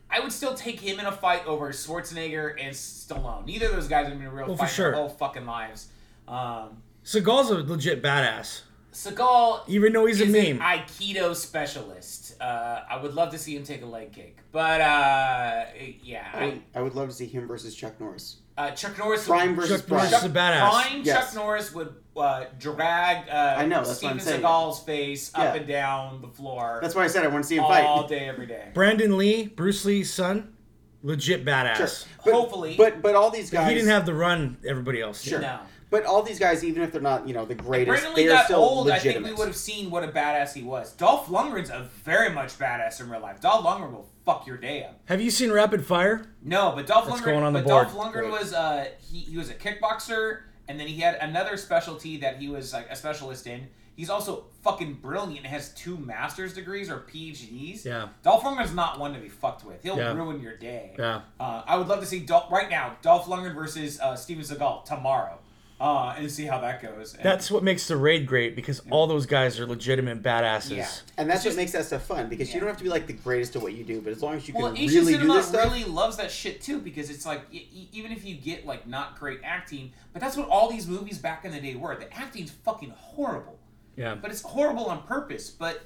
I 0.09 0.19
would 0.19 0.31
still 0.33 0.55
take 0.55 0.79
him 0.79 0.99
in 0.99 1.05
a 1.05 1.12
fight 1.12 1.45
over 1.45 1.69
Schwarzenegger 1.71 2.55
and 2.59 2.75
Stallone. 2.75 3.45
Neither 3.45 3.67
of 3.67 3.73
those 3.73 3.88
guys 3.88 4.07
have 4.07 4.17
been 4.17 4.25
a 4.27 4.31
real 4.31 4.47
Well, 4.47 4.55
for 4.55 4.63
fight 4.65 4.71
sure. 4.73 4.91
their 4.91 4.99
whole 4.99 5.09
fucking 5.09 5.45
lives. 5.45 5.88
Um, 6.27 6.81
Seagal's 7.05 7.49
a 7.51 7.55
legit 7.59 8.01
badass, 8.03 8.62
Seagal 8.91 9.63
even 9.67 9.93
though 9.93 10.06
he's 10.06 10.19
a 10.19 10.25
is 10.25 10.32
meme. 10.32 10.62
an 10.62 10.80
Aikido 10.80 11.36
specialist. 11.36 12.36
Uh, 12.41 12.82
I 12.89 12.97
would 13.02 13.13
love 13.13 13.32
to 13.32 13.38
see 13.38 13.56
him 13.56 13.63
take 13.63 13.82
a 13.84 13.86
leg 13.86 14.12
kick, 14.12 14.38
but 14.52 14.82
uh, 14.82 15.65
yeah, 16.04 16.28
I 16.34 16.38
I, 16.38 16.45
would, 16.45 16.62
I 16.75 16.82
would 16.82 16.95
love 16.95 17.10
to 17.10 17.13
see 17.15 17.28
him 17.28 17.47
versus 17.47 17.75
Chuck 17.75 17.99
Norris. 17.99 18.38
uh, 18.58 18.71
Chuck 18.71 18.97
Norris. 18.97 19.28
Prime 19.28 19.56
versus 19.56 19.82
Chuck 19.82 19.88
Prime. 19.88 20.10
Norris 20.10 20.23
is 20.23 20.30
a 20.32 20.34
badass. 20.34 20.69
Prime 20.69 21.02
Yes. 21.04 21.25
Chuck 21.25 21.36
Norris 21.36 21.73
would 21.73 21.93
uh, 22.17 22.45
drag 22.60 23.30
uh, 23.30 23.56
I 23.58 23.65
know, 23.65 23.78
that's 23.78 23.89
what 23.89 23.97
Steven 23.97 24.13
I'm 24.13 24.19
saying. 24.19 24.41
Seagal's 24.41 24.84
face 24.84 25.32
Yeah. 25.38 25.43
up 25.43 25.56
and 25.56 25.67
down 25.67 26.21
the 26.21 26.28
floor 26.28 26.80
That's 26.82 26.95
why 26.95 27.04
I 27.04 27.08
said 27.08 27.23
I 27.23 27.28
want 27.28 27.43
to 27.43 27.47
see 27.47 27.56
him 27.58 27.63
all 27.63 27.69
fight. 27.69 27.84
All 27.86 28.08
day, 28.08 28.28
every 28.28 28.45
day. 28.47 28.69
Brandon 28.73 29.17
Lee, 29.17 29.47
Bruce 29.47 29.86
Lee's 29.86 30.12
son, 30.12 30.56
legit 31.04 31.45
badass. 31.45 31.75
Sure. 31.78 32.08
But, 32.25 32.34
Hopefully. 32.34 32.75
but 32.78 33.02
but 33.02 33.15
all 33.15 33.30
these 33.30 33.49
guys 33.52 33.69
He 33.69 33.75
didn't 33.75 33.89
have 33.89 34.06
the 34.06 34.13
run 34.15 34.58
everybody 34.67 34.99
else 35.02 35.23
did. 35.23 35.30
Sure. 35.30 35.39
No. 35.41 35.60
But 35.91 36.06
all 36.06 36.21
these 36.21 36.38
guys, 36.38 36.63
even 36.63 36.84
if 36.84 36.91
they're 36.91 37.02
not, 37.02 37.28
you 37.28 37.34
know, 37.34 37.45
the 37.45 37.54
If 37.54 37.58
greatest, 37.60 37.88
Brandon 38.04 38.13
Lee 38.13 38.23
they 38.28 38.30
are 38.32 38.36
got 38.36 38.45
still 38.45 38.60
old, 38.60 38.91
I 38.91 38.99
think 38.99 39.25
we 39.25 39.34
would 39.34 39.47
have 39.47 39.56
seen 39.56 39.89
what 39.89 40.04
a 40.04 40.08
badass 40.08 40.54
he 40.54 40.62
was. 40.62 40.91
Dolph 40.93 41.28
Lundgren's 41.28 41.71
a 41.71 41.89
very 42.04 42.30
much 42.30 42.58
badass 42.60 43.02
in 43.02 43.10
real 43.10 43.21
life. 43.21 43.41
Dolph 43.41 43.65
Lundgren 43.65 43.91
will 43.91 44.08
fuck 44.25 44.45
your 44.45 44.58
day 44.58 44.84
up. 44.84 44.99
Have 45.06 45.19
you 45.19 45.32
seen 45.32 45.52
Rapid 45.52 45.84
Fire? 45.86 46.25
No, 46.43 46.73
but 46.75 46.86
Dolph 46.86 47.08
That's 47.08 47.21
Lundgren. 47.21 47.25
going 47.25 47.43
on 47.43 47.54
the 47.54 47.60
but 47.62 47.67
board. 47.67 47.88
Dolph 47.88 47.97
Lundgren 47.97 48.30
Great. 48.30 48.32
was 48.32 48.54
uh 48.54 48.88
he, 49.12 49.19
he 49.21 49.38
was 49.38 49.49
a 49.49 49.56
kickboxer, 49.56 50.41
and 50.67 50.80
then 50.80 50.86
he 50.88 50.99
had 51.02 51.15
another 51.15 51.58
specialty 51.58 52.17
that 52.17 52.38
he 52.38 52.49
was 52.49 52.71
like 52.71 52.88
a 52.91 52.95
specialist 52.95 53.47
in. 53.47 53.67
He's 53.95 54.10
also 54.12 54.45
fucking 54.63 54.93
brilliant. 55.02 55.39
and 55.39 55.47
Has 55.47 55.73
two 55.73 55.97
master's 55.97 56.54
degrees 56.54 56.89
or 56.89 56.99
PhDs. 56.99 57.84
Yeah. 57.84 58.10
Dolph 58.23 58.43
Lundgren's 58.43 58.73
not 58.73 58.97
one 58.99 59.13
to 59.13 59.19
be 59.19 59.28
fucked 59.28 59.65
with. 59.65 59.84
He'll 59.84 59.97
Yeah. 59.97 60.13
ruin 60.13 60.39
your 60.39 60.56
day. 60.56 60.95
Yeah. 60.97 61.21
Uh, 61.39 61.63
I 61.67 61.75
would 61.78 61.88
love 61.88 61.99
to 61.99 62.06
see 62.06 62.19
Dolph 62.19 62.49
right 62.52 62.69
now. 62.69 62.95
Dolph 63.02 63.25
Lundgren 63.25 63.56
versus 63.56 63.99
uh, 63.99 64.15
Steven 64.15 64.43
Seagal 64.45 64.86
tomorrow, 64.86 65.39
uh, 65.81 66.13
and 66.17 66.29
see 66.29 66.45
how 66.45 66.59
that 66.59 66.81
goes. 66.81 67.13
And- 67.13 67.23
That's 67.23 67.49
what 67.49 67.63
makes 67.63 67.87
the 67.87 67.95
raid 67.95 68.25
great 68.27 68.55
because 68.55 68.81
all 68.89 69.07
those 69.07 69.25
guys 69.25 69.59
are 69.59 69.65
legitimate 69.65 70.21
badasses. 70.21 70.77
Yeah. 70.77 70.89
And 71.17 71.29
that's 71.29 71.45
It's 71.45 71.55
what 71.55 71.61
makes 71.61 71.71
that 71.71 71.85
stuff 71.85 72.03
fun 72.05 72.27
because 72.27 72.49
Yeah. 72.49 72.55
you 72.55 72.59
don't 72.59 72.67
have 72.69 72.77
to 72.77 72.84
be 72.84 72.89
like 72.89 73.07
the 73.07 73.13
greatest 73.13 73.55
at 73.55 73.61
what 73.61 73.73
you 73.73 73.84
do, 73.86 74.01
but 74.01 74.11
as 74.11 74.21
long 74.21 74.36
as 74.36 74.47
you 74.47 74.53
Well, 74.53 74.67
can 74.73 74.77
Asian 74.77 74.99
really 75.01 75.13
do 75.13 75.19
cinema 75.19 75.34
this 75.36 75.47
stuff. 75.47 75.63
really 75.65 75.86
loves 75.86 76.17
that 76.17 76.32
shit 76.32 76.61
too 76.61 76.80
because 76.80 77.09
it's 77.09 77.25
like 77.25 77.43
even 77.51 78.11
if 78.11 78.25
you 78.25 78.36
get 78.36 78.65
like 78.65 78.88
not 78.88 79.17
great 79.19 79.39
acting, 79.43 79.93
but 80.11 80.21
that's 80.21 80.36
what 80.36 80.49
all 80.49 80.69
these 80.69 80.86
movies 80.88 81.17
back 81.17 81.45
in 81.45 81.51
the 81.51 81.61
day 81.61 81.75
were. 81.75 81.95
The 81.95 82.13
acting's 82.13 82.51
fucking 82.51 82.89
horrible, 82.97 83.57
Yeah. 83.95 84.15
but 84.15 84.32
it's 84.32 84.41
horrible 84.41 84.86
on 84.88 85.03
purpose. 85.03 85.49
But 85.49 85.82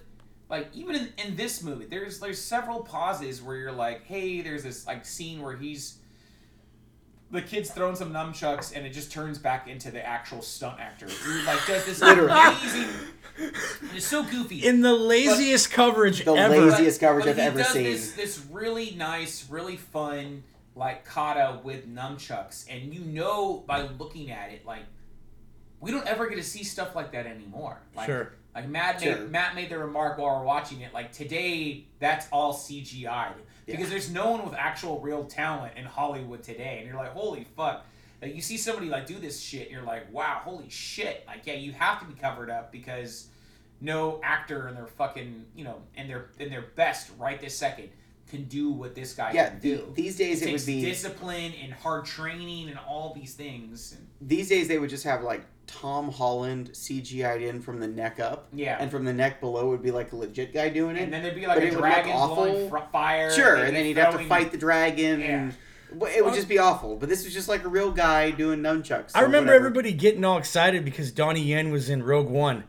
like 0.50 0.70
even 0.74 0.96
in, 0.96 1.14
in 1.24 1.36
this 1.36 1.62
movie, 1.62 1.86
there's 1.86 2.20
there's 2.20 2.42
several 2.42 2.82
pauses 2.82 3.42
where 3.44 3.58
you're 3.58 3.72
like, 3.72 4.04
hey, 4.06 4.42
there's 4.42 4.64
this 4.64 4.88
like 4.88 5.06
scene 5.06 5.42
where 5.42 5.56
he's 5.56 6.00
the 7.34 7.42
kid's 7.42 7.72
throwing 7.72 7.96
some 7.96 8.14
nunchucks 8.14 8.74
and 8.76 8.86
it 8.86 8.92
just 8.92 9.12
turns 9.12 9.38
back 9.40 9.68
into 9.68 9.90
the 9.92 10.06
actual 10.06 10.42
stunt 10.42 10.80
actor 10.80 11.08
who 11.08 11.46
like 11.46 11.66
does 11.66 11.84
this 11.86 12.00
Literally. 12.00 12.32
amazing. 12.32 12.88
It's 13.96 14.06
so 14.06 14.24
goofy. 14.24 14.66
In 14.66 14.82
the 14.82 14.94
laziest 14.94 15.72
coverage 15.72 16.24
The 16.24 16.32
ever. 16.36 16.56
laziest 16.68 17.00
coverage 17.02 17.26
I've 17.28 17.40
ever 17.40 17.58
does 17.58 17.70
seen. 17.70 17.84
This, 17.84 18.12
this 18.14 18.46
really 18.52 18.92
nice, 18.92 19.50
really 19.50 19.78
fun, 19.78 20.44
like 20.76 21.04
kata 21.06 21.60
with 21.64 21.88
nunchucks, 21.88 22.66
and 22.70 22.94
you 22.94 23.02
know 23.02 23.64
by 23.68 23.88
looking 23.98 24.30
at 24.32 24.52
it, 24.52 24.66
like 24.66 24.84
we 25.82 25.90
don't 25.92 26.08
ever 26.08 26.28
get 26.30 26.36
to 26.36 26.44
see 26.44 26.64
stuff 26.64 26.96
like 26.96 27.12
that 27.14 27.26
anymore. 27.26 27.82
Like, 27.96 28.06
Sure. 28.06 28.32
Like 28.54 28.70
Matt 28.70 29.02
Sure. 29.02 29.18
made, 29.18 29.32
Matt 29.32 29.56
made 29.56 29.70
the 29.72 29.80
remark 29.80 30.20
while 30.20 30.38
we're 30.40 30.46
watching 30.46 30.82
it. 30.82 30.94
Like 30.94 31.12
today, 31.12 31.86
that's 32.00 32.28
all 32.32 32.54
CGI 32.54 33.32
because 33.66 33.90
there's 33.90 34.10
no 34.12 34.32
one 34.32 34.46
with 34.46 34.54
actual 34.54 35.00
real 35.00 35.24
talent 35.26 35.78
in 35.78 35.86
Hollywood 35.86 36.44
today, 36.44 36.78
and 36.80 36.88
you're 36.88 36.98
like, 36.98 37.14
holy 37.14 37.46
fuck. 37.56 37.86
Like 38.22 38.36
you 38.36 38.42
see 38.42 38.58
somebody 38.58 38.88
like 38.90 39.06
do 39.06 39.20
this 39.20 39.42
shit, 39.42 39.70
you're 39.70 39.82
like, 39.84 40.12
wow, 40.14 40.42
holy 40.44 40.70
shit. 40.70 41.24
Like 41.28 41.46
yeah, 41.46 41.56
you 41.56 41.74
have 41.74 42.00
to 42.00 42.06
be 42.06 42.14
covered 42.14 42.50
up 42.50 42.72
because 42.72 43.28
no 43.82 44.22
actor 44.24 44.70
in 44.70 44.76
their 44.76 44.88
fucking 44.88 45.46
you 45.56 45.64
know 45.66 45.82
in 45.96 46.08
their 46.08 46.28
in 46.40 46.50
their 46.50 46.62
best 46.76 47.12
right 47.20 47.42
this 47.42 47.58
second 47.58 47.90
can 48.30 48.46
do 48.46 48.72
what 48.72 48.96
this 48.96 49.14
guy 49.14 49.32
Yeah, 49.34 49.50
can 49.50 49.60
the- 49.60 49.76
do. 49.76 49.92
these 49.94 50.16
days 50.16 50.42
it 50.42 50.46
takes 50.46 50.62
would 50.62 50.68
be 50.68 50.82
discipline 50.82 51.54
and 51.62 51.74
hard 51.74 52.06
training 52.06 52.70
and 52.70 52.80
all 52.88 53.14
these 53.14 53.34
things. 53.34 53.94
And, 53.98 54.08
these 54.22 54.48
days 54.50 54.68
they 54.70 54.80
would 54.80 54.90
just 54.90 55.04
have 55.04 55.22
like 55.22 55.44
Tom 55.68 56.12
Holland 56.12 56.72
CGI'd 56.74 57.42
in 57.42 57.62
from 57.62 57.80
the 57.80 57.88
neck 57.88 58.20
up, 58.20 58.48
yeah. 58.54 58.78
and 58.80 58.92
from 58.92 59.06
the 59.06 59.14
neck 59.14 59.40
below 59.40 59.70
would 59.70 59.82
be 59.82 59.92
like 59.92 60.12
a 60.12 60.16
legit 60.16 60.54
guy 60.54 60.70
doing 60.70 60.96
it. 60.98 61.04
and 61.04 61.14
then 61.14 61.24
there'd 61.24 61.36
be 61.36 61.48
like 61.48 61.58
but 61.58 61.64
a 61.64 61.68
it 61.68 61.74
dragon 61.78 62.12
blowing 62.12 62.56
awful. 62.56 62.70
fr- 62.70 62.92
fire. 62.92 63.32
Sure, 63.32 63.56
they'd 63.58 63.68
and 63.68 63.76
then 63.76 63.86
he'd 63.86 63.98
have 63.98 64.18
to 64.18 64.26
fight 64.26 64.52
the 64.52 64.58
dragon. 64.58 65.20
Yeah. 65.20 65.26
And, 65.28 65.56
it 66.12 66.26
would 66.26 66.34
just 66.34 66.50
be 66.50 66.58
awful. 66.58 66.96
But 66.96 67.08
this 67.08 67.24
was 67.24 67.34
just 67.36 67.48
like 67.48 67.64
a 67.66 67.68
real 67.70 67.92
guy 67.92 68.32
doing 68.32 68.62
nunchucks. 68.62 69.12
I 69.14 69.22
remember 69.22 69.52
whatever. 69.52 69.54
everybody 69.68 69.94
getting 69.94 70.26
all 70.26 70.38
excited 70.40 70.84
because 70.84 71.12
Donnie 71.12 71.42
Yen 71.44 71.72
was 71.72 71.88
in 71.90 72.02
Rogue 72.04 72.30
One, 72.30 72.64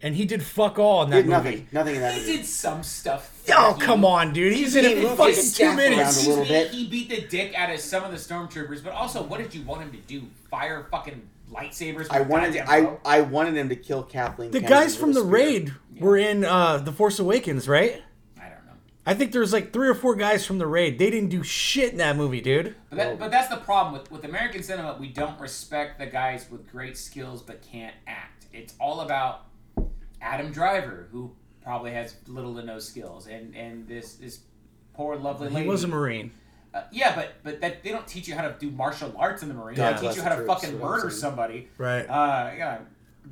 and 0.00 0.14
he 0.14 0.24
did 0.24 0.44
fuck 0.44 0.78
all 0.78 1.02
in 1.02 1.10
that 1.10 1.16
did 1.22 1.26
movie. 1.26 1.34
nothing. 1.34 1.68
Nothing 1.72 1.94
in 1.96 2.00
that 2.02 2.14
He 2.14 2.20
movie. 2.20 2.36
did 2.36 2.46
some 2.46 2.84
stuff. 2.84 3.32
Oh 3.50 3.70
Thank 3.70 3.80
you. 3.80 3.86
come 3.86 4.04
on, 4.04 4.32
dude! 4.32 4.52
He's 4.52 4.76
in 4.76 4.84
He 4.84 4.92
it 4.92 5.08
for 5.08 5.16
fucking 5.16 5.50
two 5.54 5.74
minutes. 5.74 6.24
a 6.24 6.28
little 6.28 6.42
Excuse 6.44 6.48
me, 6.48 6.48
bit. 6.48 6.70
He 6.70 6.86
beat 6.88 7.08
the 7.08 7.20
dick 7.28 7.54
out 7.56 7.70
of 7.74 7.80
some 7.80 8.04
of 8.04 8.10
the 8.12 8.16
stormtroopers, 8.16 8.82
but 8.84 8.92
also, 8.92 9.22
what 9.24 9.38
did 9.38 9.52
you 9.54 9.62
want 9.64 9.82
him 9.82 9.90
to 9.90 9.98
do? 9.98 10.26
Fire 10.50 10.86
fucking 10.90 11.20
lightsabers? 11.52 12.08
I 12.10 12.20
wanted. 12.20 12.54
goddamn 12.54 12.98
I? 13.04 13.18
I 13.18 13.20
wanted 13.22 13.56
him 13.56 13.68
to 13.68 13.76
kill 13.76 14.02
Kathleen. 14.02 14.50
The 14.50 14.60
Kennedy 14.60 14.74
guys 14.74 14.96
from 14.96 15.12
the 15.12 15.20
spear. 15.20 15.30
raid 15.30 15.74
were 15.98 16.16
in 16.16 16.44
uh, 16.44 16.78
the 16.78 16.92
Force 16.92 17.18
Awakens, 17.18 17.68
right? 17.68 18.02
I 18.38 18.48
don't 18.48 18.66
know. 18.66 18.72
I 19.06 19.14
think 19.14 19.32
there's 19.32 19.52
like 19.52 19.72
three 19.72 19.88
or 19.88 19.94
four 19.94 20.14
guys 20.14 20.46
from 20.46 20.58
the 20.58 20.66
raid. 20.66 20.98
They 20.98 21.10
didn't 21.10 21.30
do 21.30 21.42
shit 21.42 21.92
in 21.92 21.98
that 21.98 22.16
movie, 22.16 22.40
dude. 22.40 22.74
But, 22.90 22.96
that, 22.96 23.18
but 23.18 23.30
that's 23.30 23.48
the 23.48 23.56
problem 23.56 23.94
with 23.94 24.10
with 24.10 24.24
American 24.24 24.62
cinema. 24.62 24.96
We 24.98 25.08
don't 25.08 25.38
respect 25.40 25.98
the 25.98 26.06
guys 26.06 26.46
with 26.50 26.70
great 26.70 26.96
skills 26.96 27.42
but 27.42 27.62
can't 27.62 27.94
act. 28.06 28.46
It's 28.52 28.74
all 28.80 29.00
about 29.00 29.46
Adam 30.20 30.50
Driver, 30.52 31.08
who 31.12 31.32
probably 31.62 31.92
has 31.92 32.16
little 32.26 32.54
to 32.56 32.62
no 32.62 32.78
skills, 32.78 33.26
and 33.26 33.54
and 33.54 33.86
this 33.86 34.14
this 34.14 34.40
poor 34.94 35.16
lovely 35.16 35.48
lady. 35.48 35.62
He 35.62 35.68
was 35.68 35.84
a 35.84 35.88
Marine. 35.88 36.32
Uh, 36.78 36.84
yeah, 36.92 37.14
but 37.14 37.34
but 37.42 37.60
that 37.60 37.82
they 37.82 37.90
don't 37.90 38.06
teach 38.06 38.28
you 38.28 38.34
how 38.34 38.42
to 38.42 38.54
do 38.58 38.70
martial 38.70 39.14
arts 39.18 39.42
in 39.42 39.48
the 39.48 39.54
Marines. 39.54 39.78
God 39.78 39.96
they 39.96 40.00
bless 40.00 40.14
teach 40.14 40.22
you 40.22 40.28
how 40.28 40.34
to 40.36 40.44
troops, 40.44 40.62
fucking 40.62 40.76
is 40.76 40.80
what 40.80 40.86
I'm 40.88 40.96
murder 40.96 41.10
somebody. 41.10 41.68
Right. 41.78 42.02
Uh, 42.02 42.52
yeah, 42.56 42.78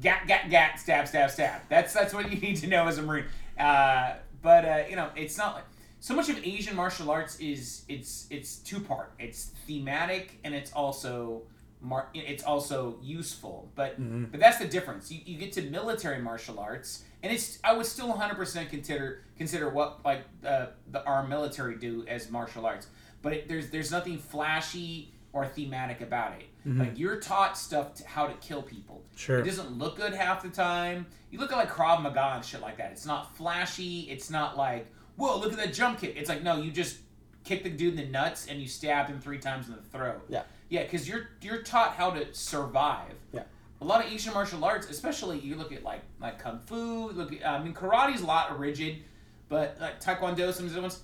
gat 0.01 0.27
gat 0.27 0.51
gat, 0.51 0.79
stab 0.81 1.09
stab 1.09 1.31
stab. 1.31 1.61
That's 1.69 1.93
that's 1.93 2.13
what 2.13 2.31
you 2.31 2.39
need 2.47 2.57
to 2.57 2.67
know 2.67 2.87
as 2.87 2.99
a 2.99 3.03
Marine. 3.03 3.25
Uh, 3.59 4.15
but 4.43 4.65
uh, 4.65 4.83
you 4.89 4.97
know, 4.97 5.11
it's 5.17 5.39
not 5.39 5.55
like 5.55 5.65
so 6.01 6.15
much 6.15 6.29
of 6.29 6.39
Asian 6.45 6.77
martial 6.77 7.11
arts 7.11 7.39
is 7.41 7.83
it's 7.89 8.27
it's 8.31 8.57
two 8.57 8.81
part. 8.81 9.13
It's 9.19 9.53
thematic 9.67 10.39
and 10.45 10.55
it's 10.55 10.73
also 10.73 11.43
mar- 11.81 12.09
it's 12.15 12.45
also 12.45 12.99
useful. 13.03 13.71
But 13.75 13.97
but 14.31 14.41
that's 14.41 14.59
the 14.59 14.69
difference. 14.69 15.11
You, 15.11 15.21
you 15.25 15.39
get 15.39 15.53
to 15.53 15.63
military 15.63 16.21
martial 16.21 16.59
arts, 16.59 17.05
and 17.23 17.33
it's 17.33 17.59
I 17.65 17.73
would 17.73 17.87
still 17.87 18.09
100 18.09 18.35
percent 18.37 18.71
consider 18.71 19.23
consider 19.37 19.69
what 19.71 20.05
like 20.05 20.23
uh, 20.47 20.67
the 20.91 21.05
our 21.05 21.27
military 21.27 21.77
do 21.77 22.05
as 22.09 22.31
martial 22.31 22.67
arts. 22.67 22.89
But 23.23 23.33
it, 23.33 23.49
there's 23.49 23.71
there's 23.71 23.91
nothing 23.91 24.19
flashy 24.19 25.13
or 25.33 25.47
thematic 25.47 26.01
about 26.01 26.33
it. 26.33 26.47
Mm-hmm. 26.67 26.81
Like 26.81 26.99
you're 26.99 27.21
taught 27.21 27.59
stuff 27.59 27.95
to 27.95 28.07
how 28.07 28.27
to 28.27 28.35
kill 28.35 28.63
people. 28.63 29.03
Sure. 29.15 29.39
It 29.41 29.45
doesn't 29.45 29.79
look 29.79 29.97
good 29.97 30.15
half 30.15 30.43
the 30.43 30.49
time. 30.49 31.07
You 31.31 31.39
look 31.39 31.53
at 31.53 31.59
like 31.59 31.71
Krav 31.71 32.03
Maga 32.03 32.37
and 32.37 32.45
shit 32.45 32.61
like 32.61 32.79
that. 32.79 32.93
It's 32.93 33.07
not 33.07 33.37
flashy. 33.37 34.01
It's 34.11 34.31
not 34.31 34.57
like 34.57 34.87
whoa, 35.17 35.39
look 35.39 35.53
at 35.53 35.59
that 35.59 35.73
jump 35.73 36.01
kick. 36.01 36.15
It's 36.17 36.29
like 36.29 36.43
no, 36.43 36.61
you 36.61 36.71
just 36.71 36.99
kick 37.45 37.63
the 37.63 37.71
dude 37.71 37.99
in 37.99 38.07
the 38.07 38.11
nuts 38.11 38.47
and 38.49 38.61
you 38.61 38.69
stab 38.69 39.07
him 39.07 39.21
three 39.21 39.39
times 39.39 39.69
in 39.69 39.75
the 39.75 39.83
throat. 39.83 40.23
Yeah. 40.29 40.43
Yeah, 40.69 40.83
because 40.83 41.09
you're 41.09 41.29
you're 41.43 41.63
taught 41.63 41.95
how 41.95 42.11
to 42.11 42.33
survive. 42.35 43.15
Yeah. 43.33 43.45
A 43.81 43.85
lot 43.85 44.05
of 44.05 44.11
Asian 44.11 44.33
martial 44.33 44.65
arts, 44.65 44.89
especially 44.89 45.39
you 45.39 45.55
look 45.55 45.73
at 45.73 45.83
like 45.83 46.01
like 46.21 46.39
kung 46.39 46.61
fu. 46.61 47.11
Look, 47.11 47.33
at, 47.33 47.47
I 47.47 47.63
mean, 47.63 47.75
karate's 47.75 48.23
a 48.23 48.27
lot 48.27 48.59
rigid, 48.59 49.03
but 49.49 49.77
like 49.81 50.01
taekwondo, 50.01 50.53
some 50.53 50.67
of 50.67 50.73
the 50.73 50.81
ones, 50.81 51.01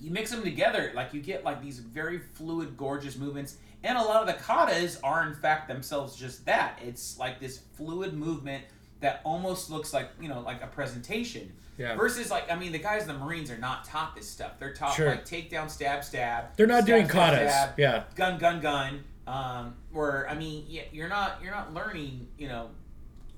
you 0.00 0.10
mix 0.10 0.30
them 0.30 0.42
together, 0.42 0.92
like 0.94 1.12
you 1.14 1.20
get 1.20 1.44
like 1.44 1.62
these 1.62 1.78
very 1.80 2.18
fluid, 2.18 2.76
gorgeous 2.76 3.16
movements. 3.16 3.56
And 3.84 3.96
a 3.96 4.02
lot 4.02 4.20
of 4.20 4.26
the 4.26 4.42
katas 4.42 4.98
are 5.04 5.26
in 5.28 5.34
fact 5.34 5.68
themselves 5.68 6.16
just 6.16 6.44
that. 6.46 6.78
It's 6.84 7.18
like 7.18 7.40
this 7.40 7.60
fluid 7.76 8.12
movement 8.14 8.64
that 9.00 9.20
almost 9.24 9.70
looks 9.70 9.92
like 9.92 10.10
you 10.20 10.28
know 10.28 10.40
like 10.40 10.62
a 10.62 10.66
presentation. 10.66 11.52
Yeah. 11.76 11.94
Versus 11.96 12.30
like 12.30 12.50
I 12.50 12.56
mean 12.56 12.72
the 12.72 12.78
guys 12.78 13.02
in 13.02 13.08
the 13.08 13.14
Marines 13.14 13.50
are 13.50 13.58
not 13.58 13.84
taught 13.84 14.16
this 14.16 14.28
stuff. 14.28 14.52
They're 14.58 14.72
taught 14.74 14.94
Sure. 14.94 15.10
like 15.10 15.24
takedown, 15.24 15.70
stab, 15.70 16.02
stab. 16.02 16.56
They're 16.56 16.66
not 16.66 16.82
stab, 16.82 16.86
doing 16.86 17.08
stab, 17.08 17.34
katas. 17.34 17.50
stab, 17.50 17.78
Yeah. 17.78 18.04
gun 18.16 18.38
gun 18.38 18.60
gun 18.60 19.04
um 19.28 19.74
where 19.92 20.26
i 20.30 20.34
mean 20.34 20.64
yeah, 20.68 20.80
you're 20.90 21.06
not 21.08 21.38
you're 21.42 21.50
not 21.52 21.74
learning 21.74 22.26
you 22.38 22.48
know 22.48 22.70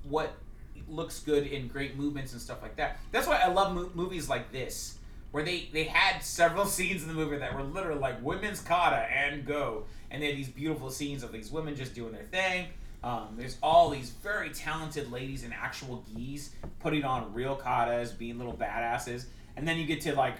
what 0.07 0.31
looks 0.87 1.19
good 1.19 1.45
in 1.45 1.67
great 1.67 1.97
movements 1.97 2.31
and 2.31 2.41
stuff 2.41 2.61
like 2.61 2.77
that 2.77 2.97
that's 3.11 3.27
why 3.27 3.35
i 3.43 3.47
love 3.47 3.75
mo- 3.75 3.89
movies 3.93 4.29
like 4.29 4.53
this 4.53 4.97
where 5.31 5.43
they 5.43 5.69
they 5.73 5.85
had 5.85 6.21
several 6.21 6.65
scenes 6.77 7.01
in 7.01 7.07
the 7.07 7.13
movie 7.13 7.37
that 7.37 7.53
were 7.55 7.63
literally 7.63 7.99
like 7.99 8.23
women's 8.23 8.61
kata 8.61 9.07
and 9.11 9.45
go. 9.45 9.85
And 10.09 10.21
they 10.21 10.27
had 10.27 10.37
these 10.37 10.49
beautiful 10.49 10.89
scenes 10.89 11.23
of 11.23 11.31
these 11.31 11.51
women 11.51 11.75
just 11.75 11.95
doing 11.95 12.11
their 12.11 12.25
thing. 12.25 12.67
Um, 13.03 13.35
there's 13.37 13.57
all 13.63 13.89
these 13.89 14.11
very 14.11 14.51
talented 14.51 15.11
ladies 15.11 15.43
in 15.43 15.53
actual 15.53 16.05
gis 16.13 16.51
putting 16.79 17.03
on 17.03 17.33
real 17.33 17.57
katas 17.57 18.15
being 18.15 18.37
little 18.37 18.55
badasses. 18.55 19.25
And 19.55 19.67
then 19.67 19.77
you 19.77 19.85
get 19.85 20.01
to 20.01 20.15
like 20.15 20.35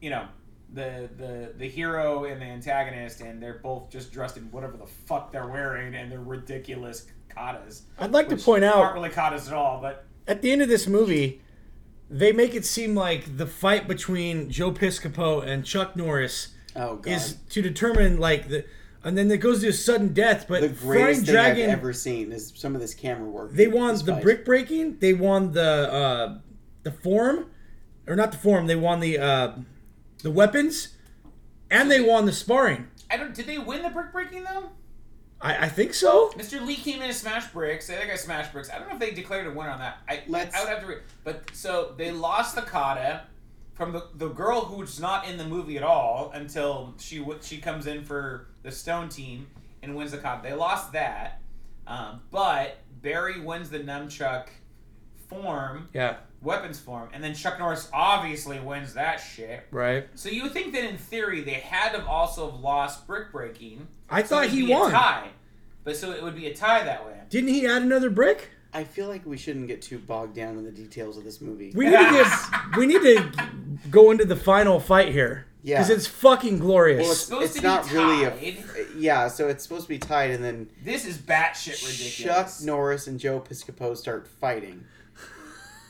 you 0.00 0.10
know 0.10 0.26
the 0.72 1.08
the 1.16 1.52
the 1.56 1.68
hero 1.68 2.24
and 2.24 2.40
the 2.40 2.46
antagonist, 2.46 3.20
and 3.20 3.42
they're 3.42 3.60
both 3.62 3.90
just 3.90 4.12
dressed 4.12 4.36
in 4.36 4.50
whatever 4.50 4.76
the 4.76 4.86
fuck 4.86 5.32
they're 5.32 5.46
wearing, 5.46 5.94
and 5.94 6.10
they're 6.10 6.20
ridiculous 6.20 7.06
katas. 7.34 7.82
I'd 7.98 8.12
like 8.12 8.28
to 8.30 8.36
point 8.36 8.64
out 8.64 8.76
aren't 8.76 8.94
really 8.94 9.10
katas 9.10 9.46
at 9.46 9.52
all, 9.52 9.80
but 9.80 10.06
at 10.26 10.42
the 10.42 10.50
end 10.50 10.62
of 10.62 10.68
this 10.68 10.86
movie, 10.86 11.40
they 12.10 12.32
make 12.32 12.54
it 12.54 12.64
seem 12.64 12.94
like 12.94 13.36
the 13.36 13.46
fight 13.46 13.86
between 13.86 14.50
Joe 14.50 14.72
Piscopo 14.72 15.46
and 15.46 15.64
Chuck 15.64 15.94
Norris 15.96 16.48
Oh 16.76 16.96
god. 16.96 17.12
is 17.12 17.36
to 17.50 17.62
determine 17.62 18.18
like 18.18 18.48
the, 18.48 18.64
and 19.04 19.16
then 19.16 19.30
it 19.30 19.38
goes 19.38 19.60
to 19.62 19.68
a 19.68 19.72
sudden 19.72 20.12
death. 20.12 20.46
But 20.48 20.60
the 20.62 20.68
greatest 20.68 20.82
Flying 20.84 21.14
thing 21.16 21.24
Dragon, 21.34 21.70
I've 21.70 21.78
ever 21.78 21.92
seen 21.92 22.32
is 22.32 22.52
some 22.56 22.74
of 22.74 22.80
this 22.80 22.94
camera 22.94 23.28
work. 23.28 23.52
they 23.52 23.68
won 23.68 23.94
the 23.94 24.12
fight. 24.12 24.22
brick 24.22 24.44
breaking. 24.44 24.98
They 24.98 25.12
won 25.14 25.52
the 25.52 25.92
uh, 25.92 26.38
the 26.82 26.90
form, 26.92 27.46
or 28.06 28.16
not 28.16 28.32
the 28.32 28.38
form. 28.38 28.66
They 28.66 28.76
won 28.76 29.00
the 29.00 29.18
uh, 29.18 29.52
the 30.22 30.30
weapons, 30.30 30.96
and 31.70 31.90
they 31.90 32.00
won 32.00 32.26
the 32.26 32.32
sparring. 32.32 32.88
I 33.10 33.16
don't. 33.16 33.34
Did 33.34 33.46
they 33.46 33.58
win 33.58 33.82
the 33.82 33.90
brick 33.90 34.12
breaking 34.12 34.44
though? 34.44 34.70
I, 35.42 35.64
I 35.64 35.68
think 35.68 35.94
so. 35.94 36.30
Mr. 36.36 36.64
Lee 36.64 36.76
came 36.76 36.96
in 36.96 37.08
and 37.08 37.14
smashed 37.14 37.52
bricks. 37.52 37.88
I 37.88 37.94
think 37.94 38.10
I 38.12 38.16
smashed 38.16 38.52
bricks. 38.52 38.68
I 38.70 38.78
don't 38.78 38.88
know 38.88 38.94
if 38.94 39.00
they 39.00 39.12
declared 39.12 39.46
a 39.46 39.50
winner 39.50 39.70
on 39.70 39.78
that. 39.78 39.98
I 40.08 40.22
Let's- 40.28 40.54
I 40.54 40.60
would 40.60 40.68
have 40.68 40.80
to 40.80 40.86
read. 40.86 40.98
But 41.24 41.50
so 41.54 41.94
they 41.96 42.10
lost 42.10 42.54
the 42.54 42.62
kata 42.62 43.22
from 43.74 43.92
the, 43.92 44.06
the 44.14 44.28
girl 44.28 44.60
who's 44.66 45.00
not 45.00 45.26
in 45.26 45.38
the 45.38 45.44
movie 45.46 45.76
at 45.78 45.82
all 45.82 46.30
until 46.34 46.94
she 46.98 47.24
she 47.40 47.58
comes 47.58 47.86
in 47.86 48.04
for 48.04 48.48
the 48.62 48.70
Stone 48.70 49.08
team 49.08 49.46
and 49.82 49.96
wins 49.96 50.10
the 50.10 50.18
kata. 50.18 50.42
They 50.46 50.52
lost 50.54 50.92
that, 50.92 51.40
um, 51.86 52.20
but 52.30 52.76
Barry 53.00 53.40
wins 53.40 53.70
the 53.70 53.80
nunchuck 53.80 54.48
form, 55.30 55.88
Yeah. 55.94 56.16
weapons 56.42 56.78
form, 56.78 57.08
and 57.14 57.22
then 57.24 57.34
Chuck 57.34 57.58
Norris 57.58 57.88
obviously 57.92 58.58
wins 58.60 58.94
that 58.94 59.16
shit. 59.16 59.66
Right. 59.70 60.06
So 60.14 60.28
you 60.28 60.48
think 60.50 60.72
that 60.74 60.84
in 60.84 60.98
theory 60.98 61.40
they 61.42 61.52
had 61.52 61.92
to 61.92 61.98
have 62.00 62.08
also 62.08 62.50
have 62.50 62.60
lost 62.60 63.06
brick 63.06 63.32
breaking. 63.32 63.86
I 64.10 64.22
so 64.22 64.36
thought 64.36 64.48
he 64.48 64.66
be 64.66 64.72
a 64.72 64.78
won. 64.78 64.90
tie. 64.90 65.28
But 65.84 65.96
so 65.96 66.10
it 66.12 66.22
would 66.22 66.34
be 66.36 66.46
a 66.46 66.54
tie 66.54 66.84
that 66.84 67.06
way. 67.06 67.14
Didn't 67.30 67.48
he 67.50 67.66
add 67.66 67.82
another 67.82 68.10
brick? 68.10 68.50
I 68.72 68.84
feel 68.84 69.08
like 69.08 69.24
we 69.26 69.36
shouldn't 69.36 69.66
get 69.66 69.82
too 69.82 69.98
bogged 69.98 70.34
down 70.36 70.56
in 70.58 70.64
the 70.64 70.70
details 70.70 71.16
of 71.16 71.24
this 71.24 71.40
movie. 71.40 71.72
We 71.74 71.86
need 71.86 71.96
to 71.96 72.02
get, 72.12 72.32
we 72.76 72.86
need 72.86 73.00
to 73.02 73.32
go 73.90 74.10
into 74.10 74.24
the 74.24 74.36
final 74.36 74.78
fight 74.78 75.08
here. 75.12 75.46
Yeah. 75.62 75.76
Because 75.78 75.90
it's 75.90 76.06
fucking 76.06 76.58
glorious. 76.58 77.02
well, 77.02 77.10
it's, 77.12 77.20
supposed 77.20 77.44
it's 77.44 77.54
to 77.56 77.60
be 77.60 77.66
not 77.66 77.92
really 77.92 78.24
a 78.24 78.86
yeah. 78.96 79.28
So 79.28 79.48
it's 79.48 79.62
supposed 79.62 79.82
to 79.84 79.88
be 79.88 79.98
tied, 79.98 80.30
and 80.30 80.42
then 80.42 80.68
This 80.84 81.04
is 81.04 81.18
batshit 81.18 81.84
ridiculous. 81.86 82.58
Chuck 82.58 82.64
Norris 82.66 83.06
and 83.08 83.18
Joe 83.20 83.40
Piscopo 83.40 83.96
start 83.96 84.26
fighting. 84.26 84.84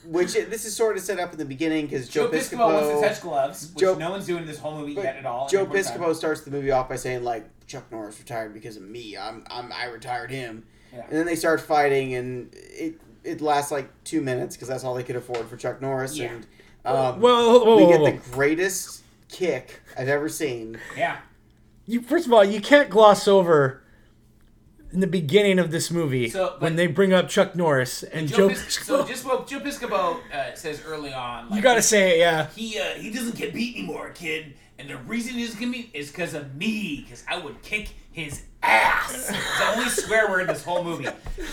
Which 0.06 0.32
this 0.32 0.64
is 0.64 0.74
sort 0.74 0.96
of 0.96 1.02
set 1.02 1.18
up 1.20 1.32
in 1.32 1.38
the 1.38 1.44
beginning 1.44 1.86
because 1.86 2.08
Joe 2.08 2.26
Joe, 2.30 2.38
Piscopo 2.38 2.72
wants 2.72 3.00
to 3.00 3.06
touch 3.08 3.20
gloves, 3.20 3.70
which 3.74 3.80
Joe- 3.80 3.96
no 3.96 4.10
one's 4.10 4.26
doing 4.26 4.46
this 4.46 4.58
whole 4.58 4.78
movie 4.78 4.92
yet 4.92 5.16
at 5.16 5.26
all. 5.26 5.48
Joe 5.48 5.62
At 5.62 5.68
one 5.68 5.82
time. 5.82 6.14
Starts 6.14 6.40
the 6.42 6.50
movie 6.50 6.70
off 6.70 6.88
by 6.88 6.96
saying 6.96 7.22
like 7.22 7.44
Chuck 7.66 7.84
Norris 7.92 8.18
retired 8.18 8.54
because 8.54 8.76
of 8.76 8.82
me. 8.82 9.16
I'm, 9.16 9.44
I'm 9.50 9.72
I 9.72 9.86
retired 9.86 10.30
him. 10.30 10.64
Yeah. 10.92 11.04
And 11.04 11.12
then 11.12 11.26
they 11.26 11.36
start 11.36 11.60
fighting, 11.60 12.14
and 12.14 12.50
it 12.54 13.00
it 13.22 13.40
lasts 13.40 13.70
like 13.70 13.90
two 14.04 14.22
minutes 14.22 14.56
because 14.56 14.68
that's 14.68 14.82
all 14.84 14.94
they 14.94 15.02
could 15.04 15.16
afford 15.16 15.46
for 15.48 15.56
Chuck 15.56 15.80
Norris. 15.82 16.16
Yeah. 16.16 16.30
And 16.32 16.46
um, 16.84 17.20
Well, 17.20 17.64
whoa, 17.64 17.76
we 17.76 17.82
whoa, 17.84 17.88
get 17.90 18.00
whoa. 18.00 18.10
the 18.12 18.16
greatest 18.32 19.02
kick 19.28 19.82
I've 19.98 20.08
ever 20.08 20.28
seen. 20.30 20.78
Yeah. 20.96 21.18
you 21.86 22.00
first 22.00 22.26
of 22.26 22.32
all, 22.32 22.42
you 22.44 22.60
can't 22.62 22.88
gloss 22.88 23.28
over 23.28 23.82
in 24.92 25.00
the 25.00 25.06
beginning 25.06 25.58
of 25.58 25.70
this 25.70 25.90
movie 25.90 26.28
So, 26.30 26.50
but- 26.50 26.62
when 26.62 26.76
they 26.76 26.86
bring 26.86 27.12
up 27.12 27.28
Chuck 27.28 27.54
Norris 27.54 28.02
and 28.02 28.28
Joe 28.28 28.36
Joe. 28.36 28.48
Pis- 28.48 28.74
so 28.84 29.04
just 29.06 29.24
what 29.24 29.46
Joe 29.46 29.60
Piscopo 29.60 30.18
uh, 30.32 30.54
says 30.54 30.82
early 30.86 31.12
on. 31.12 31.48
Like, 31.48 31.56
you 31.56 31.62
got 31.62 31.74
to 31.74 31.82
say 31.82 32.16
it, 32.16 32.18
yeah. 32.18 32.48
he 32.56 32.78
uh, 32.78 32.84
he 32.94 33.10
doesn't 33.10 33.36
get 33.36 33.54
beat 33.54 33.76
anymore, 33.76 34.10
kid. 34.10 34.54
And 34.78 34.88
the 34.88 34.96
reason 34.96 35.34
he 35.34 35.44
doesn't 35.44 35.60
get 35.60 35.70
beat 35.70 35.90
is 35.92 36.10
because 36.10 36.32
of 36.34 36.54
me, 36.54 37.02
because 37.04 37.22
I 37.28 37.36
would 37.38 37.60
kick 37.62 37.90
his 38.12 38.42
ass. 38.62 39.28
It's 39.30 39.58
the 39.58 39.66
only 39.76 39.88
swear 39.90 40.28
word 40.30 40.40
in 40.42 40.46
this 40.48 40.64
whole 40.64 40.82
movie. 40.82 41.06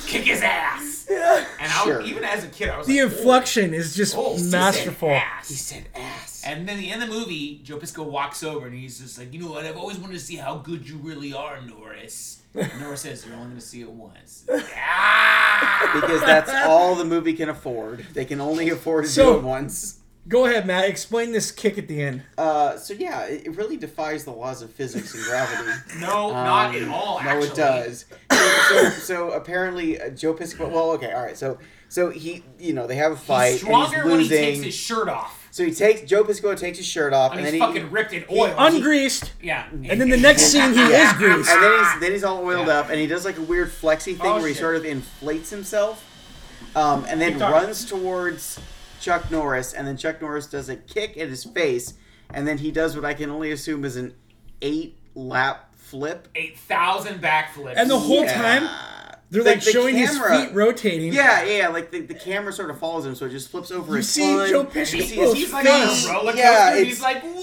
Kick 0.07 0.23
his 0.23 0.41
ass. 0.41 1.07
And 1.09 1.45
I 1.71 1.83
Sure. 1.83 2.01
even 2.01 2.23
as 2.23 2.43
a 2.45 2.47
kid, 2.47 2.69
I 2.69 2.77
was 2.77 2.87
The 2.87 3.01
like, 3.03 3.11
inflection 3.11 3.73
is 3.73 3.95
just 3.95 4.15
oh, 4.17 4.33
he 4.33 4.39
said 4.39 4.51
masterful. 4.51 5.09
ass. 5.11 5.49
He 5.49 5.55
said 5.55 5.85
ass. 5.93 6.06
And 6.47 6.67
then 6.67 6.77
at 6.77 6.79
the 6.79 6.89
end 6.91 7.03
of 7.03 7.09
the 7.09 7.15
movie, 7.15 7.59
Joe 7.63 7.77
Pisco 7.77 8.03
walks 8.03 8.41
over 8.43 8.67
and 8.67 8.75
he's 8.75 8.99
just 8.99 9.17
like, 9.19 9.33
you 9.33 9.39
know 9.41 9.51
what? 9.51 9.65
I've 9.65 9.77
always 9.77 9.97
wanted 9.97 10.13
to 10.13 10.19
see 10.19 10.35
how 10.37 10.57
good 10.57 10.87
you 10.87 10.95
really 10.97 11.33
are, 11.33 11.59
Norris. 11.61 12.41
And 12.55 12.79
Norris 12.79 13.01
says, 13.01 13.25
you're 13.25 13.35
only 13.35 13.47
going 13.49 13.59
to 13.59 13.65
see 13.65 13.81
it 13.81 13.89
once. 13.91 14.45
ah! 14.51 15.91
because 15.93 16.21
that's 16.21 16.51
all 16.65 16.95
the 16.95 17.05
movie 17.05 17.33
can 17.33 17.49
afford. 17.49 18.05
They 18.13 18.25
can 18.25 18.39
only 18.41 18.69
afford 18.69 19.05
to 19.05 19.09
So- 19.11 19.33
do 19.33 19.39
it 19.39 19.43
once. 19.43 19.99
Go 20.27 20.45
ahead, 20.45 20.67
Matt. 20.67 20.89
Explain 20.89 21.31
this 21.31 21.53
kick 21.53 21.77
at 21.77 21.87
the 21.87 22.01
end. 22.01 22.21
Uh, 22.37 22.75
so 22.75 22.93
yeah, 22.93 23.27
it, 23.27 23.47
it 23.47 23.55
really 23.55 23.77
defies 23.77 24.25
the 24.25 24.31
laws 24.31 24.61
of 24.61 24.69
physics 24.69 25.13
and 25.15 25.23
gravity. 25.23 25.71
No, 26.01 26.31
not 26.33 26.75
Um, 26.75 26.83
at 26.83 26.87
all. 26.89 27.23
No, 27.23 27.29
actually. 27.29 27.47
it 27.47 27.55
does. 27.55 28.05
So, 28.29 28.37
so, 28.69 28.89
so 28.89 29.31
apparently, 29.31 30.01
uh, 30.01 30.09
Joe 30.09 30.33
Piscopo. 30.33 30.69
Well, 30.69 30.91
okay, 30.91 31.13
all 31.13 31.23
right. 31.23 31.37
So, 31.37 31.59
so 31.87 32.09
he, 32.09 32.43
you 32.59 32.73
know, 32.73 32.87
they 32.87 32.95
have 32.95 33.13
a 33.13 33.15
fight. 33.15 33.51
He's 33.53 33.61
and 33.63 33.69
stronger 33.69 33.95
he's 33.95 34.03
when 34.03 34.11
he 34.19 34.23
losing. 34.25 34.37
takes 34.37 34.63
his 34.65 34.75
shirt 34.75 35.07
off. 35.07 35.46
So 35.57 35.65
he 35.65 35.71
takes 35.71 36.01
Joe 36.01 36.23
Piscopo 36.23 36.55
takes 36.55 36.77
his 36.77 36.85
shirt 36.85 37.13
off, 37.13 37.31
And 37.31 37.39
and, 37.41 37.49
he's 37.49 37.59
then 37.59 37.71
he, 37.71 37.75
fucking 37.79 37.91
ripped 37.91 38.13
in 38.13 38.25
oil. 38.29 38.53
Ungreased. 38.55 39.31
yeah. 39.41 39.67
And 39.71 39.99
then 39.99 40.09
the 40.09 40.17
next 40.17 40.43
scene, 40.51 40.73
he 40.73 40.79
is 40.81 41.13
greased. 41.13 41.49
and 41.49 41.63
then 41.63 41.79
he's 41.83 41.99
then 42.01 42.11
he's 42.11 42.23
all 42.23 42.43
oiled 42.45 42.67
Yeah. 42.67 42.79
up, 42.79 42.89
and 42.89 42.99
he 42.99 43.07
does 43.07 43.25
like 43.25 43.37
a 43.37 43.41
weird 43.41 43.71
flexy 43.71 44.13
thing 44.13 44.27
Oh, 44.27 44.35
where 44.37 44.47
he 44.47 44.53
shit. 44.53 44.61
sort 44.61 44.75
of 44.75 44.85
inflates 44.85 45.49
himself, 45.49 46.05
um, 46.75 47.05
and 47.09 47.19
then 47.19 47.31
Keep 47.31 47.39
talking. 47.39 47.61
runs 47.63 47.85
towards 47.85 48.59
Chuck 49.01 49.31
Norris, 49.31 49.73
and 49.73 49.87
then 49.87 49.97
Chuck 49.97 50.21
Norris 50.21 50.45
does 50.47 50.69
a 50.69 50.75
kick 50.75 51.17
at 51.17 51.27
his 51.29 51.43
face, 51.43 51.95
and 52.33 52.47
then 52.47 52.59
he 52.59 52.69
does 52.71 52.95
what 52.95 53.03
I 53.05 53.13
can 53.15 53.29
only 53.31 53.51
assume 53.51 53.83
is 53.83 53.95
an 53.95 54.13
eight 54.61 54.97
lap 55.15 55.73
flip. 55.75 56.27
8,000 56.35 57.21
backflips. 57.21 57.73
And 57.77 57.89
the 57.89 57.97
whole 57.97 58.23
Yeah. 58.25 58.33
time, 58.59 58.69
they're 59.29 59.43
Like 59.43 59.55
like, 59.57 59.65
the 59.65 59.71
showing 59.71 59.95
camera- 59.95 60.37
his 60.39 60.45
feet 60.47 60.55
rotating. 60.55 61.11
Yeah, 61.13 61.43
yeah, 61.43 61.67
like 61.67 61.91
the, 61.91 61.99
the 62.01 62.13
camera 62.13 62.53
sort 62.53 62.69
of 62.69 62.79
follows 62.79 63.05
him, 63.05 63.13
so 63.15 63.25
it 63.25 63.31
just 63.31 63.49
flips 63.49 63.71
over 63.71 63.91
You 63.91 63.97
his 63.97 64.09
see 64.09 64.21
ton. 64.21 64.49
Joe 64.49 64.61
and 64.61 64.75
you 64.75 64.85
see 64.85 64.99
He's 65.01 65.51
like 65.53 65.65
on 65.65 65.87
face. 65.87 66.05
a 66.07 66.11
roller 66.13 66.25
coaster. 66.31 66.37
Yeah, 66.37 66.69
and 66.71 66.79
it's, 66.79 66.87
he's 66.89 67.01
like, 67.01 67.21
whoa! 67.23 67.41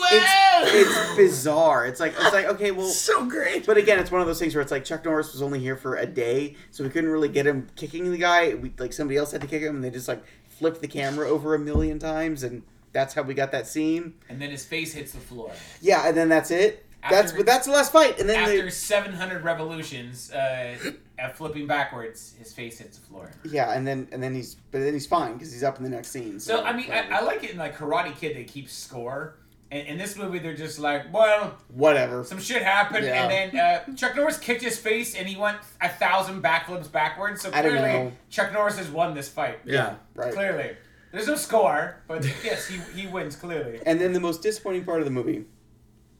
it's, 0.62 0.96
it's 0.96 1.16
bizarre. 1.16 1.86
It's 1.86 2.00
like 2.00 2.14
it's 2.18 2.32
like 2.32 2.46
okay, 2.46 2.70
well, 2.70 2.86
So 2.88 3.26
great. 3.26 3.66
But 3.66 3.76
again, 3.76 3.98
it's 3.98 4.10
one 4.10 4.20
of 4.22 4.26
those 4.26 4.38
things 4.38 4.54
where 4.54 4.62
it's 4.62 4.70
like 4.72 4.84
Chuck 4.84 5.04
Norris 5.04 5.32
was 5.32 5.42
only 5.42 5.58
here 5.60 5.76
for 5.76 5.96
a 5.96 6.06
day, 6.06 6.56
so 6.70 6.84
we 6.84 6.90
couldn't 6.90 7.10
really 7.10 7.28
get 7.28 7.46
him 7.46 7.66
kicking 7.76 8.10
the 8.10 8.18
guy. 8.18 8.54
We, 8.54 8.72
like 8.78 8.92
somebody 8.92 9.18
else 9.18 9.32
had 9.32 9.40
to 9.42 9.46
kick 9.46 9.62
him, 9.62 9.76
and 9.76 9.84
they 9.84 9.90
just 9.90 10.08
like 10.08 10.22
flipped 10.48 10.80
the 10.80 10.88
camera 10.88 11.28
over 11.28 11.54
a 11.54 11.58
million 11.58 11.98
times, 11.98 12.42
and 12.44 12.62
that's 12.92 13.12
how 13.12 13.22
we 13.22 13.34
got 13.34 13.52
that 13.52 13.66
scene. 13.66 14.14
and 14.30 14.40
then 14.40 14.50
his 14.50 14.64
face 14.64 14.94
hits 14.94 15.12
the 15.12 15.18
floor. 15.20 15.50
Yeah, 15.82 16.06
and 16.08 16.16
then 16.16 16.28
that's 16.30 16.50
it. 16.50 16.86
that's 17.10 17.32
but 17.32 17.44
that's 17.44 17.66
the 17.66 17.72
last 17.72 17.92
fight, 17.92 18.18
and 18.18 18.26
then 18.28 18.38
After 18.40 18.70
700 18.70 19.42
revolutions, 19.44 20.30
uh, 20.32 20.76
at 21.18 21.36
flipping 21.36 21.66
backwards, 21.66 22.34
his 22.38 22.52
face 22.52 22.78
hits 22.78 22.98
the 22.98 23.06
floor. 23.06 23.30
yeah, 23.44 23.72
and 23.72 23.86
then 23.86 24.08
and 24.12 24.22
then 24.22 24.34
he's 24.34 24.56
but 24.70 24.80
then 24.80 24.92
he's 24.92 25.06
fine 25.06 25.34
because 25.34 25.52
he's 25.52 25.62
up 25.62 25.76
in 25.78 25.84
the 25.84 25.90
next 25.90 26.08
scene. 26.08 26.40
So, 26.40 26.56
So, 26.56 26.64
I 26.64 26.72
mean, 26.72 26.90
I, 26.90 27.08
I 27.18 27.20
like 27.22 27.44
it 27.44 27.50
in 27.52 27.58
like 27.58 27.76
Karate 27.76 28.16
Kid, 28.16 28.36
they 28.36 28.44
keep 28.44 28.68
score. 28.68 29.36
And 29.70 29.88
in 29.88 29.98
this 29.98 30.16
movie, 30.16 30.38
they're 30.38 30.54
just 30.54 30.78
like, 30.78 31.12
well, 31.12 31.56
whatever. 31.72 32.22
some 32.22 32.38
shit 32.38 32.62
happened, 32.62 33.04
Yeah. 33.06 33.28
and 33.28 33.52
then 33.52 33.60
uh, 33.92 33.94
Chuck 33.96 34.14
Norris 34.14 34.38
kicked 34.38 34.62
his 34.62 34.78
face, 34.78 35.16
and 35.16 35.26
he 35.26 35.36
went 35.36 35.58
a 35.80 35.88
thousand 35.88 36.42
backflips 36.44 36.92
backwards. 36.92 37.40
So 37.42 37.50
I 37.52 37.62
don't 37.62 37.72
clearly, 37.72 37.88
know. 38.04 38.12
Chuck 38.30 38.52
Norris 38.52 38.76
has 38.78 38.88
won 38.88 39.14
this 39.14 39.28
fight. 39.28 39.58
Yeah. 39.64 39.96
Right. 40.14 40.32
Clearly, 40.32 40.76
there's 41.10 41.26
no 41.26 41.34
score, 41.34 41.96
but 42.06 42.24
yes, 42.44 42.68
he, 42.68 42.78
he 43.00 43.06
wins 43.08 43.34
clearly. 43.34 43.80
And 43.84 44.00
then 44.00 44.12
the 44.12 44.20
most 44.20 44.42
disappointing 44.42 44.84
part 44.84 45.00
of 45.00 45.06
the 45.06 45.10
movie 45.10 45.44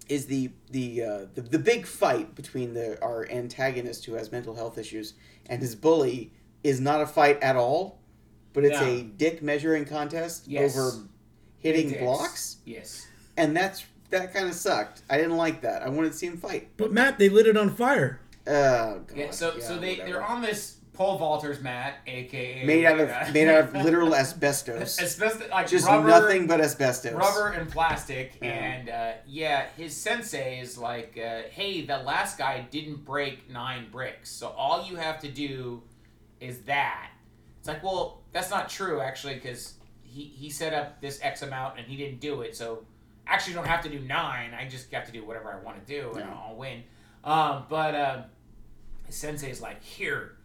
is 0.09 0.27
the 0.27 0.51
the 0.71 1.03
uh, 1.03 1.19
the, 1.35 1.41
the 1.43 1.59
big 1.59 1.87
fight 1.87 2.35
between 2.35 2.75
the 2.75 3.01
our 3.03 3.29
antagonist 3.31 4.05
who 4.05 4.15
has 4.15 4.31
mental 4.33 4.55
health 4.55 4.77
issues 4.79 5.15
and 5.47 5.61
his 5.63 5.75
bully 5.75 6.33
is 6.63 6.81
not 6.81 7.01
a 7.01 7.07
fight 7.07 7.43
at 7.43 7.57
all, 7.57 7.99
but 8.53 8.65
it's 8.65 8.81
No. 8.81 8.87
a 8.87 9.03
dick 9.03 9.43
measuring 9.43 9.85
contest 9.85 10.47
Yes. 10.49 10.77
over 10.79 11.05
hitting 11.59 11.89
Dicks. 11.89 12.01
blocks, 12.03 12.57
Yes. 12.65 13.07
and 13.37 13.57
that's 13.57 13.85
that 14.11 14.33
kind 14.35 14.47
of 14.49 14.55
sucked. 14.55 15.03
I 15.11 15.17
didn't 15.17 15.37
like 15.37 15.63
that. 15.63 15.83
I 15.83 15.89
wanted 15.89 16.13
to 16.13 16.19
see 16.19 16.27
him 16.27 16.37
fight. 16.37 16.69
But 16.77 16.93
Matt, 16.93 17.19
they 17.19 17.29
lit 17.29 17.47
it 17.47 17.57
on 17.57 17.75
fire. 17.75 18.21
Oh 18.47 19.01
god. 19.07 19.17
Yeah. 19.17 19.31
So 19.31 19.59
so 19.59 19.79
they 19.79 19.93
whatever. 19.93 20.11
they're 20.11 20.23
on 20.23 20.43
this 20.43 20.77
pole 20.95 21.19
vaulters 21.19 21.61
mat, 21.61 21.97
aka 22.07 22.65
made 22.65 22.85
out 22.87 22.99
of 23.01 23.35
made 23.35 23.49
out 23.49 23.65
of 23.65 23.75
literal 23.85 24.15
asbestos. 24.15 24.99
asbestos, 25.03 25.51
like 25.51 25.69
Just 25.69 25.87
rubber, 25.87 26.09
nothing 26.09 26.47
but 26.47 26.61
asbestos. 26.61 27.13
rubber 27.13 27.49
and 27.49 27.71
plastic. 27.71 28.39
Yeah. 28.41 28.49
And 28.49 28.89
uh, 28.89 29.13
yeah, 29.27 29.67
his 29.77 29.95
sensei 29.97 30.61
is 30.61 30.79
like, 30.79 31.19
uh, 31.19 31.43
hey, 31.51 31.85
the 31.85 31.99
last 31.99 32.39
guy 32.39 32.67
didn't 32.71 33.05
break 33.05 33.51
nine 33.51 33.89
bricks, 33.91 34.31
so 34.31 34.49
all 34.49 34.87
you 34.89 34.97
have 34.97 35.21
to 35.21 35.29
do 35.29 35.83
is 36.41 36.61
that. 36.63 37.11
It's 37.59 37.69
like, 37.69 37.83
well, 37.83 38.23
that's 38.33 38.51
not 38.51 38.69
true 38.69 39.01
actually, 39.01 39.35
because 39.35 39.75
he 40.03 40.23
he 40.23 40.49
set 40.51 40.73
up 40.73 41.01
this 41.01 41.19
X 41.23 41.43
amount 41.43 41.79
and 41.79 41.87
he 41.87 41.97
didn't 41.97 42.21
do 42.21 42.43
it, 42.43 42.57
so 42.57 42.85
actually 43.27 43.53
you 43.55 43.59
don't 43.59 43.69
have 43.69 43.83
to 43.83 43.89
do 43.89 43.99
nine. 44.01 44.55
I 44.55 44.69
just 44.69 44.93
have 44.93 45.07
to 45.07 45.13
do 45.13 45.25
whatever 45.25 45.53
I 45.53 45.65
want 45.65 45.85
to 45.85 45.93
do 46.01 46.11
and 46.11 46.21
Yeah. 46.21 46.35
I'll 46.47 46.57
win. 46.57 46.83
Um, 47.25 47.65
but 47.71 47.95
uh, 47.95 48.23
his 49.07 49.17
sensei 49.17 49.51
is 49.51 49.63
like, 49.63 49.83
here, 49.83 50.37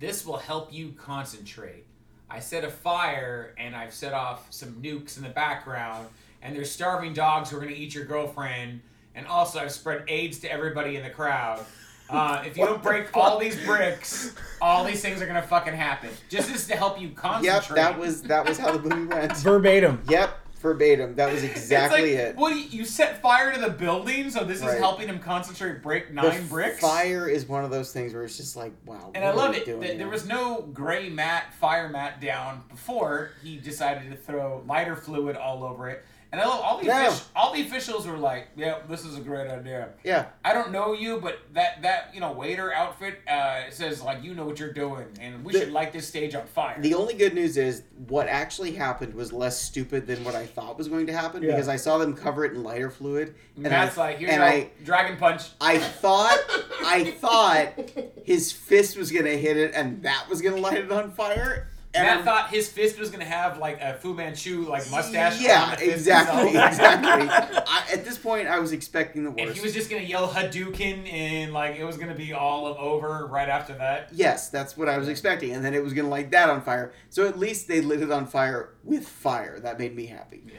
this 0.00 0.26
will 0.26 0.36
help 0.36 0.72
you 0.72 0.92
concentrate. 0.98 1.86
I 2.30 2.40
set 2.40 2.64
a 2.64 2.70
fire 2.70 3.54
and 3.58 3.76
I've 3.76 3.94
set 3.94 4.12
off 4.12 4.46
some 4.50 4.70
nukes 4.82 5.16
in 5.16 5.22
the 5.22 5.28
background, 5.28 6.08
and 6.42 6.54
there's 6.54 6.70
starving 6.70 7.12
dogs 7.12 7.50
who 7.50 7.56
are 7.56 7.60
gonna 7.60 7.72
eat 7.72 7.94
your 7.94 8.04
girlfriend, 8.04 8.80
and 9.14 9.26
also 9.26 9.60
I've 9.60 9.72
spread 9.72 10.04
AIDS 10.08 10.38
to 10.40 10.52
everybody 10.52 10.96
in 10.96 11.02
the 11.02 11.10
crowd. 11.10 11.64
Uh, 12.10 12.42
if 12.46 12.56
you 12.56 12.66
don't 12.66 12.82
break 12.82 13.16
all 13.16 13.38
these 13.38 13.58
bricks, 13.64 14.34
all 14.60 14.84
these 14.84 15.00
things 15.00 15.22
are 15.22 15.26
gonna 15.26 15.42
fucking 15.42 15.74
happen. 15.74 16.10
Just 16.28 16.52
this 16.52 16.66
to 16.66 16.76
help 16.76 17.00
you 17.00 17.10
concentrate. 17.10 17.54
Yep, 17.54 17.68
that 17.76 17.98
was 17.98 18.22
that 18.22 18.48
was 18.48 18.58
how 18.58 18.76
the 18.76 18.88
movie 18.88 19.06
went. 19.06 19.36
Verbatim. 19.36 20.02
Yep, 20.08 20.43
verbatim. 20.64 21.14
That 21.14 21.32
was 21.32 21.44
exactly 21.44 22.16
like, 22.16 22.20
it. 22.20 22.36
What 22.36 22.52
do 22.52 22.58
you, 22.58 22.68
you 22.80 22.84
set 22.84 23.22
fire 23.22 23.52
to 23.52 23.60
the 23.60 23.70
building, 23.70 24.30
so 24.30 24.42
this 24.42 24.60
Right. 24.60 24.74
is 24.74 24.80
helping 24.80 25.06
him 25.08 25.20
concentrate, 25.20 25.82
break 25.82 26.08
The 26.08 26.14
nine 26.14 26.48
bricks. 26.48 26.80
Fire 26.80 27.28
is 27.28 27.46
one 27.46 27.64
of 27.64 27.70
those 27.70 27.92
things 27.92 28.12
where 28.14 28.24
it's 28.24 28.36
just 28.36 28.56
like, 28.56 28.72
wow. 28.86 29.12
And 29.14 29.24
I 29.24 29.30
love 29.32 29.54
it. 29.54 29.66
There 29.66 30.08
was 30.08 30.26
no 30.26 30.62
gray 30.62 31.08
mat, 31.08 31.54
fire 31.60 31.88
mat 31.88 32.20
down 32.20 32.62
before 32.68 33.30
he 33.42 33.56
decided 33.58 34.10
to 34.10 34.16
throw 34.16 34.64
lighter 34.66 34.96
fluid 34.96 35.36
all 35.36 35.62
over 35.62 35.88
it. 35.88 36.04
And 36.34 36.42
I 36.42 36.46
love 36.48 36.60
all 36.62 36.78
the 36.78 36.86
Yeah. 36.86 37.06
offici- 37.06 37.22
all 37.36 37.52
the 37.54 37.62
officials 37.62 38.08
were 38.08 38.16
like, 38.16 38.48
"Yeah, 38.56 38.78
this 38.88 39.04
is 39.04 39.16
a 39.16 39.20
great 39.20 39.48
idea." 39.48 39.90
Yeah, 40.02 40.24
I 40.44 40.52
don't 40.52 40.72
know 40.72 40.92
you, 40.92 41.20
but 41.20 41.38
that 41.52 41.80
that 41.82 42.10
you 42.12 42.18
know 42.18 42.32
waiter 42.32 42.72
outfit 42.74 43.20
uh, 43.28 43.70
says 43.70 44.02
like 44.02 44.20
you 44.24 44.34
know 44.34 44.44
what 44.44 44.58
you're 44.58 44.72
doing, 44.72 45.06
and 45.20 45.44
we 45.44 45.52
The- 45.52 45.60
should 45.60 45.70
light 45.72 45.92
this 45.92 46.08
stage 46.08 46.34
on 46.34 46.44
fire. 46.46 46.74
the 46.80 46.92
only 46.94 47.14
good 47.14 47.34
news 47.34 47.56
is 47.56 47.84
what 48.08 48.26
actually 48.26 48.72
happened 48.72 49.14
was 49.14 49.32
less 49.32 49.62
stupid 49.62 50.08
than 50.08 50.24
what 50.24 50.34
I 50.34 50.44
thought 50.44 50.76
was 50.76 50.88
going 50.88 51.06
to 51.06 51.12
happen 51.12 51.40
Yeah. 51.40 51.52
because 51.52 51.68
I 51.68 51.76
saw 51.76 51.98
them 51.98 52.14
cover 52.16 52.44
it 52.44 52.50
in 52.54 52.64
lighter 52.64 52.90
fluid. 52.90 53.36
and 53.56 53.66
And 53.66 53.72
that's 53.72 53.96
I, 53.96 54.00
like 54.08 54.18
here's 54.18 54.32
and 54.32 54.42
I, 54.42 54.70
dragon 54.82 55.16
punch. 55.16 55.50
I 55.60 55.78
thought, 55.78 56.40
I 56.84 57.04
thought 57.20 57.68
his 58.24 58.50
fist 58.50 58.96
was 58.96 59.12
gonna 59.12 59.28
hit 59.36 59.56
it 59.56 59.70
and 59.72 60.02
that 60.02 60.26
was 60.28 60.42
gonna 60.42 60.56
light 60.56 60.78
it 60.78 60.90
on 60.90 61.12
fire. 61.12 61.68
And 61.94 62.04
Matt 62.04 62.16
I'm- 62.16 62.24
thought 62.24 62.50
his 62.50 62.68
fist 62.68 62.98
was 62.98 63.10
gonna 63.10 63.24
have 63.24 63.58
like 63.58 63.80
a 63.80 63.94
Fu 63.94 64.14
Manchu 64.14 64.66
like 64.68 64.90
mustache. 64.90 65.40
Yeah, 65.40 65.76
the 65.76 65.92
exactly, 65.92 66.48
exactly. 66.48 67.28
I, 67.30 67.84
at 67.92 68.04
this 68.04 68.18
point, 68.18 68.48
I 68.48 68.58
was 68.58 68.72
expecting 68.72 69.22
the 69.22 69.30
worst. 69.30 69.42
And 69.42 69.54
he 69.54 69.60
was 69.60 69.72
just 69.72 69.90
gonna 69.90 70.02
yell 70.02 70.28
Hadouken, 70.28 71.10
and 71.12 71.52
like 71.52 71.76
it 71.76 71.84
was 71.84 71.96
gonna 71.96 72.14
be 72.14 72.32
all 72.32 72.66
of 72.66 72.76
over 72.78 73.26
right 73.26 73.48
after 73.48 73.74
that. 73.74 74.08
Yes, 74.12 74.48
that's 74.48 74.76
what 74.76 74.88
I 74.88 74.98
was 74.98 75.08
expecting, 75.08 75.52
and 75.52 75.64
then 75.64 75.72
it 75.72 75.82
was 75.84 75.92
gonna 75.92 76.08
light 76.08 76.32
that 76.32 76.50
on 76.50 76.62
fire. 76.62 76.92
So 77.10 77.28
at 77.28 77.38
least 77.38 77.68
they 77.68 77.80
lit 77.80 78.02
it 78.02 78.10
on 78.10 78.26
fire 78.26 78.70
with 78.82 79.06
fire. 79.08 79.60
That 79.60 79.78
made 79.78 79.94
me 79.94 80.06
happy. 80.06 80.42
Yeah. 80.46 80.58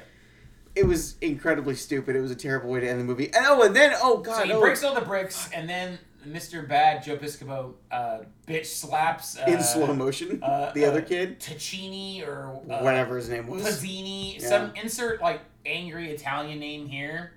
It 0.73 0.85
was 0.85 1.15
incredibly 1.21 1.75
stupid. 1.75 2.15
It 2.15 2.21
was 2.21 2.31
a 2.31 2.35
terrible 2.35 2.69
way 2.69 2.81
to 2.81 2.89
end 2.89 2.99
the 2.99 3.05
movie. 3.05 3.27
And 3.33 3.45
oh, 3.45 3.63
and 3.63 3.75
then 3.75 3.93
oh 4.01 4.17
god, 4.17 4.37
So 4.37 4.43
he 4.43 4.51
oh, 4.53 4.61
breaks 4.61 4.83
all 4.83 4.95
the 4.95 5.01
bricks, 5.01 5.49
and 5.53 5.69
then 5.69 5.99
Mr. 6.27 6.67
Bad 6.67 7.03
Joe 7.03 7.17
Piscopo 7.17 7.73
uh, 7.91 8.19
bitch 8.47 8.65
slaps 8.65 9.37
uh, 9.37 9.45
in 9.47 9.61
slow 9.61 9.93
motion. 9.93 10.41
uh, 10.43 10.71
the 10.73 10.85
uh, 10.85 10.89
other 10.89 11.01
kid, 11.01 11.39
Ticini 11.39 12.25
or 12.27 12.59
uh, 12.69 12.79
whatever 12.79 13.15
his 13.17 13.29
name 13.29 13.47
was, 13.47 13.63
Pazzini. 13.63 14.41
Yeah. 14.41 14.47
Some 14.49 14.73
insert 14.75 15.21
like 15.21 15.41
angry 15.65 16.09
Italian 16.09 16.59
name 16.59 16.87
here. 16.87 17.33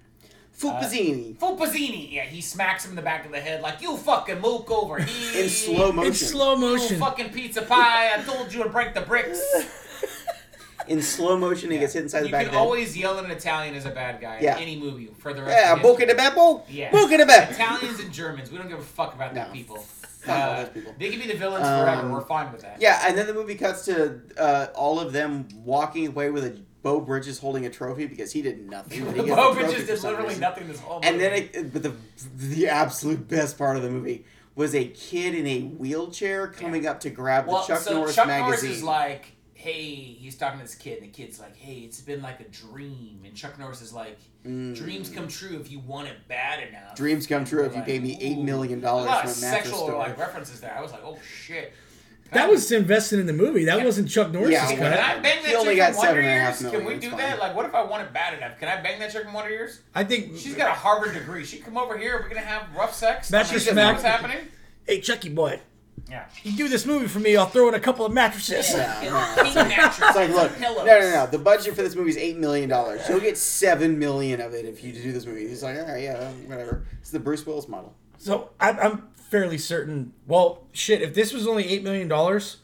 Fupazzini. 0.59 1.36
Fupazzini. 1.36 2.11
Yeah, 2.12 2.24
he 2.24 2.41
smacks 2.41 2.84
him 2.84 2.91
in 2.91 2.97
the 2.97 3.03
back 3.03 3.24
of 3.24 3.30
the 3.30 3.39
head 3.41 3.62
like, 3.62 3.80
you 3.80 3.97
fucking 3.97 4.41
mook 4.41 4.68
over 4.70 4.99
here. 5.03 5.43
in 5.45 5.49
slow 5.49 5.93
motion. 5.93 6.09
In 6.11 6.14
slow 6.14 6.55
You 6.55 6.61
motion. 6.61 6.99
fucking 6.99 7.30
pizza 7.30 7.62
pie. 7.62 8.12
I 8.16 8.22
told 8.22 8.53
you 8.53 8.64
to 8.64 8.68
break 8.68 8.93
the 8.95 9.03
bricks. 9.03 9.41
in 10.89 11.03
slow 11.03 11.36
motion, 11.36 11.70
he 11.70 11.78
gets 11.78 11.93
hit 11.95 12.03
inside 12.03 12.20
the 12.20 12.26
you 12.26 12.32
back 12.32 12.41
can 12.43 12.49
of 12.49 12.53
the 12.53 12.59
head. 12.59 12.64
always 12.64 12.97
yell 12.97 13.18
an 13.18 13.30
Italian 13.30 13.74
as 13.74 13.86
a 13.86 13.91
bad 13.91 14.20
guy 14.20 14.39
Yeah. 14.41 14.57
in 14.57 14.62
any 14.62 14.76
movie 14.76 15.11
for 15.18 15.32
the 15.32 15.43
rest 15.43 15.57
Yeah, 15.64 15.72
of 15.74 15.78
Buca 15.80 16.07
di 16.07 16.14
Beppo. 16.14 16.62
Yeah. 16.68 16.91
Buca 16.91 17.16
di 17.16 17.24
Beppo. 17.24 17.51
Italians 17.53 18.01
and 18.01 18.12
Germans, 18.12 18.51
we 18.51 18.59
don't 18.59 18.68
give 18.68 18.78
a 18.78 18.82
fuck 18.82 19.14
about 19.14 19.34
that 19.34 19.49
No. 19.49 19.53
people. 19.55 19.76
Fuck 19.76 20.28
Uh, 20.36 20.57
those 20.62 20.68
people. 20.70 20.95
They 20.99 21.11
can 21.11 21.20
be 21.20 21.26
the 21.26 21.34
villains 21.36 21.66
Um, 21.66 21.84
forever. 21.84 22.09
We're 22.12 22.20
fine 22.22 22.53
with 22.53 22.62
that. 22.62 22.76
Yeah, 22.80 23.03
and 23.07 23.16
then 23.16 23.26
the 23.26 23.34
movie 23.34 23.55
cuts 23.55 23.84
to 23.86 24.20
uh, 24.36 24.66
all 24.74 24.99
of 25.01 25.12
them 25.12 25.47
walking 25.64 26.07
away 26.09 26.30
with 26.30 26.45
a 26.45 26.59
Beau 26.82 27.01
Bridges 27.01 27.39
holding 27.39 27.66
a 27.66 27.70
trophy 27.70 28.07
because 28.07 28.32
he 28.32 28.41
did 28.43 28.68
nothing. 28.68 29.05
but 29.05 29.16
Beau 29.26 29.55
Bridges 29.55 29.86
did 29.86 30.03
literally 30.03 30.28
reason. 30.28 30.41
nothing 30.41 30.68
this 30.68 30.80
whole 30.80 30.97
movie. 30.97 31.09
And 31.09 31.20
then, 31.20 31.32
it, 31.53 31.72
but 31.72 31.82
the 31.82 31.93
the 32.36 32.68
absolute 32.68 33.26
best 33.28 33.57
part 33.59 33.76
of 33.76 33.82
the 33.82 33.91
movie 33.91 34.24
was 34.55 34.74
a 34.74 34.84
kid 34.89 35.34
in 35.36 35.47
a 35.47 35.61
wheelchair 35.62 36.49
coming 36.49 36.84
up 36.86 36.99
to 37.01 37.11
grab 37.11 37.47
well, 37.47 37.61
the 37.62 37.66
Chuck 37.74 37.78
so 37.82 37.95
Norris 37.95 38.14
Chuck 38.16 38.26
magazine. 38.26 38.70
Norris 38.70 38.78
is 38.78 38.82
like, 38.82 39.32
hey, 39.61 39.83
he's 39.83 40.37
talking 40.37 40.61
to 40.61 40.65
this 40.65 40.77
kid, 40.77 41.03
and 41.03 41.09
the 41.09 41.13
kid's 41.13 41.41
like, 41.41 41.57
hey, 41.57 41.79
it's 41.81 42.01
been 42.01 42.23
like 42.23 42.39
a 42.39 42.45
dream. 42.45 43.23
And 43.25 43.35
Chuck 43.35 43.59
Norris 43.59 43.83
is 43.83 43.93
like, 43.93 44.17
Mm. 44.47 44.77
dreams 44.77 45.11
come 45.11 45.27
true 45.27 45.59
if 45.61 45.69
you 45.71 45.81
want 45.81 46.07
it 46.07 46.15
bad 46.29 46.67
enough. 46.69 46.95
Dreams 46.95 47.27
come 47.27 47.45
true 47.45 47.65
if 47.65 47.73
you 47.73 47.79
Like, 47.79 47.87
pay 47.87 47.99
me 47.99 48.17
eight 48.21 48.39
ooh. 48.39 48.45
million 48.45 48.79
A 48.79 48.83
dollars 48.83 49.07
lot 49.07 49.23
from 49.23 49.31
of 49.33 49.37
a 49.37 49.41
mattress 49.41 49.65
sexual 49.65 49.79
store. 49.89 49.99
like 49.99 50.17
references 50.17 50.61
there. 50.61 50.75
I 50.79 50.81
was 50.81 50.93
like, 50.93 51.03
oh 51.05 51.19
shit. 51.27 51.73
That 52.31 52.49
was 52.49 52.71
invested 52.71 53.19
in 53.19 53.27
the 53.27 53.33
movie. 53.33 53.65
That 53.65 53.83
wasn't 53.85 54.09
Chuck 54.09 54.31
Norris's 54.31 54.53
Yeah, 54.53 54.69
Can. 54.69 54.83
I 54.93 55.19
bang 55.19 55.39
He 55.45 55.51
that 55.53 55.63
chick 55.65 55.77
got 55.77 55.87
from 55.89 55.97
Wonder 55.97 56.09
seven 56.09 56.19
and 56.19 56.29
a 56.29 56.41
half 56.45 56.61
Years? 56.61 56.73
Can 56.73 56.85
we 56.85 56.95
do 56.99 57.09
fine. 57.11 57.19
that? 57.19 57.39
Like, 57.41 57.57
what 57.57 57.67
if 57.67 57.75
I 57.75 57.83
want 57.83 58.03
it 58.05 58.13
bad 58.13 58.35
enough? 58.39 58.59
Can 58.61 58.69
I 58.69 58.81
bang 58.81 59.01
that 59.01 59.11
chick 59.11 59.25
from 59.25 59.33
Wonder 59.33 59.51
Years? 59.51 59.81
I 59.95 60.05
think 60.05 60.37
She's 60.39 60.55
got 60.55 60.69
a 60.69 60.75
Harvard 60.75 61.15
degree. 61.15 61.45
She 61.45 61.59
come 61.59 61.77
over 61.77 61.99
here. 61.99 62.21
We're 62.23 62.29
gonna 62.29 62.41
have 62.43 62.65
rough 62.77 62.95
sex. 62.95 63.31
Mattress 63.33 63.63
She 63.65 63.71
doesn't 63.71 63.77
know 63.77 63.83
Mac- 63.83 63.93
What's 63.95 64.05
happening? 64.05 64.47
Hey, 64.87 65.01
Chucky 65.01 65.31
boy, 65.31 65.61
Yeah. 66.11 66.25
you 66.43 66.53
do 66.57 66.69
this 66.69 66.87
movie 66.87 67.07
for 67.07 67.19
me, 67.21 67.37
I'll 67.37 67.47
throw 67.47 67.69
in 67.69 67.75
a 67.75 67.81
couple 67.81 68.07
of 68.07 68.13
mattresses. 68.13 68.73
Yeah, 68.73 69.35
no. 69.37 69.43
King 69.45 69.55
mattress. 69.55 70.09
It's 70.09 70.17
like, 70.17 70.31
look, 70.31 70.59
no, 70.59 70.75
no, 70.85 70.85
no. 70.85 71.27
The 71.31 71.39
budget 71.39 71.75
for 71.75 71.83
this 71.83 71.95
movie 71.95 72.11
is 72.11 72.17
eight 72.17 72.39
million 72.39 72.69
dollars. 72.69 73.03
You'll 73.09 73.21
get 73.21 73.37
seven 73.37 73.99
million 73.99 74.41
of 74.41 74.55
it 74.55 74.65
if 74.65 74.83
you 74.83 74.93
do 74.93 75.13
this 75.13 75.27
movie. 75.27 75.47
He's 75.49 75.63
like, 75.63 75.77
all 75.79 75.85
right, 75.87 76.03
yeah, 76.03 76.15
um, 76.19 76.49
whatever. 76.49 76.87
It's 77.01 77.11
the 77.11 77.19
Bruce 77.21 77.45
Willis 77.47 77.69
model. 77.69 77.95
So 78.17 78.51
I'm, 78.59 78.79
I'm 78.79 79.09
fairly 79.17 79.59
certain. 79.59 80.13
Well, 80.27 80.65
shit, 80.73 81.03
if 81.03 81.15
this 81.15 81.33
was 81.33 81.47
only 81.47 81.69
eight 81.69 81.83
million 81.83 82.09
dollars, 82.09 82.59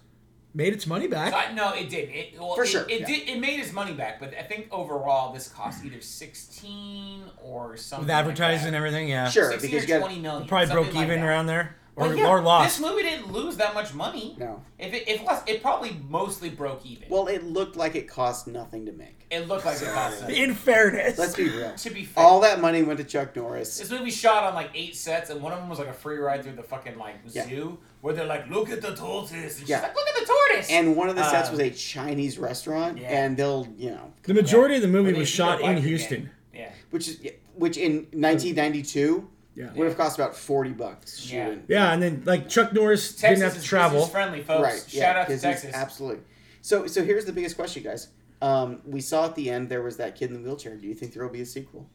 made 0.54 0.72
its 0.72 0.86
money 0.86 1.06
back. 1.06 1.32
So 1.32 1.38
I, 1.38 1.52
no, 1.52 1.72
it 1.74 1.90
did. 1.90 2.08
It, 2.10 2.38
well, 2.38 2.54
For 2.54 2.64
it, 2.64 2.68
sure, 2.68 2.86
It 2.88 3.00
yeah. 3.00 3.06
did. 3.06 3.28
It 3.28 3.38
made 3.40 3.60
its 3.60 3.72
money 3.72 3.92
back, 3.92 4.20
but 4.20 4.32
I 4.38 4.42
think 4.42 4.68
overall 4.72 5.32
this 5.34 5.48
cost 5.48 5.84
either 5.84 6.00
sixteen 6.00 7.22
or 7.42 7.76
something. 7.76 8.06
with 8.06 8.10
advertising 8.14 8.68
and 8.68 8.76
everything, 8.76 9.08
yeah. 9.08 9.28
Sure, 9.28 9.50
16 9.52 9.70
because 9.70 9.84
or 9.84 9.86
you 9.88 9.94
got 10.00 10.06
twenty 10.06 10.20
million. 10.20 10.48
Probably 10.48 10.72
broke 10.72 10.94
like 10.94 11.04
even 11.04 11.20
that. 11.20 11.26
around 11.26 11.46
there. 11.46 11.76
Or, 11.96 12.08
But 12.08 12.16
yeah, 12.18 12.26
or 12.28 12.40
lost. 12.42 12.78
This 12.78 12.86
movie 12.90 13.04
didn't 13.04 13.32
lose 13.32 13.56
that 13.58 13.72
much 13.72 13.94
money. 13.94 14.34
no. 14.38 14.62
If 14.80 14.92
it, 14.92 15.08
if 15.08 15.22
lost, 15.22 15.48
it 15.48 15.62
probably 15.62 15.96
mostly 16.08 16.50
broke 16.50 16.84
even. 16.84 17.08
Well, 17.08 17.28
it 17.28 17.44
looked 17.44 17.76
like 17.76 17.94
it 17.94 18.08
cost 18.08 18.48
nothing 18.48 18.86
to 18.86 18.92
make. 18.92 19.26
it 19.30 19.46
looked 19.46 19.64
like 19.64 19.80
it 19.80 19.88
cost. 19.88 20.18
something. 20.18 20.36
In 20.36 20.54
fairness. 20.54 21.16
Let's 21.18 21.36
be 21.36 21.48
real. 21.48 21.72
To 21.74 21.90
be 21.90 22.04
fair, 22.04 22.24
All 22.24 22.40
that 22.40 22.60
money 22.60 22.82
went 22.82 22.98
to 22.98 23.04
Chuck 23.04 23.36
Norris. 23.36 23.78
This 23.78 23.90
movie 23.92 24.10
shot 24.10 24.42
on 24.42 24.54
like 24.54 24.70
eight 24.74 24.96
sets, 24.96 25.30
and 25.30 25.40
one 25.40 25.52
of 25.52 25.60
them 25.60 25.68
was 25.68 25.78
like 25.78 25.86
a 25.88 25.92
free 25.92 26.16
ride 26.18 26.42
through 26.42 26.56
the 26.56 26.62
fucking 26.64 26.98
like 26.98 27.14
Yeah. 27.30 27.46
zoo, 27.48 27.78
where 28.00 28.12
they're 28.12 28.26
like, 28.26 28.48
"Look 28.50 28.70
at 28.70 28.82
the 28.82 28.94
tortoise," 28.96 29.30
and 29.32 29.50
she's 29.52 29.68
Yeah. 29.68 29.80
like, 29.82 29.94
"Look 29.94 30.06
at 30.08 30.20
the 30.20 30.26
tortoise." 30.26 30.70
And 30.70 30.96
one 30.96 31.08
of 31.08 31.14
the 31.16 31.28
sets 31.30 31.48
Um, 31.48 31.56
was 31.56 31.60
a 31.60 31.70
Chinese 31.70 32.38
restaurant, 32.38 32.98
yeah. 32.98 33.08
and 33.24 33.36
they'll, 33.36 33.68
you 33.78 33.90
know, 33.90 34.12
the 34.24 34.34
majority 34.34 34.74
of 34.76 34.82
the 34.82 34.88
movie 34.88 35.12
they 35.12 35.18
was 35.20 35.28
shot 35.28 35.60
in 35.60 35.76
Houston. 35.76 36.22
Gang. 36.22 36.30
Yeah. 36.52 36.70
which 36.90 37.08
is 37.08 37.20
which 37.56 37.76
in 37.76 38.06
1992 38.12 39.28
Yeah. 39.56 39.72
would 39.74 39.86
have 39.86 39.96
cost 39.96 40.18
about 40.18 40.34
40 40.36 40.70
bucks 40.72 41.30
Yeah. 41.30 41.46
shooting. 41.46 41.64
Yeah, 41.68 41.92
and 41.92 42.02
then 42.02 42.22
like 42.24 42.48
Chuck 42.48 42.72
Norris 42.72 43.10
Texas 43.10 43.20
didn't 43.38 43.42
have 43.42 43.52
to 43.52 43.58
is 43.58 43.64
travel. 43.64 43.98
business 43.98 44.12
friendly, 44.12 44.42
folks. 44.42 44.62
Right. 44.62 44.84
yeah, 44.94 45.02
Shout 45.04 45.16
out 45.16 45.26
to 45.28 45.32
'cause 45.34 45.42
he's- 45.42 45.62
Texas. 45.62 45.74
Absolutely. 45.74 46.22
So 46.62 46.86
so 46.86 47.04
here's 47.04 47.24
the 47.24 47.32
biggest 47.32 47.54
question, 47.56 47.82
guys. 47.82 48.08
Um, 48.42 48.80
we 48.84 49.00
saw 49.00 49.26
at 49.26 49.36
the 49.36 49.48
end 49.50 49.68
there 49.68 49.82
was 49.82 49.96
that 49.98 50.16
kid 50.16 50.30
in 50.30 50.34
the 50.34 50.40
wheelchair. 50.48 50.76
Do 50.76 50.86
you 50.86 50.94
think 50.94 51.14
there 51.14 51.22
will 51.22 51.32
be 51.32 51.40
a 51.40 51.46
sequel? 51.46 51.88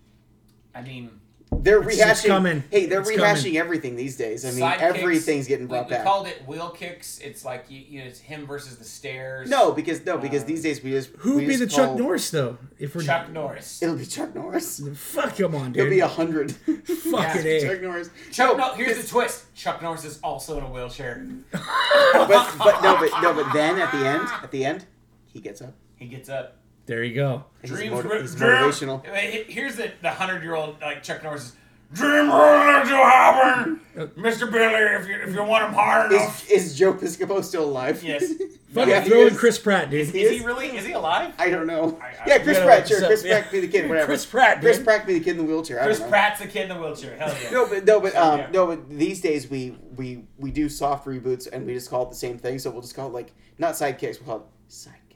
I 0.73 0.81
mean, 0.81 1.19
They're 1.51 1.81
It's- 1.81 1.97
rehashing. 1.97 2.11
it's 2.11 2.25
coming. 2.25 2.63
Hey, 2.71 2.85
they're 2.85 3.01
It's 3.01 3.09
rehashing 3.09 3.17
coming. 3.43 3.57
everything 3.57 3.95
these 3.97 4.15
days. 4.15 4.45
I 4.45 4.51
mean, 4.51 4.59
sidekicks, 4.61 4.79
everything's 4.81 5.47
getting 5.47 5.65
we, 5.67 5.71
brought 5.71 5.87
we 5.87 5.95
back. 5.95 6.05
called 6.05 6.27
it 6.27 6.47
wheel 6.47 6.69
kicks. 6.69 7.19
It's 7.19 7.43
like 7.43 7.65
you, 7.69 7.79
you 7.79 7.99
know, 7.99 8.05
it's 8.05 8.19
him 8.19 8.45
versus 8.47 8.77
the 8.77 8.85
stairs. 8.85 9.49
no, 9.49 9.71
because 9.73 10.05
no, 10.05 10.17
because 10.17 10.43
Uh, 10.43 10.47
these 10.47 10.61
days 10.63 10.81
we 10.81 10.91
just 10.91 11.09
who 11.17 11.35
would 11.35 11.47
be 11.47 11.55
the 11.57 11.67
Chuck 11.67 11.95
Norris 11.97 12.29
though? 12.31 12.57
If 12.77 12.95
we're 12.95 13.01
Chuck 13.03 13.29
Norris. 13.31 13.81
It'll 13.83 13.95
be 13.97 14.05
Chuck 14.05 14.33
Norris. 14.35 14.79
fuck 14.95 15.35
come 15.37 15.53
on, 15.55 15.73
dude. 15.73 15.81
It'll 15.81 15.89
be 15.89 15.99
a 15.99 16.07
hundred. 16.07 16.51
Fuck 16.85 16.85
Yeah, 16.85 17.35
it, 17.37 17.61
Chuck 17.67 17.77
eh? 17.79 17.81
Norris. 17.81 18.09
Chuck, 18.31 18.57
No, 18.57 18.67
no, 18.67 18.73
here's 18.75 18.89
because- 18.89 19.03
the 19.05 19.09
twist. 19.09 19.55
Chuck 19.55 19.81
Norris 19.81 20.05
is 20.05 20.19
also 20.23 20.57
in 20.59 20.63
a 20.63 20.71
wheelchair. 20.71 21.25
but, 21.51 22.55
but 22.57 22.81
no, 22.81 22.95
but 22.97 23.21
no, 23.21 23.33
but 23.33 23.51
then 23.53 23.79
at 23.79 23.91
the 23.91 24.07
end, 24.07 24.27
at 24.43 24.51
the 24.51 24.63
end, 24.63 24.85
he 25.25 25.39
gets 25.41 25.61
up. 25.61 25.73
He 25.97 26.05
gets 26.07 26.29
up. 26.29 26.55
There 26.89 27.03
you 27.03 27.13
go. 27.15 27.45
Dreams, 27.63 27.91
motiv- 27.91 28.11
ri- 28.11 28.21
he's 28.21 28.35
dream- 28.35 28.51
motivational. 28.51 29.05
Here's 29.47 29.75
the 29.75 29.91
the 30.01 30.09
hundred 30.09 30.41
year 30.43 30.55
old 30.55 30.81
like 30.81 31.03
Chuck 31.03 31.23
Norris. 31.23 31.43
Is, 31.43 31.53
Dream 31.91 32.29
rolling 32.29 32.87
to 32.87 32.95
happen, 32.95 33.81
Mr. 34.15 34.51
Billy. 34.51 34.75
If 34.75 35.07
you 35.07 35.15
if 35.27 35.33
you 35.33 35.43
want 35.43 35.65
him 35.65 35.73
hard 35.73 36.11
enough. 36.11 36.47
Is, 36.49 36.65
is 36.71 36.77
Joe 36.77 36.93
Piscopo 36.93 37.43
still 37.43 37.63
alive? 37.65 38.03
Yes. 38.03 38.31
Fucking 38.73 38.89
Yeah, 38.89 39.01
he 39.01 39.09
throw 39.09 39.21
in 39.21 39.27
is. 39.33 39.39
Chris 39.39 39.57
Pratt, 39.57 39.89
dude. 39.89 40.01
Is 40.01 40.11
he 40.39 40.45
really? 40.45 40.67
Is 40.77 40.85
he 40.85 40.91
alive? 40.91 41.33
I 41.39 41.49
don't 41.49 41.65
know. 41.65 41.97
I- 41.99 42.05
I- 42.05 42.15
yeah, 42.27 42.37
Chris 42.43 42.59
Pratt, 42.59 42.87
sure. 42.87 43.05
Chris 43.07 43.23
yeah. 43.23 43.39
Pratt 43.39 43.51
be 43.51 43.59
the 43.61 43.67
kid, 43.67 43.89
whatever. 43.89 44.05
Chris 44.05 44.23
Pratt, 44.25 44.61
Chris. 44.61 44.77
Pratt 44.79 45.07
be 45.07 45.13
the 45.13 45.19
kid 45.19 45.31
in 45.31 45.37
the 45.37 45.43
wheelchair. 45.43 45.79
I 45.81 45.85
Chris 45.85 45.97
don't 45.97 46.07
know. 46.07 46.11
Pratt's 46.11 46.39
the 46.41 46.47
kid 46.47 46.69
in 46.69 46.75
the 46.77 46.79
wheelchair. 46.79 47.15
Hell 47.17 47.35
yeah. 47.43 47.49
No, 47.51 47.67
but 47.67 47.85
no, 47.85 47.99
but 47.99 48.15
um, 48.15 48.39
Yeah. 48.39 48.49
no, 48.51 48.67
but 48.67 48.87
these 48.89 49.19
days 49.21 49.49
we 49.49 49.75
we 49.95 50.25
we 50.37 50.51
do 50.51 50.69
soft 50.69 51.07
reboots 51.07 51.47
and 51.51 51.65
we 51.65 51.73
just 51.73 51.89
call 51.89 52.03
it 52.03 52.09
the 52.11 52.15
same 52.15 52.37
thing. 52.37 52.59
So 52.59 52.69
we'll 52.69 52.81
just 52.81 52.95
call 52.95 53.07
it 53.07 53.13
like 53.13 53.31
not 53.57 53.73
sidekicks. 53.73 54.19
We'll 54.23 54.37
call 54.37 54.37
it 54.37 54.71
sidekick, 54.71 55.08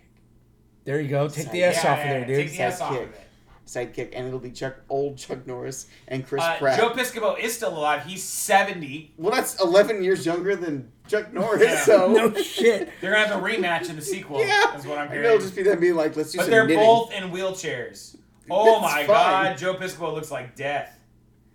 There 0.86 1.00
you 1.00 1.08
go. 1.10 1.28
Take 1.30 1.52
the 1.52 1.60
Yeah, 1.60 1.68
S 1.68 1.86
off 1.86 2.00
of 2.00 2.04
there, 2.10 2.26
dude. 2.26 2.36
Take 2.36 2.52
the 2.52 2.60
S 2.64 2.82
off 2.82 2.92
of 2.92 2.98
Sidekick. 2.98 3.04
it. 3.14 3.20
sidekick, 3.66 4.10
and 4.14 4.28
it'll 4.28 4.40
be 4.40 4.52
Chuck, 4.52 4.76
old 4.90 5.18
Chuck 5.18 5.48
Norris 5.48 5.88
and 6.10 6.28
Chris 6.28 6.44
Uh, 6.44 6.58
Pratt. 6.58 6.78
Joe 6.78 6.90
Piscopo 6.90 7.40
is 7.40 7.54
still 7.56 7.78
alive. 7.78 8.04
He's 8.06 8.22
70. 8.24 9.14
well, 9.18 9.32
that's 9.34 9.60
eleven 9.62 10.04
years 10.04 10.26
younger 10.26 10.56
than 10.58 10.92
Chuck 11.08 11.32
Norris. 11.34 11.64
Yeah. 11.64 11.84
So 11.86 12.12
No 12.12 12.34
shit. 12.42 12.90
They're 13.02 13.14
gonna 13.14 13.28
have 13.28 13.42
a 13.42 13.46
rematch 13.46 13.90
in 13.90 13.96
the 13.96 14.02
sequel. 14.02 14.40
yeah, 14.42 14.76
is 14.78 14.86
what 14.86 14.98
I'm 14.98 15.06
and 15.06 15.14
hearing. 15.14 15.26
it'll 15.28 15.40
just 15.40 15.56
be 15.56 15.64
them 15.64 15.80
being 15.80 15.96
like, 15.96 16.16
let's 16.18 16.32
do 16.34 16.40
but 16.40 16.44
some 16.44 16.52
they're 16.52 16.68
knitting. 16.68 16.84
both 16.84 17.14
in 17.14 17.32
wheelchairs. 17.32 18.18
Oh 18.52 18.82
That's 18.82 18.82
my 18.82 18.98
fine. 19.06 19.08
god, 19.52 19.58
Joe 19.58 19.76
Piscopo 19.76 20.14
looks 20.14 20.30
like 20.32 20.54
death. 20.58 21.00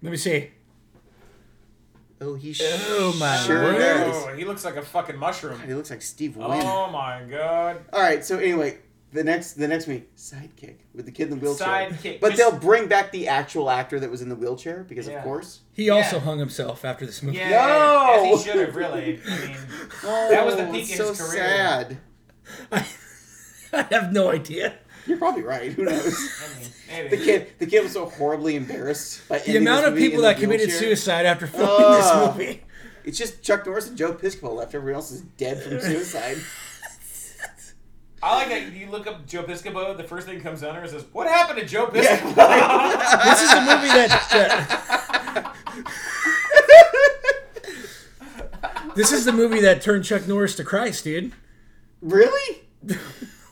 Let 0.01 0.11
me 0.11 0.17
see. 0.17 0.51
Oh, 2.21 2.35
he 2.35 2.57
Oh, 2.61 3.15
my 3.21 3.37
sure 3.37 3.63
word. 3.63 3.79
does. 3.79 4.25
Oh, 4.27 4.35
he 4.35 4.45
looks 4.45 4.65
like 4.65 4.75
a 4.77 4.83
fucking 4.83 5.17
mushroom. 5.17 5.61
He 5.67 5.73
looks 5.75 5.91
like 5.91 6.03
Steve 6.03 6.37
Wynn. 6.37 6.49
Oh 6.51 6.91
my 6.91 7.23
god. 7.31 7.85
All 7.93 8.01
right, 8.01 8.25
so 8.25 8.39
anyway, 8.39 8.79
the 9.13 9.25
next 9.25 9.55
the 9.55 9.67
next 9.69 9.87
week, 9.87 10.15
sidekick 10.17 10.77
with 10.95 11.07
the 11.07 11.13
kid 11.13 11.25
in 11.25 11.31
the 11.31 11.37
wheelchair. 11.37 11.67
Sidekick. 11.91 12.21
But 12.21 12.37
they'll 12.37 12.59
bring 12.59 12.89
back 12.89 13.11
the 13.11 13.29
actual 13.29 13.71
actor 13.71 13.99
that 14.01 14.11
was 14.11 14.21
in 14.23 14.29
the 14.29 14.37
wheelchair 14.37 14.85
because 14.89 15.09
Yeah. 15.09 15.19
of 15.19 15.25
course. 15.25 15.61
He 15.73 15.89
also 15.91 16.17
Yeah. 16.17 16.23
hung 16.23 16.39
himself 16.39 16.85
after 16.85 17.07
this 17.07 17.23
movie. 17.23 17.39
Yeah, 17.39 17.51
No! 17.51 18.33
as 18.35 18.45
he 18.45 18.51
should 18.51 18.61
have 18.61 18.77
really. 18.77 19.21
I 19.27 19.47
mean, 19.47 19.57
Oh, 20.05 20.29
That 20.31 20.45
was 20.45 20.57
the 20.57 20.65
peak 20.67 20.93
of 20.95 21.01
oh, 21.01 21.05
so 21.05 21.09
his 21.09 21.21
career. 21.21 21.43
sad. 21.43 21.99
I 23.73 23.83
have 23.91 24.13
no 24.13 24.31
idea. 24.31 24.75
You're 25.07 25.19
probably 25.19 25.43
right. 25.43 25.73
Who 25.73 25.85
knows? 25.85 26.05
I 26.45 26.61
mean, 26.61 26.71
maybe. 26.89 27.17
the 27.17 27.25
kid, 27.25 27.53
the 27.59 27.67
kid 27.67 27.83
was 27.83 27.93
so 27.93 28.07
horribly 28.07 28.57
embarrassed 28.57 29.27
by 29.29 29.39
The 29.39 29.57
amount 29.57 29.87
of 29.87 29.97
people 29.97 30.23
that 30.23 30.39
committed 30.39 30.71
suicide 30.71 31.25
after 31.27 31.47
filming 31.47 31.69
Ugh. 31.79 31.97
this 31.97 32.11
oh. 32.13 32.33
movie. 32.37 32.63
It's 33.05 33.17
just 33.17 33.43
Chuck 33.43 33.65
Norris 33.65 33.89
and 33.89 33.97
Joe 33.97 34.13
Piscopo 34.13 34.55
left. 34.55 34.75
Everyone 34.75 34.97
else 34.97 35.11
is 35.11 35.23
dead 35.23 35.63
from 35.63 35.81
suicide. 35.81 36.37
I 38.23 38.35
like 38.37 38.49
that 38.49 38.73
you 38.73 38.91
look 38.91 39.07
up 39.07 39.27
Joe 39.27 39.45
Piscopo. 39.45 39.97
The 39.97 40.03
first 40.05 40.27
thing 40.27 40.39
that 40.39 40.45
comes 40.45 40.63
under 40.65 40.81
and 40.81 40.91
says, 40.91 41.05
"What 41.13 41.29
happened 41.29 41.61
to 41.61 41.67
Joe 41.67 41.87
Piscopo?" 41.87 42.35
This 43.25 43.43
is 43.43 43.53
a 43.53 43.61
movie 43.61 43.89
that. 43.89 45.53
uh, 48.63 48.93
this 48.95 49.13
is 49.13 49.25
the 49.25 49.33
movie 49.33 49.61
that 49.61 49.83
turned 49.83 50.05
Chuck 50.05 50.27
Norris 50.27 50.57
to 50.57 50.65
Christ, 50.65 51.05
dude. 51.05 51.33
really? 52.01 52.63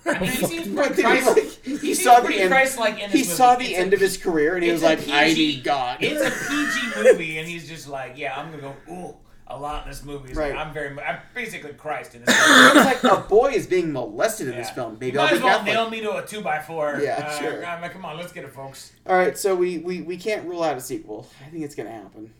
I 0.09 0.21
mean, 0.21 0.31
he 0.31 0.47
seems 0.47 0.69
pretty 0.75 1.03
Christ. 1.03 1.27
like, 1.37 1.45
He, 1.65 1.77
he 1.79 1.95
saw 1.95 2.21
the 2.21 2.35
end. 2.41 2.51
Christ-like 2.51 2.95
in 3.01 3.11
He 3.11 3.19
movie. 3.19 3.23
saw 3.25 3.57
the 3.57 3.65
It's 3.65 3.79
end 3.79 3.93
a- 3.93 3.97
of 3.97 4.01
his 4.01 4.17
career 4.17 4.55
and 4.55 4.63
he 4.65 4.71
was 4.71 4.83
it's 4.85 5.09
a 5.09 5.11
like, 5.11 5.17
"I 5.17 5.29
PG 5.31 5.47
need 5.57 5.65
God." 5.65 5.99
It's 6.01 6.21
a 6.23 6.31
PG 6.31 7.03
movie, 7.03 7.39
and 7.39 7.49
he's 7.49 7.69
just 7.69 7.89
like, 7.89 8.13
"Yeah, 8.17 8.39
I'm 8.39 8.51
gonna 8.51 8.63
go 8.63 8.75
ooh 8.93 9.17
a 9.49 9.59
lot 9.59 9.85
in 9.85 9.91
this 9.91 10.03
movie." 10.05 10.29
He's 10.29 10.37
Right. 10.37 10.55
like, 10.55 10.67
I'm 10.67 10.73
very, 10.75 10.99
I'm 11.01 11.19
basically 11.35 11.73
Christ 11.75 12.15
in 12.15 12.25
this 12.25 12.29
movie. 12.49 12.79
it's 12.89 13.05
like 13.05 13.13
a 13.13 13.21
boy 13.29 13.53
is 13.53 13.67
being 13.67 13.93
molested 13.93 14.49
in 14.49 14.57
this 14.57 14.69
Yeah. 14.69 14.75
film. 14.75 14.93
You 14.95 14.99
Maybe 15.01 15.17
might 15.17 15.23
I'll 15.25 15.31
be 15.31 15.37
as 15.37 15.43
well 15.43 15.59
Catholic. 15.59 15.75
nail 15.75 15.91
me 15.91 16.01
to 16.03 16.17
a 16.17 16.27
two 16.27 16.41
by 16.41 16.59
four. 16.61 16.99
Yeah, 17.03 17.25
uh, 17.29 17.39
sure. 17.39 17.65
I 17.67 17.81
mean, 17.81 17.91
come 17.91 18.05
on, 18.05 18.17
let's 18.17 18.33
get 18.33 18.45
it, 18.45 18.53
folks. 18.53 18.93
All 19.07 19.17
right, 19.17 19.37
so 19.39 19.55
we, 19.55 19.79
we 19.79 20.03
we 20.03 20.17
can't 20.17 20.47
rule 20.47 20.63
out 20.63 20.77
a 20.77 20.81
sequel. 20.81 21.29
I 21.47 21.51
think 21.51 21.65
it's 21.65 21.75
gonna 21.75 21.91
happen. 21.93 22.33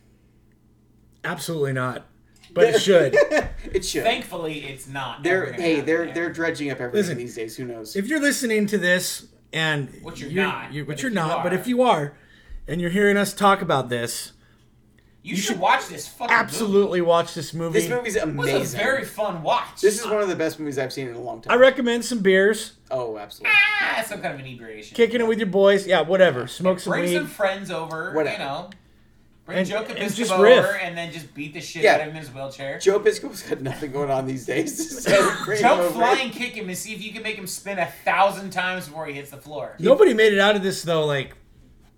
Absolutely 1.25 1.73
not. 1.73 2.07
But 2.55 2.65
it 2.75 2.81
should. 2.81 3.15
it 3.73 3.85
should. 3.85 4.05
Thankfully, 4.05 4.61
it's 4.67 4.87
not. 4.87 5.23
they're 5.23 5.43
ever 5.43 5.51
gonna 5.53 5.63
hey, 5.63 5.71
happen, 5.75 5.87
they're 5.87 6.05
yeah. 6.07 6.15
they're 6.15 6.33
dredging 6.33 6.71
up 6.71 6.81
everything 6.81 7.01
Listen, 7.03 7.19
these 7.19 7.35
days. 7.35 7.57
Who 7.57 7.65
knows? 7.65 7.97
If 7.97 8.07
you're 8.07 8.21
listening 8.21 8.67
to 8.69 8.79
this 8.79 9.27
and 9.53 9.89
Which 10.03 10.21
you're 10.21 10.31
you're, 10.31 10.45
not, 10.45 10.73
you're, 10.73 10.85
but 10.85 10.91
which 10.91 10.99
if 10.99 11.03
you're 11.03 11.11
you 11.11 11.15
not, 11.17 11.43
but 11.43 11.53
are- 11.53 11.57
if 11.57 11.67
you 11.67 11.83
are, 11.83 12.15
and 12.69 12.81
you're 12.81 12.91
hearing 12.91 13.17
us 13.17 13.35
talk 13.35 13.61
about 13.63 13.89
this, 13.89 14.33
You, 15.31 15.37
should, 15.37 15.59
watch 15.59 15.89
this 15.89 16.07
fucking 16.09 16.35
movie. 16.35 16.45
absolutely 16.45 17.01
watch 17.01 17.35
this 17.35 17.53
movie. 17.53 17.81
This 17.81 17.89
movie's 17.91 18.15
movie. 18.25 18.51
It 18.53 18.59
was 18.59 18.75
amazing. 18.75 18.81
a 18.81 18.83
very 18.83 19.05
fun 19.05 19.43
watch. 19.43 19.81
this 19.81 19.99
is 20.01 20.07
one 20.07 20.21
of 20.23 20.29
the 20.29 20.37
best 20.37 20.59
movies 20.61 20.79
I've 20.79 20.93
seen 20.93 21.09
in 21.09 21.15
a 21.17 21.21
long 21.21 21.41
time. 21.41 21.53
I 21.53 21.57
recommend 21.61 22.05
some 22.05 22.21
beers, 22.21 22.75
oh, 22.91 23.19
absolutely. 23.19 23.53
ah, 23.83 24.03
some 24.07 24.21
kind 24.21 24.35
of 24.35 24.41
inebriation. 24.41 24.95
kicking 24.95 25.21
it 25.21 25.27
with 25.27 25.39
your 25.39 25.49
boys. 25.49 25.87
Yeah, 25.87 26.03
whatever. 26.03 26.47
Smoke 26.47 26.79
some 26.81 26.93
Bring 26.93 27.05
weed. 27.05 27.15
some 27.15 27.27
friends 27.27 27.71
over. 27.71 28.13
Whatever. 28.13 28.33
You 28.35 28.49
know. 28.49 28.71
Bring 29.47 29.59
And- 29.59 29.69
Joe 29.69 29.79
and 29.79 29.87
Capisco 29.97 30.15
just 30.17 30.33
over 30.33 30.43
riff. 30.43 30.67
and 30.83 30.97
then 30.99 31.13
just 31.13 31.33
beat 31.33 31.55
the 31.55 31.61
shit 31.61 31.83
Yeah. 31.85 31.95
out 31.95 32.01
of 32.01 32.07
him 32.09 32.17
in 32.17 32.23
his 32.23 32.31
wheelchair. 32.33 32.79
Joe 32.81 32.99
Pisco's 32.99 33.43
got 33.43 33.61
nothing 33.61 33.93
going 33.93 34.11
on 34.11 34.27
these 34.27 34.45
days. 34.47 35.01
So 35.07 35.45
bring 35.45 35.59
him 35.59 35.63
Jump, 35.63 35.81
over. 35.83 35.91
fly, 35.95 36.19
and 36.23 36.33
kick 36.33 36.55
him 36.55 36.69
and 36.69 36.77
see 36.77 36.95
if 36.95 37.03
you 37.03 37.13
can 37.13 37.23
make 37.23 37.37
him 37.37 37.47
spin 37.47 37.79
a 37.79 37.87
thousand 38.05 38.51
times 38.51 38.87
before 38.87 39.07
he 39.07 39.13
hits 39.15 39.31
the 39.31 39.37
floor. 39.37 39.77
Nobody 39.79 40.15
made 40.15 40.33
it 40.33 40.41
out 40.41 40.57
of 40.57 40.63
this 40.65 40.83
though, 40.83 41.05
like 41.07 41.37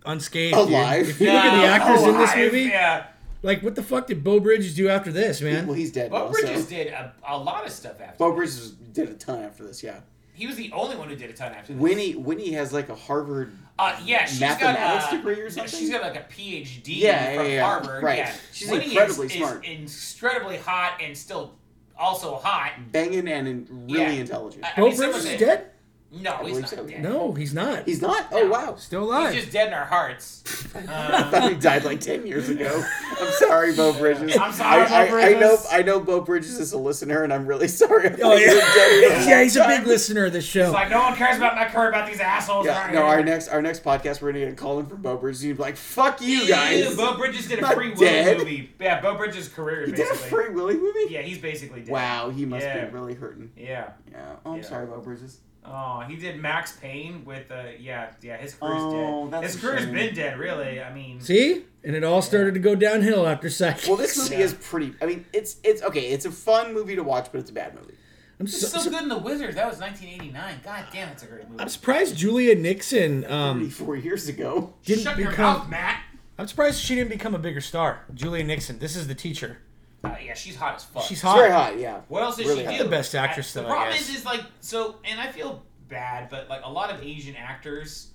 unscathed. 0.04 0.56
dude. 0.56 0.68
Alive. 0.68 1.08
If 1.08 1.20
you 1.20 1.26
look 1.26 1.36
at 1.36 1.50
the 1.56 1.62
No, 1.62 1.66
actors 1.66 2.02
in 2.06 2.16
this 2.18 2.36
movie, 2.36 2.62
yeah. 2.64 3.06
Like 3.42 3.62
what 3.62 3.74
the 3.74 3.82
fuck 3.82 4.06
did 4.08 4.24
Beau 4.24 4.40
Bridges 4.40 4.74
do 4.74 4.88
after 4.88 5.12
this, 5.12 5.40
man? 5.40 5.66
Well, 5.66 5.74
he's 5.76 5.92
dead. 5.92 6.10
Bo 6.10 6.26
now, 6.26 6.32
Bridges 6.32 6.64
so. 6.64 6.70
did 6.70 6.88
a, 6.88 7.12
a 7.26 7.38
lot 7.38 7.64
of 7.64 7.72
stuff 7.72 8.00
after. 8.00 8.16
Bo 8.18 8.30
this. 8.30 8.36
Bridges 8.36 8.70
did 8.92 9.08
a 9.10 9.14
ton 9.14 9.42
after 9.42 9.64
this. 9.64 9.82
Yeah. 9.82 10.00
He 10.34 10.46
was 10.46 10.56
the 10.56 10.70
only 10.72 10.96
one 10.96 11.08
who 11.08 11.16
did 11.16 11.30
a 11.30 11.32
ton 11.32 11.52
after 11.52 11.72
this. 11.72 11.80
Winnie 11.82 12.14
Winnie 12.14 12.52
has 12.52 12.72
like 12.72 12.88
a 12.88 12.94
Harvard. 12.94 13.52
Uh, 13.78 13.96
yeah, 14.04 14.24
she's 14.24 14.40
mathematics 14.40 15.04
got 15.04 15.12
a, 15.12 15.16
degree 15.16 15.40
or 15.40 15.50
something? 15.50 15.78
She's 15.78 15.90
got 15.90 16.02
like 16.02 16.16
a 16.16 16.26
PhD 16.32 16.82
Yeah, 16.98 17.34
from 17.36 17.46
yeah, 17.46 17.52
yeah. 17.52 17.64
Harvard. 17.64 18.02
Right. 18.02 18.18
Yeah. 18.18 18.34
She's 18.52 18.68
Winnie 18.70 18.86
incredibly 18.86 19.26
is, 19.26 19.32
smart. 19.34 19.64
Is 19.64 20.14
incredibly 20.16 20.56
hot 20.56 21.00
and 21.00 21.16
still 21.16 21.54
also 21.96 22.36
hot. 22.36 22.72
Banging 22.90 23.28
and 23.28 23.68
really 23.90 24.00
Yeah. 24.00 24.10
intelligent. 24.10 24.64
I- 24.64 24.72
I 24.76 24.80
Bo 24.80 24.88
mean, 24.88 24.96
Bridges 24.96 25.14
of 25.16 25.20
is 25.26 25.26
it- 25.26 25.38
dead? 25.38 25.70
No, 26.10 26.38
he's 26.38 26.56
believe 26.56 26.72
not 26.78 26.86
dead. 26.88 27.02
No, 27.02 27.32
he's 27.34 27.52
not. 27.52 27.84
He's 27.84 28.00
not. 28.00 28.28
Oh 28.32 28.48
wow. 28.48 28.76
still 28.76 29.04
alive. 29.04 29.34
He's 29.34 29.42
just 29.42 29.52
dead 29.52 29.68
in 29.68 29.74
our 29.74 29.84
hearts. 29.84 30.42
I 30.74 30.78
Um, 30.78 31.30
thought 31.30 31.50
he 31.52 31.58
died 31.58 31.84
like 31.84 32.00
ten 32.00 32.26
years 32.26 32.48
ago. 32.48 32.82
I'm 33.20 33.32
sorry, 33.32 33.74
Beau 33.76 33.92
Bridges. 33.92 34.34
I'm 34.38 34.50
sorry, 34.52 34.82
I, 34.84 34.88
Bo 34.88 34.94
I, 34.94 35.22
I 35.26 35.32
know. 35.34 35.38
Bridges. 35.38 35.66
I 35.70 35.82
know 35.82 36.00
Beau 36.00 36.22
Bridges 36.22 36.58
is 36.58 36.72
a 36.72 36.78
listener, 36.78 37.24
and 37.24 37.32
I'm 37.32 37.46
really 37.46 37.68
sorry. 37.82 38.08
I 38.08 38.12
oh 38.12 38.16
thought 38.16 38.38
dead 38.38 39.02
yeah, 39.02 39.28
yeah, 39.28 39.42
he's 39.42 39.56
a 39.56 39.66
big 39.66 39.86
listener 39.86 40.24
of 40.24 40.32
this 40.32 40.46
show. 40.46 40.64
it's 40.64 40.72
like 40.72 40.88
no 40.88 40.98
one 41.00 41.14
cares 41.14 41.36
about 41.36 41.56
my 41.56 41.66
career 41.66 41.90
about 41.90 42.08
these 42.08 42.20
assholes. 42.20 42.64
Yeah, 42.64 42.80
right 42.86 42.94
no, 42.94 43.00
here. 43.00 43.08
our 43.08 43.22
next 43.22 43.48
our 43.48 43.60
next 43.60 43.84
podcast 43.84 44.22
we're 44.22 44.32
gonna 44.32 44.46
get 44.46 44.52
a 44.54 44.56
call 44.56 44.78
in 44.80 44.86
from 44.86 45.02
Beau 45.02 45.18
Bridges. 45.18 45.42
He'd 45.42 45.58
be 45.58 45.62
like, 45.62 45.76
"Fuck 45.76 46.22
you 46.22 46.38
Ew, 46.38 46.48
guys." 46.48 46.96
Beau 46.96 47.18
Bridges 47.18 47.48
did 47.48 47.58
a 47.58 47.62
Not 47.62 47.74
Free 47.74 47.92
Willy 47.92 48.38
movie. 48.38 48.72
Yeah, 48.80 49.02
Beau 49.02 49.14
Bridges' 49.18 49.48
career 49.50 49.82
is 49.82 49.90
he 49.90 49.96
did 49.96 50.10
a. 50.10 50.14
Free 50.14 50.48
Willy 50.48 50.76
movie. 50.78 51.06
Yeah, 51.12 51.20
he's 51.20 51.36
basically 51.38 51.80
dead. 51.82 51.90
Wow, 51.92 52.30
he 52.30 52.46
must 52.46 52.64
Yeah. 52.64 52.86
be 52.86 52.92
really 52.94 53.12
hurting. 53.14 53.50
Yeah. 53.58 53.90
Yeah. 54.10 54.36
Oh, 54.46 54.52
I'm 54.52 54.56
Yeah. 54.56 54.62
sorry, 54.64 54.86
Beau 54.86 55.00
Bridges. 55.00 55.40
Oh, 55.70 56.00
he 56.08 56.16
did 56.16 56.40
Max 56.40 56.72
Payne 56.76 57.24
with 57.24 57.50
uh 57.50 57.64
yeah 57.78 58.10
yeah 58.22 58.36
his 58.36 58.54
career's 58.54 58.76
Oh, 58.80 59.24
dead. 59.30 59.32
that's 59.42 59.54
his 59.54 59.62
a 59.62 59.66
career's 59.66 59.84
shame. 59.84 59.92
been 59.94 60.14
dead 60.14 60.38
really. 60.38 60.82
I 60.82 60.92
mean. 60.92 61.20
See, 61.20 61.64
and 61.84 61.94
it 61.94 62.04
all 62.04 62.22
started 62.22 62.54
to 62.54 62.60
go 62.60 62.74
downhill 62.74 63.26
after 63.26 63.48
Sidekicks. 63.48 63.86
Well, 63.88 63.96
this 63.96 64.16
movie 64.16 64.36
Yeah. 64.36 64.40
is 64.46 64.54
pretty. 64.54 64.94
I 65.02 65.06
mean, 65.06 65.24
it's 65.32 65.56
it's 65.62 65.82
okay. 65.82 66.08
It's 66.08 66.24
a 66.24 66.30
fun 66.32 66.72
movie 66.74 66.96
to 66.96 67.02
watch, 67.02 67.28
but 67.32 67.40
it's 67.40 67.50
a 67.50 67.54
bad 67.54 67.74
movie. 67.74 67.94
I'm, 68.40 68.46
It's 68.46 68.60
so, 68.60 68.68
so, 68.68 68.78
so- 68.78 68.90
good 68.90 69.02
in 69.02 69.08
The 69.08 69.18
Wizard. 69.18 69.54
That 69.56 69.68
was 69.68 69.78
1989. 69.80 70.60
God 70.64 70.84
damn, 70.92 71.08
it's 71.08 71.22
a 71.24 71.26
great 71.26 71.48
movie. 71.48 71.60
I'm 71.60 71.68
surprised 71.68 72.16
Julia 72.16 72.54
Nickson 72.54 73.24
um, 73.30 73.58
Thirty-four 73.58 73.96
years 73.96 74.28
ago. 74.28 74.74
didn't 74.84 75.02
Shut 75.04 75.18
your 75.18 75.30
become. 75.30 75.58
mouth, 75.58 75.68
Matt. 75.68 76.02
I'm 76.38 76.46
surprised 76.46 76.80
she 76.80 76.94
didn't 76.94 77.10
become 77.10 77.34
a 77.34 77.38
bigger 77.38 77.60
star. 77.60 78.04
Julia 78.14 78.44
Nickson. 78.44 78.78
This 78.78 78.94
is 78.94 79.08
the 79.08 79.14
teacher. 79.16 79.58
Uh, 80.04 80.14
yeah, 80.24 80.34
she's 80.34 80.54
hot 80.54 80.76
as 80.76 80.84
fuck. 80.84 81.02
She's 81.02 81.18
It's 81.18 81.22
hot. 81.22 81.36
very 81.36 81.50
hot. 81.50 81.78
Yeah. 81.78 82.00
What 82.08 82.22
else 82.22 82.36
did 82.36 82.46
Really 82.46 82.60
she 82.60 82.64
hot. 82.66 82.78
do? 82.78 82.84
The 82.84 82.90
best 82.90 83.14
actress, 83.14 83.56
I, 83.56 83.60
though, 83.60 83.66
The 83.66 83.72
I 83.72 83.76
problem 83.76 83.98
guess. 83.98 84.08
is, 84.08 84.16
is 84.16 84.24
like 84.24 84.42
so, 84.60 84.96
and 85.04 85.20
I 85.20 85.32
feel 85.32 85.64
bad, 85.88 86.28
but 86.30 86.48
like 86.48 86.60
a 86.64 86.70
lot 86.70 86.90
of 86.90 87.02
Asian 87.02 87.34
actors 87.34 88.12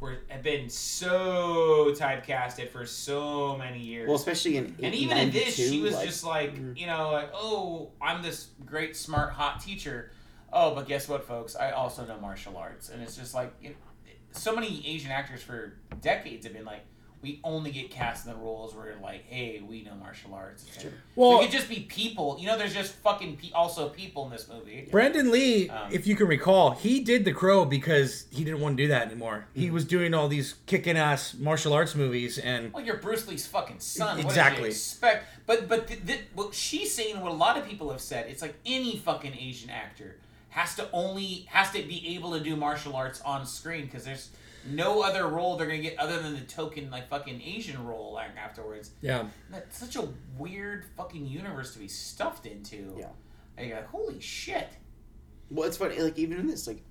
were 0.00 0.18
have 0.28 0.42
been 0.42 0.68
so 0.68 1.92
typecasted 1.96 2.70
for 2.70 2.86
so 2.86 3.56
many 3.56 3.80
years. 3.80 4.06
Well, 4.08 4.16
especially 4.16 4.56
in 4.56 4.76
and 4.82 4.94
even 4.94 5.18
in 5.18 5.30
this, 5.30 5.56
she 5.56 5.80
was 5.80 5.94
like, 5.94 6.06
just 6.06 6.24
like, 6.24 6.54
mm. 6.54 6.76
you 6.76 6.86
know, 6.86 7.10
like, 7.10 7.30
oh, 7.34 7.90
I'm 8.00 8.22
this 8.22 8.48
great, 8.64 8.96
smart, 8.96 9.32
hot 9.32 9.60
teacher. 9.60 10.10
Oh, 10.52 10.74
but 10.74 10.86
guess 10.86 11.08
what, 11.08 11.26
folks? 11.26 11.56
I 11.56 11.72
also 11.72 12.06
know 12.06 12.18
martial 12.18 12.56
arts, 12.56 12.88
and 12.88 13.02
it's 13.02 13.16
just 13.16 13.34
like, 13.34 13.52
it, 13.62 13.76
so 14.32 14.54
many 14.54 14.82
Asian 14.86 15.10
actors 15.10 15.42
for 15.42 15.74
decades 16.00 16.46
have 16.46 16.54
been 16.54 16.64
like, 16.64 16.84
we 17.26 17.40
only 17.42 17.72
get 17.72 17.90
cast 17.90 18.24
in 18.24 18.32
the 18.32 18.38
roles 18.38 18.72
where 18.72 18.94
like, 19.02 19.24
hey, 19.28 19.60
we 19.68 19.82
know 19.82 19.94
martial 19.96 20.32
arts. 20.32 20.64
It's 20.72 20.84
like, 20.84 20.92
Well- 21.16 21.38
we 21.40 21.46
could 21.46 21.52
just 21.52 21.68
be 21.68 21.80
people. 21.80 22.36
You 22.38 22.46
know, 22.46 22.56
there's 22.56 22.72
just 22.72 22.94
fucking 22.96 23.36
pe- 23.38 23.50
also 23.50 23.88
people 23.88 24.24
in 24.26 24.30
this 24.30 24.48
movie. 24.48 24.86
Brandon 24.92 25.32
Lee, 25.32 25.68
Um, 25.68 25.90
if 25.92 26.06
you 26.06 26.14
can 26.14 26.28
recall, 26.28 26.70
he 26.70 27.00
did 27.00 27.24
The 27.24 27.32
Crow 27.32 27.64
because 27.64 28.26
he 28.30 28.44
didn't 28.44 28.60
want 28.60 28.76
to 28.76 28.84
do 28.84 28.88
that 28.90 29.06
anymore. 29.08 29.46
Mm-hmm. 29.50 29.60
He 29.60 29.70
was 29.72 29.84
doing 29.84 30.14
all 30.14 30.28
these 30.28 30.54
kicking 30.66 30.96
ass 30.96 31.34
martial 31.34 31.72
arts 31.72 31.96
movies, 31.96 32.38
and 32.38 32.72
Well, 32.72 32.84
you're 32.84 32.98
Bruce 32.98 33.26
Lee's 33.26 33.46
fucking 33.46 33.80
son. 33.80 34.18
What 34.18 34.26
Exactly. 34.26 34.56
did 34.56 34.62
you 34.66 34.70
expect? 34.70 35.24
But 35.46 35.68
but 35.68 35.88
th- 35.88 36.06
th- 36.06 36.20
what 36.34 36.54
she's 36.54 36.94
saying, 36.94 37.20
what 37.20 37.32
a 37.32 37.34
lot 37.34 37.58
of 37.58 37.66
people 37.68 37.90
have 37.90 38.00
said, 38.00 38.26
it's 38.28 38.40
like 38.42 38.54
any 38.64 38.96
fucking 38.98 39.34
Asian 39.36 39.70
actor 39.70 40.16
has 40.50 40.76
to 40.76 40.88
only 40.92 41.46
has 41.50 41.72
to 41.72 41.82
be 41.82 42.14
able 42.14 42.32
to 42.32 42.40
do 42.40 42.54
martial 42.54 42.94
arts 42.94 43.20
on 43.22 43.44
screen 43.44 43.86
because 43.86 44.04
there's 44.04 44.30
no 44.70 45.02
other 45.02 45.26
role 45.28 45.56
they're 45.56 45.66
gonna 45.66 45.78
get 45.78 45.98
other 45.98 46.20
than 46.22 46.34
the 46.34 46.40
token 46.42 46.90
like 46.90 47.08
fucking 47.08 47.40
Asian 47.42 47.84
role 47.86 48.12
like 48.14 48.36
afterwards. 48.36 48.90
yeah, 49.00 49.26
That's 49.50 49.78
such 49.78 49.96
a 49.96 50.08
weird 50.38 50.84
fucking 50.96 51.26
universe 51.26 51.72
to 51.74 51.78
be 51.78 51.88
stuffed 51.88 52.46
into. 52.46 52.94
Yeah. 52.98 53.08
And 53.56 53.68
you're 53.68 53.76
like, 53.76 53.88
holy 53.88 54.20
shit. 54.20 54.68
Well, 55.50 55.66
it's 55.68 55.76
funny. 55.76 55.98
Like 56.00 56.18
even 56.18 56.38
in 56.38 56.46
this, 56.46 56.66
like 56.66 56.82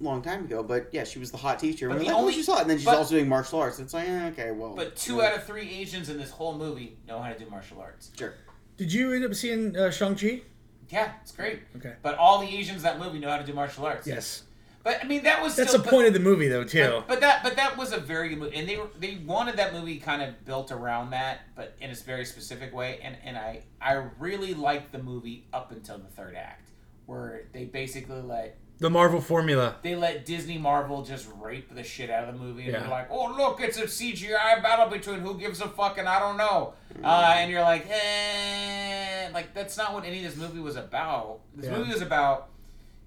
long 0.00 0.20
time 0.22 0.44
ago, 0.44 0.62
but 0.62 0.88
yeah, 0.92 1.04
she 1.04 1.18
was 1.18 1.30
the 1.30 1.36
hot 1.36 1.58
teacher. 1.58 1.88
But 1.88 1.94
But 1.94 1.98
the 2.00 2.06
like, 2.06 2.14
only, 2.16 2.22
only- 2.24 2.34
she's 2.34 2.46
hot, 2.46 2.62
and 2.62 2.70
then 2.70 2.78
she's 2.78 2.84
but- 2.86 2.96
also 2.98 3.14
doing 3.14 3.28
martial 3.28 3.60
arts. 3.60 3.78
It's 3.78 3.94
like, 3.94 4.08
eh, 4.08 4.26
okay, 4.28 4.50
well. 4.50 4.74
But 4.74 4.96
two 4.96 5.16
yeah. 5.16 5.26
out 5.28 5.36
of 5.36 5.44
three 5.44 5.68
Asians 5.70 6.08
in 6.10 6.18
this 6.18 6.30
whole 6.30 6.56
movie 6.58 6.96
know 7.06 7.20
how 7.20 7.32
to 7.32 7.38
do 7.38 7.48
martial 7.48 7.80
arts. 7.80 8.10
Sure. 8.18 8.34
did 8.76 8.92
you 8.92 9.12
end 9.12 9.24
up 9.24 9.34
seeing 9.34 9.76
uh, 9.76 9.90
Shang 9.90 10.16
Chi? 10.16 10.42
Yeah, 10.90 11.12
it's 11.22 11.32
great. 11.32 11.60
Okay. 11.76 11.94
But 12.02 12.16
all 12.18 12.40
the 12.40 12.48
Asians 12.48 12.78
in 12.78 12.82
that 12.82 12.98
movie 12.98 13.18
know 13.18 13.30
how 13.30 13.38
to 13.38 13.44
do 13.46 13.54
martial 13.54 13.86
arts. 13.86 14.06
Yes, 14.06 14.42
But 14.84 15.02
I 15.02 15.06
mean, 15.08 15.24
that 15.24 15.42
was 15.42 15.56
that's 15.56 15.70
still, 15.70 15.80
the 15.80 15.84
but- 15.86 15.90
point 15.90 16.06
of 16.08 16.12
the 16.12 16.20
movie, 16.20 16.46
though, 16.46 16.62
too. 16.62 16.86
But, 16.98 17.08
but 17.08 17.20
that 17.22 17.42
but 17.42 17.56
that 17.56 17.76
was 17.76 17.92
a 17.92 17.98
very 17.98 18.28
good 18.28 18.38
movie, 18.38 18.54
and 18.56 18.68
they 18.68 18.76
were 18.76 18.88
they 18.98 19.18
wanted 19.26 19.56
that 19.56 19.72
movie 19.72 19.96
kind 19.98 20.20
of 20.22 20.44
built 20.44 20.70
around 20.70 21.10
that, 21.10 21.40
but 21.56 21.74
in 21.80 21.90
a 21.90 21.94
very 21.94 22.24
specific 22.26 22.72
way. 22.74 23.00
And 23.02 23.16
and 23.24 23.36
I 23.36 23.62
I 23.80 23.94
really 24.18 24.52
liked 24.54 24.92
the 24.92 25.02
movie 25.02 25.46
up 25.52 25.72
until 25.72 25.96
the 25.98 26.04
third 26.08 26.34
act, 26.36 26.68
where 27.06 27.44
they 27.52 27.64
basically 27.64 28.20
let 28.20 28.58
the 28.78 28.90
Marvel 28.90 29.20
formula. 29.22 29.76
they 29.82 29.94
let 29.96 30.26
Disney 30.26 30.58
Marvel 30.58 31.02
just 31.02 31.28
rape 31.40 31.72
the 31.74 31.82
shit 31.84 32.10
out 32.10 32.28
of 32.28 32.34
the 32.34 32.40
movie, 32.40 32.64
and 32.64 32.72
Yeah. 32.72 32.80
they're 32.80 32.90
like, 32.90 33.08
oh 33.10 33.32
look, 33.38 33.60
it's 33.62 33.78
a 33.78 33.84
CGI 33.86 34.62
battle 34.62 34.88
between 34.90 35.20
who 35.20 35.38
gives 35.38 35.60
a 35.62 35.68
fuck, 35.68 35.96
and 35.96 36.06
I 36.08 36.18
don't 36.18 36.36
know. 36.36 36.74
Uh, 37.02 37.34
and 37.38 37.50
you're 37.50 37.62
like, 37.62 37.86
eh, 37.88 39.30
like 39.32 39.54
that's 39.54 39.76
not 39.76 39.94
what 39.94 40.04
any 40.04 40.18
of 40.18 40.24
this 40.24 40.36
movie 40.36 40.60
was 40.60 40.76
about. 40.76 41.40
This 41.54 41.66
Yeah. 41.70 41.78
movie 41.78 41.92
was 41.92 42.02
about 42.02 42.48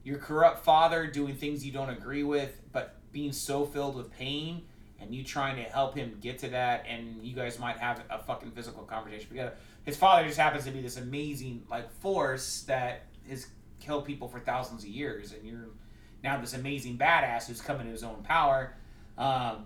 your 0.08 0.18
corrupt 0.18 0.64
father 0.64 1.06
doing 1.06 1.36
things 1.36 1.66
you 1.66 1.72
don't 1.74 1.90
agree 1.90 2.24
with, 2.24 2.62
but 2.72 2.96
being 3.12 3.34
so 3.34 3.66
filled 3.66 3.94
with 3.98 4.10
pain, 4.10 4.62
and 5.02 5.14
you 5.14 5.22
trying 5.22 5.58
to 5.58 5.64
help 5.64 5.96
him 5.96 6.18
get 6.22 6.40
to 6.40 6.48
that, 6.48 6.86
and 6.88 7.22
you 7.22 7.36
guys 7.36 7.60
might 7.60 7.78
have 7.78 8.02
a 8.10 8.18
fucking 8.18 8.52
physical 8.52 8.84
conversation 8.84 9.28
together. 9.28 9.52
His 9.84 9.98
father 9.98 10.26
just 10.26 10.40
happens 10.40 10.64
to 10.64 10.72
be 10.72 10.82
this 10.82 10.96
amazing 10.96 11.64
like 11.70 11.92
force 12.00 12.62
that 12.70 13.04
has 13.30 13.48
killed 13.82 14.06
people 14.06 14.30
for 14.30 14.40
thousands 14.40 14.84
of 14.84 14.90
years, 14.90 15.34
and 15.34 15.44
you're 15.44 15.68
now 16.24 16.40
this 16.40 16.54
amazing 16.54 16.98
badass 16.98 17.48
who's 17.48 17.60
coming 17.60 17.86
to 17.88 17.92
his 17.92 18.04
own 18.04 18.24
power. 18.24 18.76
Um, 19.18 19.66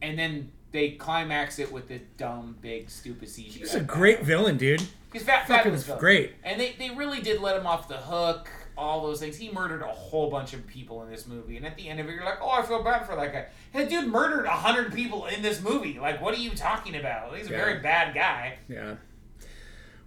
and 0.00 0.16
then 0.16 0.52
they 0.70 0.92
climax 0.92 1.58
it 1.58 1.72
with 1.72 1.88
this 1.88 2.02
dumb, 2.16 2.56
big, 2.60 2.90
stupid 2.90 3.28
CGI. 3.28 3.52
He's 3.56 3.74
a 3.74 3.80
great 3.80 4.22
villain, 4.22 4.56
dude. 4.56 4.84
He's 5.12 5.24
fat, 5.24 5.48
Fucking 5.48 5.56
fabulous 5.56 5.82
villain. 5.84 5.98
great. 6.00 6.34
And 6.44 6.60
they, 6.60 6.76
they 6.78 6.90
really 6.90 7.20
did 7.20 7.40
let 7.40 7.56
him 7.56 7.66
off 7.66 7.88
the 7.88 7.96
hook. 7.96 8.48
All 8.80 9.02
those 9.02 9.20
things. 9.20 9.36
He 9.36 9.50
murdered 9.52 9.82
a 9.82 9.86
whole 9.86 10.30
bunch 10.30 10.54
of 10.54 10.66
people 10.66 11.02
in 11.04 11.10
this 11.10 11.26
movie, 11.26 11.56
and 11.58 11.66
at 11.66 11.76
the 11.76 11.88
end 11.88 12.00
of 12.00 12.08
it, 12.08 12.12
you're 12.14 12.24
like, 12.24 12.38
"Oh, 12.40 12.50
I 12.50 12.62
feel 12.62 12.82
bad 12.82 13.06
for 13.06 13.14
that 13.16 13.32
guy." 13.32 13.46
That 13.74 13.90
dude 13.90 14.06
murdered 14.08 14.46
a 14.46 14.50
hundred 14.50 14.92
people 14.94 15.26
in 15.26 15.42
this 15.42 15.60
movie. 15.62 15.98
Like, 16.00 16.20
what 16.22 16.32
are 16.34 16.40
you 16.40 16.50
talking 16.50 16.96
about? 16.96 17.36
He's 17.36 17.48
a 17.48 17.50
Yeah. 17.50 17.56
very 17.58 17.80
bad 17.80 18.14
guy. 18.14 18.58
Yeah. 18.68 18.94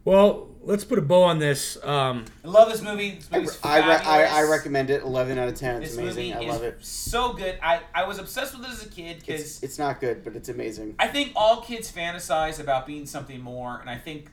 Well, 0.05 0.49
let's 0.61 0.83
put 0.83 0.99
a 0.99 1.01
bow 1.01 1.23
on 1.23 1.39
this. 1.39 1.77
Um, 1.81 2.25
I 2.43 2.47
love 2.49 2.69
this 2.69 2.81
movie. 2.81 3.19
This 3.31 3.57
I, 3.63 3.77
re- 3.77 3.95
I, 4.03 4.39
I 4.39 4.41
recommend 4.49 4.89
it. 4.89 5.01
Eleven 5.01 5.37
out 5.37 5.47
of 5.47 5.55
ten. 5.55 5.81
It's 5.81 5.91
This 5.95 5.99
amazing. 5.99 6.33
movie 6.33 6.45
I 6.45 6.49
is 6.49 6.53
love 6.53 6.63
it. 6.63 6.77
so 6.85 7.33
good. 7.33 7.57
I, 7.63 7.79
I 7.95 8.05
was 8.05 8.17
obsessed 8.19 8.57
with 8.57 8.65
it 8.67 8.71
as 8.71 8.85
a 8.85 8.89
kid 8.89 9.19
because 9.19 9.39
It's, 9.41 9.63
it's 9.63 9.79
not 9.79 10.01
good, 10.01 10.23
but 10.25 10.35
it's 10.35 10.49
amazing. 10.49 10.95
I 10.99 11.07
think 11.07 11.31
all 11.37 11.61
kids 11.61 11.89
fantasize 11.89 12.59
about 12.59 12.85
being 12.85 13.05
something 13.05 13.39
more, 13.39 13.77
and 13.79 13.89
I 13.89 13.97
think 13.97 14.29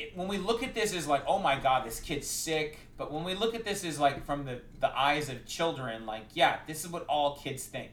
it, 0.00 0.16
when 0.16 0.28
we 0.28 0.38
look 0.38 0.62
at 0.62 0.74
this 0.74 0.94
as 0.94 1.06
like, 1.06 1.22
oh 1.26 1.38
my 1.38 1.58
god, 1.58 1.86
this 1.86 2.00
kid's 2.00 2.26
sick, 2.26 2.78
but 2.96 3.12
when 3.12 3.24
we 3.24 3.34
look 3.34 3.54
at 3.54 3.64
this 3.64 3.84
as 3.84 3.98
like 3.98 4.24
from 4.24 4.44
the 4.44 4.60
the 4.80 4.98
eyes 4.98 5.28
of 5.28 5.46
children, 5.46 6.06
like, 6.06 6.24
yeah, 6.34 6.58
this 6.66 6.84
is 6.84 6.90
what 6.90 7.04
all 7.06 7.36
kids 7.36 7.64
think. 7.64 7.90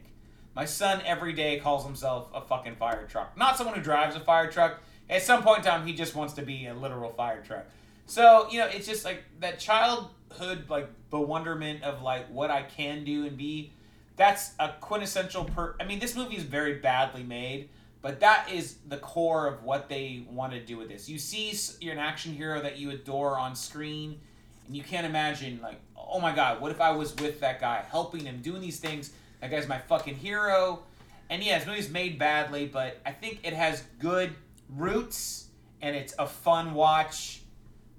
My 0.54 0.64
son 0.64 1.02
every 1.04 1.32
day 1.32 1.60
calls 1.60 1.84
himself 1.84 2.28
a 2.34 2.40
fucking 2.40 2.76
fire 2.76 3.06
truck. 3.06 3.36
Not 3.36 3.56
someone 3.56 3.76
who 3.76 3.82
drives 3.82 4.16
a 4.16 4.20
fire 4.20 4.50
truck. 4.50 4.80
At 5.08 5.22
some 5.22 5.42
point 5.42 5.58
in 5.58 5.64
time, 5.64 5.86
he 5.86 5.92
just 5.92 6.14
wants 6.14 6.34
to 6.34 6.42
be 6.42 6.66
a 6.66 6.74
literal 6.74 7.12
fire 7.12 7.42
truck. 7.42 7.66
So 8.06 8.48
you 8.50 8.58
know, 8.58 8.66
it's 8.66 8.86
just 8.86 9.04
like 9.04 9.24
that 9.40 9.58
childhood 9.58 10.68
like 10.68 10.88
bewilderment 11.10 11.82
of 11.82 12.02
like 12.02 12.28
what 12.28 12.50
I 12.50 12.62
can 12.62 13.04
do 13.04 13.26
and 13.26 13.36
be. 13.36 13.72
That's 14.16 14.52
a 14.58 14.70
quintessential 14.80 15.44
per. 15.44 15.76
I 15.80 15.84
mean, 15.84 16.00
this 16.00 16.16
movie 16.16 16.36
is 16.36 16.42
very 16.42 16.74
badly 16.80 17.22
made, 17.22 17.68
But 18.00 18.20
that 18.20 18.48
is 18.52 18.76
the 18.86 18.98
core 18.98 19.46
of 19.46 19.64
what 19.64 19.88
they 19.88 20.24
want 20.30 20.52
to 20.52 20.60
do 20.60 20.76
with 20.76 20.88
this. 20.88 21.08
You 21.08 21.18
see 21.18 21.52
you're 21.80 21.92
an 21.92 21.98
action 21.98 22.32
hero 22.32 22.60
that 22.62 22.78
you 22.78 22.90
adore 22.90 23.36
on 23.38 23.56
screen, 23.56 24.20
and 24.66 24.76
you 24.76 24.84
can't 24.84 25.06
imagine 25.06 25.58
like, 25.62 25.80
oh 25.96 26.20
my 26.20 26.34
god, 26.34 26.60
what 26.60 26.70
if 26.70 26.80
I 26.80 26.92
was 26.92 27.14
with 27.16 27.40
that 27.40 27.60
guy, 27.60 27.84
helping 27.90 28.24
him, 28.24 28.40
doing 28.40 28.60
these 28.60 28.78
things? 28.78 29.10
That 29.40 29.50
guy's 29.50 29.68
my 29.68 29.78
fucking 29.78 30.16
hero. 30.16 30.82
And 31.30 31.42
yeah, 31.42 31.58
this 31.58 31.66
movie's 31.66 31.90
made 31.90 32.18
badly, 32.18 32.66
but 32.66 33.00
I 33.04 33.12
think 33.12 33.40
it 33.44 33.52
has 33.52 33.82
good 33.98 34.34
roots 34.68 35.48
and 35.82 35.94
it's 35.94 36.14
a 36.18 36.26
fun 36.26 36.74
watch. 36.74 37.42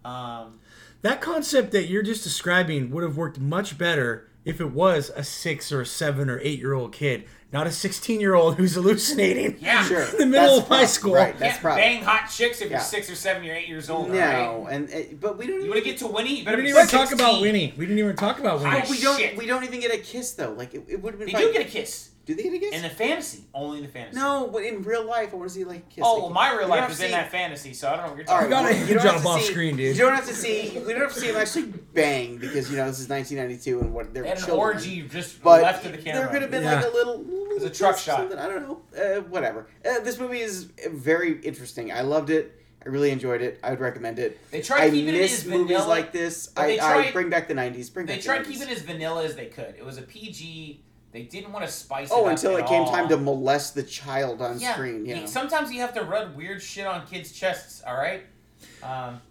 Um, 0.04 0.60
That 1.02 1.22
concept 1.22 1.72
that 1.72 1.88
you're 1.88 2.04
just 2.04 2.24
describing 2.24 2.90
would 2.92 3.04
have 3.04 3.18
worked 3.18 3.40
much 3.40 3.78
better 3.78 4.30
if 4.46 4.60
it 4.60 4.72
was 4.72 5.12
a 5.16 5.24
six 5.24 5.72
or 5.72 5.82
a 5.82 5.86
seven 5.86 6.30
or 6.30 6.40
eight 6.42 6.60
year 6.60 6.74
old 6.74 6.92
kid, 6.92 7.26
not 7.52 7.66
a 7.68 7.72
16 7.72 8.20
year 8.20 8.36
old 8.36 8.56
who's 8.58 8.76
hallucinating. 8.76 9.58
yeah, 9.60 9.84
Sure. 9.84 10.04
In 10.04 10.18
the 10.18 10.26
middle 10.28 10.58
That's 10.58 10.62
of 10.62 10.68
high 10.68 10.86
school. 10.86 11.14
Right. 11.16 11.34
You 11.34 11.40
That's 11.40 11.52
can't 11.54 11.62
probably. 11.64 11.82
bang 11.82 12.04
hot 12.04 12.30
chicks 12.30 12.62
if 12.62 12.70
you're 12.70 12.80
Yeah. 12.80 12.84
six 12.86 13.10
or 13.10 13.16
seven 13.16 13.48
or 13.48 13.54
eight 13.54 13.68
years 13.68 13.90
old. 13.90 14.10
No, 14.10 14.16
right? 14.20 14.74
and 14.74 14.90
uh, 14.94 14.98
but 15.20 15.38
we 15.38 15.48
don't. 15.48 15.62
You 15.64 15.70
want 15.70 15.84
to 15.84 15.90
get 15.90 15.98
to 16.00 16.08
Winnie? 16.08 16.40
You 16.40 16.46
better 16.46 16.58
We 16.58 16.64
didn't 16.64 16.78
even 16.78 16.88
talk 16.88 17.12
about 17.12 17.42
Winnie. 17.42 17.74
We 17.78 17.86
didn't 17.86 18.00
even 18.00 18.16
talk 18.16 18.40
about 18.40 18.60
Winnie. 18.60 18.78
I- 18.78 18.80
But 18.82 18.90
we 18.90 19.00
don't. 19.02 19.18
Shit. 19.20 19.38
We 19.38 19.46
don't 19.48 19.64
even 19.64 19.80
get 19.80 19.94
a 19.94 19.98
kiss 19.98 20.34
though. 20.34 20.52
Like 20.52 20.74
it, 20.76 20.84
it 20.88 21.02
would 21.02 21.14
have 21.14 21.20
been. 21.20 21.28
They 21.28 21.34
fine. 21.34 21.42
do 21.42 21.54
get 21.54 21.62
a 21.68 21.70
kiss 21.70 22.10
Do 22.30 22.36
they 22.36 22.44
get 22.44 22.54
a 22.54 22.60
kiss? 22.60 22.76
in 22.76 22.84
the 22.84 22.90
fantasy, 22.90 23.44
only 23.56 23.80
in 23.80 23.84
the 23.86 23.90
fantasy. 23.90 24.20
no, 24.20 24.48
but 24.54 24.64
in 24.64 24.84
real 24.84 25.04
life, 25.04 25.34
I 25.34 25.36
want 25.36 25.50
to 25.50 25.56
see 25.56 25.64
like 25.64 25.80
a 25.80 25.94
kiss. 25.94 26.04
Oh, 26.06 26.14
Like, 26.14 26.22
well, 26.24 26.30
my 26.32 26.54
real 26.56 26.68
life 26.68 26.82
have 26.82 26.92
is 26.92 27.00
to 27.00 27.06
in 27.06 27.12
that 27.12 27.32
fantasy, 27.32 27.74
so 27.74 27.90
I 27.90 27.96
don't 27.96 28.06
know 28.06 28.10
what 28.12 28.18
you're 28.20 28.30
All 28.30 28.36
talking 28.42 28.52
right, 28.52 28.62
gotta 28.64 28.76
about. 28.76 28.88
you 28.88 28.94
don't 28.94 29.04
have 29.04 29.12
jump 29.14 29.24
to 29.24 29.30
off 29.30 29.42
see- 29.42 29.48
screen, 29.52 29.78
dude. 29.78 29.96
You 29.98 30.02
don't 30.04 30.16
have 30.16 30.28
to 30.28 30.34
see. 30.36 30.70
We 30.86 30.94
don't 30.94 31.02
have 31.02 31.14
to 31.14 31.20
see 31.20 31.28
them 31.32 31.38
actually 31.42 31.64
bang 31.94 32.38
because 32.38 32.70
you 32.70 32.78
know 32.78 32.86
this 32.86 33.00
is 33.00 33.10
1992 33.10 33.80
and 33.80 33.94
what 33.94 34.14
they're 34.14 34.22
They 34.24 34.30
had 34.30 34.38
an 34.38 34.46
children. 34.46 34.76
orgy 34.76 35.02
just 35.04 35.42
But 35.42 35.64
left 35.64 35.86
of 35.86 35.92
the 35.94 35.98
camera. 35.98 36.22
there 36.22 36.28
could 36.30 36.42
have 36.44 36.52
been 36.52 36.64
Yeah. 36.64 36.76
like 36.82 36.86
a 36.86 36.90
little. 36.96 37.24
was 37.24 37.64
a 37.64 37.70
truck 37.70 37.98
shot. 37.98 38.18
something, 38.20 38.38
I 38.38 38.48
don't 38.48 38.62
know. 38.62 38.82
Uh, 38.96 39.22
whatever. 39.22 39.68
Uh, 39.84 40.00
this 40.02 40.20
movie 40.20 40.40
is 40.40 40.66
very 40.92 41.42
interesting. 41.42 41.92
I 41.92 42.02
loved 42.02 42.30
it. 42.30 42.56
I 42.86 42.88
really 42.88 43.10
enjoyed 43.12 43.42
it. 43.42 43.60
I 43.62 43.72
would 43.72 43.82
recommend 43.82 44.20
it. 44.20 44.40
They 44.52 44.62
tried 44.62 44.84
I 44.84 44.90
keeping 44.90 45.14
it 45.14 45.20
miss 45.20 45.46
movies 45.46 45.68
vanilla. 45.76 45.88
like 45.90 46.14
this. 46.14 46.50
I, 46.56 46.68
they 46.68 46.80
I 46.80 47.12
bring 47.12 47.30
back 47.30 47.50
the 47.50 47.54
90s. 47.54 47.94
Bring 47.94 48.06
They 48.06 48.16
back 48.16 48.24
tried 48.24 48.46
the 48.46 48.50
90s. 48.50 48.54
keeping 48.54 48.70
it 48.70 48.78
as 48.78 48.82
vanilla 48.84 49.26
as 49.26 49.36
they 49.36 49.48
could. 49.48 49.76
It 49.78 49.84
was 49.84 49.98
a 49.98 50.04
PG. 50.04 50.82
They 51.12 51.24
didn't 51.24 51.52
want 51.52 51.66
to 51.66 51.72
spice 51.72 52.10
it 52.10 52.14
Oh, 52.14 52.26
up 52.26 52.32
until 52.32 52.54
at 52.58 52.60
it 52.66 52.68
came 52.68 52.84
all. 52.84 52.92
time 52.92 53.08
to 53.10 53.18
molest 53.18 53.74
the 53.76 53.84
child 53.84 54.42
on 54.42 54.60
yeah. 54.60 54.74
screen. 54.74 55.06
You 55.06 55.16
you- 55.16 55.28
Sometimes 55.28 55.72
you 55.72 55.82
have 55.82 55.94
to 55.96 56.02
rub 56.04 56.36
weird 56.36 56.62
shit 56.62 56.86
on 56.86 57.06
kids' 57.08 57.32
chests. 57.32 57.82
All 57.86 57.96
right. 57.98 58.24
Um, 58.84 59.22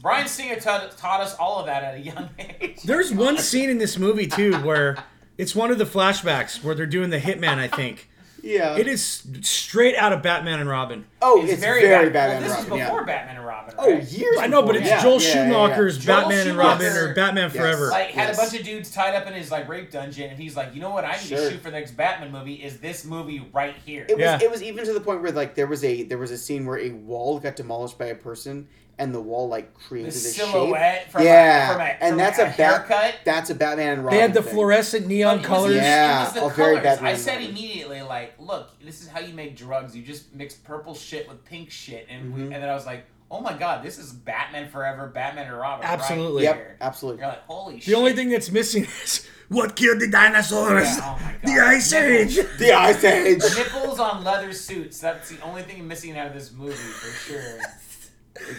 Bryan 0.00 0.26
Singer 0.28 0.58
taught, 0.58 0.96
taught 0.96 1.20
us 1.20 1.34
all 1.36 1.58
of 1.60 1.66
that 1.66 1.84
at 1.84 1.94
a 1.96 2.00
young 2.00 2.30
age. 2.60 2.82
There's 2.82 3.12
one 3.12 3.38
scene 3.38 3.70
in 3.70 3.78
this 3.78 3.98
movie 3.98 4.26
too 4.26 4.54
where 4.62 4.96
it's 5.38 5.54
one 5.54 5.70
of 5.70 5.78
the 5.78 5.84
flashbacks 5.84 6.64
where 6.64 6.74
they're 6.74 6.86
doing 6.86 7.10
the 7.10 7.18
hitman. 7.20 7.58
I 7.58 7.68
think 7.68 8.08
yeah. 8.46 8.76
it 8.76 8.86
is 8.86 9.22
straight 9.42 9.96
out 9.96 10.12
of 10.12 10.22
Batman 10.22 10.60
and 10.60 10.68
Robin. 10.68 11.04
Oh, 11.20 11.44
it's, 11.44 11.60
very, 11.60 11.82
bad. 11.82 12.12
Batman 12.12 12.42
Well, 12.42 12.48
this 12.50 12.58
and 12.58 12.68
Robin. 12.70 12.78
is 12.80 12.86
before 12.86 13.00
yeah. 13.00 13.04
Batman 13.06 13.36
and 13.36 13.46
Robin. 13.46 13.74
Oh, 13.78 13.92
right? 13.92 14.02
years. 14.12 14.36
I 14.38 14.46
know, 14.46 14.62
but 14.62 14.76
it's 14.76 14.86
Yeah, 14.86 15.02
Joel 15.02 15.20
yeah, 15.20 15.28
yeah, 15.28 15.34
yeah. 15.34 15.50
Schumacher's 15.50 15.98
Joel 15.98 16.16
Batman 16.20 16.48
and 16.48 16.56
Robin 16.58 16.92
or 16.92 17.14
Batman 17.14 17.44
Yes. 17.52 17.56
Forever. 17.56 17.88
Like 17.88 18.08
had 18.10 18.28
Yes. 18.28 18.38
a 18.38 18.40
bunch 18.42 18.60
of 18.60 18.64
dudes 18.66 18.90
tied 18.90 19.14
up 19.14 19.26
in 19.26 19.32
his 19.34 19.50
like 19.50 19.68
rape 19.68 19.90
dungeon, 19.90 20.30
and 20.30 20.38
he's 20.38 20.56
like, 20.56 20.74
you 20.74 20.80
know 20.80 20.90
what? 20.90 21.04
I 21.04 21.12
need 21.12 21.20
Sure. 21.20 21.38
to 21.38 21.50
shoot 21.50 21.60
for 21.60 21.70
the 21.70 21.78
next 21.78 21.92
Batman 21.96 22.32
movie. 22.32 22.54
Is 22.54 22.78
this 22.78 23.04
movie 23.04 23.46
right 23.52 23.74
here? 23.84 24.06
It 24.08 24.14
was 24.16 24.20
Yeah. 24.22 24.38
it 24.42 24.50
was 24.50 24.62
even 24.62 24.84
to 24.84 24.92
the 24.92 25.00
point 25.00 25.22
where 25.22 25.32
like 25.32 25.54
there 25.54 25.66
was 25.66 25.82
a 25.84 26.04
there 26.04 26.18
was 26.18 26.30
a 26.30 26.38
scene 26.38 26.64
where 26.66 26.78
a 26.78 26.90
wall 26.90 27.38
got 27.40 27.56
demolished 27.56 27.98
by 27.98 28.06
a 28.06 28.14
person 28.14 28.68
and 28.98 29.14
the 29.14 29.20
wall 29.20 29.48
like 29.48 29.74
the 29.74 29.80
created 29.84 30.08
a 30.08 30.12
silhouette 30.12 31.02
shape. 31.02 31.12
from 31.12 31.22
yeah, 31.22 31.68
a, 31.68 31.72
from 31.72 31.80
a, 31.82 31.84
and 31.84 32.18
that's 32.18 32.38
a, 32.38 32.42
a, 32.42 32.46
bat, 32.46 32.56
haircut. 32.88 33.14
That's 33.24 33.50
a 33.50 33.54
Batman 33.54 33.92
and 33.94 34.04
Robin. 34.04 34.16
they 34.16 34.22
had 34.22 34.34
the 34.34 34.42
thing. 34.42 34.54
fluorescent 34.54 35.06
neon 35.06 35.38
was 35.38 35.46
colors. 35.46 35.70
the- 35.74 35.76
Yeah, 35.80 36.20
it 36.20 36.24
was 36.24 36.32
the 36.34 36.40
oh, 36.42 36.48
very 36.48 36.76
colors. 36.76 36.82
Batman 36.84 37.12
I 37.12 37.16
said 37.16 37.34
Robin. 37.36 37.50
immediately, 37.50 38.02
like, 38.02 38.34
look, 38.38 38.70
this 38.84 39.02
is 39.02 39.08
how 39.08 39.20
you 39.20 39.34
make 39.34 39.56
drugs. 39.56 39.94
You 39.96 40.02
just 40.02 40.34
mix 40.34 40.54
purple 40.54 40.94
shit 40.94 41.28
with 41.28 41.44
pink 41.44 41.70
shit, 41.70 42.06
and 42.08 42.34
we, 42.34 42.40
Mhm. 42.42 42.44
and 42.44 42.62
then 42.62 42.68
I 42.68 42.74
was 42.74 42.86
like, 42.86 43.04
oh 43.30 43.40
my 43.40 43.52
god, 43.52 43.82
this 43.84 43.98
is 43.98 44.12
Batman 44.12 44.68
Forever, 44.70 45.08
Batman 45.08 45.48
and 45.48 45.56
Robin. 45.58 45.84
Absolutely. 45.84 46.46
Right 46.46 46.56
Yep, 46.56 46.76
absolutely. 46.80 47.20
You're 47.20 47.28
like, 47.30 47.44
holy 47.46 47.74
shit. 47.74 47.84
The 47.84 47.90
shit. 47.90 47.98
only 47.98 48.12
thing 48.14 48.30
that's 48.30 48.50
missing 48.50 48.84
is 49.04 49.26
what 49.48 49.76
killed 49.76 50.00
the 50.00 50.08
dinosaurs. 50.08 50.86
Yeah, 50.96 51.16
oh 51.18 51.24
my 51.24 51.32
God. 51.32 51.40
The 51.42 51.60
Ice 51.66 51.92
Nipples. 51.92 52.38
Age. 52.38 52.46
The 52.58 52.72
Ice 52.72 53.04
Age. 53.04 53.42
Nipples 53.56 53.98
on 54.00 54.24
leather 54.24 54.52
suits. 54.54 55.00
That's 55.00 55.28
the 55.28 55.40
only 55.42 55.62
thing 55.62 55.86
missing 55.86 56.16
out 56.16 56.28
of 56.28 56.34
this 56.34 56.50
movie 56.52 56.72
for 56.74 57.10
sure. 57.32 57.58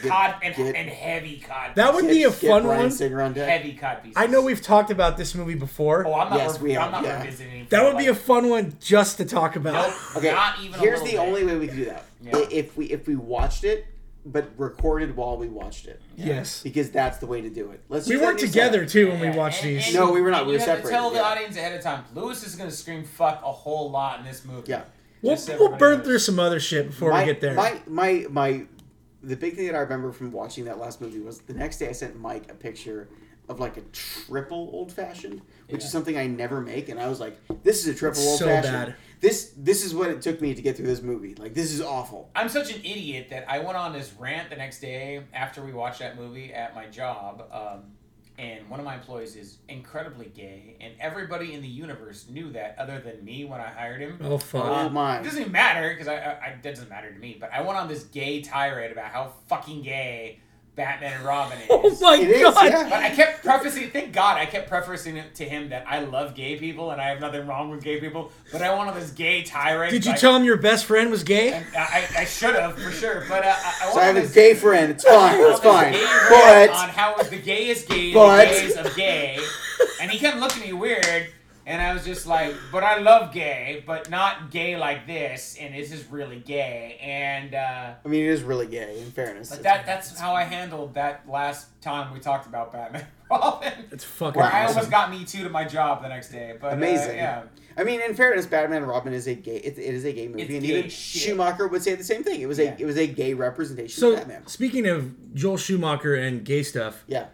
Get- 0.01 0.11
Cod 0.11 0.35
and, 0.43 0.55
get- 0.55 0.75
and 0.75 0.89
heavy 0.89 1.39
cod. 1.39 1.75
That 1.75 1.93
would 1.93 2.07
be 2.07 2.23
a 2.23 2.31
fun 2.31 2.63
Bryan 2.63 2.81
one. 2.83 2.91
Singer 2.91 3.21
on 3.21 3.33
deck. 3.33 3.47
heavy 3.49 3.73
cod 3.73 4.03
pieces. 4.03 4.15
I 4.17 4.27
know 4.27 4.41
we've 4.41 4.61
talked 4.61 4.91
about 4.91 5.17
this 5.17 5.33
movie 5.35 5.55
before. 5.55 6.05
Oh, 6.07 6.13
I'm 6.15 6.29
not. 6.29 6.37
Yes, 6.39 6.59
re- 6.59 6.69
we 6.71 6.77
I'm 6.77 6.83
have, 6.83 6.91
not 6.91 7.03
yeah. 7.03 7.19
revisiting. 7.23 7.67
that 7.69 7.83
would 7.83 7.97
be 7.97 8.07
a 8.07 8.15
fun 8.15 8.49
one 8.49 8.75
just 8.79 9.17
to 9.17 9.25
talk 9.25 9.55
about. 9.55 9.87
Nope. 9.89 9.95
Okay, 10.17 10.31
Not 10.31 10.59
even. 10.61 10.79
here's 10.79 11.01
little 11.01 11.05
the 11.05 11.11
bit. 11.11 11.19
only 11.19 11.45
way 11.45 11.57
we 11.57 11.67
can 11.67 11.75
do 11.77 11.85
that. 11.85 12.05
Yeah. 12.21 12.37
If 12.51 12.75
we 12.77 12.85
if 12.87 13.07
we 13.07 13.15
watched 13.15 13.63
it, 13.63 13.85
but 14.25 14.49
recorded 14.57 15.15
while 15.15 15.37
we 15.37 15.47
watched 15.47 15.85
it, 15.87 16.01
Yes. 16.15 16.61
because 16.63 16.89
that's 16.91 17.17
the 17.19 17.27
way 17.27 17.39
to 17.41 17.49
do 17.49 17.71
it. 17.71 17.81
Let's 17.87 18.07
We 18.07 18.15
use 18.15 18.21
weren't 18.23 18.39
together 18.39 18.79
setup. 18.79 18.91
too 18.91 19.07
when 19.09 19.19
Yeah, 19.19 19.31
we 19.31 19.37
watched 19.37 19.63
and- 19.63 19.75
these. 19.77 19.85
and 19.87 19.95
No, 19.95 20.11
we 20.11 20.21
were 20.21 20.31
not. 20.31 20.39
and 20.41 20.47
We 20.47 20.53
you 20.53 20.59
were 20.59 20.65
have 20.65 20.81
to 20.83 20.89
tell 20.89 21.09
separated, 21.09 21.15
the 21.17 21.23
audience 21.25 21.55
ahead 21.57 21.75
of 21.77 21.81
time. 21.83 22.03
Lewis 22.15 22.45
is 22.45 22.55
gonna 22.55 22.71
scream 22.71 23.03
"fuck" 23.03 23.41
a 23.43 23.51
whole 23.51 23.89
lot 23.91 24.19
in 24.19 24.25
this 24.25 24.43
movie. 24.43 24.63
Yeah. 24.71 24.81
we'll, 25.21 25.37
so 25.37 25.55
we'll 25.59 25.77
burn 25.77 25.99
knows. 25.99 26.07
through 26.07 26.19
some 26.19 26.39
other 26.39 26.59
shit 26.59 26.87
before 26.87 27.11
my, 27.11 27.19
we 27.21 27.25
get 27.25 27.41
there. 27.41 27.53
My 27.53 27.79
my 27.87 28.25
my 28.29 28.63
the 29.27 29.35
big 29.35 29.55
thing 29.55 29.67
that 29.67 29.75
I 29.75 29.79
remember 29.79 30.11
from 30.11 30.31
watching 30.31 30.65
that 30.65 30.79
last 30.79 31.01
movie 31.01 31.19
was 31.19 31.39
the 31.39 31.53
next 31.53 31.77
day 31.77 31.89
I 31.89 31.91
sent 31.91 32.19
Mike 32.19 32.49
a 32.51 32.55
picture 32.55 33.09
of 33.49 33.59
like 33.59 33.77
a 33.77 33.81
triple 33.93 34.69
old 34.73 34.91
fashioned, 34.91 35.41
which 35.69 35.81
Yeah. 35.81 35.85
is 35.85 35.91
something 35.91 36.17
I 36.17 36.27
never 36.27 36.59
make, 36.59 36.89
and 36.89 36.99
I 36.99 37.07
was 37.07 37.19
like, 37.19 37.37
"This 37.63 37.85
is 37.85 37.95
a 37.95 37.97
triple 37.97 38.19
It's 38.21 38.29
old 38.31 38.39
so 38.39 38.45
fashioned." 38.47 38.73
bad. 38.87 38.95
This 39.21 39.53
this 39.57 39.85
is 39.85 39.95
what 39.95 40.09
it 40.09 40.21
took 40.21 40.41
me 40.41 40.53
to 40.53 40.61
get 40.61 40.75
through 40.75 40.87
this 40.87 41.01
movie. 41.01 41.33
Like 41.35 41.53
this 41.53 41.71
is 41.71 41.81
awful. 41.81 42.29
I'm 42.35 42.49
such 42.49 42.73
an 42.73 42.79
idiot 42.81 43.27
that 43.29 43.49
I 43.49 43.59
went 43.59 43.77
on 43.77 43.93
this 43.93 44.11
rant 44.19 44.49
the 44.49 44.57
next 44.57 44.79
day 44.81 45.23
after 45.33 45.63
we 45.63 45.71
watched 45.71 45.99
that 45.99 46.17
movie 46.17 46.53
at 46.53 46.75
my 46.75 46.87
job. 46.87 47.43
Um, 47.51 47.93
and 48.37 48.69
one 48.69 48.79
of 48.79 48.85
my 48.85 48.95
employees 48.95 49.35
is 49.35 49.57
incredibly 49.67 50.27
gay, 50.27 50.75
and 50.79 50.93
everybody 50.99 51.53
in 51.53 51.61
the 51.61 51.67
universe 51.67 52.27
knew 52.29 52.51
that 52.51 52.75
other 52.77 52.99
than 52.99 53.23
me 53.23 53.45
when 53.45 53.59
I 53.59 53.67
hired 53.67 54.01
him. 54.01 54.19
oh 54.21 54.37
fuck. 54.37 54.65
Um, 54.65 54.87
oh 54.87 54.89
my! 54.89 55.19
It 55.19 55.23
doesn't 55.23 55.39
even 55.39 55.51
matter 55.51 55.89
because 55.89 56.07
I, 56.07 56.15
I, 56.15 56.29
I 56.29 56.57
that 56.61 56.75
doesn't 56.75 56.89
matter 56.89 57.11
to 57.11 57.19
me. 57.19 57.37
But 57.39 57.51
I 57.53 57.61
went 57.61 57.77
on 57.77 57.87
this 57.87 58.03
gay 58.05 58.41
tirade 58.41 58.91
about 58.91 59.11
how 59.11 59.33
fucking 59.47 59.81
gay 59.81 60.39
Batman 60.77 61.13
and 61.13 61.25
Robin 61.25 61.57
is. 61.61 61.67
Oh 61.69 61.97
my 61.99 62.15
It 62.15 62.29
is, 62.29 62.41
god. 62.41 62.65
yeah. 62.65 62.83
But 62.83 62.93
I 63.03 63.09
kept 63.09 63.43
prefacing, 63.43 63.89
thank 63.89 64.13
God, 64.13 64.37
I 64.37 64.45
kept 64.45 64.69
prefacing 64.69 65.17
it 65.17 65.35
to 65.35 65.43
him 65.43 65.69
that 65.69 65.83
I 65.87 65.99
love 66.01 66.35
gay 66.35 66.55
people 66.57 66.91
and 66.91 67.01
I 67.01 67.09
have 67.09 67.19
nothing 67.19 67.45
wrong 67.47 67.69
with 67.71 67.83
gay 67.83 67.99
people. 67.99 68.31
But 68.51 68.61
I 68.61 68.73
went 68.73 68.89
on 68.89 68.95
this 68.95 69.11
gay 69.11 69.41
tirade. 69.43 69.91
Did 69.91 70.05
you 70.05 70.11
like- 70.11 70.19
tell 70.21 70.35
him 70.35 70.43
your 70.45 70.55
best 70.57 70.85
friend 70.85 71.11
was 71.11 71.23
gay? 71.23 71.51
and 71.51 71.65
I, 71.75 72.05
I 72.19 72.25
should 72.25 72.55
have 72.55 72.77
for 72.79 72.91
sure, 72.91 73.25
but 73.27 73.43
uh, 73.43 73.47
I, 73.47 73.51
I 73.51 73.89
So 73.89 73.95
went 73.95 74.05
I 74.05 74.09
on 74.09 74.15
have 74.17 74.31
a 74.31 74.33
gay 74.33 74.53
friend. 74.53 74.91
It's 74.91 75.03
fine. 75.03 75.39
It's 75.41 75.59
fine. 75.59 75.93
But 76.29 76.69
on 76.69 76.89
how 76.89 77.11
it 77.13 77.17
was 77.17 77.29
the 77.29 77.41
gayest 77.41 77.89
gay, 77.89 78.13
But- 78.13 78.45
the 78.47 78.53
gays 78.53 78.77
of 78.77 78.95
gay, 78.95 79.39
and 79.99 80.09
he 80.11 80.19
kept 80.19 80.37
looking 80.37 80.61
at 80.61 80.67
me 80.67 80.73
weird, 80.73 81.27
and 81.67 81.81
I 81.81 81.93
was 81.93 82.05
just 82.05 82.25
like, 82.25 82.55
but 82.71 82.81
I 82.83 82.97
love 82.99 83.33
gay, 83.33 83.83
but 83.85 84.09
not 84.09 84.49
gay 84.51 84.77
like 84.77 85.05
this, 85.05 85.57
and 85.59 85.75
this 85.75 85.91
is 85.91 86.05
really 86.09 86.39
gay, 86.39 86.97
and 87.01 87.53
uh, 87.53 87.93
I 88.03 88.07
mean, 88.07 88.23
it 88.23 88.29
is 88.29 88.41
really 88.41 88.67
gay. 88.67 88.99
In 89.01 89.11
fairness, 89.11 89.49
but 89.49 89.61
that 89.63 89.85
that's 89.85 90.17
how 90.17 90.33
I 90.33 90.43
handled 90.43 90.93
that 90.95 91.29
last 91.29 91.67
time 91.81 92.13
we 92.13 92.19
talked 92.19 92.47
about 92.47 92.71
Batman 92.73 93.01
and 93.01 93.11
Robin. 93.41 93.73
It's 93.91 94.03
fucking 94.05 94.41
Where 94.41 94.51
I 94.51 94.65
almost 94.65 94.89
got 94.89 95.11
me 95.11 95.25
too 95.25 95.43
to 95.43 95.49
my 95.49 95.65
job 95.65 96.01
the 96.01 96.07
next 96.09 96.29
day, 96.29 96.55
but 96.59 96.71
uh, 96.71 96.75
Amazing. 96.77 97.17
yeah, 97.17 97.43
I 97.77 97.83
mean, 97.83 97.99
in 98.01 98.15
fairness, 98.15 98.45
Batman 98.45 98.83
and 98.83 98.87
Robin 98.87 99.11
is 99.13 99.27
a 99.27 99.35
gay. 99.35 99.57
It, 99.57 99.77
it 99.77 99.93
is 99.93 100.05
a 100.05 100.13
gay 100.13 100.27
movie, 100.29 100.43
It's 100.43 100.51
and 100.51 100.61
gay 100.61 100.67
even 100.79 100.89
shit. 100.89 101.21
Schumacher 101.23 101.67
would 101.67 101.83
say 101.83 101.95
the 101.95 102.03
same 102.03 102.23
thing. 102.23 102.39
It 102.41 102.47
was 102.47 102.57
Yeah. 102.59 102.75
a 102.77 102.81
it 102.81 102.85
was 102.85 102.97
a 102.97 103.05
gay 103.07 103.33
representation 103.33 103.99
So 103.99 104.13
of 104.13 104.19
Batman. 104.19 104.47
speaking 104.47 104.87
of 104.87 105.33
Joel 105.35 105.57
Schumacher 105.57 106.15
and 106.15 106.43
gay 106.45 106.63
stuff, 106.63 107.03
Yeah. 107.07 107.25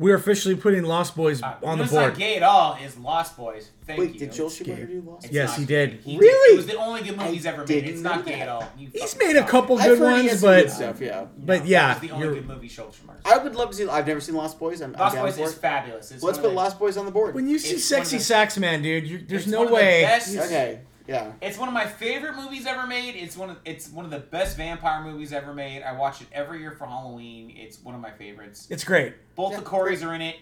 We're 0.00 0.14
officially 0.16 0.56
putting 0.56 0.82
Lost 0.82 1.14
Boys 1.14 1.42
uh, 1.42 1.56
on 1.62 1.76
the 1.78 1.84
board. 1.84 2.10
not 2.12 2.18
gay 2.18 2.36
at 2.36 2.42
all. 2.42 2.76
Is 2.82 2.96
Lost 2.96 3.36
Boys? 3.36 3.70
Thank 3.86 3.98
Wait, 4.00 4.12
you. 4.14 4.20
did 4.20 4.32
Joel 4.32 4.48
Schumacher 4.48 4.86
do 4.86 5.02
Lost? 5.02 5.26
It's 5.26 5.34
Yes, 5.34 5.50
not 5.50 5.58
he 5.58 5.64
gay. 5.66 5.86
did. 5.88 6.00
He 6.00 6.16
Really? 6.18 6.54
It 6.54 6.56
was 6.56 6.66
the 6.66 6.76
only 6.76 7.02
good 7.02 7.18
movie 7.18 7.32
he's 7.32 7.44
ever 7.44 7.58
made. 7.58 7.66
didn't 7.66 7.90
It's 7.90 8.00
not 8.00 8.16
know 8.20 8.22
gay 8.22 8.32
that. 8.38 8.40
at 8.42 8.48
all. 8.48 8.64
You 8.78 8.88
He's 8.92 9.12
fucking 9.12 9.28
made 9.28 9.36
a 9.36 9.40
stop 9.40 9.50
couple 9.50 9.78
it. 9.78 9.82
I've 9.82 9.88
good 9.90 9.98
heard 9.98 10.06
he 10.06 10.12
ones, 10.12 10.30
has 10.30 10.40
some 10.40 10.50
good 10.50 10.64
but 10.64 10.72
stuff. 10.72 11.00
Yeah. 11.00 11.24
but 11.38 11.66
yeah, 11.66 11.90
It's 11.92 12.00
the 12.00 12.10
only 12.12 12.24
you're- 12.26 12.38
good 12.40 12.48
movie 12.48 12.68
Schultz 12.68 12.98
remarks. 13.00 13.22
I 13.26 13.36
would 13.38 13.54
love 13.54 13.70
to 13.70 13.76
see. 13.76 13.88
I've 13.88 14.06
never 14.06 14.20
seen 14.20 14.34
Lost 14.36 14.58
Boys. 14.58 14.80
I'm, 14.80 14.94
I'm 14.94 15.00
Lost 15.00 15.14
down 15.16 15.24
Boys 15.26 15.36
for 15.36 15.42
is 15.44 15.52
it. 15.52 15.58
fabulous. 15.60 16.10
It's 16.12 16.22
Let's 16.22 16.38
one 16.38 16.44
put 16.44 16.48
the- 16.50 16.54
Lost 16.56 16.78
Boys 16.78 16.96
on 16.96 17.04
the 17.04 17.12
board. 17.12 17.34
when 17.34 17.46
you 17.46 17.58
see 17.58 17.74
It's 17.74 17.90
one 17.90 18.00
of 18.00 18.06
sexy 18.06 18.16
the- 18.18 18.24
sax 18.24 18.56
man, 18.58 18.80
dude, 18.82 19.06
you, 19.06 19.18
there's 19.18 19.42
it's 19.42 19.50
no 19.50 19.58
one 19.58 19.66
of 19.66 19.70
the 19.70 19.74
way. 19.76 20.02
best- 20.02 20.34
Okay. 20.36 20.80
Yeah. 21.10 21.32
It's 21.42 21.58
one 21.58 21.66
of 21.66 21.74
my 21.74 21.86
favorite 21.86 22.36
movies 22.36 22.66
ever 22.66 22.86
made. 22.86 23.16
It's 23.16 23.36
one 23.36 23.50
of 23.50 23.56
it's 23.64 23.88
one 23.90 24.04
of 24.04 24.12
the 24.12 24.20
best 24.20 24.56
vampire 24.56 25.02
movies 25.02 25.32
ever 25.32 25.52
made. 25.52 25.82
I 25.82 25.92
watch 25.92 26.20
it 26.20 26.28
every 26.32 26.60
year 26.60 26.70
for 26.70 26.86
Halloween. 26.86 27.52
It's 27.56 27.80
one 27.82 27.96
of 27.96 28.00
my 28.00 28.12
favorites. 28.12 28.68
It's 28.70 28.84
great. 28.84 29.14
Both 29.34 29.52
Yeah, 29.52 29.58
the 29.58 29.64
Corys 29.66 30.06
are 30.06 30.14
in 30.14 30.22
it. 30.22 30.36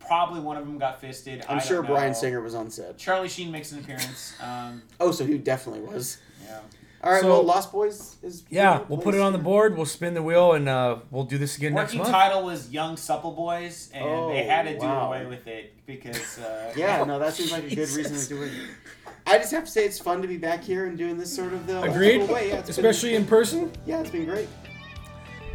Probably 0.00 0.40
one 0.40 0.56
of 0.56 0.64
them 0.66 0.78
got 0.78 0.98
fisted. 0.98 1.44
I'm 1.46 1.58
I 1.58 1.60
sure. 1.60 1.82
Bryan 1.82 2.14
Singer 2.14 2.40
was 2.40 2.54
on 2.54 2.70
set. 2.70 2.96
Charlie 2.96 3.28
Sheen 3.28 3.50
makes 3.50 3.72
an 3.72 3.80
appearance. 3.80 4.34
Um, 4.42 4.82
Oh, 4.98 5.10
so 5.12 5.26
he 5.26 5.36
definitely 5.36 5.82
was. 5.82 6.16
yeah. 6.42 6.58
All 7.02 7.12
right. 7.12 7.20
So- 7.20 7.28
well, 7.28 7.42
Lost 7.42 7.70
Boys 7.70 8.16
is. 8.22 8.44
Yeah, 8.48 8.80
we'll 8.88 8.98
put 9.00 9.14
it 9.14 9.20
on 9.20 9.32
the 9.34 9.38
board. 9.38 9.76
We'll 9.76 9.84
spin 9.84 10.14
the 10.14 10.22
wheel, 10.22 10.54
and 10.54 10.66
uh, 10.70 11.00
we'll 11.10 11.24
do 11.24 11.36
this 11.36 11.58
again 11.58 11.74
next 11.74 11.88
Working 11.92 11.98
month. 11.98 12.12
title 12.12 12.44
was 12.44 12.70
Young 12.70 12.96
Supple 12.96 13.32
Boys, 13.32 13.90
and 13.92 14.02
Oh, 14.04 14.28
they 14.30 14.44
had 14.44 14.62
to 14.62 14.78
do 14.78 14.86
away 14.86 15.26
with 15.26 15.46
it 15.46 15.74
because. 15.84 16.38
Uh, 16.38 16.72
Yeah, 16.74 17.04
no, 17.06 17.18
that 17.18 17.34
seems 17.34 17.52
like 17.52 17.64
a 17.64 17.68
good 17.74 17.90
reason 17.90 18.16
to 18.16 18.26
do 18.28 18.42
it. 18.44 18.52
I 19.26 19.38
just 19.38 19.52
have 19.52 19.64
to 19.64 19.70
say 19.70 19.84
it's 19.86 19.98
fun 19.98 20.20
to 20.22 20.28
be 20.28 20.36
back 20.36 20.62
here 20.62 20.86
and 20.86 20.98
doing 20.98 21.16
this 21.16 21.34
sort 21.34 21.52
of 21.52 21.66
the 21.66 21.82
Agreed. 21.82 22.22
school 22.22 22.34
way. 22.34 22.48
Yeah, 22.50 22.56
Especially 22.58 23.12
been, 23.12 23.22
in 23.22 23.26
person. 23.28 23.72
yeah, 23.86 24.00
it's 24.00 24.10
been 24.10 24.26
great. 24.26 24.48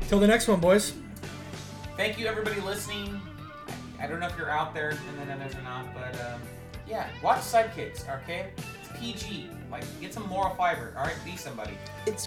Till 0.08 0.20
the 0.20 0.28
next 0.28 0.48
one, 0.48 0.60
boys. 0.60 0.94
Thank 1.96 2.18
you, 2.18 2.26
everybody 2.26 2.60
listening. 2.62 3.22
I 4.02 4.08
don't 4.08 4.20
know 4.20 4.28
if 4.28 4.38
you're 4.38 4.50
out 4.50 4.74
there 4.74 4.92
in 4.92 5.20
the 5.20 5.26
netters 5.26 5.56
or 5.56 5.62
not, 5.62 5.86
but 5.94 6.16
um, 6.22 6.42
yeah, 6.88 7.10
watch 7.22 7.40
Sidekicks, 7.42 8.10
okay? 8.24 8.48
It's 8.58 9.00
PG. 9.00 9.50
Like, 9.70 9.84
get 10.02 10.14
some 10.14 10.28
moral 10.28 10.56
fiber, 10.56 10.94
all 10.98 11.04
right? 11.04 11.16
Be 11.24 11.36
somebody. 11.38 11.78
It's 12.08 12.26